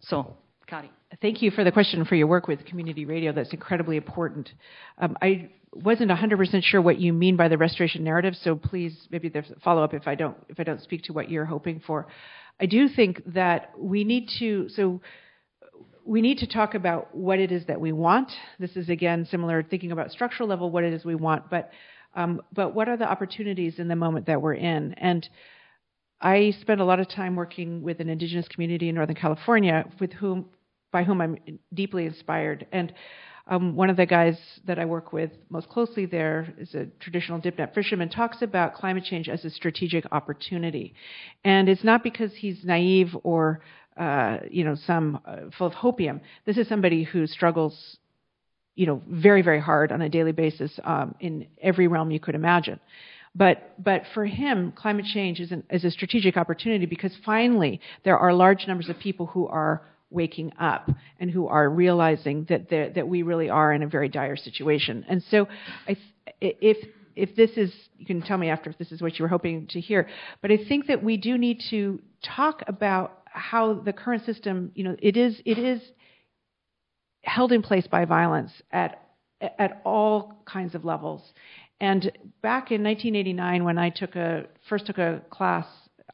So, 0.00 0.36
Kari. 0.66 0.90
Thank 1.22 1.42
you 1.42 1.52
for 1.52 1.62
the 1.62 1.70
question 1.70 2.04
for 2.04 2.16
your 2.16 2.26
work 2.26 2.48
with 2.48 2.64
community 2.64 3.04
radio. 3.04 3.32
That's 3.32 3.52
incredibly 3.52 3.96
important. 3.96 4.50
Um, 4.98 5.16
I 5.22 5.50
wasn't 5.72 6.10
100% 6.10 6.64
sure 6.64 6.82
what 6.82 6.98
you 6.98 7.12
mean 7.12 7.36
by 7.36 7.48
the 7.48 7.56
restoration 7.56 8.02
narrative, 8.02 8.34
so 8.42 8.56
please 8.56 9.06
maybe 9.10 9.28
there's 9.28 9.50
a 9.50 9.60
follow 9.60 9.84
up 9.84 9.94
if 9.94 10.08
I 10.08 10.16
don't 10.16 10.36
if 10.48 10.58
I 10.58 10.64
don't 10.64 10.82
speak 10.82 11.04
to 11.04 11.12
what 11.12 11.30
you're 11.30 11.44
hoping 11.44 11.80
for. 11.86 12.08
I 12.60 12.66
do 12.66 12.88
think 12.88 13.22
that 13.34 13.70
we 13.78 14.02
need 14.02 14.28
to 14.40 14.68
so 14.70 15.00
we 16.04 16.20
need 16.20 16.38
to 16.38 16.46
talk 16.46 16.74
about 16.74 17.14
what 17.14 17.38
it 17.38 17.52
is 17.52 17.66
that 17.66 17.80
we 17.80 17.92
want. 17.92 18.32
This 18.58 18.76
is 18.76 18.88
again 18.88 19.26
similar 19.30 19.62
thinking 19.62 19.92
about 19.92 20.10
structural 20.10 20.48
level 20.48 20.70
what 20.70 20.82
it 20.82 20.92
is 20.92 21.04
we 21.04 21.14
want, 21.14 21.48
but 21.48 21.70
um, 22.14 22.42
but 22.52 22.74
what 22.74 22.88
are 22.88 22.96
the 22.96 23.08
opportunities 23.08 23.78
in 23.78 23.86
the 23.86 23.96
moment 23.96 24.26
that 24.26 24.42
we're 24.42 24.54
in 24.54 24.94
and 24.94 25.28
I 26.20 26.54
spend 26.62 26.80
a 26.80 26.84
lot 26.84 26.98
of 26.98 27.08
time 27.08 27.36
working 27.36 27.82
with 27.82 28.00
an 28.00 28.08
indigenous 28.08 28.48
community 28.48 28.88
in 28.88 28.94
Northern 28.94 29.16
California 29.16 29.84
with 30.00 30.12
whom 30.14 30.46
by 30.96 31.04
whom 31.04 31.20
I'm 31.20 31.36
deeply 31.74 32.06
inspired 32.06 32.66
and 32.72 32.88
um, 33.48 33.76
one 33.76 33.90
of 33.90 33.96
the 33.96 34.06
guys 34.06 34.36
that 34.66 34.78
I 34.78 34.86
work 34.86 35.12
with 35.12 35.30
most 35.50 35.68
closely 35.68 36.06
there 36.06 36.52
is 36.58 36.74
a 36.74 36.86
traditional 36.98 37.38
dip 37.38 37.58
net 37.58 37.74
fisherman, 37.74 38.08
talks 38.08 38.42
about 38.42 38.74
climate 38.74 39.04
change 39.04 39.28
as 39.28 39.44
a 39.44 39.50
strategic 39.50 40.04
opportunity. 40.10 40.94
And 41.44 41.68
it's 41.68 41.84
not 41.84 42.02
because 42.02 42.32
he's 42.34 42.64
naive 42.64 43.10
or, 43.22 43.60
uh, 43.96 44.38
you 44.50 44.64
know, 44.64 44.74
some 44.86 45.20
uh, 45.24 45.36
full 45.56 45.68
of 45.68 45.74
hopium. 45.74 46.20
This 46.44 46.56
is 46.56 46.66
somebody 46.66 47.04
who 47.04 47.26
struggles, 47.26 47.98
you 48.74 48.86
know, 48.86 49.00
very, 49.08 49.42
very 49.42 49.60
hard 49.60 49.92
on 49.92 50.00
a 50.02 50.08
daily 50.08 50.32
basis 50.32 50.72
um, 50.82 51.14
in 51.20 51.46
every 51.62 51.86
realm 51.86 52.10
you 52.10 52.18
could 52.18 52.34
imagine. 52.34 52.80
But, 53.36 53.74
but 53.78 54.02
for 54.14 54.24
him, 54.24 54.72
climate 54.72 55.04
change 55.04 55.40
is, 55.40 55.52
an, 55.52 55.62
is 55.70 55.84
a 55.84 55.90
strategic 55.90 56.36
opportunity 56.36 56.86
because 56.86 57.14
finally 57.24 57.80
there 58.02 58.18
are 58.18 58.32
large 58.32 58.66
numbers 58.66 58.88
of 58.88 58.98
people 58.98 59.26
who 59.26 59.46
are 59.46 59.82
waking 60.10 60.52
up 60.58 60.90
and 61.18 61.30
who 61.30 61.48
are 61.48 61.68
realizing 61.68 62.46
that 62.48 62.70
that 62.70 63.08
we 63.08 63.22
really 63.22 63.50
are 63.50 63.72
in 63.72 63.82
a 63.82 63.88
very 63.88 64.08
dire 64.08 64.36
situation. 64.36 65.04
And 65.08 65.22
so, 65.30 65.48
I, 65.88 65.96
if 66.40 66.78
if 67.16 67.34
this 67.34 67.50
is, 67.56 67.72
you 67.96 68.04
can 68.04 68.20
tell 68.20 68.36
me 68.36 68.50
after 68.50 68.70
if 68.70 68.78
this 68.78 68.92
is 68.92 69.00
what 69.00 69.18
you 69.18 69.22
were 69.22 69.28
hoping 69.28 69.66
to 69.68 69.80
hear. 69.80 70.06
But 70.42 70.52
I 70.52 70.58
think 70.68 70.86
that 70.88 71.02
we 71.02 71.16
do 71.16 71.38
need 71.38 71.62
to 71.70 72.00
talk 72.22 72.62
about 72.66 73.22
how 73.24 73.74
the 73.74 73.92
current 73.92 74.24
system, 74.24 74.70
you 74.74 74.84
know, 74.84 74.96
it 75.00 75.16
is 75.16 75.40
it 75.44 75.58
is 75.58 75.80
held 77.22 77.52
in 77.52 77.62
place 77.62 77.86
by 77.86 78.04
violence 78.04 78.52
at 78.70 79.02
at 79.40 79.80
all 79.84 80.42
kinds 80.46 80.74
of 80.74 80.84
levels. 80.84 81.22
And 81.80 82.04
back 82.42 82.70
in 82.70 82.82
1989, 82.82 83.64
when 83.64 83.78
I 83.78 83.90
took 83.90 84.16
a 84.16 84.46
first 84.68 84.86
took 84.86 84.98
a 84.98 85.22
class 85.30 85.66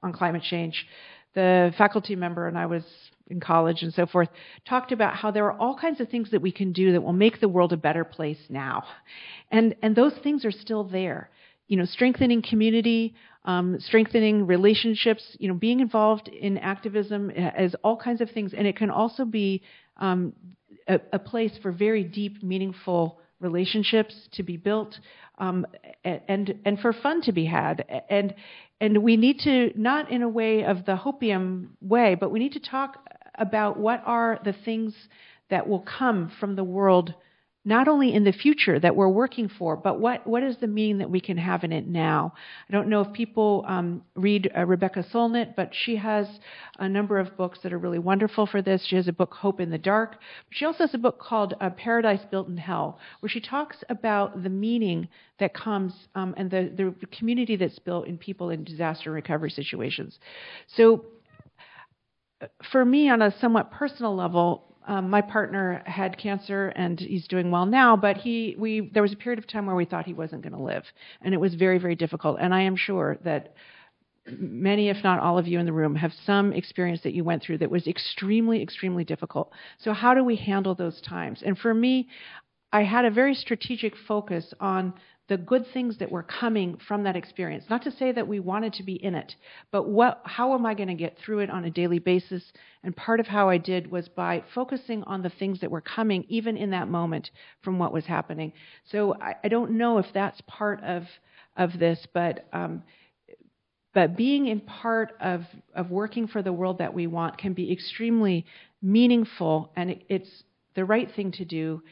on 0.03 0.13
climate 0.13 0.43
change, 0.43 0.87
the 1.35 1.73
faculty 1.79 2.17
member 2.17 2.49
and 2.49 2.59
I 2.59 2.67
was 2.67 2.85
in 3.33 3.41
college 3.41 3.83
and 3.83 3.93
so 3.93 4.07
forth, 4.07 4.29
talked 4.69 4.93
about 4.93 5.17
how 5.17 5.31
there 5.31 5.47
are 5.47 5.59
all 5.59 5.77
kinds 5.77 6.01
of 6.01 6.09
things 6.09 6.31
that 6.31 6.41
we 6.41 6.53
can 6.53 6.73
do 6.73 6.93
that 6.93 7.03
will 7.03 7.13
make 7.13 7.41
the 7.41 7.49
world 7.49 7.73
a 7.73 7.77
better 7.77 8.05
place 8.05 8.39
now. 8.49 8.85
And, 9.51 9.75
and 9.83 9.97
those 9.97 10.15
things 10.23 10.45
are 10.45 10.53
still 10.53 10.85
there. 10.85 11.31
You 11.67 11.79
know, 11.79 11.85
strengthening 11.85 12.43
community, 12.43 13.15
um, 13.45 13.79
strengthening 13.81 14.47
relationships, 14.47 15.37
you 15.41 15.49
know, 15.49 15.55
being 15.55 15.81
involved 15.81 16.29
in 16.29 16.59
activism 16.59 17.31
as 17.31 17.75
all 17.83 17.97
kinds 17.97 18.21
of 18.21 18.31
things. 18.31 18.53
And 18.57 18.67
it 18.67 18.77
can 18.77 18.91
also 18.91 19.25
be 19.25 19.63
um, 19.97 20.35
a, 20.87 21.01
a 21.13 21.19
place 21.19 21.53
for 21.63 21.73
very 21.73 22.05
deep, 22.05 22.43
meaningful 22.43 23.19
relationships 23.43 24.15
to 24.33 24.43
be 24.43 24.57
built 24.57 24.99
um, 25.39 25.67
and 26.05 26.55
and 26.65 26.79
for 26.79 26.93
fun 26.93 27.21
to 27.23 27.33
be 27.33 27.45
had 27.45 27.85
and 28.09 28.35
and 28.81 29.03
we 29.03 29.17
need 29.17 29.41
to 29.41 29.73
not 29.75 30.11
in 30.11 30.23
a 30.23 30.29
way 30.29 30.65
of 30.65 30.87
the 30.87 30.95
hopium 30.95 31.71
way 31.81 32.15
but 32.15 32.31
we 32.31 32.39
need 32.39 32.53
to 32.53 32.61
talk 32.61 33.02
about 33.37 33.79
what 33.79 34.03
are 34.05 34.39
the 34.45 34.55
things 34.65 34.95
that 35.51 35.69
will 35.69 35.81
come 35.81 36.33
from 36.41 36.57
the 36.57 36.65
world 36.65 37.15
not 37.65 37.87
only 37.87 38.13
in 38.13 38.25
the 38.25 38.33
future 38.33 38.81
that 38.81 38.97
we're 38.97 39.09
working 39.09 39.49
for, 39.49 39.77
but 39.77 40.01
what, 40.01 40.27
what 40.27 40.43
is 40.43 40.57
the 40.57 40.67
meaning 40.67 40.99
that 40.99 41.11
we 41.11 41.21
can 41.21 41.37
have 41.37 41.63
in 41.63 41.71
it 41.71 41.87
now? 41.87 42.35
I 42.69 42.73
don't 42.73 42.89
know 42.89 43.03
if 43.03 43.13
people 43.13 43.65
um, 43.69 44.03
read 44.17 44.51
uh, 44.57 44.67
Rebecca 44.67 45.05
Solnit, 45.13 45.55
but 45.55 45.71
she 45.73 45.95
has 45.97 46.27
a 46.81 46.89
number 46.89 47.21
of 47.21 47.37
books 47.37 47.61
that 47.63 47.73
are 47.73 47.79
really 47.79 48.01
wonderful 48.01 48.47
for 48.47 48.63
this. 48.63 48.85
She 48.89 48.97
has 48.97 49.07
a 49.07 49.13
book, 49.13 49.33
Hope 49.33 49.61
in 49.61 49.71
the 49.71 49.79
Dark. 49.79 50.17
She 50.51 50.65
also 50.65 50.79
has 50.79 50.95
a 50.95 50.99
book 50.99 51.21
called 51.21 51.55
uh, 51.61 51.71
Paradise 51.71 52.25
Built 52.33 52.49
in 52.49 52.57
Hell, 52.57 52.99
where 53.21 53.31
she 53.31 53.41
talks 53.41 53.77
about 53.89 54.43
the 54.43 54.51
meaning 54.51 55.09
that 55.39 55.55
comes 55.55 55.93
um, 56.17 56.35
and 56.37 56.51
the, 56.51 56.73
the 56.77 57.07
community 57.17 57.55
that's 57.55 57.79
built 57.79 58.09
in 58.09 58.19
people 58.19 58.51
in 58.51 58.65
disaster 58.65 59.13
recovery 59.13 59.51
situations. 59.51 60.19
So 60.67 61.05
for 62.71 62.85
me, 62.85 63.09
on 63.09 63.23
a 63.23 63.35
somewhat 63.41 63.71
personal 63.71 64.15
level, 64.15 64.77
um, 64.87 65.11
my 65.11 65.21
partner 65.21 65.83
had 65.87 66.19
cancer 66.19 66.69
and 66.69 66.99
he's 66.99 67.29
doing 67.29 67.51
well 67.51 67.67
now, 67.67 67.97
but 67.97 68.17
he 68.17 68.57
we 68.59 68.91
there 68.93 69.03
was 69.03 69.13
a 69.13 69.17
period 69.17 69.39
of 69.39 69.47
time 69.47 69.67
where 69.67 69.77
we 69.77 69.85
thought 69.85 70.07
he 70.07 70.15
wasn't 70.15 70.43
going 70.43 70.55
to 70.55 70.63
live, 70.63 70.85
and 71.21 71.35
it 71.35 71.39
was 71.39 71.55
very 71.55 71.79
very 71.79 71.95
difficult. 71.95 72.39
And 72.41 72.53
I 72.53 72.63
am 72.63 72.77
sure 72.77 73.19
that 73.25 73.55
many, 74.27 74.89
if 74.89 75.03
not 75.03 75.21
all 75.21 75.39
of 75.39 75.47
you 75.47 75.59
in 75.59 75.67
the 75.67 75.73
room, 75.73 75.95
have 75.97 76.13
some 76.27 76.53
experience 76.53 77.03
that 77.03 77.15
you 77.15 77.25
went 77.25 77.43
through 77.43 77.59
that 77.59 77.71
was 77.71 77.87
extremely 77.87 78.63
extremely 78.63 79.05
difficult. 79.05 79.53
So 79.79 79.93
how 79.93 80.15
do 80.15 80.25
we 80.25 80.37
handle 80.37 80.75
those 80.75 81.01
times? 81.01 81.43
And 81.45 81.57
for 81.59 81.73
me, 81.73 82.09
I 82.73 82.83
had 82.83 83.05
a 83.05 83.11
very 83.11 83.35
strategic 83.35 83.95
focus 84.09 84.53
on 84.59 84.95
the 85.29 85.37
good 85.37 85.65
things 85.73 85.99
that 85.99 86.11
were 86.11 86.23
coming 86.23 86.77
from 86.89 87.05
that 87.05 87.17
experience. 87.17 87.65
Not 87.71 87.83
to 87.83 87.91
say 87.91 88.13
that 88.13 88.27
we 88.27 88.41
wanted 88.41 88.73
to 88.75 88.83
be 88.83 88.95
in 88.95 89.15
it, 89.15 89.35
but 89.71 89.89
what, 89.89 90.21
how 90.25 90.55
am 90.55 90.67
I 90.67 90.75
going 90.75 90.89
to 90.89 90.95
get 90.95 91.17
through 91.19 91.41
it 91.41 91.51
on 91.51 91.65
a 91.65 91.71
daily 91.71 92.01
basis? 92.01 92.43
And 92.83 92.95
part 92.95 93.21
of 93.21 93.27
how 93.27 93.49
I 93.49 93.59
did 93.59 93.91
was 93.91 94.09
by 94.09 94.43
focusing 94.55 95.05
on 95.05 95.23
the 95.23 95.31
things 95.31 95.61
that 95.61 95.71
were 95.71 95.81
coming, 95.81 96.25
even 96.29 96.57
in 96.57 96.71
that 96.71 96.89
moment, 96.89 97.31
from 97.63 97.79
what 97.79 97.93
was 97.93 98.05
happening. 98.05 98.53
So 98.91 99.15
I, 99.21 99.35
I 99.45 99.49
don't 99.49 99.73
know 99.73 99.99
if 99.99 100.07
that's 100.13 100.41
part 100.47 100.83
of 100.83 101.05
of 101.57 101.79
this, 101.79 102.07
but. 102.13 102.47
Um, 102.53 102.83
but 103.95 104.17
being 104.17 104.47
in 104.47 104.61
part 104.61 105.15
of, 105.21 105.43
of 105.75 105.91
working 105.91 106.27
for 106.27 106.41
the 106.41 106.51
world 106.51 106.79
that 106.79 106.95
we 106.95 107.07
want 107.07 107.37
can 107.37 107.53
be 107.53 107.71
extremely 107.71 108.47
meaningful, 108.81 109.71
and 109.77 109.91
it, 109.91 110.05
it's 110.09 110.45
the 110.75 110.85
right 110.87 111.15
thing 111.15 111.33
to 111.33 111.45
do 111.45 111.83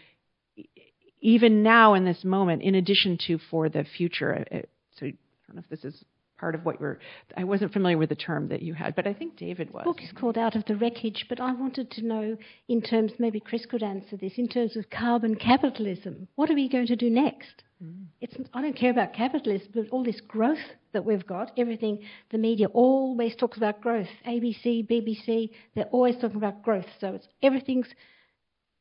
even 1.21 1.63
now 1.63 1.95
in 1.95 2.05
this 2.05 2.25
moment, 2.25 2.63
in 2.63 2.75
addition 2.75 3.19
to 3.27 3.39
for 3.51 3.69
the 3.69 3.85
future. 3.85 4.33
It, 4.51 4.71
so 4.99 5.07
I 5.07 5.13
don't 5.47 5.57
know 5.57 5.63
if 5.63 5.69
this 5.69 5.85
is 5.85 6.05
part 6.39 6.55
of 6.55 6.65
what 6.65 6.81
you're. 6.81 6.99
I 7.37 7.45
wasn't 7.45 7.73
familiar 7.73 7.99
with 7.99 8.09
the 8.09 8.17
term 8.17 8.49
that 8.49 8.63
you 8.63 8.73
had, 8.73 8.97
but 8.97 9.07
I 9.07 9.13
think 9.13 9.37
David 9.37 9.73
was. 9.73 9.83
The 9.85 9.91
book 9.91 10.03
is 10.03 10.13
called 10.19 10.39
Out 10.39 10.57
of 10.57 10.65
the 10.65 10.77
Wreckage, 10.77 11.27
but 11.29 11.39
I 11.39 11.53
wanted 11.53 11.91
to 11.93 12.03
know, 12.07 12.37
in 12.69 12.81
terms, 12.81 13.13
maybe 13.19 13.39
Chris 13.39 13.67
could 13.67 13.83
answer 13.83 14.17
this, 14.17 14.33
in 14.37 14.49
terms 14.49 14.77
of 14.77 14.89
carbon 14.89 15.35
capitalism. 15.37 16.29
What 16.37 16.51
are 16.51 16.55
we 16.55 16.69
going 16.69 16.87
to 16.87 16.97
do 16.97 17.11
next? 17.11 17.63
Mm. 17.85 18.07
It's, 18.21 18.35
I 18.55 18.63
don't 18.63 18.77
care 18.77 18.91
about 18.91 19.13
capitalism, 19.13 19.69
but 19.75 19.89
all 19.91 20.03
this 20.03 20.21
growth 20.27 20.59
that 20.93 21.05
we've 21.05 21.27
got, 21.27 21.53
everything, 21.59 22.01
the 22.31 22.39
media 22.39 22.67
always 22.69 23.37
talks 23.37 23.59
about 23.59 23.83
growth. 23.83 24.09
ABC, 24.27 24.89
BBC, 24.89 25.51
they're 25.75 25.85
always 25.87 26.17
talking 26.17 26.37
about 26.37 26.63
growth. 26.63 26.87
So 27.01 27.15
it's 27.15 27.29
everything's, 27.43 27.87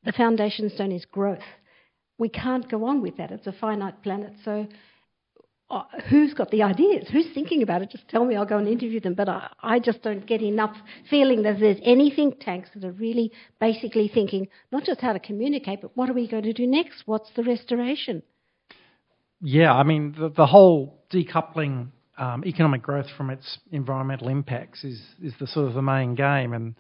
the 0.06 0.14
foundation 0.14 0.70
stone 0.70 0.94
is 0.94 1.06
growth 1.06 1.44
we 2.20 2.30
can't 2.30 2.70
go 2.70 2.86
on 2.86 3.02
with 3.02 3.18
that. 3.18 3.32
It's 3.32 3.48
a 3.48 3.52
finite 3.52 4.04
planet. 4.04 4.34
So, 4.46 4.68
uh, 5.72 5.84
who's 6.10 6.34
got 6.34 6.52
the 6.52 6.64
ideas? 6.64 7.08
Who's 7.12 7.28
thinking 7.34 7.64
about 7.64 7.82
it? 7.82 7.90
Just 7.90 8.08
tell 8.10 8.26
me, 8.26 8.36
I'll 8.36 8.46
go 8.46 8.58
and 8.58 8.68
interview 8.68 9.00
them. 9.00 9.14
But 9.14 9.30
I, 9.30 9.50
I 9.62 9.80
just 9.80 10.02
don't 10.04 10.26
get 10.28 10.42
enough 10.42 10.76
feeling 11.10 11.44
that 11.44 11.60
there's 11.60 11.80
any 11.84 12.12
think 12.12 12.40
tanks 12.40 12.70
that 12.76 12.84
are 12.84 12.92
really 12.92 13.32
basically 13.60 14.12
thinking 14.14 14.50
not 14.72 14.84
just 14.84 15.00
how 15.00 15.14
to 15.14 15.20
communicate, 15.20 15.82
but 15.82 15.96
what 15.96 16.10
are 16.10 16.14
we 16.14 16.28
going 16.28 16.44
to 16.44 16.54
do 16.54 16.68
next? 16.68 17.04
What's 17.06 17.30
the 17.36 17.44
restoration? 17.44 18.22
Yeah, 19.42 19.74
I 19.74 19.84
mean, 19.84 20.16
the, 20.20 20.30
the 20.30 20.46
whole 20.46 21.00
decoupling 21.14 21.90
um, 22.18 22.44
economic 22.46 22.82
growth 22.82 23.08
from 23.16 23.30
its 23.30 23.60
environmental 23.72 24.28
impacts 24.28 24.84
is, 24.84 25.02
is 25.24 25.34
the 25.40 25.48
sort 25.48 25.68
of 25.68 25.74
the 25.74 25.82
main 25.82 26.16
game. 26.16 26.52
And 26.52 26.76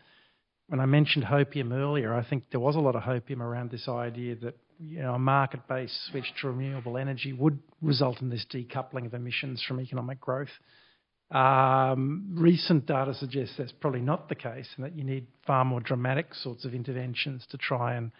when 0.67 0.81
I 0.81 0.85
mentioned 0.85 1.23
hopium 1.23 1.71
earlier, 1.71 2.13
I 2.13 2.27
think 2.27 2.45
there 2.51 2.59
was 2.59 2.75
a 2.75 2.79
lot 2.79 2.95
of 2.95 3.03
hopium 3.03 3.39
around 3.39 3.71
this 3.71 3.87
idea 3.87 4.35
that 4.37 4.57
you 4.79 5.01
know, 5.01 5.13
a 5.13 5.19
market-based 5.19 6.07
switch 6.09 6.25
to 6.41 6.49
renewable 6.49 6.97
energy 6.97 7.33
would 7.33 7.59
result 7.81 8.21
in 8.21 8.29
this 8.29 8.45
decoupling 8.51 9.05
of 9.05 9.13
emissions 9.13 9.63
from 9.67 9.81
economic 9.81 10.19
growth. 10.19 10.49
Um, 11.31 12.33
recent 12.33 12.85
data 12.85 13.13
suggests 13.13 13.55
that's 13.57 13.71
probably 13.71 14.01
not 14.01 14.29
the 14.29 14.35
case, 14.35 14.67
and 14.75 14.85
that 14.85 14.95
you 14.95 15.03
need 15.03 15.27
far 15.45 15.63
more 15.65 15.79
dramatic 15.79 16.33
sorts 16.33 16.65
of 16.65 16.73
interventions 16.73 17.45
to 17.51 17.57
try 17.57 17.95
and 17.95 18.11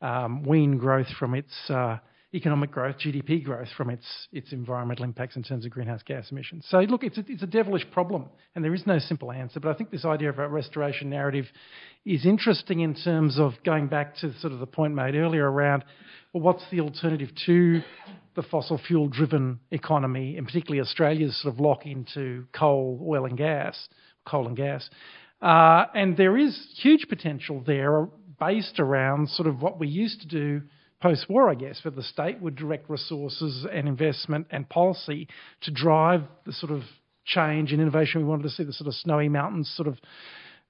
um, 0.00 0.42
wean 0.44 0.78
growth 0.78 1.08
from 1.18 1.34
its 1.34 1.52
uh, 1.68 1.98
economic 2.36 2.70
growth, 2.70 2.96
GDP 2.98 3.42
growth, 3.42 3.68
from 3.76 3.90
its 3.90 4.04
its 4.30 4.52
environmental 4.52 5.04
impacts 5.04 5.36
in 5.36 5.42
terms 5.42 5.64
of 5.64 5.70
greenhouse 5.70 6.02
gas 6.04 6.30
emissions. 6.30 6.66
So 6.68 6.78
look, 6.80 7.02
it's 7.02 7.18
a, 7.18 7.24
it's 7.26 7.42
a 7.42 7.46
devilish 7.46 7.84
problem, 7.90 8.26
and 8.54 8.64
there 8.64 8.74
is 8.74 8.86
no 8.86 8.98
simple 8.98 9.32
answer. 9.32 9.58
But 9.58 9.70
I 9.70 9.74
think 9.74 9.90
this 9.90 10.04
idea 10.04 10.28
of 10.28 10.38
a 10.38 10.48
restoration 10.48 11.10
narrative 11.10 11.46
is 12.04 12.26
interesting 12.26 12.80
in 12.80 12.94
terms 12.94 13.38
of 13.38 13.52
going 13.64 13.88
back 13.88 14.16
to 14.16 14.38
sort 14.40 14.52
of 14.52 14.60
the 14.60 14.66
point 14.66 14.94
made 14.94 15.14
earlier 15.14 15.50
around, 15.50 15.84
well, 16.32 16.42
what's 16.42 16.64
the 16.70 16.80
alternative 16.80 17.30
to 17.46 17.80
the 18.36 18.42
fossil 18.42 18.78
fuel 18.86 19.08
driven 19.08 19.58
economy, 19.70 20.36
and 20.36 20.46
particularly 20.46 20.80
Australia's 20.80 21.40
sort 21.42 21.54
of 21.54 21.58
lock 21.58 21.86
into 21.86 22.44
coal, 22.52 23.04
oil, 23.08 23.24
and 23.24 23.38
gas, 23.38 23.88
coal 24.26 24.46
and 24.46 24.56
gas. 24.56 24.88
Uh, 25.40 25.86
and 25.94 26.16
there 26.16 26.36
is 26.36 26.56
huge 26.82 27.06
potential 27.08 27.62
there 27.66 28.08
based 28.38 28.78
around 28.78 29.28
sort 29.30 29.48
of 29.48 29.62
what 29.62 29.80
we 29.80 29.88
used 29.88 30.20
to 30.20 30.26
do 30.26 30.62
post 31.00 31.28
war, 31.28 31.50
I 31.50 31.54
guess, 31.54 31.80
where 31.84 31.92
the 31.92 32.02
state 32.02 32.40
would 32.40 32.56
direct 32.56 32.88
resources 32.88 33.66
and 33.70 33.88
investment 33.88 34.46
and 34.50 34.68
policy 34.68 35.28
to 35.62 35.70
drive 35.70 36.22
the 36.44 36.52
sort 36.52 36.72
of 36.72 36.82
change 37.24 37.72
and 37.72 37.80
innovation 37.80 38.20
we 38.20 38.26
wanted 38.26 38.44
to 38.44 38.50
see, 38.50 38.64
the 38.64 38.72
sort 38.72 38.88
of 38.88 38.94
snowy 38.94 39.28
mountains 39.28 39.72
sort 39.76 39.88
of 39.88 39.98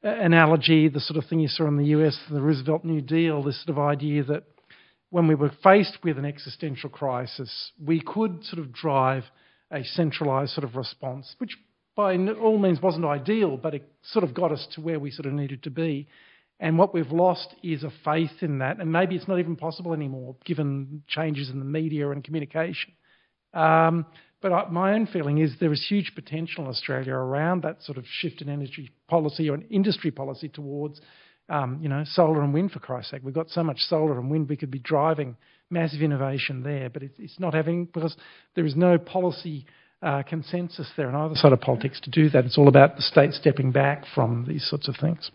uh, 0.05 0.09
analogy, 0.09 0.89
the 0.89 1.01
sort 1.01 1.23
of 1.23 1.29
thing 1.29 1.41
you 1.41 1.49
saw 1.49 1.67
in 1.67 1.77
the 1.77 1.87
US, 1.87 2.19
the 2.31 2.41
Roosevelt 2.41 2.85
New 2.85 3.01
Deal, 3.01 3.43
this 3.43 3.63
sort 3.65 3.77
of 3.77 3.83
idea 3.83 4.25
that 4.25 4.45
when 5.11 5.29
we 5.29 5.35
were 5.35 5.53
faced 5.63 5.99
with 6.03 6.19
an 6.19 6.25
existential 6.25 6.91
crisis, 6.91 7.73
we 7.83 8.01
could 8.01 8.45
sort 8.45 8.59
of 8.59 8.73
drive 8.73 9.25
a 9.71 9.85
centralised 9.85 10.53
sort 10.53 10.65
of 10.65 10.77
response, 10.77 11.35
which 11.39 11.57
by 11.95 12.17
all 12.17 12.59
means 12.59 12.81
wasn't 12.83 13.05
ideal, 13.05 13.57
but 13.57 13.75
it 13.75 13.89
sort 14.03 14.23
of 14.23 14.35
got 14.35 14.53
us 14.53 14.67
to 14.75 14.81
where 14.81 15.01
we 15.01 15.11
sort 15.11 15.27
of 15.27 15.33
needed 15.33 15.63
to 15.63 15.71
be. 15.71 16.07
And 16.59 16.79
what 16.79 16.95
we've 16.95 17.11
lost 17.11 17.55
is 17.63 17.83
a 17.85 17.93
faith 18.05 18.43
in 18.43 18.59
that, 18.59 18.81
and 18.81 18.91
maybe 18.91 19.15
it's 19.15 19.29
not 19.29 19.39
even 19.39 19.57
possible 19.57 19.93
anymore 19.93 20.37
given 20.45 21.03
changes 21.07 21.51
in 21.51 21.59
the 21.59 21.65
media 21.65 22.11
and 22.11 22.25
communication. 22.25 22.93
Um, 23.53 24.07
but 24.41 24.53
I, 24.53 24.69
my 24.71 24.93
own 24.93 25.07
feeling 25.07 25.39
is 25.39 25.55
there 25.61 25.73
is 25.73 25.85
huge 25.87 26.13
potential 26.15 26.65
in 26.65 26.71
Australia 26.71 27.15
around 27.15 27.63
that 27.63 27.83
sort 27.83 27.99
of 27.99 28.05
shift 28.07 28.43
in 28.43 28.49
energy 28.49 28.91
policy 29.09 29.51
or 29.51 29.55
an 29.55 29.67
industry 29.71 30.11
policy 30.11 30.49
towards 30.49 31.01
um, 31.49 31.79
you 31.81 31.89
know, 31.89 32.03
solar 32.05 32.43
and 32.43 32.53
wind 32.53 32.73
for 32.73 32.81
Christ's 32.81 33.13
sake. 33.13 33.23
We've 33.23 33.35
got 33.35 33.51
so 33.51 33.63
much 33.63 33.79
solar 33.81 34.19
and 34.19 34.31
wind, 34.31 34.49
we 34.49 34.57
could 34.57 34.71
be 34.71 34.79
driving 34.79 35.37
massive 35.71 36.03
innovation 36.03 36.63
there, 36.63 36.91
but 36.91 37.03
it's, 37.03 37.15
it's 37.19 37.41
not 37.41 37.55
having, 37.55 37.87
because 37.87 38.17
there 38.55 38.67
is 38.67 38.77
no 38.77 38.99
policy 38.99 39.67
uh, 40.03 40.23
consensus 40.23 40.91
there 40.97 41.09
on 41.09 41.15
either 41.15 41.35
side 41.35 41.53
of 41.53 41.61
politics 41.61 42.01
to 42.03 42.11
do 42.11 42.29
that. 42.31 42.45
It's 42.45 42.59
all 42.59 42.69
about 42.69 42.97
the 42.97 43.03
state 43.03 43.33
stepping 43.33 43.73
back 43.73 44.05
from 44.15 44.45
these 44.47 44.69
sorts 44.69 44.89
of 44.89 44.97
things. 45.01 45.31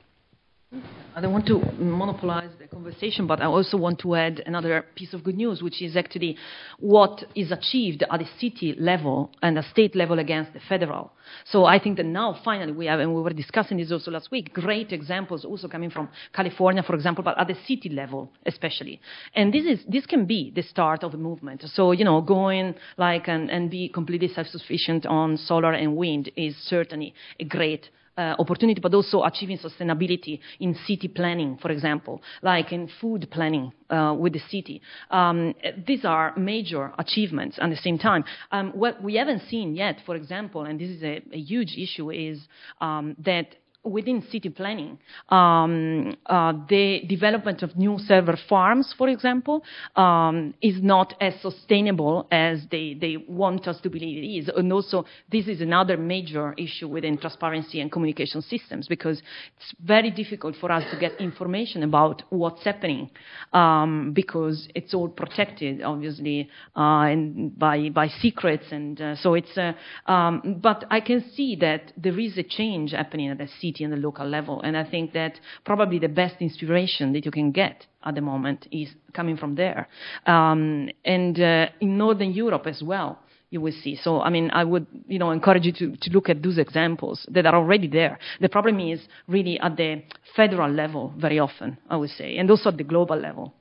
I 1.13 1.19
don't 1.19 1.33
want 1.33 1.45
to 1.47 1.59
monopolize 1.77 2.51
the 2.57 2.67
conversation, 2.67 3.27
but 3.27 3.41
I 3.41 3.45
also 3.45 3.75
want 3.75 3.99
to 3.99 4.15
add 4.15 4.41
another 4.45 4.85
piece 4.95 5.13
of 5.13 5.21
good 5.21 5.35
news, 5.35 5.61
which 5.61 5.81
is 5.81 5.97
actually 5.97 6.37
what 6.79 7.25
is 7.35 7.51
achieved 7.51 8.03
at 8.09 8.17
the 8.17 8.27
city 8.39 8.73
level 8.79 9.31
and 9.41 9.57
the 9.57 9.63
state 9.63 9.93
level 9.93 10.19
against 10.19 10.53
the 10.53 10.61
federal. 10.69 11.11
So 11.43 11.65
I 11.65 11.77
think 11.79 11.97
that 11.97 12.05
now 12.05 12.39
finally 12.45 12.71
we 12.71 12.85
have, 12.85 13.01
and 13.01 13.13
we 13.13 13.21
were 13.21 13.31
discussing 13.31 13.77
this 13.77 13.91
also 13.91 14.11
last 14.11 14.31
week, 14.31 14.53
great 14.53 14.93
examples 14.93 15.43
also 15.43 15.67
coming 15.67 15.89
from 15.89 16.07
California, 16.33 16.83
for 16.83 16.95
example, 16.95 17.25
but 17.25 17.37
at 17.37 17.47
the 17.47 17.57
city 17.67 17.89
level 17.89 18.31
especially. 18.45 19.01
And 19.35 19.53
this 19.53 19.65
is 19.65 19.85
this 19.89 20.05
can 20.05 20.25
be 20.25 20.53
the 20.55 20.63
start 20.63 21.03
of 21.03 21.13
a 21.13 21.17
movement. 21.17 21.63
So 21.73 21.91
you 21.91 22.05
know, 22.05 22.21
going 22.21 22.75
like 22.97 23.27
and, 23.27 23.51
and 23.51 23.69
be 23.69 23.89
completely 23.89 24.29
self-sufficient 24.29 25.05
on 25.05 25.35
solar 25.35 25.73
and 25.73 25.97
wind 25.97 26.31
is 26.37 26.55
certainly 26.55 27.13
a 27.39 27.43
great 27.43 27.89
uh, 28.17 28.35
opportunity, 28.39 28.81
but 28.81 28.93
also 28.93 29.23
achieving 29.23 29.57
sustainability 29.57 30.39
in 30.59 30.75
city 30.85 31.07
planning, 31.07 31.57
for 31.61 31.71
example, 31.71 32.21
like 32.41 32.71
in 32.71 32.89
food 32.99 33.27
planning 33.31 33.71
uh, 33.89 34.15
with 34.17 34.33
the 34.33 34.41
city. 34.49 34.81
Um, 35.09 35.53
these 35.87 36.05
are 36.05 36.35
major 36.37 36.91
achievements 36.97 37.57
at 37.61 37.69
the 37.69 37.77
same 37.77 37.97
time. 37.97 38.23
Um, 38.51 38.71
what 38.71 39.01
we 39.01 39.15
haven't 39.15 39.43
seen 39.49 39.75
yet, 39.75 39.99
for 40.05 40.15
example, 40.15 40.63
and 40.63 40.79
this 40.79 40.89
is 40.89 41.03
a, 41.03 41.21
a 41.33 41.39
huge 41.39 41.75
issue, 41.77 42.11
is 42.11 42.39
um, 42.79 43.15
that 43.19 43.55
within 43.83 44.23
city 44.31 44.49
planning, 44.49 44.97
um, 45.29 46.15
uh, 46.27 46.53
the 46.69 47.01
development 47.07 47.63
of 47.63 47.75
new 47.75 47.97
server 47.97 48.37
farms, 48.47 48.93
for 48.95 49.09
example, 49.09 49.63
um, 49.95 50.53
is 50.61 50.81
not 50.81 51.15
as 51.19 51.33
sustainable 51.41 52.27
as 52.31 52.59
they, 52.69 52.95
they 52.99 53.17
want 53.27 53.67
us 53.67 53.81
to 53.81 53.89
believe 53.89 54.23
it 54.23 54.27
is. 54.27 54.49
And 54.55 54.71
also, 54.71 55.05
this 55.31 55.47
is 55.47 55.61
another 55.61 55.97
major 55.97 56.53
issue 56.57 56.87
within 56.87 57.17
transparency 57.17 57.81
and 57.81 57.91
communication 57.91 58.41
systems 58.43 58.87
because 58.87 59.19
it's 59.57 59.73
very 59.83 60.11
difficult 60.11 60.55
for 60.59 60.71
us 60.71 60.83
to 60.91 60.99
get 60.99 61.19
information 61.19 61.81
about 61.81 62.21
what's 62.29 62.63
happening 62.63 63.09
um, 63.51 64.11
because 64.13 64.67
it's 64.75 64.93
all 64.93 65.09
protected, 65.09 65.81
obviously, 65.81 66.49
uh, 66.75 67.01
and 67.01 67.57
by 67.57 67.89
by 67.89 68.07
secrets. 68.07 68.65
And 68.71 69.01
uh, 69.01 69.15
so 69.15 69.33
it's. 69.33 69.57
Uh, 69.57 69.73
um, 70.05 70.59
but 70.61 70.85
I 70.91 70.99
can 71.01 71.31
see 71.31 71.55
that 71.61 71.93
there 71.97 72.19
is 72.19 72.37
a 72.37 72.43
change 72.43 72.91
happening 72.91 73.29
at 73.29 73.39
the 73.39 73.47
city 73.47 73.70
and 73.79 73.93
the 73.93 73.97
local 73.97 74.27
level. 74.27 74.61
And 74.61 74.75
I 74.75 74.83
think 74.83 75.13
that 75.13 75.39
probably 75.65 75.99
the 75.99 76.09
best 76.09 76.35
inspiration 76.39 77.13
that 77.13 77.25
you 77.25 77.31
can 77.31 77.51
get 77.51 77.85
at 78.03 78.15
the 78.15 78.21
moment 78.21 78.67
is 78.71 78.89
coming 79.13 79.37
from 79.37 79.55
there. 79.55 79.87
Um, 80.25 80.89
and 81.05 81.39
uh, 81.39 81.67
in 81.79 81.97
Northern 81.97 82.31
Europe 82.31 82.67
as 82.67 82.81
well, 82.83 83.19
you 83.51 83.59
will 83.59 83.73
see. 83.83 83.97
So, 84.01 84.21
I 84.21 84.29
mean, 84.29 84.49
I 84.51 84.63
would, 84.63 84.87
you 85.07 85.19
know, 85.19 85.31
encourage 85.31 85.65
you 85.65 85.73
to, 85.73 85.95
to 85.97 86.09
look 86.11 86.29
at 86.29 86.41
those 86.41 86.57
examples 86.57 87.25
that 87.29 87.45
are 87.45 87.55
already 87.55 87.87
there. 87.87 88.17
The 88.39 88.49
problem 88.49 88.79
is 88.79 89.01
really 89.27 89.59
at 89.59 89.75
the 89.75 90.03
federal 90.35 90.71
level 90.71 91.13
very 91.17 91.37
often, 91.37 91.77
I 91.89 91.97
would 91.97 92.11
say, 92.11 92.37
and 92.37 92.49
also 92.49 92.69
at 92.69 92.77
the 92.77 92.83
global 92.83 93.17
level. 93.17 93.53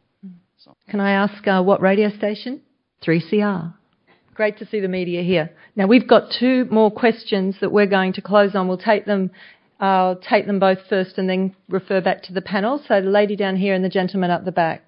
So. 0.58 0.76
Can 0.88 1.00
I 1.00 1.12
ask 1.12 1.46
uh, 1.46 1.62
what 1.62 1.80
radio 1.80 2.10
station? 2.10 2.60
3CR. 3.02 3.74
Great 4.34 4.58
to 4.58 4.66
see 4.66 4.80
the 4.80 4.88
media 4.88 5.22
here. 5.22 5.50
Now, 5.74 5.86
we've 5.86 6.06
got 6.06 6.30
two 6.38 6.66
more 6.70 6.90
questions 6.90 7.56
that 7.60 7.72
we're 7.72 7.86
going 7.86 8.12
to 8.14 8.22
close 8.22 8.54
on. 8.54 8.68
We'll 8.68 8.78
take 8.78 9.06
them 9.06 9.30
I'll 9.80 10.16
take 10.16 10.46
them 10.46 10.58
both 10.58 10.78
first 10.88 11.16
and 11.16 11.28
then 11.28 11.56
refer 11.68 12.02
back 12.02 12.22
to 12.24 12.34
the 12.34 12.42
panel. 12.42 12.82
So 12.86 13.00
the 13.00 13.08
lady 13.08 13.34
down 13.34 13.56
here 13.56 13.74
and 13.74 13.82
the 13.82 13.88
gentleman 13.88 14.30
up 14.30 14.44
the 14.44 14.52
back. 14.52 14.84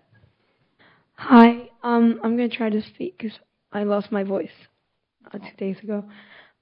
Hi, 1.15 1.71
um, 1.83 2.21
I'm 2.23 2.37
going 2.37 2.51
to 2.51 2.57
try 2.57 2.69
to 2.69 2.83
speak 2.83 3.19
because 3.19 3.39
I 3.73 3.85
lost 3.85 4.13
my 4.13 4.23
voice 4.23 4.51
uh, 5.33 5.39
two 5.39 5.57
days 5.57 5.77
ago. 5.83 6.05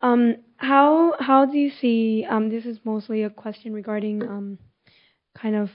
Um, 0.01 0.37
how 0.57 1.15
how 1.19 1.45
do 1.45 1.59
you 1.59 1.71
see? 1.81 2.25
Um, 2.29 2.51
this 2.51 2.65
is 2.65 2.79
mostly 2.85 3.25
a 3.25 3.31
question 3.31 3.73
regarding 3.73 4.23
um, 4.23 4.59
kind 5.37 5.57
of 5.57 5.71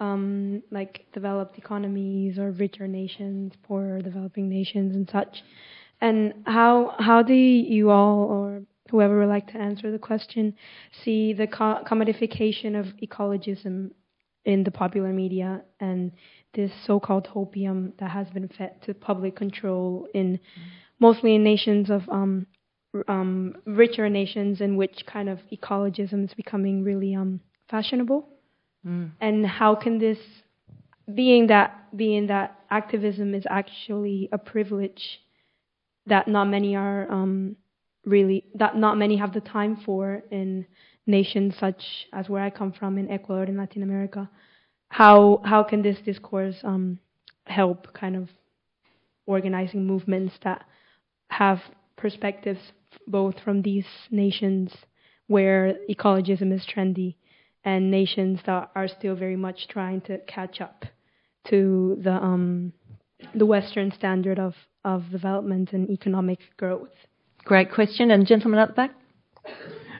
um, 0.00 0.62
like 0.70 1.06
developed 1.12 1.58
economies 1.58 2.38
or 2.38 2.50
richer 2.50 2.88
nations, 2.88 3.52
poorer 3.62 4.00
developing 4.00 4.48
nations, 4.48 4.94
and 4.94 5.08
such. 5.10 5.42
And 6.00 6.34
how 6.44 6.94
how 6.98 7.22
do 7.22 7.34
you 7.34 7.90
all 7.90 8.24
or 8.24 8.62
whoever 8.90 9.18
would 9.18 9.28
like 9.28 9.46
to 9.48 9.58
answer 9.58 9.90
the 9.90 9.98
question, 9.98 10.54
see 11.04 11.32
the 11.32 11.46
co- 11.46 11.82
commodification 11.86 12.78
of 12.78 12.86
ecologism 13.02 13.90
in 14.44 14.62
the 14.64 14.70
popular 14.70 15.12
media 15.12 15.62
and 15.80 16.12
this 16.52 16.70
so-called 16.86 17.26
hopium 17.34 17.92
that 17.98 18.10
has 18.10 18.28
been 18.30 18.48
fed 18.48 18.80
to 18.82 18.94
public 18.94 19.34
control 19.34 20.06
in 20.14 20.38
mostly 21.00 21.34
in 21.34 21.42
nations 21.42 21.90
of 21.90 22.02
um, 22.08 22.46
um, 23.08 23.56
richer 23.64 24.08
nations 24.08 24.60
in 24.60 24.76
which 24.76 25.04
kind 25.06 25.28
of 25.28 25.38
ecologism 25.52 26.24
is 26.24 26.34
becoming 26.34 26.84
really 26.84 27.14
um, 27.14 27.40
fashionable. 27.68 28.28
Mm. 28.86 29.12
And 29.20 29.46
how 29.46 29.74
can 29.74 29.98
this, 29.98 30.18
being 31.12 31.48
that 31.48 31.96
being 31.96 32.28
that 32.28 32.58
activism 32.70 33.34
is 33.34 33.44
actually 33.48 34.28
a 34.32 34.38
privilege 34.38 35.20
that 36.06 36.28
not 36.28 36.46
many 36.46 36.76
are 36.76 37.10
um, 37.10 37.56
really 38.04 38.44
that 38.54 38.76
not 38.76 38.98
many 38.98 39.16
have 39.16 39.32
the 39.32 39.40
time 39.40 39.76
for 39.84 40.22
in 40.30 40.66
nations 41.06 41.54
such 41.58 41.82
as 42.12 42.28
where 42.28 42.42
I 42.42 42.50
come 42.50 42.72
from 42.72 42.98
in 42.98 43.10
Ecuador 43.10 43.44
in 43.44 43.56
Latin 43.56 43.82
America. 43.82 44.28
How 44.88 45.40
how 45.44 45.62
can 45.62 45.82
this 45.82 45.98
discourse 46.04 46.56
um, 46.62 46.98
help 47.46 47.92
kind 47.92 48.16
of 48.16 48.28
organizing 49.26 49.86
movements 49.86 50.34
that 50.44 50.64
have 51.28 51.60
perspectives 51.96 52.60
both 53.06 53.34
from 53.40 53.62
these 53.62 53.86
nations 54.10 54.72
where 55.26 55.76
ecologism 55.90 56.52
is 56.52 56.66
trendy 56.66 57.16
and 57.64 57.90
nations 57.90 58.40
that 58.46 58.70
are 58.74 58.88
still 58.88 59.16
very 59.16 59.36
much 59.36 59.68
trying 59.68 60.00
to 60.02 60.18
catch 60.26 60.60
up 60.60 60.84
to 61.48 61.98
the 62.02 62.12
um, 62.12 62.72
the 63.34 63.46
Western 63.46 63.92
standard 63.92 64.38
of, 64.38 64.54
of 64.84 65.10
development 65.10 65.72
and 65.72 65.88
economic 65.90 66.40
growth. 66.56 66.92
Great 67.44 67.72
question. 67.72 68.10
And 68.10 68.26
gentleman 68.26 68.58
at 68.58 68.68
the 68.68 68.74
back. 68.74 68.90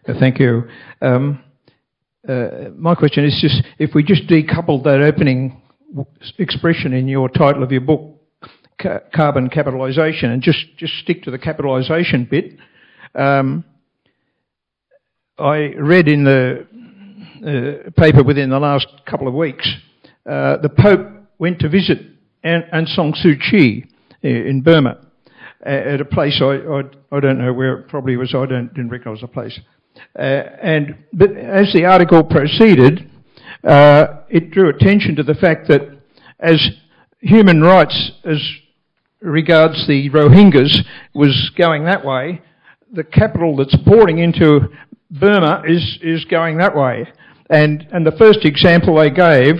Uh, 0.09 0.15
thank 0.19 0.39
you. 0.39 0.65
Um, 1.03 1.43
uh, 2.29 2.71
my 2.77 2.95
question 2.95 3.25
is 3.25 3.39
just 3.41 3.63
if 3.79 3.95
we 3.95 4.03
just 4.03 4.27
decoupled 4.27 4.85
that 4.85 5.03
opening 5.03 5.61
expression 6.39 6.95
in 6.95 7.07
your 7.07 7.29
title 7.29 7.63
of 7.63 7.71
your 7.71 7.83
book 7.83 8.19
ca- 8.81 9.01
carbon 9.15 9.51
capitalisation 9.51 10.31
and 10.31 10.43
just, 10.43 10.59
just 10.79 10.95
stick 10.95 11.23
to 11.23 11.31
the 11.31 11.39
capitalisation 11.39 12.27
bit. 12.31 12.57
Um, 13.15 13.65
I 15.39 15.75
read 15.79 16.09
in 16.09 16.25
the 16.25 16.67
uh, 17.45 17.91
paper 18.01 18.23
within 18.23 18.51
the 18.51 18.59
last 18.59 18.87
couple 19.07 19.29
of 19.29 19.35
weeks, 19.35 19.69
uh, 20.25 20.57
the 20.59 20.71
Pope 20.71 21.07
went 21.39 21.59
to 21.59 21.69
visit 21.69 21.99
Aung 22.45 22.87
San 22.89 23.13
Suu 23.13 23.37
Kyi 23.51 23.87
in 24.23 24.63
Burma 24.63 24.99
at 25.65 26.01
a 26.01 26.05
place 26.05 26.41
I, 26.43 26.57
I, 26.57 26.83
I 27.17 27.21
don't 27.21 27.39
know 27.39 27.53
where 27.53 27.79
it 27.79 27.89
probably 27.89 28.17
was. 28.17 28.35
I 28.35 28.47
don't, 28.47 28.73
didn't 28.75 28.91
recognise 28.91 29.21
the 29.21 29.29
place. 29.29 29.59
Uh, 30.19 30.23
and 30.23 30.97
but 31.13 31.37
as 31.37 31.73
the 31.73 31.85
article 31.85 32.25
proceeded, 32.25 33.11
uh, 33.63 34.23
it 34.29 34.51
drew 34.51 34.69
attention 34.69 35.17
to 35.17 35.23
the 35.23 35.35
fact 35.35 35.69
that 35.69 35.83
as 36.41 36.61
human 37.21 37.63
rights 37.63 38.13
as 38.25 38.39
regards 39.21 39.87
the 39.87 40.11
Rohingyas 40.11 40.85
was 41.15 41.51
going 41.57 41.85
that 41.85 42.05
way, 42.05 42.43
the 42.93 43.05
capital 43.05 43.57
that's 43.57 43.77
pouring 43.85 44.19
into 44.19 44.69
Burma 45.11 45.63
is, 45.67 45.99
is 46.03 46.25
going 46.27 46.59
that 46.59 46.77
way. 46.77 47.07
And, 47.51 47.87
and 47.93 48.07
the 48.07 48.13
first 48.13 48.45
example 48.45 48.97
they 48.97 49.11
gave 49.11 49.57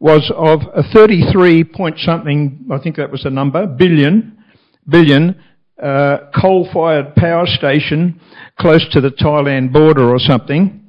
was 0.00 0.32
of 0.34 0.60
a 0.74 0.82
33 0.92 1.64
point 1.64 1.98
something, 1.98 2.66
I 2.70 2.78
think 2.78 2.96
that 2.96 3.10
was 3.10 3.22
the 3.22 3.30
number, 3.30 3.66
billion, 3.66 4.41
billion 4.88 5.40
uh, 5.82 6.18
coal-fired 6.40 7.14
power 7.16 7.46
station 7.46 8.20
close 8.58 8.86
to 8.92 9.00
the 9.00 9.10
Thailand 9.10 9.72
border 9.72 10.08
or 10.08 10.18
something. 10.18 10.84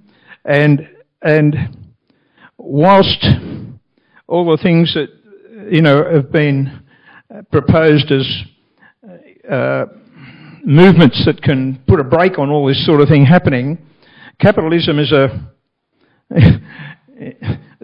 And, 0.45 0.87
and 1.21 1.55
whilst 2.57 3.25
all 4.27 4.55
the 4.55 4.61
things 4.61 4.93
that, 4.93 5.09
you 5.71 5.81
know, 5.81 6.03
have 6.11 6.31
been 6.31 6.83
proposed 7.51 8.11
as 8.11 8.27
uh, 9.49 9.85
movements 10.63 11.23
that 11.25 11.41
can 11.41 11.81
put 11.87 11.99
a 11.99 12.03
brake 12.03 12.37
on 12.37 12.49
all 12.49 12.67
this 12.67 12.85
sort 12.85 13.01
of 13.01 13.07
thing 13.07 13.25
happening, 13.25 13.77
capitalism 14.39 14.99
is 14.99 15.11
a, 15.11 15.27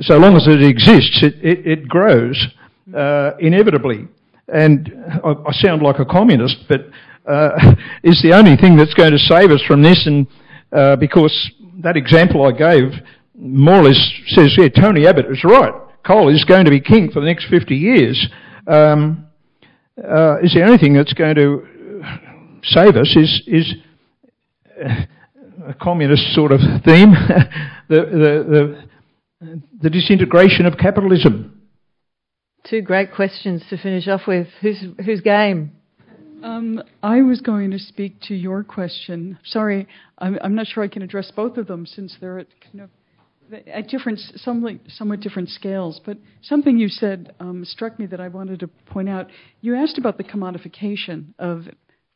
so 0.02 0.18
long 0.18 0.36
as 0.36 0.48
it 0.48 0.61
exists, 0.61 1.23
it, 1.23 1.36
it, 1.41 1.68
it 1.68 1.88
grows 1.88 2.48
uh, 2.95 3.31
inevitably. 3.40 4.07
And 4.54 4.92
I, 5.24 5.30
I, 5.48 5.52
sound 5.52 5.82
like 5.82 6.00
a 6.00 6.06
communist, 6.06 6.58
but 6.68 6.82
uh, 7.26 7.52
is 8.04 8.22
the 8.22 8.34
only 8.34 8.56
thing 8.56 8.76
that's 8.76 8.94
going 8.94 9.12
to 9.12 9.20
save 9.20 9.52
us 9.52 9.62
from 9.68 9.84
this. 9.84 10.06
And 10.06 10.28
uh, 10.72 10.96
because 10.96 11.52
that 11.84 11.98
example 11.98 12.46
I 12.46 12.52
gave 12.52 12.92
more 13.36 13.80
or 13.80 13.84
less 13.84 14.12
says, 14.28 14.56
yeah, 14.58 14.70
Tony 14.70 15.08
Abbott 15.08 15.26
is 15.28 15.44
right. 15.44 15.74
Coal 16.06 16.30
is 16.30 16.44
going 16.46 16.66
to 16.66 16.72
be 16.72 16.80
king 16.80 17.12
for 17.12 17.20
the 17.20 17.28
next 17.28 17.48
50 17.50 17.76
years. 17.76 18.28
Um, 18.68 19.28
uh, 19.98 20.38
is 20.42 20.54
the 20.54 20.64
only 20.64 20.78
thing 20.78 20.94
that's 20.94 21.14
going 21.14 21.36
to 21.36 21.68
save 22.64 22.96
us 22.96 23.16
is, 23.16 23.42
is 23.48 23.74
a 25.68 25.74
communist 25.74 26.34
sort 26.34 26.52
of 26.52 26.60
theme, 26.86 27.12
the, 27.90 28.02
the, 28.12 28.84
the, 29.42 29.58
the 29.82 29.90
disintegration 29.90 30.66
of 30.66 30.78
capitalism. 30.78 31.59
Two 32.70 32.82
great 32.82 33.14
questions 33.14 33.64
to 33.72 33.78
finish 33.78 34.08
off 34.08 34.22
with. 34.28 34.48
Who's, 34.62 34.84
who's 35.04 35.22
game? 35.22 35.72
Um, 36.44 36.84
I 37.02 37.22
was 37.24 37.41
going 37.41 37.72
to 37.72 37.80
speak 37.80 38.22
to 38.28 38.36
your 38.36 38.64
question. 38.64 39.40
Sorry, 39.44 39.88
I'm, 40.20 40.38
I'm, 40.44 40.54
not 40.54 40.68
sure 40.68 40.84
I 40.84 40.88
can 40.88 41.02
address 41.02 41.32
both 41.36 41.58
of 41.58 41.66
them 41.66 41.88
since 41.88 42.16
they're 42.22 42.38
at 42.38 42.48
kind 42.62 42.82
of 42.82 42.90
at 43.68 43.88
different, 43.88 44.20
somewhat, 44.36 44.76
somewhat 44.88 45.22
different 45.22 45.50
scales. 45.50 46.00
But 46.06 46.18
something 46.44 46.78
you 46.78 46.90
said 46.90 47.34
um, 47.40 47.66
struck 47.66 47.98
me 47.98 48.06
that 48.06 48.22
I 48.22 48.28
wanted 48.28 48.60
to 48.60 48.68
point 48.68 49.10
out. 49.10 49.32
You 49.62 49.76
asked 49.76 49.98
about 49.98 50.18
the 50.18 50.24
commodification 50.24 51.34
of 51.40 51.64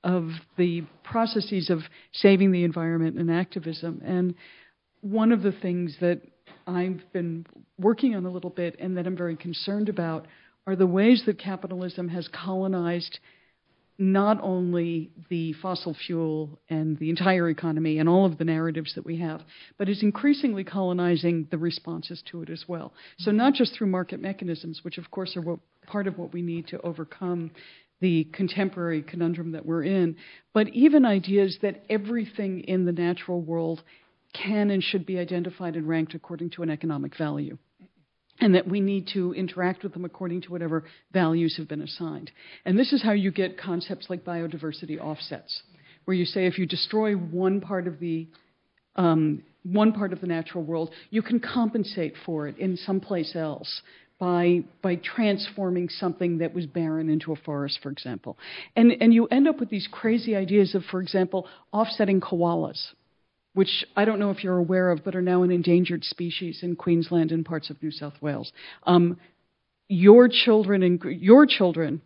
of 0.04 0.30
the 0.58 0.84
processes 1.04 1.70
of 1.70 1.80
saving 2.12 2.52
the 2.52 2.64
environment 2.64 3.18
and 3.18 3.32
activism. 3.32 4.02
And 4.06 4.36
one 5.02 5.32
of 5.32 5.42
the 5.42 5.54
things 5.54 5.96
that 6.02 6.22
I've 6.68 7.02
been 7.12 7.46
working 7.80 8.16
on 8.16 8.26
a 8.26 8.30
little 8.30 8.50
bit 8.50 8.76
and 8.80 8.98
that 8.98 9.08
I'm 9.08 9.18
very 9.18 9.36
concerned 9.36 9.90
about 9.90 10.28
are 10.66 10.76
the 10.76 10.88
ways 10.88 11.24
that 11.26 11.38
capitalism 11.38 12.10
has 12.10 12.28
colonized 12.28 13.20
not 14.00 14.40
only 14.42 15.12
the 15.30 15.54
fossil 15.54 15.94
fuel 15.94 16.60
and 16.70 16.98
the 16.98 17.10
entire 17.10 17.50
economy 17.50 18.00
and 18.00 18.10
all 18.10 18.26
of 18.26 18.38
the 18.38 18.44
narratives 18.44 18.96
that 18.96 19.06
we 19.06 19.18
have, 19.18 19.42
but 19.78 19.88
is 19.88 20.02
increasingly 20.02 20.64
colonizing 20.64 21.48
the 21.52 21.58
responses 21.58 22.24
to 22.32 22.42
it 22.42 22.50
as 22.50 22.66
well. 22.68 22.94
So, 23.20 23.32
not 23.32 23.54
just 23.54 23.76
through 23.76 23.88
market 23.88 24.20
mechanisms, 24.20 24.80
which 24.84 24.98
of 24.98 25.12
course 25.12 25.38
are 25.38 25.42
what, 25.42 25.60
part 25.86 26.08
of 26.08 26.18
what 26.18 26.34
we 26.34 26.42
need 26.42 26.68
to 26.68 26.82
overcome 26.82 27.52
the 28.02 28.26
contemporary 28.34 29.02
conundrum 29.02 29.52
that 29.52 29.66
we're 29.66 29.84
in, 29.84 30.16
but 30.54 30.68
even 30.70 31.06
ideas 31.06 31.58
that 31.62 31.84
everything 31.90 32.62
in 32.62 32.86
the 32.86 32.92
natural 32.92 33.42
world 33.42 33.82
can 34.34 34.72
and 34.72 34.84
should 34.84 35.06
be 35.06 35.20
identified 35.20 35.76
and 35.76 35.88
ranked 35.88 36.16
according 36.16 36.50
to 36.50 36.64
an 36.64 36.70
economic 36.70 37.16
value. 37.16 37.58
And 38.40 38.56
that 38.56 38.68
we 38.68 38.82
need 38.82 39.10
to 39.14 39.34
interact 39.34 39.84
with 39.84 39.94
them 39.94 40.06
according 40.06 40.42
to 40.42 40.52
whatever 40.52 40.84
values 41.12 41.56
have 41.58 41.68
been 41.68 41.82
assigned. 41.82 42.32
And 42.66 42.78
this 42.78 42.92
is 42.92 43.04
how 43.04 43.12
you 43.12 43.32
get 43.32 43.58
concepts 43.58 44.08
like 44.10 44.26
biodiversity 44.26 45.00
offsets, 45.00 45.62
where 46.06 46.16
you 46.16 46.26
say 46.26 46.46
if 46.46 46.58
you 46.58 46.66
destroy 46.66 47.14
one 47.14 47.62
part 47.62 47.88
of 47.88 48.00
the 48.00 48.28
um, 48.96 49.44
one 49.64 49.94
part 49.94 50.14
of 50.14 50.22
the 50.22 50.28
natural 50.28 50.64
world, 50.64 50.92
you 51.10 51.22
can 51.22 51.40
compensate 51.40 52.14
for 52.26 52.48
it 52.48 52.58
in 52.58 52.76
some 52.76 53.00
place 53.00 53.36
else 53.36 53.82
by 54.20 54.64
by 54.82 54.96
transforming 54.96 55.90
something 55.90 56.38
that 56.40 56.54
was 56.54 56.66
barren 56.66 57.10
into 57.10 57.32
a 57.32 57.36
forest, 57.36 57.80
for 57.82 57.90
example. 57.90 58.38
And 58.76 58.92
and 59.02 59.14
you 59.14 59.28
end 59.28 59.48
up 59.48 59.60
with 59.60 59.70
these 59.70 59.88
crazy 59.92 60.36
ideas 60.36 60.76
of, 60.76 60.84
for 60.92 61.02
example, 61.02 61.48
offsetting 61.72 62.22
koalas, 62.22 62.82
which 63.54 63.86
I 63.96 64.06
don't 64.06 64.20
know 64.20 64.32
if 64.32 64.44
you're 64.44 64.58
aware 64.58 64.92
of, 64.92 65.04
but 65.04 65.16
are 65.16 65.22
now 65.22 65.44
an 65.44 65.52
endangered 65.52 66.04
species 66.04 66.60
in 66.64 66.76
Queensland 66.76 67.32
and 67.32 67.46
parts 67.46 67.70
of 67.70 67.82
New 67.82 67.92
South 67.92 68.16
Wales. 68.22 68.52
Um, 68.84 69.18
your 69.88 70.28
children 70.28 70.82
and 70.84 71.02
your 71.04 71.46
children, 71.46 72.02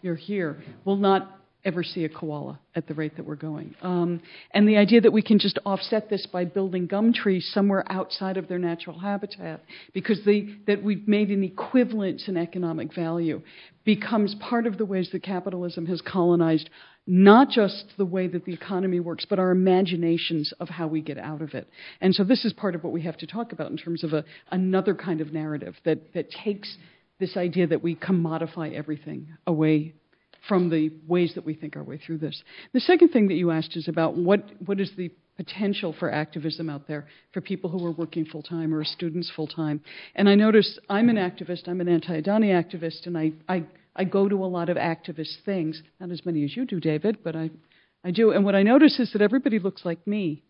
you're 0.00 0.14
here, 0.14 0.62
will 0.84 0.96
not 0.96 1.38
ever 1.64 1.82
see 1.82 2.04
a 2.04 2.08
koala 2.08 2.58
at 2.74 2.86
the 2.86 2.94
rate 2.94 3.16
that 3.16 3.26
we're 3.26 3.34
going. 3.34 3.74
Um, 3.82 4.22
and 4.52 4.66
the 4.66 4.76
idea 4.76 5.00
that 5.00 5.12
we 5.12 5.22
can 5.22 5.38
just 5.38 5.58
offset 5.66 6.08
this 6.08 6.26
by 6.26 6.44
building 6.44 6.86
gum 6.86 7.12
trees 7.12 7.50
somewhere 7.52 7.84
outside 7.90 8.36
of 8.36 8.48
their 8.48 8.60
natural 8.60 8.98
habitat, 8.98 9.62
because 9.92 10.20
that 10.24 10.82
we've 10.82 11.06
made 11.06 11.30
an 11.30 11.42
equivalence 11.42 12.28
in 12.28 12.36
economic 12.36 12.94
value, 12.94 13.42
becomes 13.84 14.34
part 14.36 14.66
of 14.66 14.78
the 14.78 14.84
ways 14.84 15.10
that 15.12 15.22
capitalism 15.22 15.86
has 15.86 16.00
colonized 16.00 16.70
not 17.10 17.48
just 17.48 17.86
the 17.96 18.04
way 18.04 18.26
that 18.26 18.44
the 18.44 18.52
economy 18.52 19.00
works, 19.00 19.24
but 19.28 19.38
our 19.38 19.50
imaginations 19.50 20.52
of 20.60 20.68
how 20.68 20.86
we 20.86 21.00
get 21.00 21.16
out 21.16 21.40
of 21.40 21.54
it. 21.54 21.66
And 22.02 22.14
so 22.14 22.22
this 22.22 22.44
is 22.44 22.52
part 22.52 22.74
of 22.74 22.84
what 22.84 22.92
we 22.92 23.00
have 23.02 23.16
to 23.16 23.26
talk 23.26 23.52
about 23.52 23.70
in 23.70 23.78
terms 23.78 24.04
of 24.04 24.12
a, 24.12 24.26
another 24.50 24.94
kind 24.94 25.22
of 25.22 25.32
narrative 25.32 25.74
that, 25.86 26.12
that 26.12 26.30
takes 26.30 26.76
this 27.18 27.34
idea 27.38 27.66
that 27.66 27.82
we 27.82 27.96
commodify 27.96 28.74
everything 28.74 29.26
away 29.46 29.94
from 30.46 30.68
the 30.68 30.92
ways 31.06 31.32
that 31.34 31.46
we 31.46 31.54
think 31.54 31.76
our 31.76 31.82
way 31.82 31.96
through 31.96 32.18
this. 32.18 32.42
The 32.74 32.80
second 32.80 33.08
thing 33.08 33.28
that 33.28 33.34
you 33.34 33.50
asked 33.52 33.74
is 33.74 33.88
about 33.88 34.14
what, 34.14 34.44
what 34.66 34.78
is 34.78 34.92
the 34.98 35.10
potential 35.38 35.94
for 35.98 36.10
activism 36.10 36.68
out 36.68 36.86
there 36.86 37.06
for 37.32 37.40
people 37.40 37.70
who 37.70 37.86
are 37.86 37.92
working 37.92 38.26
full 38.26 38.42
time 38.42 38.74
or 38.74 38.84
students 38.84 39.32
full 39.34 39.46
time. 39.46 39.80
And 40.14 40.28
I 40.28 40.34
notice 40.34 40.78
I'm 40.90 41.08
an 41.08 41.16
activist, 41.16 41.68
I'm 41.68 41.80
an 41.80 41.88
anti 41.88 42.20
Adani 42.20 42.50
activist, 42.50 43.06
and 43.06 43.16
I, 43.16 43.32
I, 43.48 43.64
I 43.98 44.04
go 44.04 44.28
to 44.28 44.44
a 44.44 44.46
lot 44.46 44.68
of 44.68 44.76
activist 44.76 45.42
things, 45.44 45.82
not 46.00 46.10
as 46.10 46.24
many 46.24 46.44
as 46.44 46.56
you 46.56 46.64
do, 46.64 46.78
David, 46.78 47.18
but 47.24 47.34
I, 47.34 47.50
I 48.04 48.12
do. 48.12 48.30
And 48.30 48.44
what 48.44 48.54
I 48.54 48.62
notice 48.62 48.98
is 49.00 49.12
that 49.12 49.22
everybody 49.22 49.58
looks 49.58 49.84
like 49.84 50.06
me. 50.06 50.44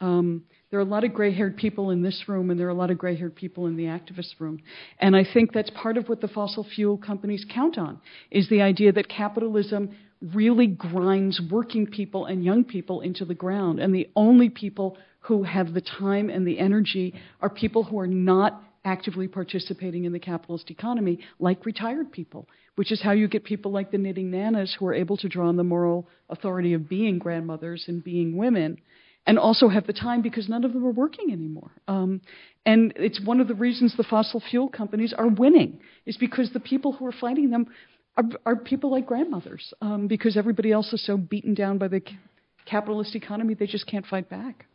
Um, 0.00 0.44
there 0.70 0.80
are 0.80 0.82
a 0.82 0.86
lot 0.86 1.04
of 1.04 1.14
gray 1.14 1.32
haired 1.32 1.56
people 1.56 1.90
in 1.90 2.02
this 2.02 2.24
room, 2.26 2.50
and 2.50 2.58
there 2.58 2.66
are 2.66 2.70
a 2.70 2.74
lot 2.74 2.90
of 2.90 2.98
gray 2.98 3.14
haired 3.14 3.36
people 3.36 3.66
in 3.66 3.76
the 3.76 3.84
activist 3.84 4.40
room. 4.40 4.58
And 4.98 5.14
I 5.14 5.24
think 5.24 5.52
that's 5.52 5.70
part 5.70 5.98
of 5.98 6.08
what 6.08 6.20
the 6.20 6.28
fossil 6.28 6.64
fuel 6.64 6.96
companies 6.96 7.44
count 7.54 7.78
on 7.78 8.00
is 8.30 8.48
the 8.48 8.62
idea 8.62 8.90
that 8.92 9.08
capitalism 9.08 9.94
really 10.32 10.66
grinds 10.66 11.40
working 11.50 11.86
people 11.86 12.24
and 12.24 12.42
young 12.42 12.64
people 12.64 13.02
into 13.02 13.24
the 13.24 13.34
ground. 13.34 13.80
And 13.80 13.94
the 13.94 14.08
only 14.16 14.48
people 14.48 14.96
who 15.20 15.42
have 15.42 15.74
the 15.74 15.82
time 15.82 16.30
and 16.30 16.46
the 16.46 16.58
energy 16.58 17.14
are 17.40 17.50
people 17.50 17.84
who 17.84 17.98
are 17.98 18.06
not 18.06 18.62
actively 18.84 19.28
participating 19.28 20.04
in 20.04 20.12
the 20.12 20.18
capitalist 20.18 20.70
economy, 20.70 21.18
like 21.38 21.64
retired 21.64 22.12
people, 22.12 22.48
which 22.76 22.92
is 22.92 23.02
how 23.02 23.12
you 23.12 23.28
get 23.28 23.44
people 23.44 23.72
like 23.72 23.90
the 23.90 23.98
knitting 23.98 24.30
nanas 24.30 24.74
who 24.78 24.86
are 24.86 24.94
able 24.94 25.16
to 25.16 25.28
draw 25.28 25.48
on 25.48 25.56
the 25.56 25.64
moral 25.64 26.06
authority 26.28 26.74
of 26.74 26.88
being 26.88 27.18
grandmothers 27.18 27.84
and 27.88 28.04
being 28.04 28.36
women 28.36 28.78
and 29.26 29.38
also 29.38 29.68
have 29.68 29.86
the 29.86 29.92
time 29.92 30.22
because 30.22 30.48
none 30.48 30.64
of 30.64 30.72
them 30.72 30.84
are 30.84 30.90
working 30.90 31.32
anymore. 31.32 31.70
Um, 31.88 32.20
and 32.66 32.92
it's 32.96 33.20
one 33.24 33.40
of 33.40 33.48
the 33.48 33.54
reasons 33.54 33.96
the 33.96 34.04
fossil 34.04 34.42
fuel 34.50 34.68
companies 34.68 35.14
are 35.16 35.28
winning, 35.28 35.80
is 36.06 36.16
because 36.16 36.52
the 36.52 36.60
people 36.60 36.92
who 36.92 37.06
are 37.06 37.12
fighting 37.12 37.50
them 37.50 37.66
are, 38.16 38.24
are 38.44 38.56
people 38.56 38.90
like 38.90 39.06
grandmothers, 39.06 39.72
um, 39.80 40.06
because 40.08 40.36
everybody 40.36 40.72
else 40.72 40.92
is 40.92 41.04
so 41.04 41.16
beaten 41.16 41.54
down 41.54 41.78
by 41.78 41.88
the 41.88 42.02
capitalist 42.66 43.14
economy, 43.14 43.54
they 43.54 43.66
just 43.66 43.86
can't 43.86 44.06
fight 44.06 44.28
back. 44.28 44.66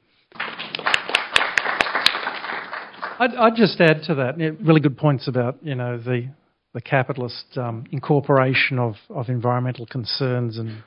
I'd, 3.20 3.36
I'd 3.36 3.56
just 3.56 3.80
add 3.82 4.04
to 4.04 4.16
that 4.16 4.38
really 4.64 4.80
good 4.80 4.98
points 4.98 5.28
about 5.28 5.58
you 5.62 5.76
know 5.76 5.98
the 5.98 6.30
the 6.74 6.82
capitalist 6.82 7.58
um, 7.58 7.84
incorporation 7.92 8.80
of, 8.80 8.96
of 9.10 9.28
environmental 9.28 9.86
concerns 9.86 10.58
and 10.58 10.84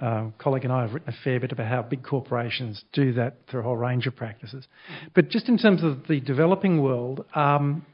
uh, 0.00 0.30
colleague 0.38 0.64
and 0.64 0.72
I 0.72 0.82
have 0.82 0.94
written 0.94 1.10
a 1.10 1.16
fair 1.22 1.38
bit 1.38 1.52
about 1.52 1.68
how 1.68 1.82
big 1.82 2.02
corporations 2.02 2.82
do 2.92 3.12
that 3.12 3.36
through 3.48 3.60
a 3.60 3.62
whole 3.62 3.76
range 3.76 4.06
of 4.06 4.16
practices. 4.16 4.66
But 5.14 5.28
just 5.28 5.48
in 5.48 5.58
terms 5.58 5.84
of 5.84 6.08
the 6.08 6.18
developing 6.18 6.82
world, 6.82 7.24
um, 7.34 7.86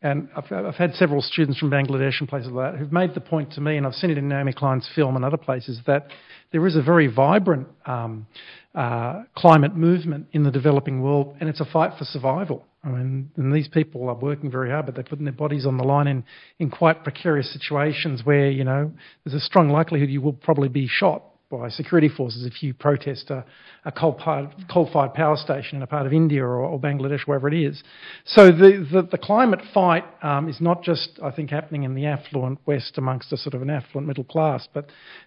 and 0.00 0.28
I've, 0.34 0.50
I've, 0.50 0.74
had 0.74 0.94
several 0.94 1.20
students 1.20 1.60
from 1.60 1.70
Bangladesh 1.70 2.18
and 2.18 2.28
places 2.28 2.50
like 2.50 2.72
that 2.72 2.78
who've 2.78 2.90
made 2.90 3.14
the 3.14 3.20
point 3.20 3.52
to 3.52 3.60
me, 3.60 3.76
and 3.76 3.86
I've 3.86 3.94
seen 3.94 4.10
it 4.10 4.18
in 4.18 4.28
Naomi 4.28 4.52
Klein's 4.52 4.88
film 4.96 5.14
and 5.14 5.24
other 5.24 5.36
places, 5.36 5.78
that 5.86 6.08
there 6.50 6.66
is 6.66 6.74
a 6.74 6.82
very 6.82 7.06
vibrant 7.06 7.68
um, 7.86 8.26
uh, 8.74 9.22
climate 9.36 9.76
movement 9.76 10.26
in 10.32 10.42
the 10.42 10.50
developing 10.50 11.02
world, 11.02 11.36
and 11.38 11.48
it's 11.48 11.60
a 11.60 11.66
fight 11.66 11.92
for 11.96 12.04
survival. 12.04 12.64
I 12.84 12.88
mean, 12.88 13.30
and 13.36 13.54
these 13.54 13.68
people 13.68 14.08
are 14.08 14.14
working 14.14 14.50
very 14.50 14.70
hard, 14.70 14.86
but 14.86 14.96
they're 14.96 15.04
putting 15.04 15.24
their 15.24 15.32
bodies 15.32 15.66
on 15.66 15.76
the 15.76 15.84
line 15.84 16.08
in, 16.08 16.24
in 16.58 16.68
quite 16.68 17.04
precarious 17.04 17.52
situations 17.52 18.22
where, 18.24 18.50
you 18.50 18.64
know, 18.64 18.90
there's 19.24 19.40
a 19.40 19.44
strong 19.44 19.68
likelihood 19.68 20.10
you 20.10 20.20
will 20.20 20.32
probably 20.32 20.68
be 20.68 20.88
shot 20.88 21.22
by 21.48 21.68
security 21.68 22.08
forces 22.08 22.46
if 22.46 22.62
you 22.62 22.72
protest 22.72 23.30
a, 23.30 23.44
a 23.84 23.92
coal-fired 23.92 25.14
power 25.14 25.36
station 25.36 25.76
in 25.76 25.82
a 25.82 25.86
part 25.86 26.06
of 26.06 26.12
India 26.12 26.42
or, 26.42 26.56
or 26.56 26.80
Bangladesh, 26.80 27.20
wherever 27.26 27.46
it 27.46 27.54
is. 27.54 27.82
So 28.24 28.46
the, 28.46 28.88
the, 28.90 29.08
the 29.12 29.18
climate 29.18 29.60
fight 29.72 30.04
um, 30.22 30.48
is 30.48 30.60
not 30.60 30.82
just, 30.82 31.20
I 31.22 31.30
think, 31.30 31.50
happening 31.50 31.84
in 31.84 31.94
the 31.94 32.06
affluent 32.06 32.58
West 32.66 32.96
amongst 32.96 33.32
a 33.32 33.36
sort 33.36 33.54
of 33.54 33.62
an 33.62 33.70
affluent 33.70 34.08
middle 34.08 34.24
class, 34.24 34.66
but 34.72 34.86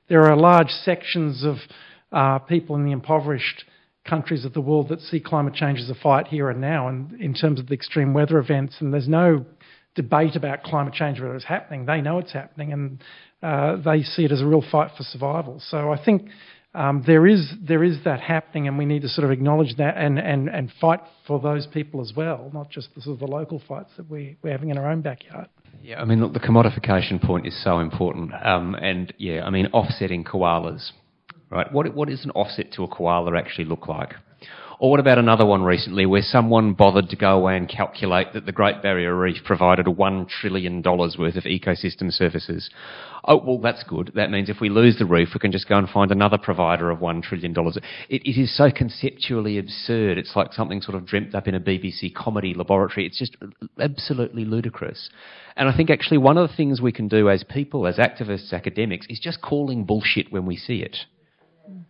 there 0.09 0.23
are 0.23 0.35
large 0.35 0.69
sections 0.69 1.45
of 1.45 1.57
uh, 2.11 2.39
people 2.39 2.75
in 2.75 2.85
the 2.85 2.91
impoverished 2.91 3.63
countries 4.05 4.45
of 4.45 4.53
the 4.53 4.61
world 4.61 4.89
that 4.89 5.01
see 5.01 5.19
climate 5.19 5.53
change 5.53 5.79
as 5.79 5.89
a 5.89 5.95
fight 5.95 6.27
here 6.27 6.49
and 6.49 6.61
now, 6.61 6.87
and 6.87 7.19
in 7.19 7.33
terms 7.33 7.59
of 7.59 7.67
the 7.67 7.73
extreme 7.73 8.13
weather 8.13 8.37
events, 8.37 8.77
and 8.79 8.93
there's 8.93 9.07
no 9.07 9.45
debate 9.95 10.35
about 10.35 10.63
climate 10.63 10.93
change 10.93 11.19
whether 11.19 11.35
it's 11.35 11.45
happening. 11.45 11.85
They 11.85 12.01
know 12.01 12.19
it's 12.19 12.33
happening, 12.33 12.73
and 12.73 13.03
uh, 13.41 13.77
they 13.77 14.03
see 14.03 14.25
it 14.25 14.31
as 14.31 14.41
a 14.41 14.45
real 14.45 14.63
fight 14.71 14.91
for 14.95 15.03
survival. 15.03 15.59
So 15.59 15.91
I 15.91 16.03
think 16.03 16.29
um, 16.75 17.03
there 17.07 17.25
is 17.25 17.53
there 17.67 17.83
is 17.83 18.03
that 18.03 18.19
happening, 18.19 18.67
and 18.67 18.77
we 18.77 18.85
need 18.85 19.01
to 19.01 19.09
sort 19.09 19.25
of 19.25 19.31
acknowledge 19.31 19.77
that 19.77 19.97
and, 19.97 20.19
and, 20.19 20.49
and 20.49 20.71
fight 20.79 20.99
for 21.25 21.39
those 21.39 21.65
people 21.65 22.01
as 22.01 22.13
well, 22.15 22.51
not 22.53 22.69
just 22.69 22.93
the 22.93 23.01
sort 23.01 23.15
of 23.15 23.19
the 23.21 23.33
local 23.33 23.61
fights 23.67 23.91
that 23.97 24.09
we, 24.09 24.37
we're 24.43 24.51
having 24.51 24.69
in 24.69 24.77
our 24.77 24.91
own 24.91 25.01
backyard. 25.01 25.47
Yeah, 25.81 26.01
I 26.01 26.05
mean, 26.05 26.21
look, 26.21 26.33
the 26.33 26.39
commodification 26.39 27.21
point 27.21 27.47
is 27.47 27.63
so 27.63 27.79
important, 27.79 28.31
um, 28.43 28.75
and 28.75 29.13
yeah, 29.17 29.45
I 29.45 29.49
mean, 29.49 29.67
offsetting 29.67 30.23
koalas, 30.25 30.91
right? 31.49 31.71
What 31.71 31.93
what 31.93 32.09
does 32.09 32.23
an 32.25 32.31
offset 32.31 32.71
to 32.73 32.83
a 32.83 32.87
koala 32.87 33.37
actually 33.37 33.65
look 33.65 33.87
like? 33.87 34.13
Or 34.79 34.91
what 34.91 34.99
about 34.99 35.17
another 35.17 35.45
one 35.45 35.63
recently 35.63 36.05
where 36.05 36.21
someone 36.21 36.73
bothered 36.73 37.09
to 37.09 37.15
go 37.15 37.37
away 37.37 37.55
and 37.55 37.69
calculate 37.69 38.33
that 38.33 38.45
the 38.45 38.51
Great 38.51 38.81
Barrier 38.81 39.15
Reef 39.15 39.37
provided 39.45 39.85
$1 39.85 40.27
trillion 40.27 40.81
worth 40.83 41.35
of 41.35 41.43
ecosystem 41.45 42.11
services? 42.11 42.69
Oh, 43.23 43.37
well, 43.37 43.57
that's 43.59 43.83
good. 43.83 44.11
That 44.15 44.31
means 44.31 44.49
if 44.49 44.59
we 44.59 44.69
lose 44.69 44.97
the 44.99 45.05
reef, 45.05 45.29
we 45.33 45.39
can 45.39 45.51
just 45.53 45.69
go 45.69 45.77
and 45.77 45.89
find 45.89 46.11
another 46.11 46.37
provider 46.37 46.91
of 46.91 46.99
$1 46.99 47.23
trillion. 47.23 47.55
It, 48.09 48.21
it 48.23 48.39
is 48.39 48.55
so 48.55 48.69
conceptually 48.69 49.57
absurd. 49.57 50.17
It's 50.17 50.35
like 50.35 50.51
something 50.51 50.81
sort 50.81 50.95
of 50.95 51.05
dreamt 51.05 51.33
up 51.33 51.47
in 51.47 51.55
a 51.55 51.59
BBC 51.59 52.13
comedy 52.13 52.53
laboratory. 52.53 53.05
It's 53.05 53.17
just 53.17 53.37
absolutely 53.79 54.43
ludicrous. 54.43 55.09
And 55.55 55.69
I 55.69 55.75
think 55.75 55.89
actually 55.89 56.17
one 56.17 56.37
of 56.37 56.49
the 56.49 56.55
things 56.55 56.81
we 56.81 56.91
can 56.91 57.07
do 57.07 57.29
as 57.29 57.45
people, 57.45 57.87
as 57.87 57.95
activists, 57.95 58.51
academics, 58.51 59.07
is 59.09 59.19
just 59.19 59.41
calling 59.41 59.85
bullshit 59.85 60.33
when 60.33 60.45
we 60.45 60.57
see 60.57 60.79
it. 60.79 60.97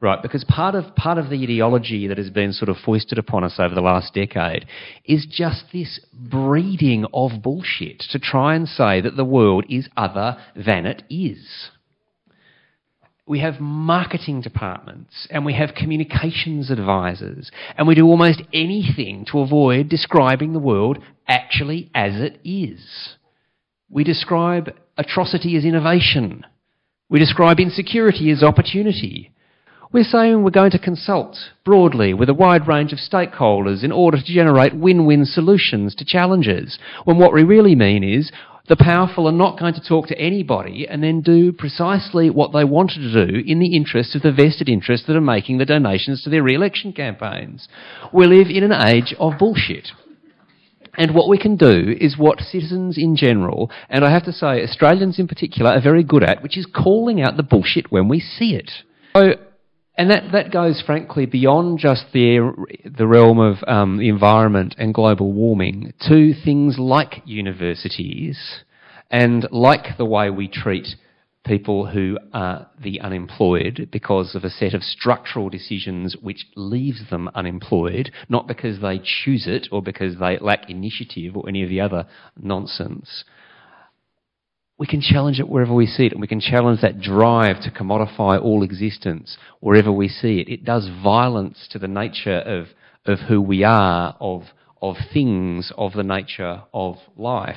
Right, 0.02 0.22
because 0.22 0.44
part 0.44 0.76
of 0.76 0.96
part 0.96 1.18
of 1.18 1.30
the 1.30 1.42
ideology 1.42 2.08
that 2.08 2.18
has 2.18 2.30
been 2.30 2.54
sort 2.54 2.70
of 2.70 2.78
foisted 2.78 3.18
upon 3.18 3.44
us 3.44 3.56
over 3.58 3.74
the 3.74 3.82
last 3.82 4.14
decade 4.14 4.66
is 5.06 5.26
just 5.26 5.66
this 5.74 6.00
breeding 6.14 7.06
of 7.14 7.42
bullshit 7.42 8.00
to 8.12 8.20
try 8.20 8.56
and 8.56 8.68
say 8.68 9.02
that 9.02 9.16
the 9.16 9.26
world 9.26 9.66
is 9.70 9.88
other 9.98 10.38
than 10.56 10.86
it 10.86 11.04
is. 11.10 11.70
We 13.26 13.40
have 13.40 13.60
marketing 13.60 14.42
departments 14.42 15.28
and 15.32 15.46
we 15.46 15.56
have 15.56 15.74
communications 15.74 16.70
advisors 16.70 17.50
and 17.76 17.88
we 17.88 17.96
do 17.96 18.06
almost 18.06 18.44
anything 18.54 19.26
to 19.32 19.40
avoid 19.40 19.90
describing 19.90 20.54
the 20.54 20.60
world 20.60 21.00
actually 21.28 21.90
as 21.96 22.22
it 22.22 22.40
is. 22.44 23.16
We 23.90 24.04
describe 24.04 24.76
atrocity 24.98 25.58
as 25.58 25.66
innovation. 25.66 26.46
We 27.10 27.18
describe 27.18 27.60
insecurity 27.60 28.30
as 28.30 28.44
opportunity. 28.44 29.32
We're 29.96 30.04
saying 30.04 30.44
we're 30.44 30.50
going 30.50 30.72
to 30.72 30.78
consult 30.78 31.38
broadly 31.64 32.14
with 32.14 32.28
a 32.28 32.34
wide 32.34 32.68
range 32.68 32.92
of 32.92 33.00
stakeholders 33.00 33.82
in 33.82 33.94
order 33.94 34.18
to 34.18 34.34
generate 34.34 34.76
win-win 34.76 35.24
solutions 35.24 35.96
to 35.96 36.04
challenges, 36.04 36.78
when 37.06 37.18
what 37.18 37.34
we 37.34 37.44
really 37.44 37.76
mean 37.76 38.04
is 38.04 38.30
the 38.68 38.76
powerful 38.76 39.26
are 39.26 39.32
not 39.32 39.58
going 39.58 39.74
to 39.74 39.88
talk 39.88 40.08
to 40.08 40.20
anybody 40.20 40.86
and 40.86 41.02
then 41.02 41.22
do 41.22 41.54
precisely 41.54 42.30
what 42.30 42.52
they 42.52 42.66
wanted 42.66 43.04
to 43.04 43.26
do 43.26 43.42
in 43.50 43.60
the 43.60 43.74
interests 43.74 44.16
of 44.16 44.22
the 44.22 44.34
vested 44.34 44.68
interests 44.68 45.08
that 45.08 45.16
are 45.16 45.22
making 45.22 45.60
the 45.60 45.66
donations 45.66 46.22
to 46.24 46.30
their 46.30 46.44
re-election 46.44 46.92
campaigns. 46.92 47.70
We 48.14 48.28
live 48.28 48.48
in 48.50 48.70
an 48.70 48.74
age 48.74 49.16
of 49.18 49.40
bullshit. 49.40 49.92
And 50.98 51.16
what 51.16 51.30
we 51.30 51.38
can 51.38 51.56
do 51.56 51.96
is 52.02 52.18
what 52.18 52.42
citizens 52.42 52.98
in 52.98 53.16
general, 53.16 53.72
and 53.90 54.04
I 54.04 54.12
have 54.12 54.26
to 54.26 54.34
say 54.34 54.62
Australians 54.62 55.20
in 55.20 55.30
particular, 55.30 55.72
are 55.72 55.82
very 55.82 56.04
good 56.04 56.26
at, 56.26 56.44
which 56.44 56.58
is 56.58 56.66
calling 56.66 57.22
out 57.22 57.38
the 57.38 57.44
bullshit 57.44 57.94
when 57.94 58.10
we 58.10 58.20
see 58.20 58.56
it. 58.56 58.72
So 59.16 59.36
and 59.98 60.12
that, 60.12 60.32
that 60.34 60.52
goes, 60.52 60.84
frankly, 60.86 61.26
beyond 61.26 61.80
just 61.80 62.06
the, 62.14 62.54
the 62.86 63.08
realm 63.08 63.40
of 63.40 63.58
um, 63.68 63.98
the 63.98 64.10
environment 64.10 64.76
and 64.78 64.94
global 64.94 65.32
warming 65.32 65.94
to 66.08 66.34
things 66.44 66.78
like 66.78 67.22
universities 67.26 68.64
and 69.10 69.48
like 69.52 69.98
the 69.98 70.06
way 70.06 70.30
we 70.30 70.48
treat 70.48 70.88
people 71.46 71.86
who 71.86 72.18
are 72.34 72.68
the 72.82 73.00
unemployed 73.00 73.88
because 73.92 74.36
of 74.36 74.44
a 74.44 74.50
set 74.50 74.74
of 74.74 74.82
structural 74.82 75.48
decisions 75.48 76.18
which 76.22 76.48
leaves 76.56 77.10
them 77.10 77.30
unemployed, 77.36 78.12
not 78.28 78.48
because 78.48 78.82
they 78.82 79.00
choose 79.00 79.46
it 79.48 79.68
or 79.72 79.82
because 79.82 80.18
they 80.20 80.38
lack 80.40 80.70
initiative 80.70 81.38
or 81.38 81.48
any 81.48 81.64
of 81.64 81.70
the 81.70 81.80
other 81.80 82.06
nonsense 82.36 83.24
we 84.78 84.88
can 84.88 85.02
challenge 85.02 85.40
it 85.40 85.48
wherever 85.48 85.74
we 85.74 85.86
see 85.86 86.06
it, 86.06 86.12
and 86.12 86.22
we 86.22 86.28
can 86.28 86.42
challenge 86.42 86.82
that 86.82 87.00
drive 87.00 87.62
to 87.62 87.72
commodify 87.72 88.42
all 88.42 88.64
existence 88.64 89.38
wherever 89.62 89.92
we 89.92 90.10
see 90.10 90.40
it. 90.40 90.50
It 90.50 90.66
does 90.66 90.90
violence 91.02 91.68
to 91.72 91.80
the 91.80 91.88
nature 91.88 92.40
of, 92.40 92.68
of 93.06 93.20
who 93.28 93.42
we 93.42 93.64
are, 93.64 94.18
of, 94.20 94.44
of 94.82 94.98
things, 95.14 95.72
of 95.78 95.94
the 95.94 96.04
nature 96.04 96.64
of 96.74 96.98
life. 97.16 97.56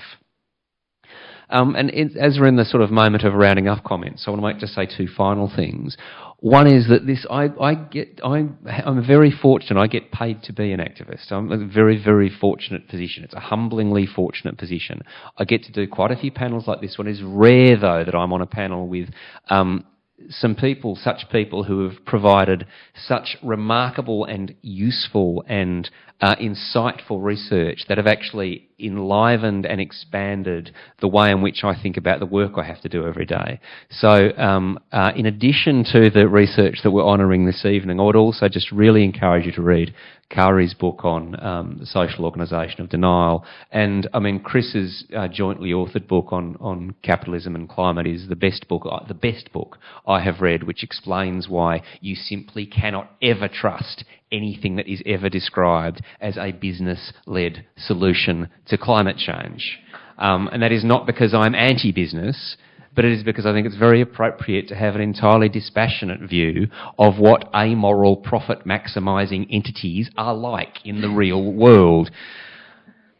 Um, 1.50 1.74
and 1.74 1.90
it, 1.90 2.16
as 2.16 2.38
we're 2.38 2.46
in 2.46 2.56
the 2.56 2.64
sort 2.64 2.82
of 2.82 2.90
moment 2.90 3.24
of 3.24 3.32
rounding 3.34 3.68
up 3.68 3.82
comments, 3.82 4.24
I 4.26 4.30
want 4.30 4.42
to 4.42 4.46
make 4.46 4.58
just 4.58 4.74
say 4.74 4.86
two 4.86 5.08
final 5.08 5.50
things. 5.54 5.96
One 6.40 6.68
is 6.68 6.88
that 6.88 7.04
this, 7.04 7.26
I, 7.28 7.48
I 7.60 7.74
get, 7.74 8.20
I'm, 8.22 8.58
I'm 8.66 9.04
very 9.04 9.32
fortunate. 9.32 9.80
I 9.80 9.88
get 9.88 10.12
paid 10.12 10.44
to 10.44 10.52
be 10.52 10.70
an 10.70 10.78
activist. 10.78 11.32
I'm 11.32 11.50
a 11.50 11.66
very, 11.66 12.00
very 12.02 12.30
fortunate 12.30 12.88
position. 12.88 13.24
It's 13.24 13.34
a 13.34 13.40
humblingly 13.40 14.06
fortunate 14.06 14.56
position. 14.56 15.02
I 15.36 15.44
get 15.44 15.64
to 15.64 15.72
do 15.72 15.88
quite 15.88 16.12
a 16.12 16.16
few 16.16 16.30
panels 16.30 16.68
like 16.68 16.80
this 16.80 16.96
one. 16.96 17.08
It's 17.08 17.20
rare 17.24 17.76
though 17.76 18.04
that 18.04 18.14
I'm 18.14 18.32
on 18.32 18.40
a 18.40 18.46
panel 18.46 18.86
with 18.86 19.08
um, 19.50 19.84
some 20.30 20.54
people, 20.54 20.96
such 20.96 21.28
people 21.30 21.64
who 21.64 21.88
have 21.88 22.04
provided 22.04 22.66
such 22.94 23.36
remarkable 23.42 24.24
and 24.24 24.54
useful 24.62 25.44
and 25.48 25.88
uh, 26.20 26.34
insightful 26.36 27.22
research 27.22 27.84
that 27.88 27.96
have 27.96 28.06
actually 28.06 28.68
enlivened 28.80 29.64
and 29.64 29.80
expanded 29.80 30.72
the 31.00 31.06
way 31.06 31.30
in 31.30 31.42
which 31.42 31.62
I 31.62 31.80
think 31.80 31.96
about 31.96 32.18
the 32.18 32.26
work 32.26 32.52
I 32.56 32.64
have 32.64 32.80
to 32.82 32.88
do 32.88 33.06
every 33.06 33.26
day. 33.26 33.60
So, 33.90 34.36
um, 34.36 34.78
uh, 34.90 35.12
in 35.14 35.26
addition 35.26 35.84
to 35.92 36.10
the 36.10 36.28
research 36.28 36.80
that 36.82 36.90
we're 36.90 37.06
honouring 37.06 37.46
this 37.46 37.64
evening, 37.64 38.00
I 38.00 38.02
would 38.02 38.16
also 38.16 38.48
just 38.48 38.72
really 38.72 39.04
encourage 39.04 39.46
you 39.46 39.52
to 39.52 39.62
read 39.62 39.94
Kari's 40.30 40.74
book 40.74 41.04
on 41.04 41.42
um, 41.42 41.76
the 41.80 41.86
social 41.86 42.24
organisation 42.24 42.82
of 42.82 42.90
denial, 42.90 43.44
and 43.72 44.08
I 44.12 44.18
mean 44.18 44.40
Chris's 44.40 45.04
uh, 45.16 45.28
jointly 45.28 45.70
authored 45.70 46.06
book 46.06 46.32
on 46.32 46.56
on 46.60 46.94
capitalism 47.02 47.54
and 47.54 47.68
climate 47.68 48.06
is 48.06 48.28
the 48.28 48.36
best 48.36 48.68
book 48.68 48.82
uh, 48.90 49.04
the 49.06 49.14
best 49.14 49.52
book 49.52 49.78
I 50.06 50.20
have 50.20 50.40
read, 50.40 50.64
which 50.64 50.82
explains 50.82 51.48
why 51.48 51.82
you 52.00 52.14
simply 52.14 52.66
cannot 52.66 53.10
ever 53.22 53.48
trust 53.48 54.04
anything 54.30 54.76
that 54.76 54.86
is 54.86 55.02
ever 55.06 55.30
described 55.30 56.02
as 56.20 56.36
a 56.36 56.52
business-led 56.52 57.64
solution 57.78 58.50
to 58.66 58.76
climate 58.76 59.16
change, 59.16 59.78
um, 60.18 60.48
and 60.52 60.62
that 60.62 60.72
is 60.72 60.84
not 60.84 61.06
because 61.06 61.32
I'm 61.32 61.54
anti-business 61.54 62.56
but 62.98 63.04
it 63.04 63.12
is 63.12 63.22
because 63.22 63.46
I 63.46 63.52
think 63.52 63.64
it's 63.64 63.76
very 63.76 64.00
appropriate 64.00 64.66
to 64.66 64.74
have 64.74 64.96
an 64.96 65.00
entirely 65.00 65.48
dispassionate 65.48 66.18
view 66.28 66.66
of 66.98 67.16
what 67.16 67.48
amoral 67.54 68.16
profit 68.16 68.66
maximising 68.66 69.46
entities 69.52 70.10
are 70.16 70.34
like 70.34 70.84
in 70.84 71.00
the 71.00 71.08
real 71.08 71.52
world. 71.52 72.10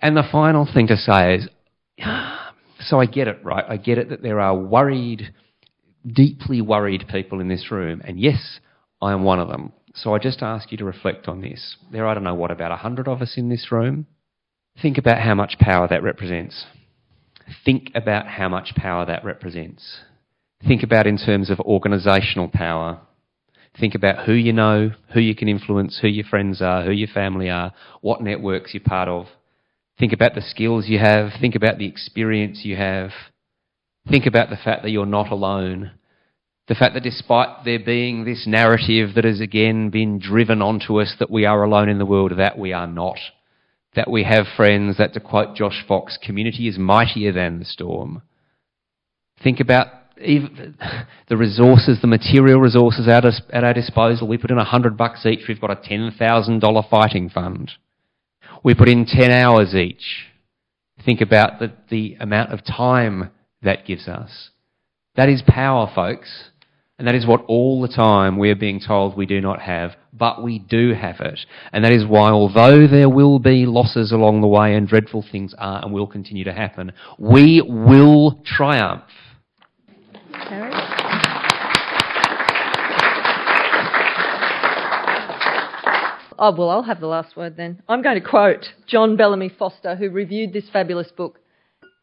And 0.03 0.17
the 0.17 0.29
final 0.33 0.67
thing 0.67 0.89
to 0.89 0.97
say 0.97 1.37
is 1.37 1.49
so 2.81 2.99
I 2.99 3.07
get 3.07 3.29
it, 3.29 3.39
right? 3.45 3.65
I 3.69 3.77
get 3.77 3.99
it 3.99 4.09
that 4.09 4.21
there 4.21 4.41
are 4.41 4.59
worried, 4.59 5.33
deeply 6.05 6.61
worried 6.61 7.05
people 7.09 7.39
in 7.39 7.47
this 7.47 7.71
room, 7.71 8.03
and 8.05 8.19
yes, 8.19 8.59
I 9.01 9.13
am 9.13 9.23
one 9.23 9.39
of 9.39 9.47
them. 9.47 9.73
So 9.95 10.13
I 10.13 10.19
just 10.19 10.43
ask 10.43 10.73
you 10.73 10.79
to 10.79 10.85
reflect 10.85 11.29
on 11.29 11.41
this. 11.41 11.77
There 11.93 12.05
are, 12.05 12.09
I 12.09 12.15
don't 12.15 12.25
know 12.25 12.35
what, 12.35 12.51
about 12.51 12.73
a 12.73 12.77
hundred 12.79 13.07
of 13.07 13.23
us 13.23 13.35
in 13.37 13.49
this 13.49 13.71
room. 13.71 14.09
Think 14.83 14.99
about 14.99 15.23
how 15.23 15.37
much 15.37 15.55
power 15.61 15.87
that 15.87 16.03
represents 16.03 16.67
think 17.65 17.91
about 17.95 18.27
how 18.27 18.49
much 18.49 18.75
power 18.77 19.07
that 19.07 19.25
represents. 19.25 20.01
Think 20.67 20.83
about 20.83 21.07
in 21.07 21.19
terms 21.19 21.51
of 21.51 21.59
organisational 21.59 22.53
power. 22.53 23.01
Think 23.79 23.95
about 23.95 24.27
who 24.27 24.33
you 24.33 24.53
know, 24.53 24.91
who 25.15 25.21
you 25.21 25.35
can 25.35 25.49
influence, 25.49 25.99
who 26.01 26.09
your 26.09 26.25
friends 26.25 26.61
are, 26.61 26.85
who 26.85 26.91
your 26.91 27.09
family 27.09 27.49
are, 27.49 27.73
what 28.01 28.21
networks 28.21 28.75
you're 28.75 28.83
part 28.83 29.09
of. 29.09 29.27
Think 29.99 30.13
about 30.13 30.35
the 30.35 30.43
skills 30.43 30.87
you 30.89 30.99
have. 30.99 31.31
Think 31.41 31.55
about 31.55 31.79
the 31.79 31.87
experience 31.87 32.61
you 32.65 32.77
have. 32.77 33.11
Think 34.09 34.27
about 34.27 34.51
the 34.51 34.57
fact 34.57 34.83
that 34.83 34.91
you're 34.91 35.07
not 35.07 35.31
alone. 35.31 35.93
The 36.67 36.75
fact 36.75 36.95
that 36.95 37.03
despite 37.03 37.65
there 37.65 37.79
being 37.79 38.25
this 38.25 38.47
narrative 38.47 39.15
that 39.15 39.25
has 39.25 39.41
again 39.41 39.91
been 39.91 40.19
driven 40.19 40.61
onto 40.61 41.01
us 41.01 41.15
that 41.19 41.31
we 41.31 41.47
are 41.47 41.63
alone 41.63 41.89
in 41.89 41.99
the 41.99 42.07
world, 42.07 42.33
that 42.37 42.59
we 42.59 42.73
are 42.73 42.87
not. 42.87 43.19
That 43.99 44.13
we 44.13 44.23
have 44.23 44.47
friends, 44.57 44.99
that 44.99 45.13
to 45.15 45.21
quote 45.21 45.57
Josh 45.57 45.85
Fox, 45.89 46.17
community 46.25 46.69
is 46.69 46.79
mightier 46.79 47.33
than 47.33 47.59
the 47.59 47.65
storm. 47.65 48.23
Think 49.43 49.59
about 49.59 49.89
the 50.17 51.37
resources, 51.37 51.99
the 52.01 52.07
material 52.07 52.61
resources 52.61 53.09
at, 53.09 53.25
our 53.53 53.75
disposal. 53.75 54.29
We 54.29 54.39
put 54.39 54.53
in 54.53 54.59
a 54.59 54.63
hundred 54.63 54.97
bucks 54.97 55.27
each. 55.27 55.49
We've 55.49 55.61
got 55.61 55.73
a 55.73 55.89
ten 55.89 56.13
thousand 56.17 56.61
dollar 56.61 56.85
fighting 56.89 57.29
fund. 57.29 57.73
We 58.63 58.77
put 58.77 58.89
in 58.89 59.05
ten 59.05 59.33
hours 59.33 59.75
each. 59.75 60.27
Think 61.05 61.21
about 61.21 61.59
the, 61.59 61.73
the 61.91 62.19
amount 62.21 62.53
of 62.53 62.65
time 62.65 63.33
that 63.63 63.85
gives 63.85 64.07
us. 64.07 64.51
That 65.17 65.29
is 65.29 65.43
power, 65.45 65.91
folks. 65.93 66.51
And 66.99 67.07
that 67.07 67.15
is 67.15 67.25
what 67.25 67.45
all 67.47 67.81
the 67.81 67.87
time 67.87 68.39
we 68.39 68.51
are 68.51 68.57
being 68.57 68.81
told 68.81 69.17
we 69.17 69.25
do 69.25 69.41
not 69.41 69.61
have, 69.61 69.93
but 70.13 70.43
we 70.43 70.59
do 70.59 70.95
have 70.95 71.21
it. 71.21 71.39
And 71.73 71.85
that 71.85 71.93
is 71.93 72.05
why, 72.05 72.31
although 72.31 72.89
there 72.89 73.09
will 73.09 73.39
be 73.39 73.67
losses 73.67 74.11
along 74.11 74.41
the 74.41 74.49
way 74.49 74.75
and 74.75 74.89
dreadful 74.89 75.25
things 75.31 75.55
are 75.59 75.81
and 75.85 75.93
will 75.93 76.09
continue 76.09 76.43
to 76.43 76.53
happen, 76.53 76.93
we 77.17 77.63
will 77.65 78.43
triumph. 78.45 79.05
Oh, 86.41 86.55
well, 86.57 86.71
I'll 86.71 86.83
have 86.83 87.01
the 87.01 87.07
last 87.07 87.37
word 87.37 87.57
then. 87.57 87.81
I'm 87.89 88.03
going 88.03 88.21
to 88.21 88.29
quote 88.29 88.65
John 88.89 89.17
Bellamy 89.17 89.53
Foster, 89.57 89.95
who 89.95 90.11
reviewed 90.11 90.53
this 90.53 90.69
fabulous 90.73 91.13
book 91.17 91.39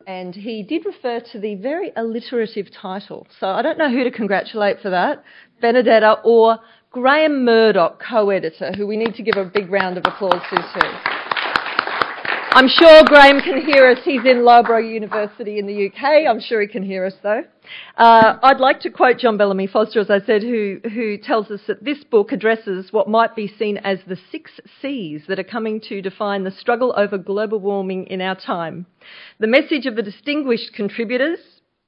and 0.08 0.36
he 0.36 0.64
did 0.64 0.86
refer 0.86 1.20
to 1.32 1.40
the 1.40 1.56
very 1.56 1.92
alliterative 1.96 2.72
title. 2.72 3.28
So 3.40 3.48
I 3.48 3.62
don't 3.62 3.78
know 3.78 3.90
who 3.90 4.04
to 4.04 4.12
congratulate 4.12 4.82
for 4.82 4.90
that, 4.92 5.24
Benedetta 5.62 6.20
or 6.24 6.60
Graham 6.92 7.44
Murdock, 7.44 8.02
co-editor, 8.02 8.72
who 8.74 8.88
we 8.88 8.98
need 8.98 9.16
to 9.16 9.24
give 9.24 9.36
a 9.38 9.46
big 9.46 9.70
round 9.70 9.98
of 9.98 10.06
applause 10.06 10.42
to 10.50 10.56
too. 10.56 11.25
I'm 12.56 12.70
sure 12.70 13.04
Graham 13.04 13.42
can 13.42 13.66
hear 13.66 13.92
us. 13.92 13.98
He's 14.06 14.24
in 14.24 14.46
Loughborough 14.46 14.80
University 14.80 15.60
in 15.60 15.68
the 15.68 15.88
UK. 15.88 16.26
I'm 16.26 16.40
sure 16.40 16.62
he 16.62 16.68
can 16.68 16.84
hear 16.84 17.04
us 17.04 17.16
though. 17.22 17.44
Uh, 17.98 18.38
I'd 18.42 18.62
like 18.62 18.80
to 18.82 18.90
quote 18.90 19.18
John 19.18 19.36
Bellamy 19.36 19.68
Foster, 19.68 20.00
as 20.00 20.10
I 20.10 20.22
said, 20.22 20.42
who, 20.42 20.80
who 20.86 21.18
tells 21.18 21.52
us 21.52 21.60
that 21.68 21.84
this 21.84 22.06
book 22.06 22.32
addresses 22.32 22.94
what 22.94 23.10
might 23.10 23.36
be 23.36 23.54
seen 23.60 23.76
as 23.80 24.00
the 24.08 24.18
six 24.32 24.52
C's 24.82 25.24
that 25.28 25.38
are 25.38 25.44
coming 25.44 25.82
to 25.90 26.02
define 26.02 26.46
the 26.46 26.52
struggle 26.52 26.94
over 26.96 27.18
global 27.18 27.60
warming 27.60 28.06
in 28.06 28.22
our 28.22 28.36
time. 28.36 28.86
The 29.38 29.48
message 29.48 29.86
of 29.86 29.98
the 29.98 30.02
distinguished 30.02 30.72
contributors, 30.74 31.40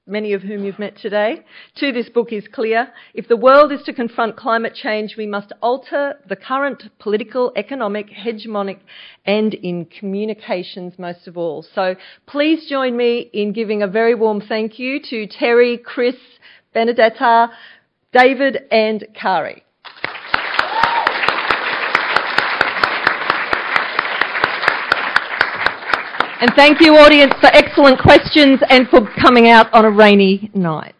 many 0.07 0.33
of 0.33 0.41
whom 0.41 0.63
you've 0.63 0.79
met 0.79 0.97
today, 0.97 1.43
to 1.75 1.91
this 1.91 2.09
book 2.09 2.31
is 2.31 2.47
clear. 2.47 2.89
If 3.13 3.27
the 3.27 3.37
world 3.37 3.71
is 3.71 3.81
to 3.83 3.93
confront 3.93 4.37
climate 4.37 4.73
change, 4.73 5.15
we 5.17 5.27
must 5.27 5.51
alter 5.61 6.15
the 6.27 6.35
current 6.35 6.83
political, 6.99 7.51
economic, 7.55 8.07
hegemonic, 8.09 8.79
and 9.25 9.53
in 9.53 9.85
communications 9.85 10.93
most 10.97 11.27
of 11.27 11.37
all. 11.37 11.65
So 11.75 11.95
please 12.25 12.69
join 12.69 12.95
me 12.95 13.29
in 13.33 13.53
giving 13.53 13.83
a 13.83 13.87
very 13.87 14.15
warm 14.15 14.41
thank 14.41 14.79
you 14.79 14.99
to 15.09 15.27
Terry, 15.27 15.77
Chris, 15.77 16.15
Benedetta, 16.73 17.49
David, 18.13 18.59
and 18.71 19.05
Kari. 19.13 19.63
And 26.39 26.51
thank 26.55 26.81
you, 26.81 26.95
audience, 26.97 27.33
for 27.39 27.47
excellent 27.47 27.99
questions 27.99 28.59
and 28.69 28.87
for 28.89 29.09
coming 29.19 29.49
out 29.49 29.73
on 29.73 29.85
a 29.85 29.91
rainy 29.91 30.51
night. 30.53 30.93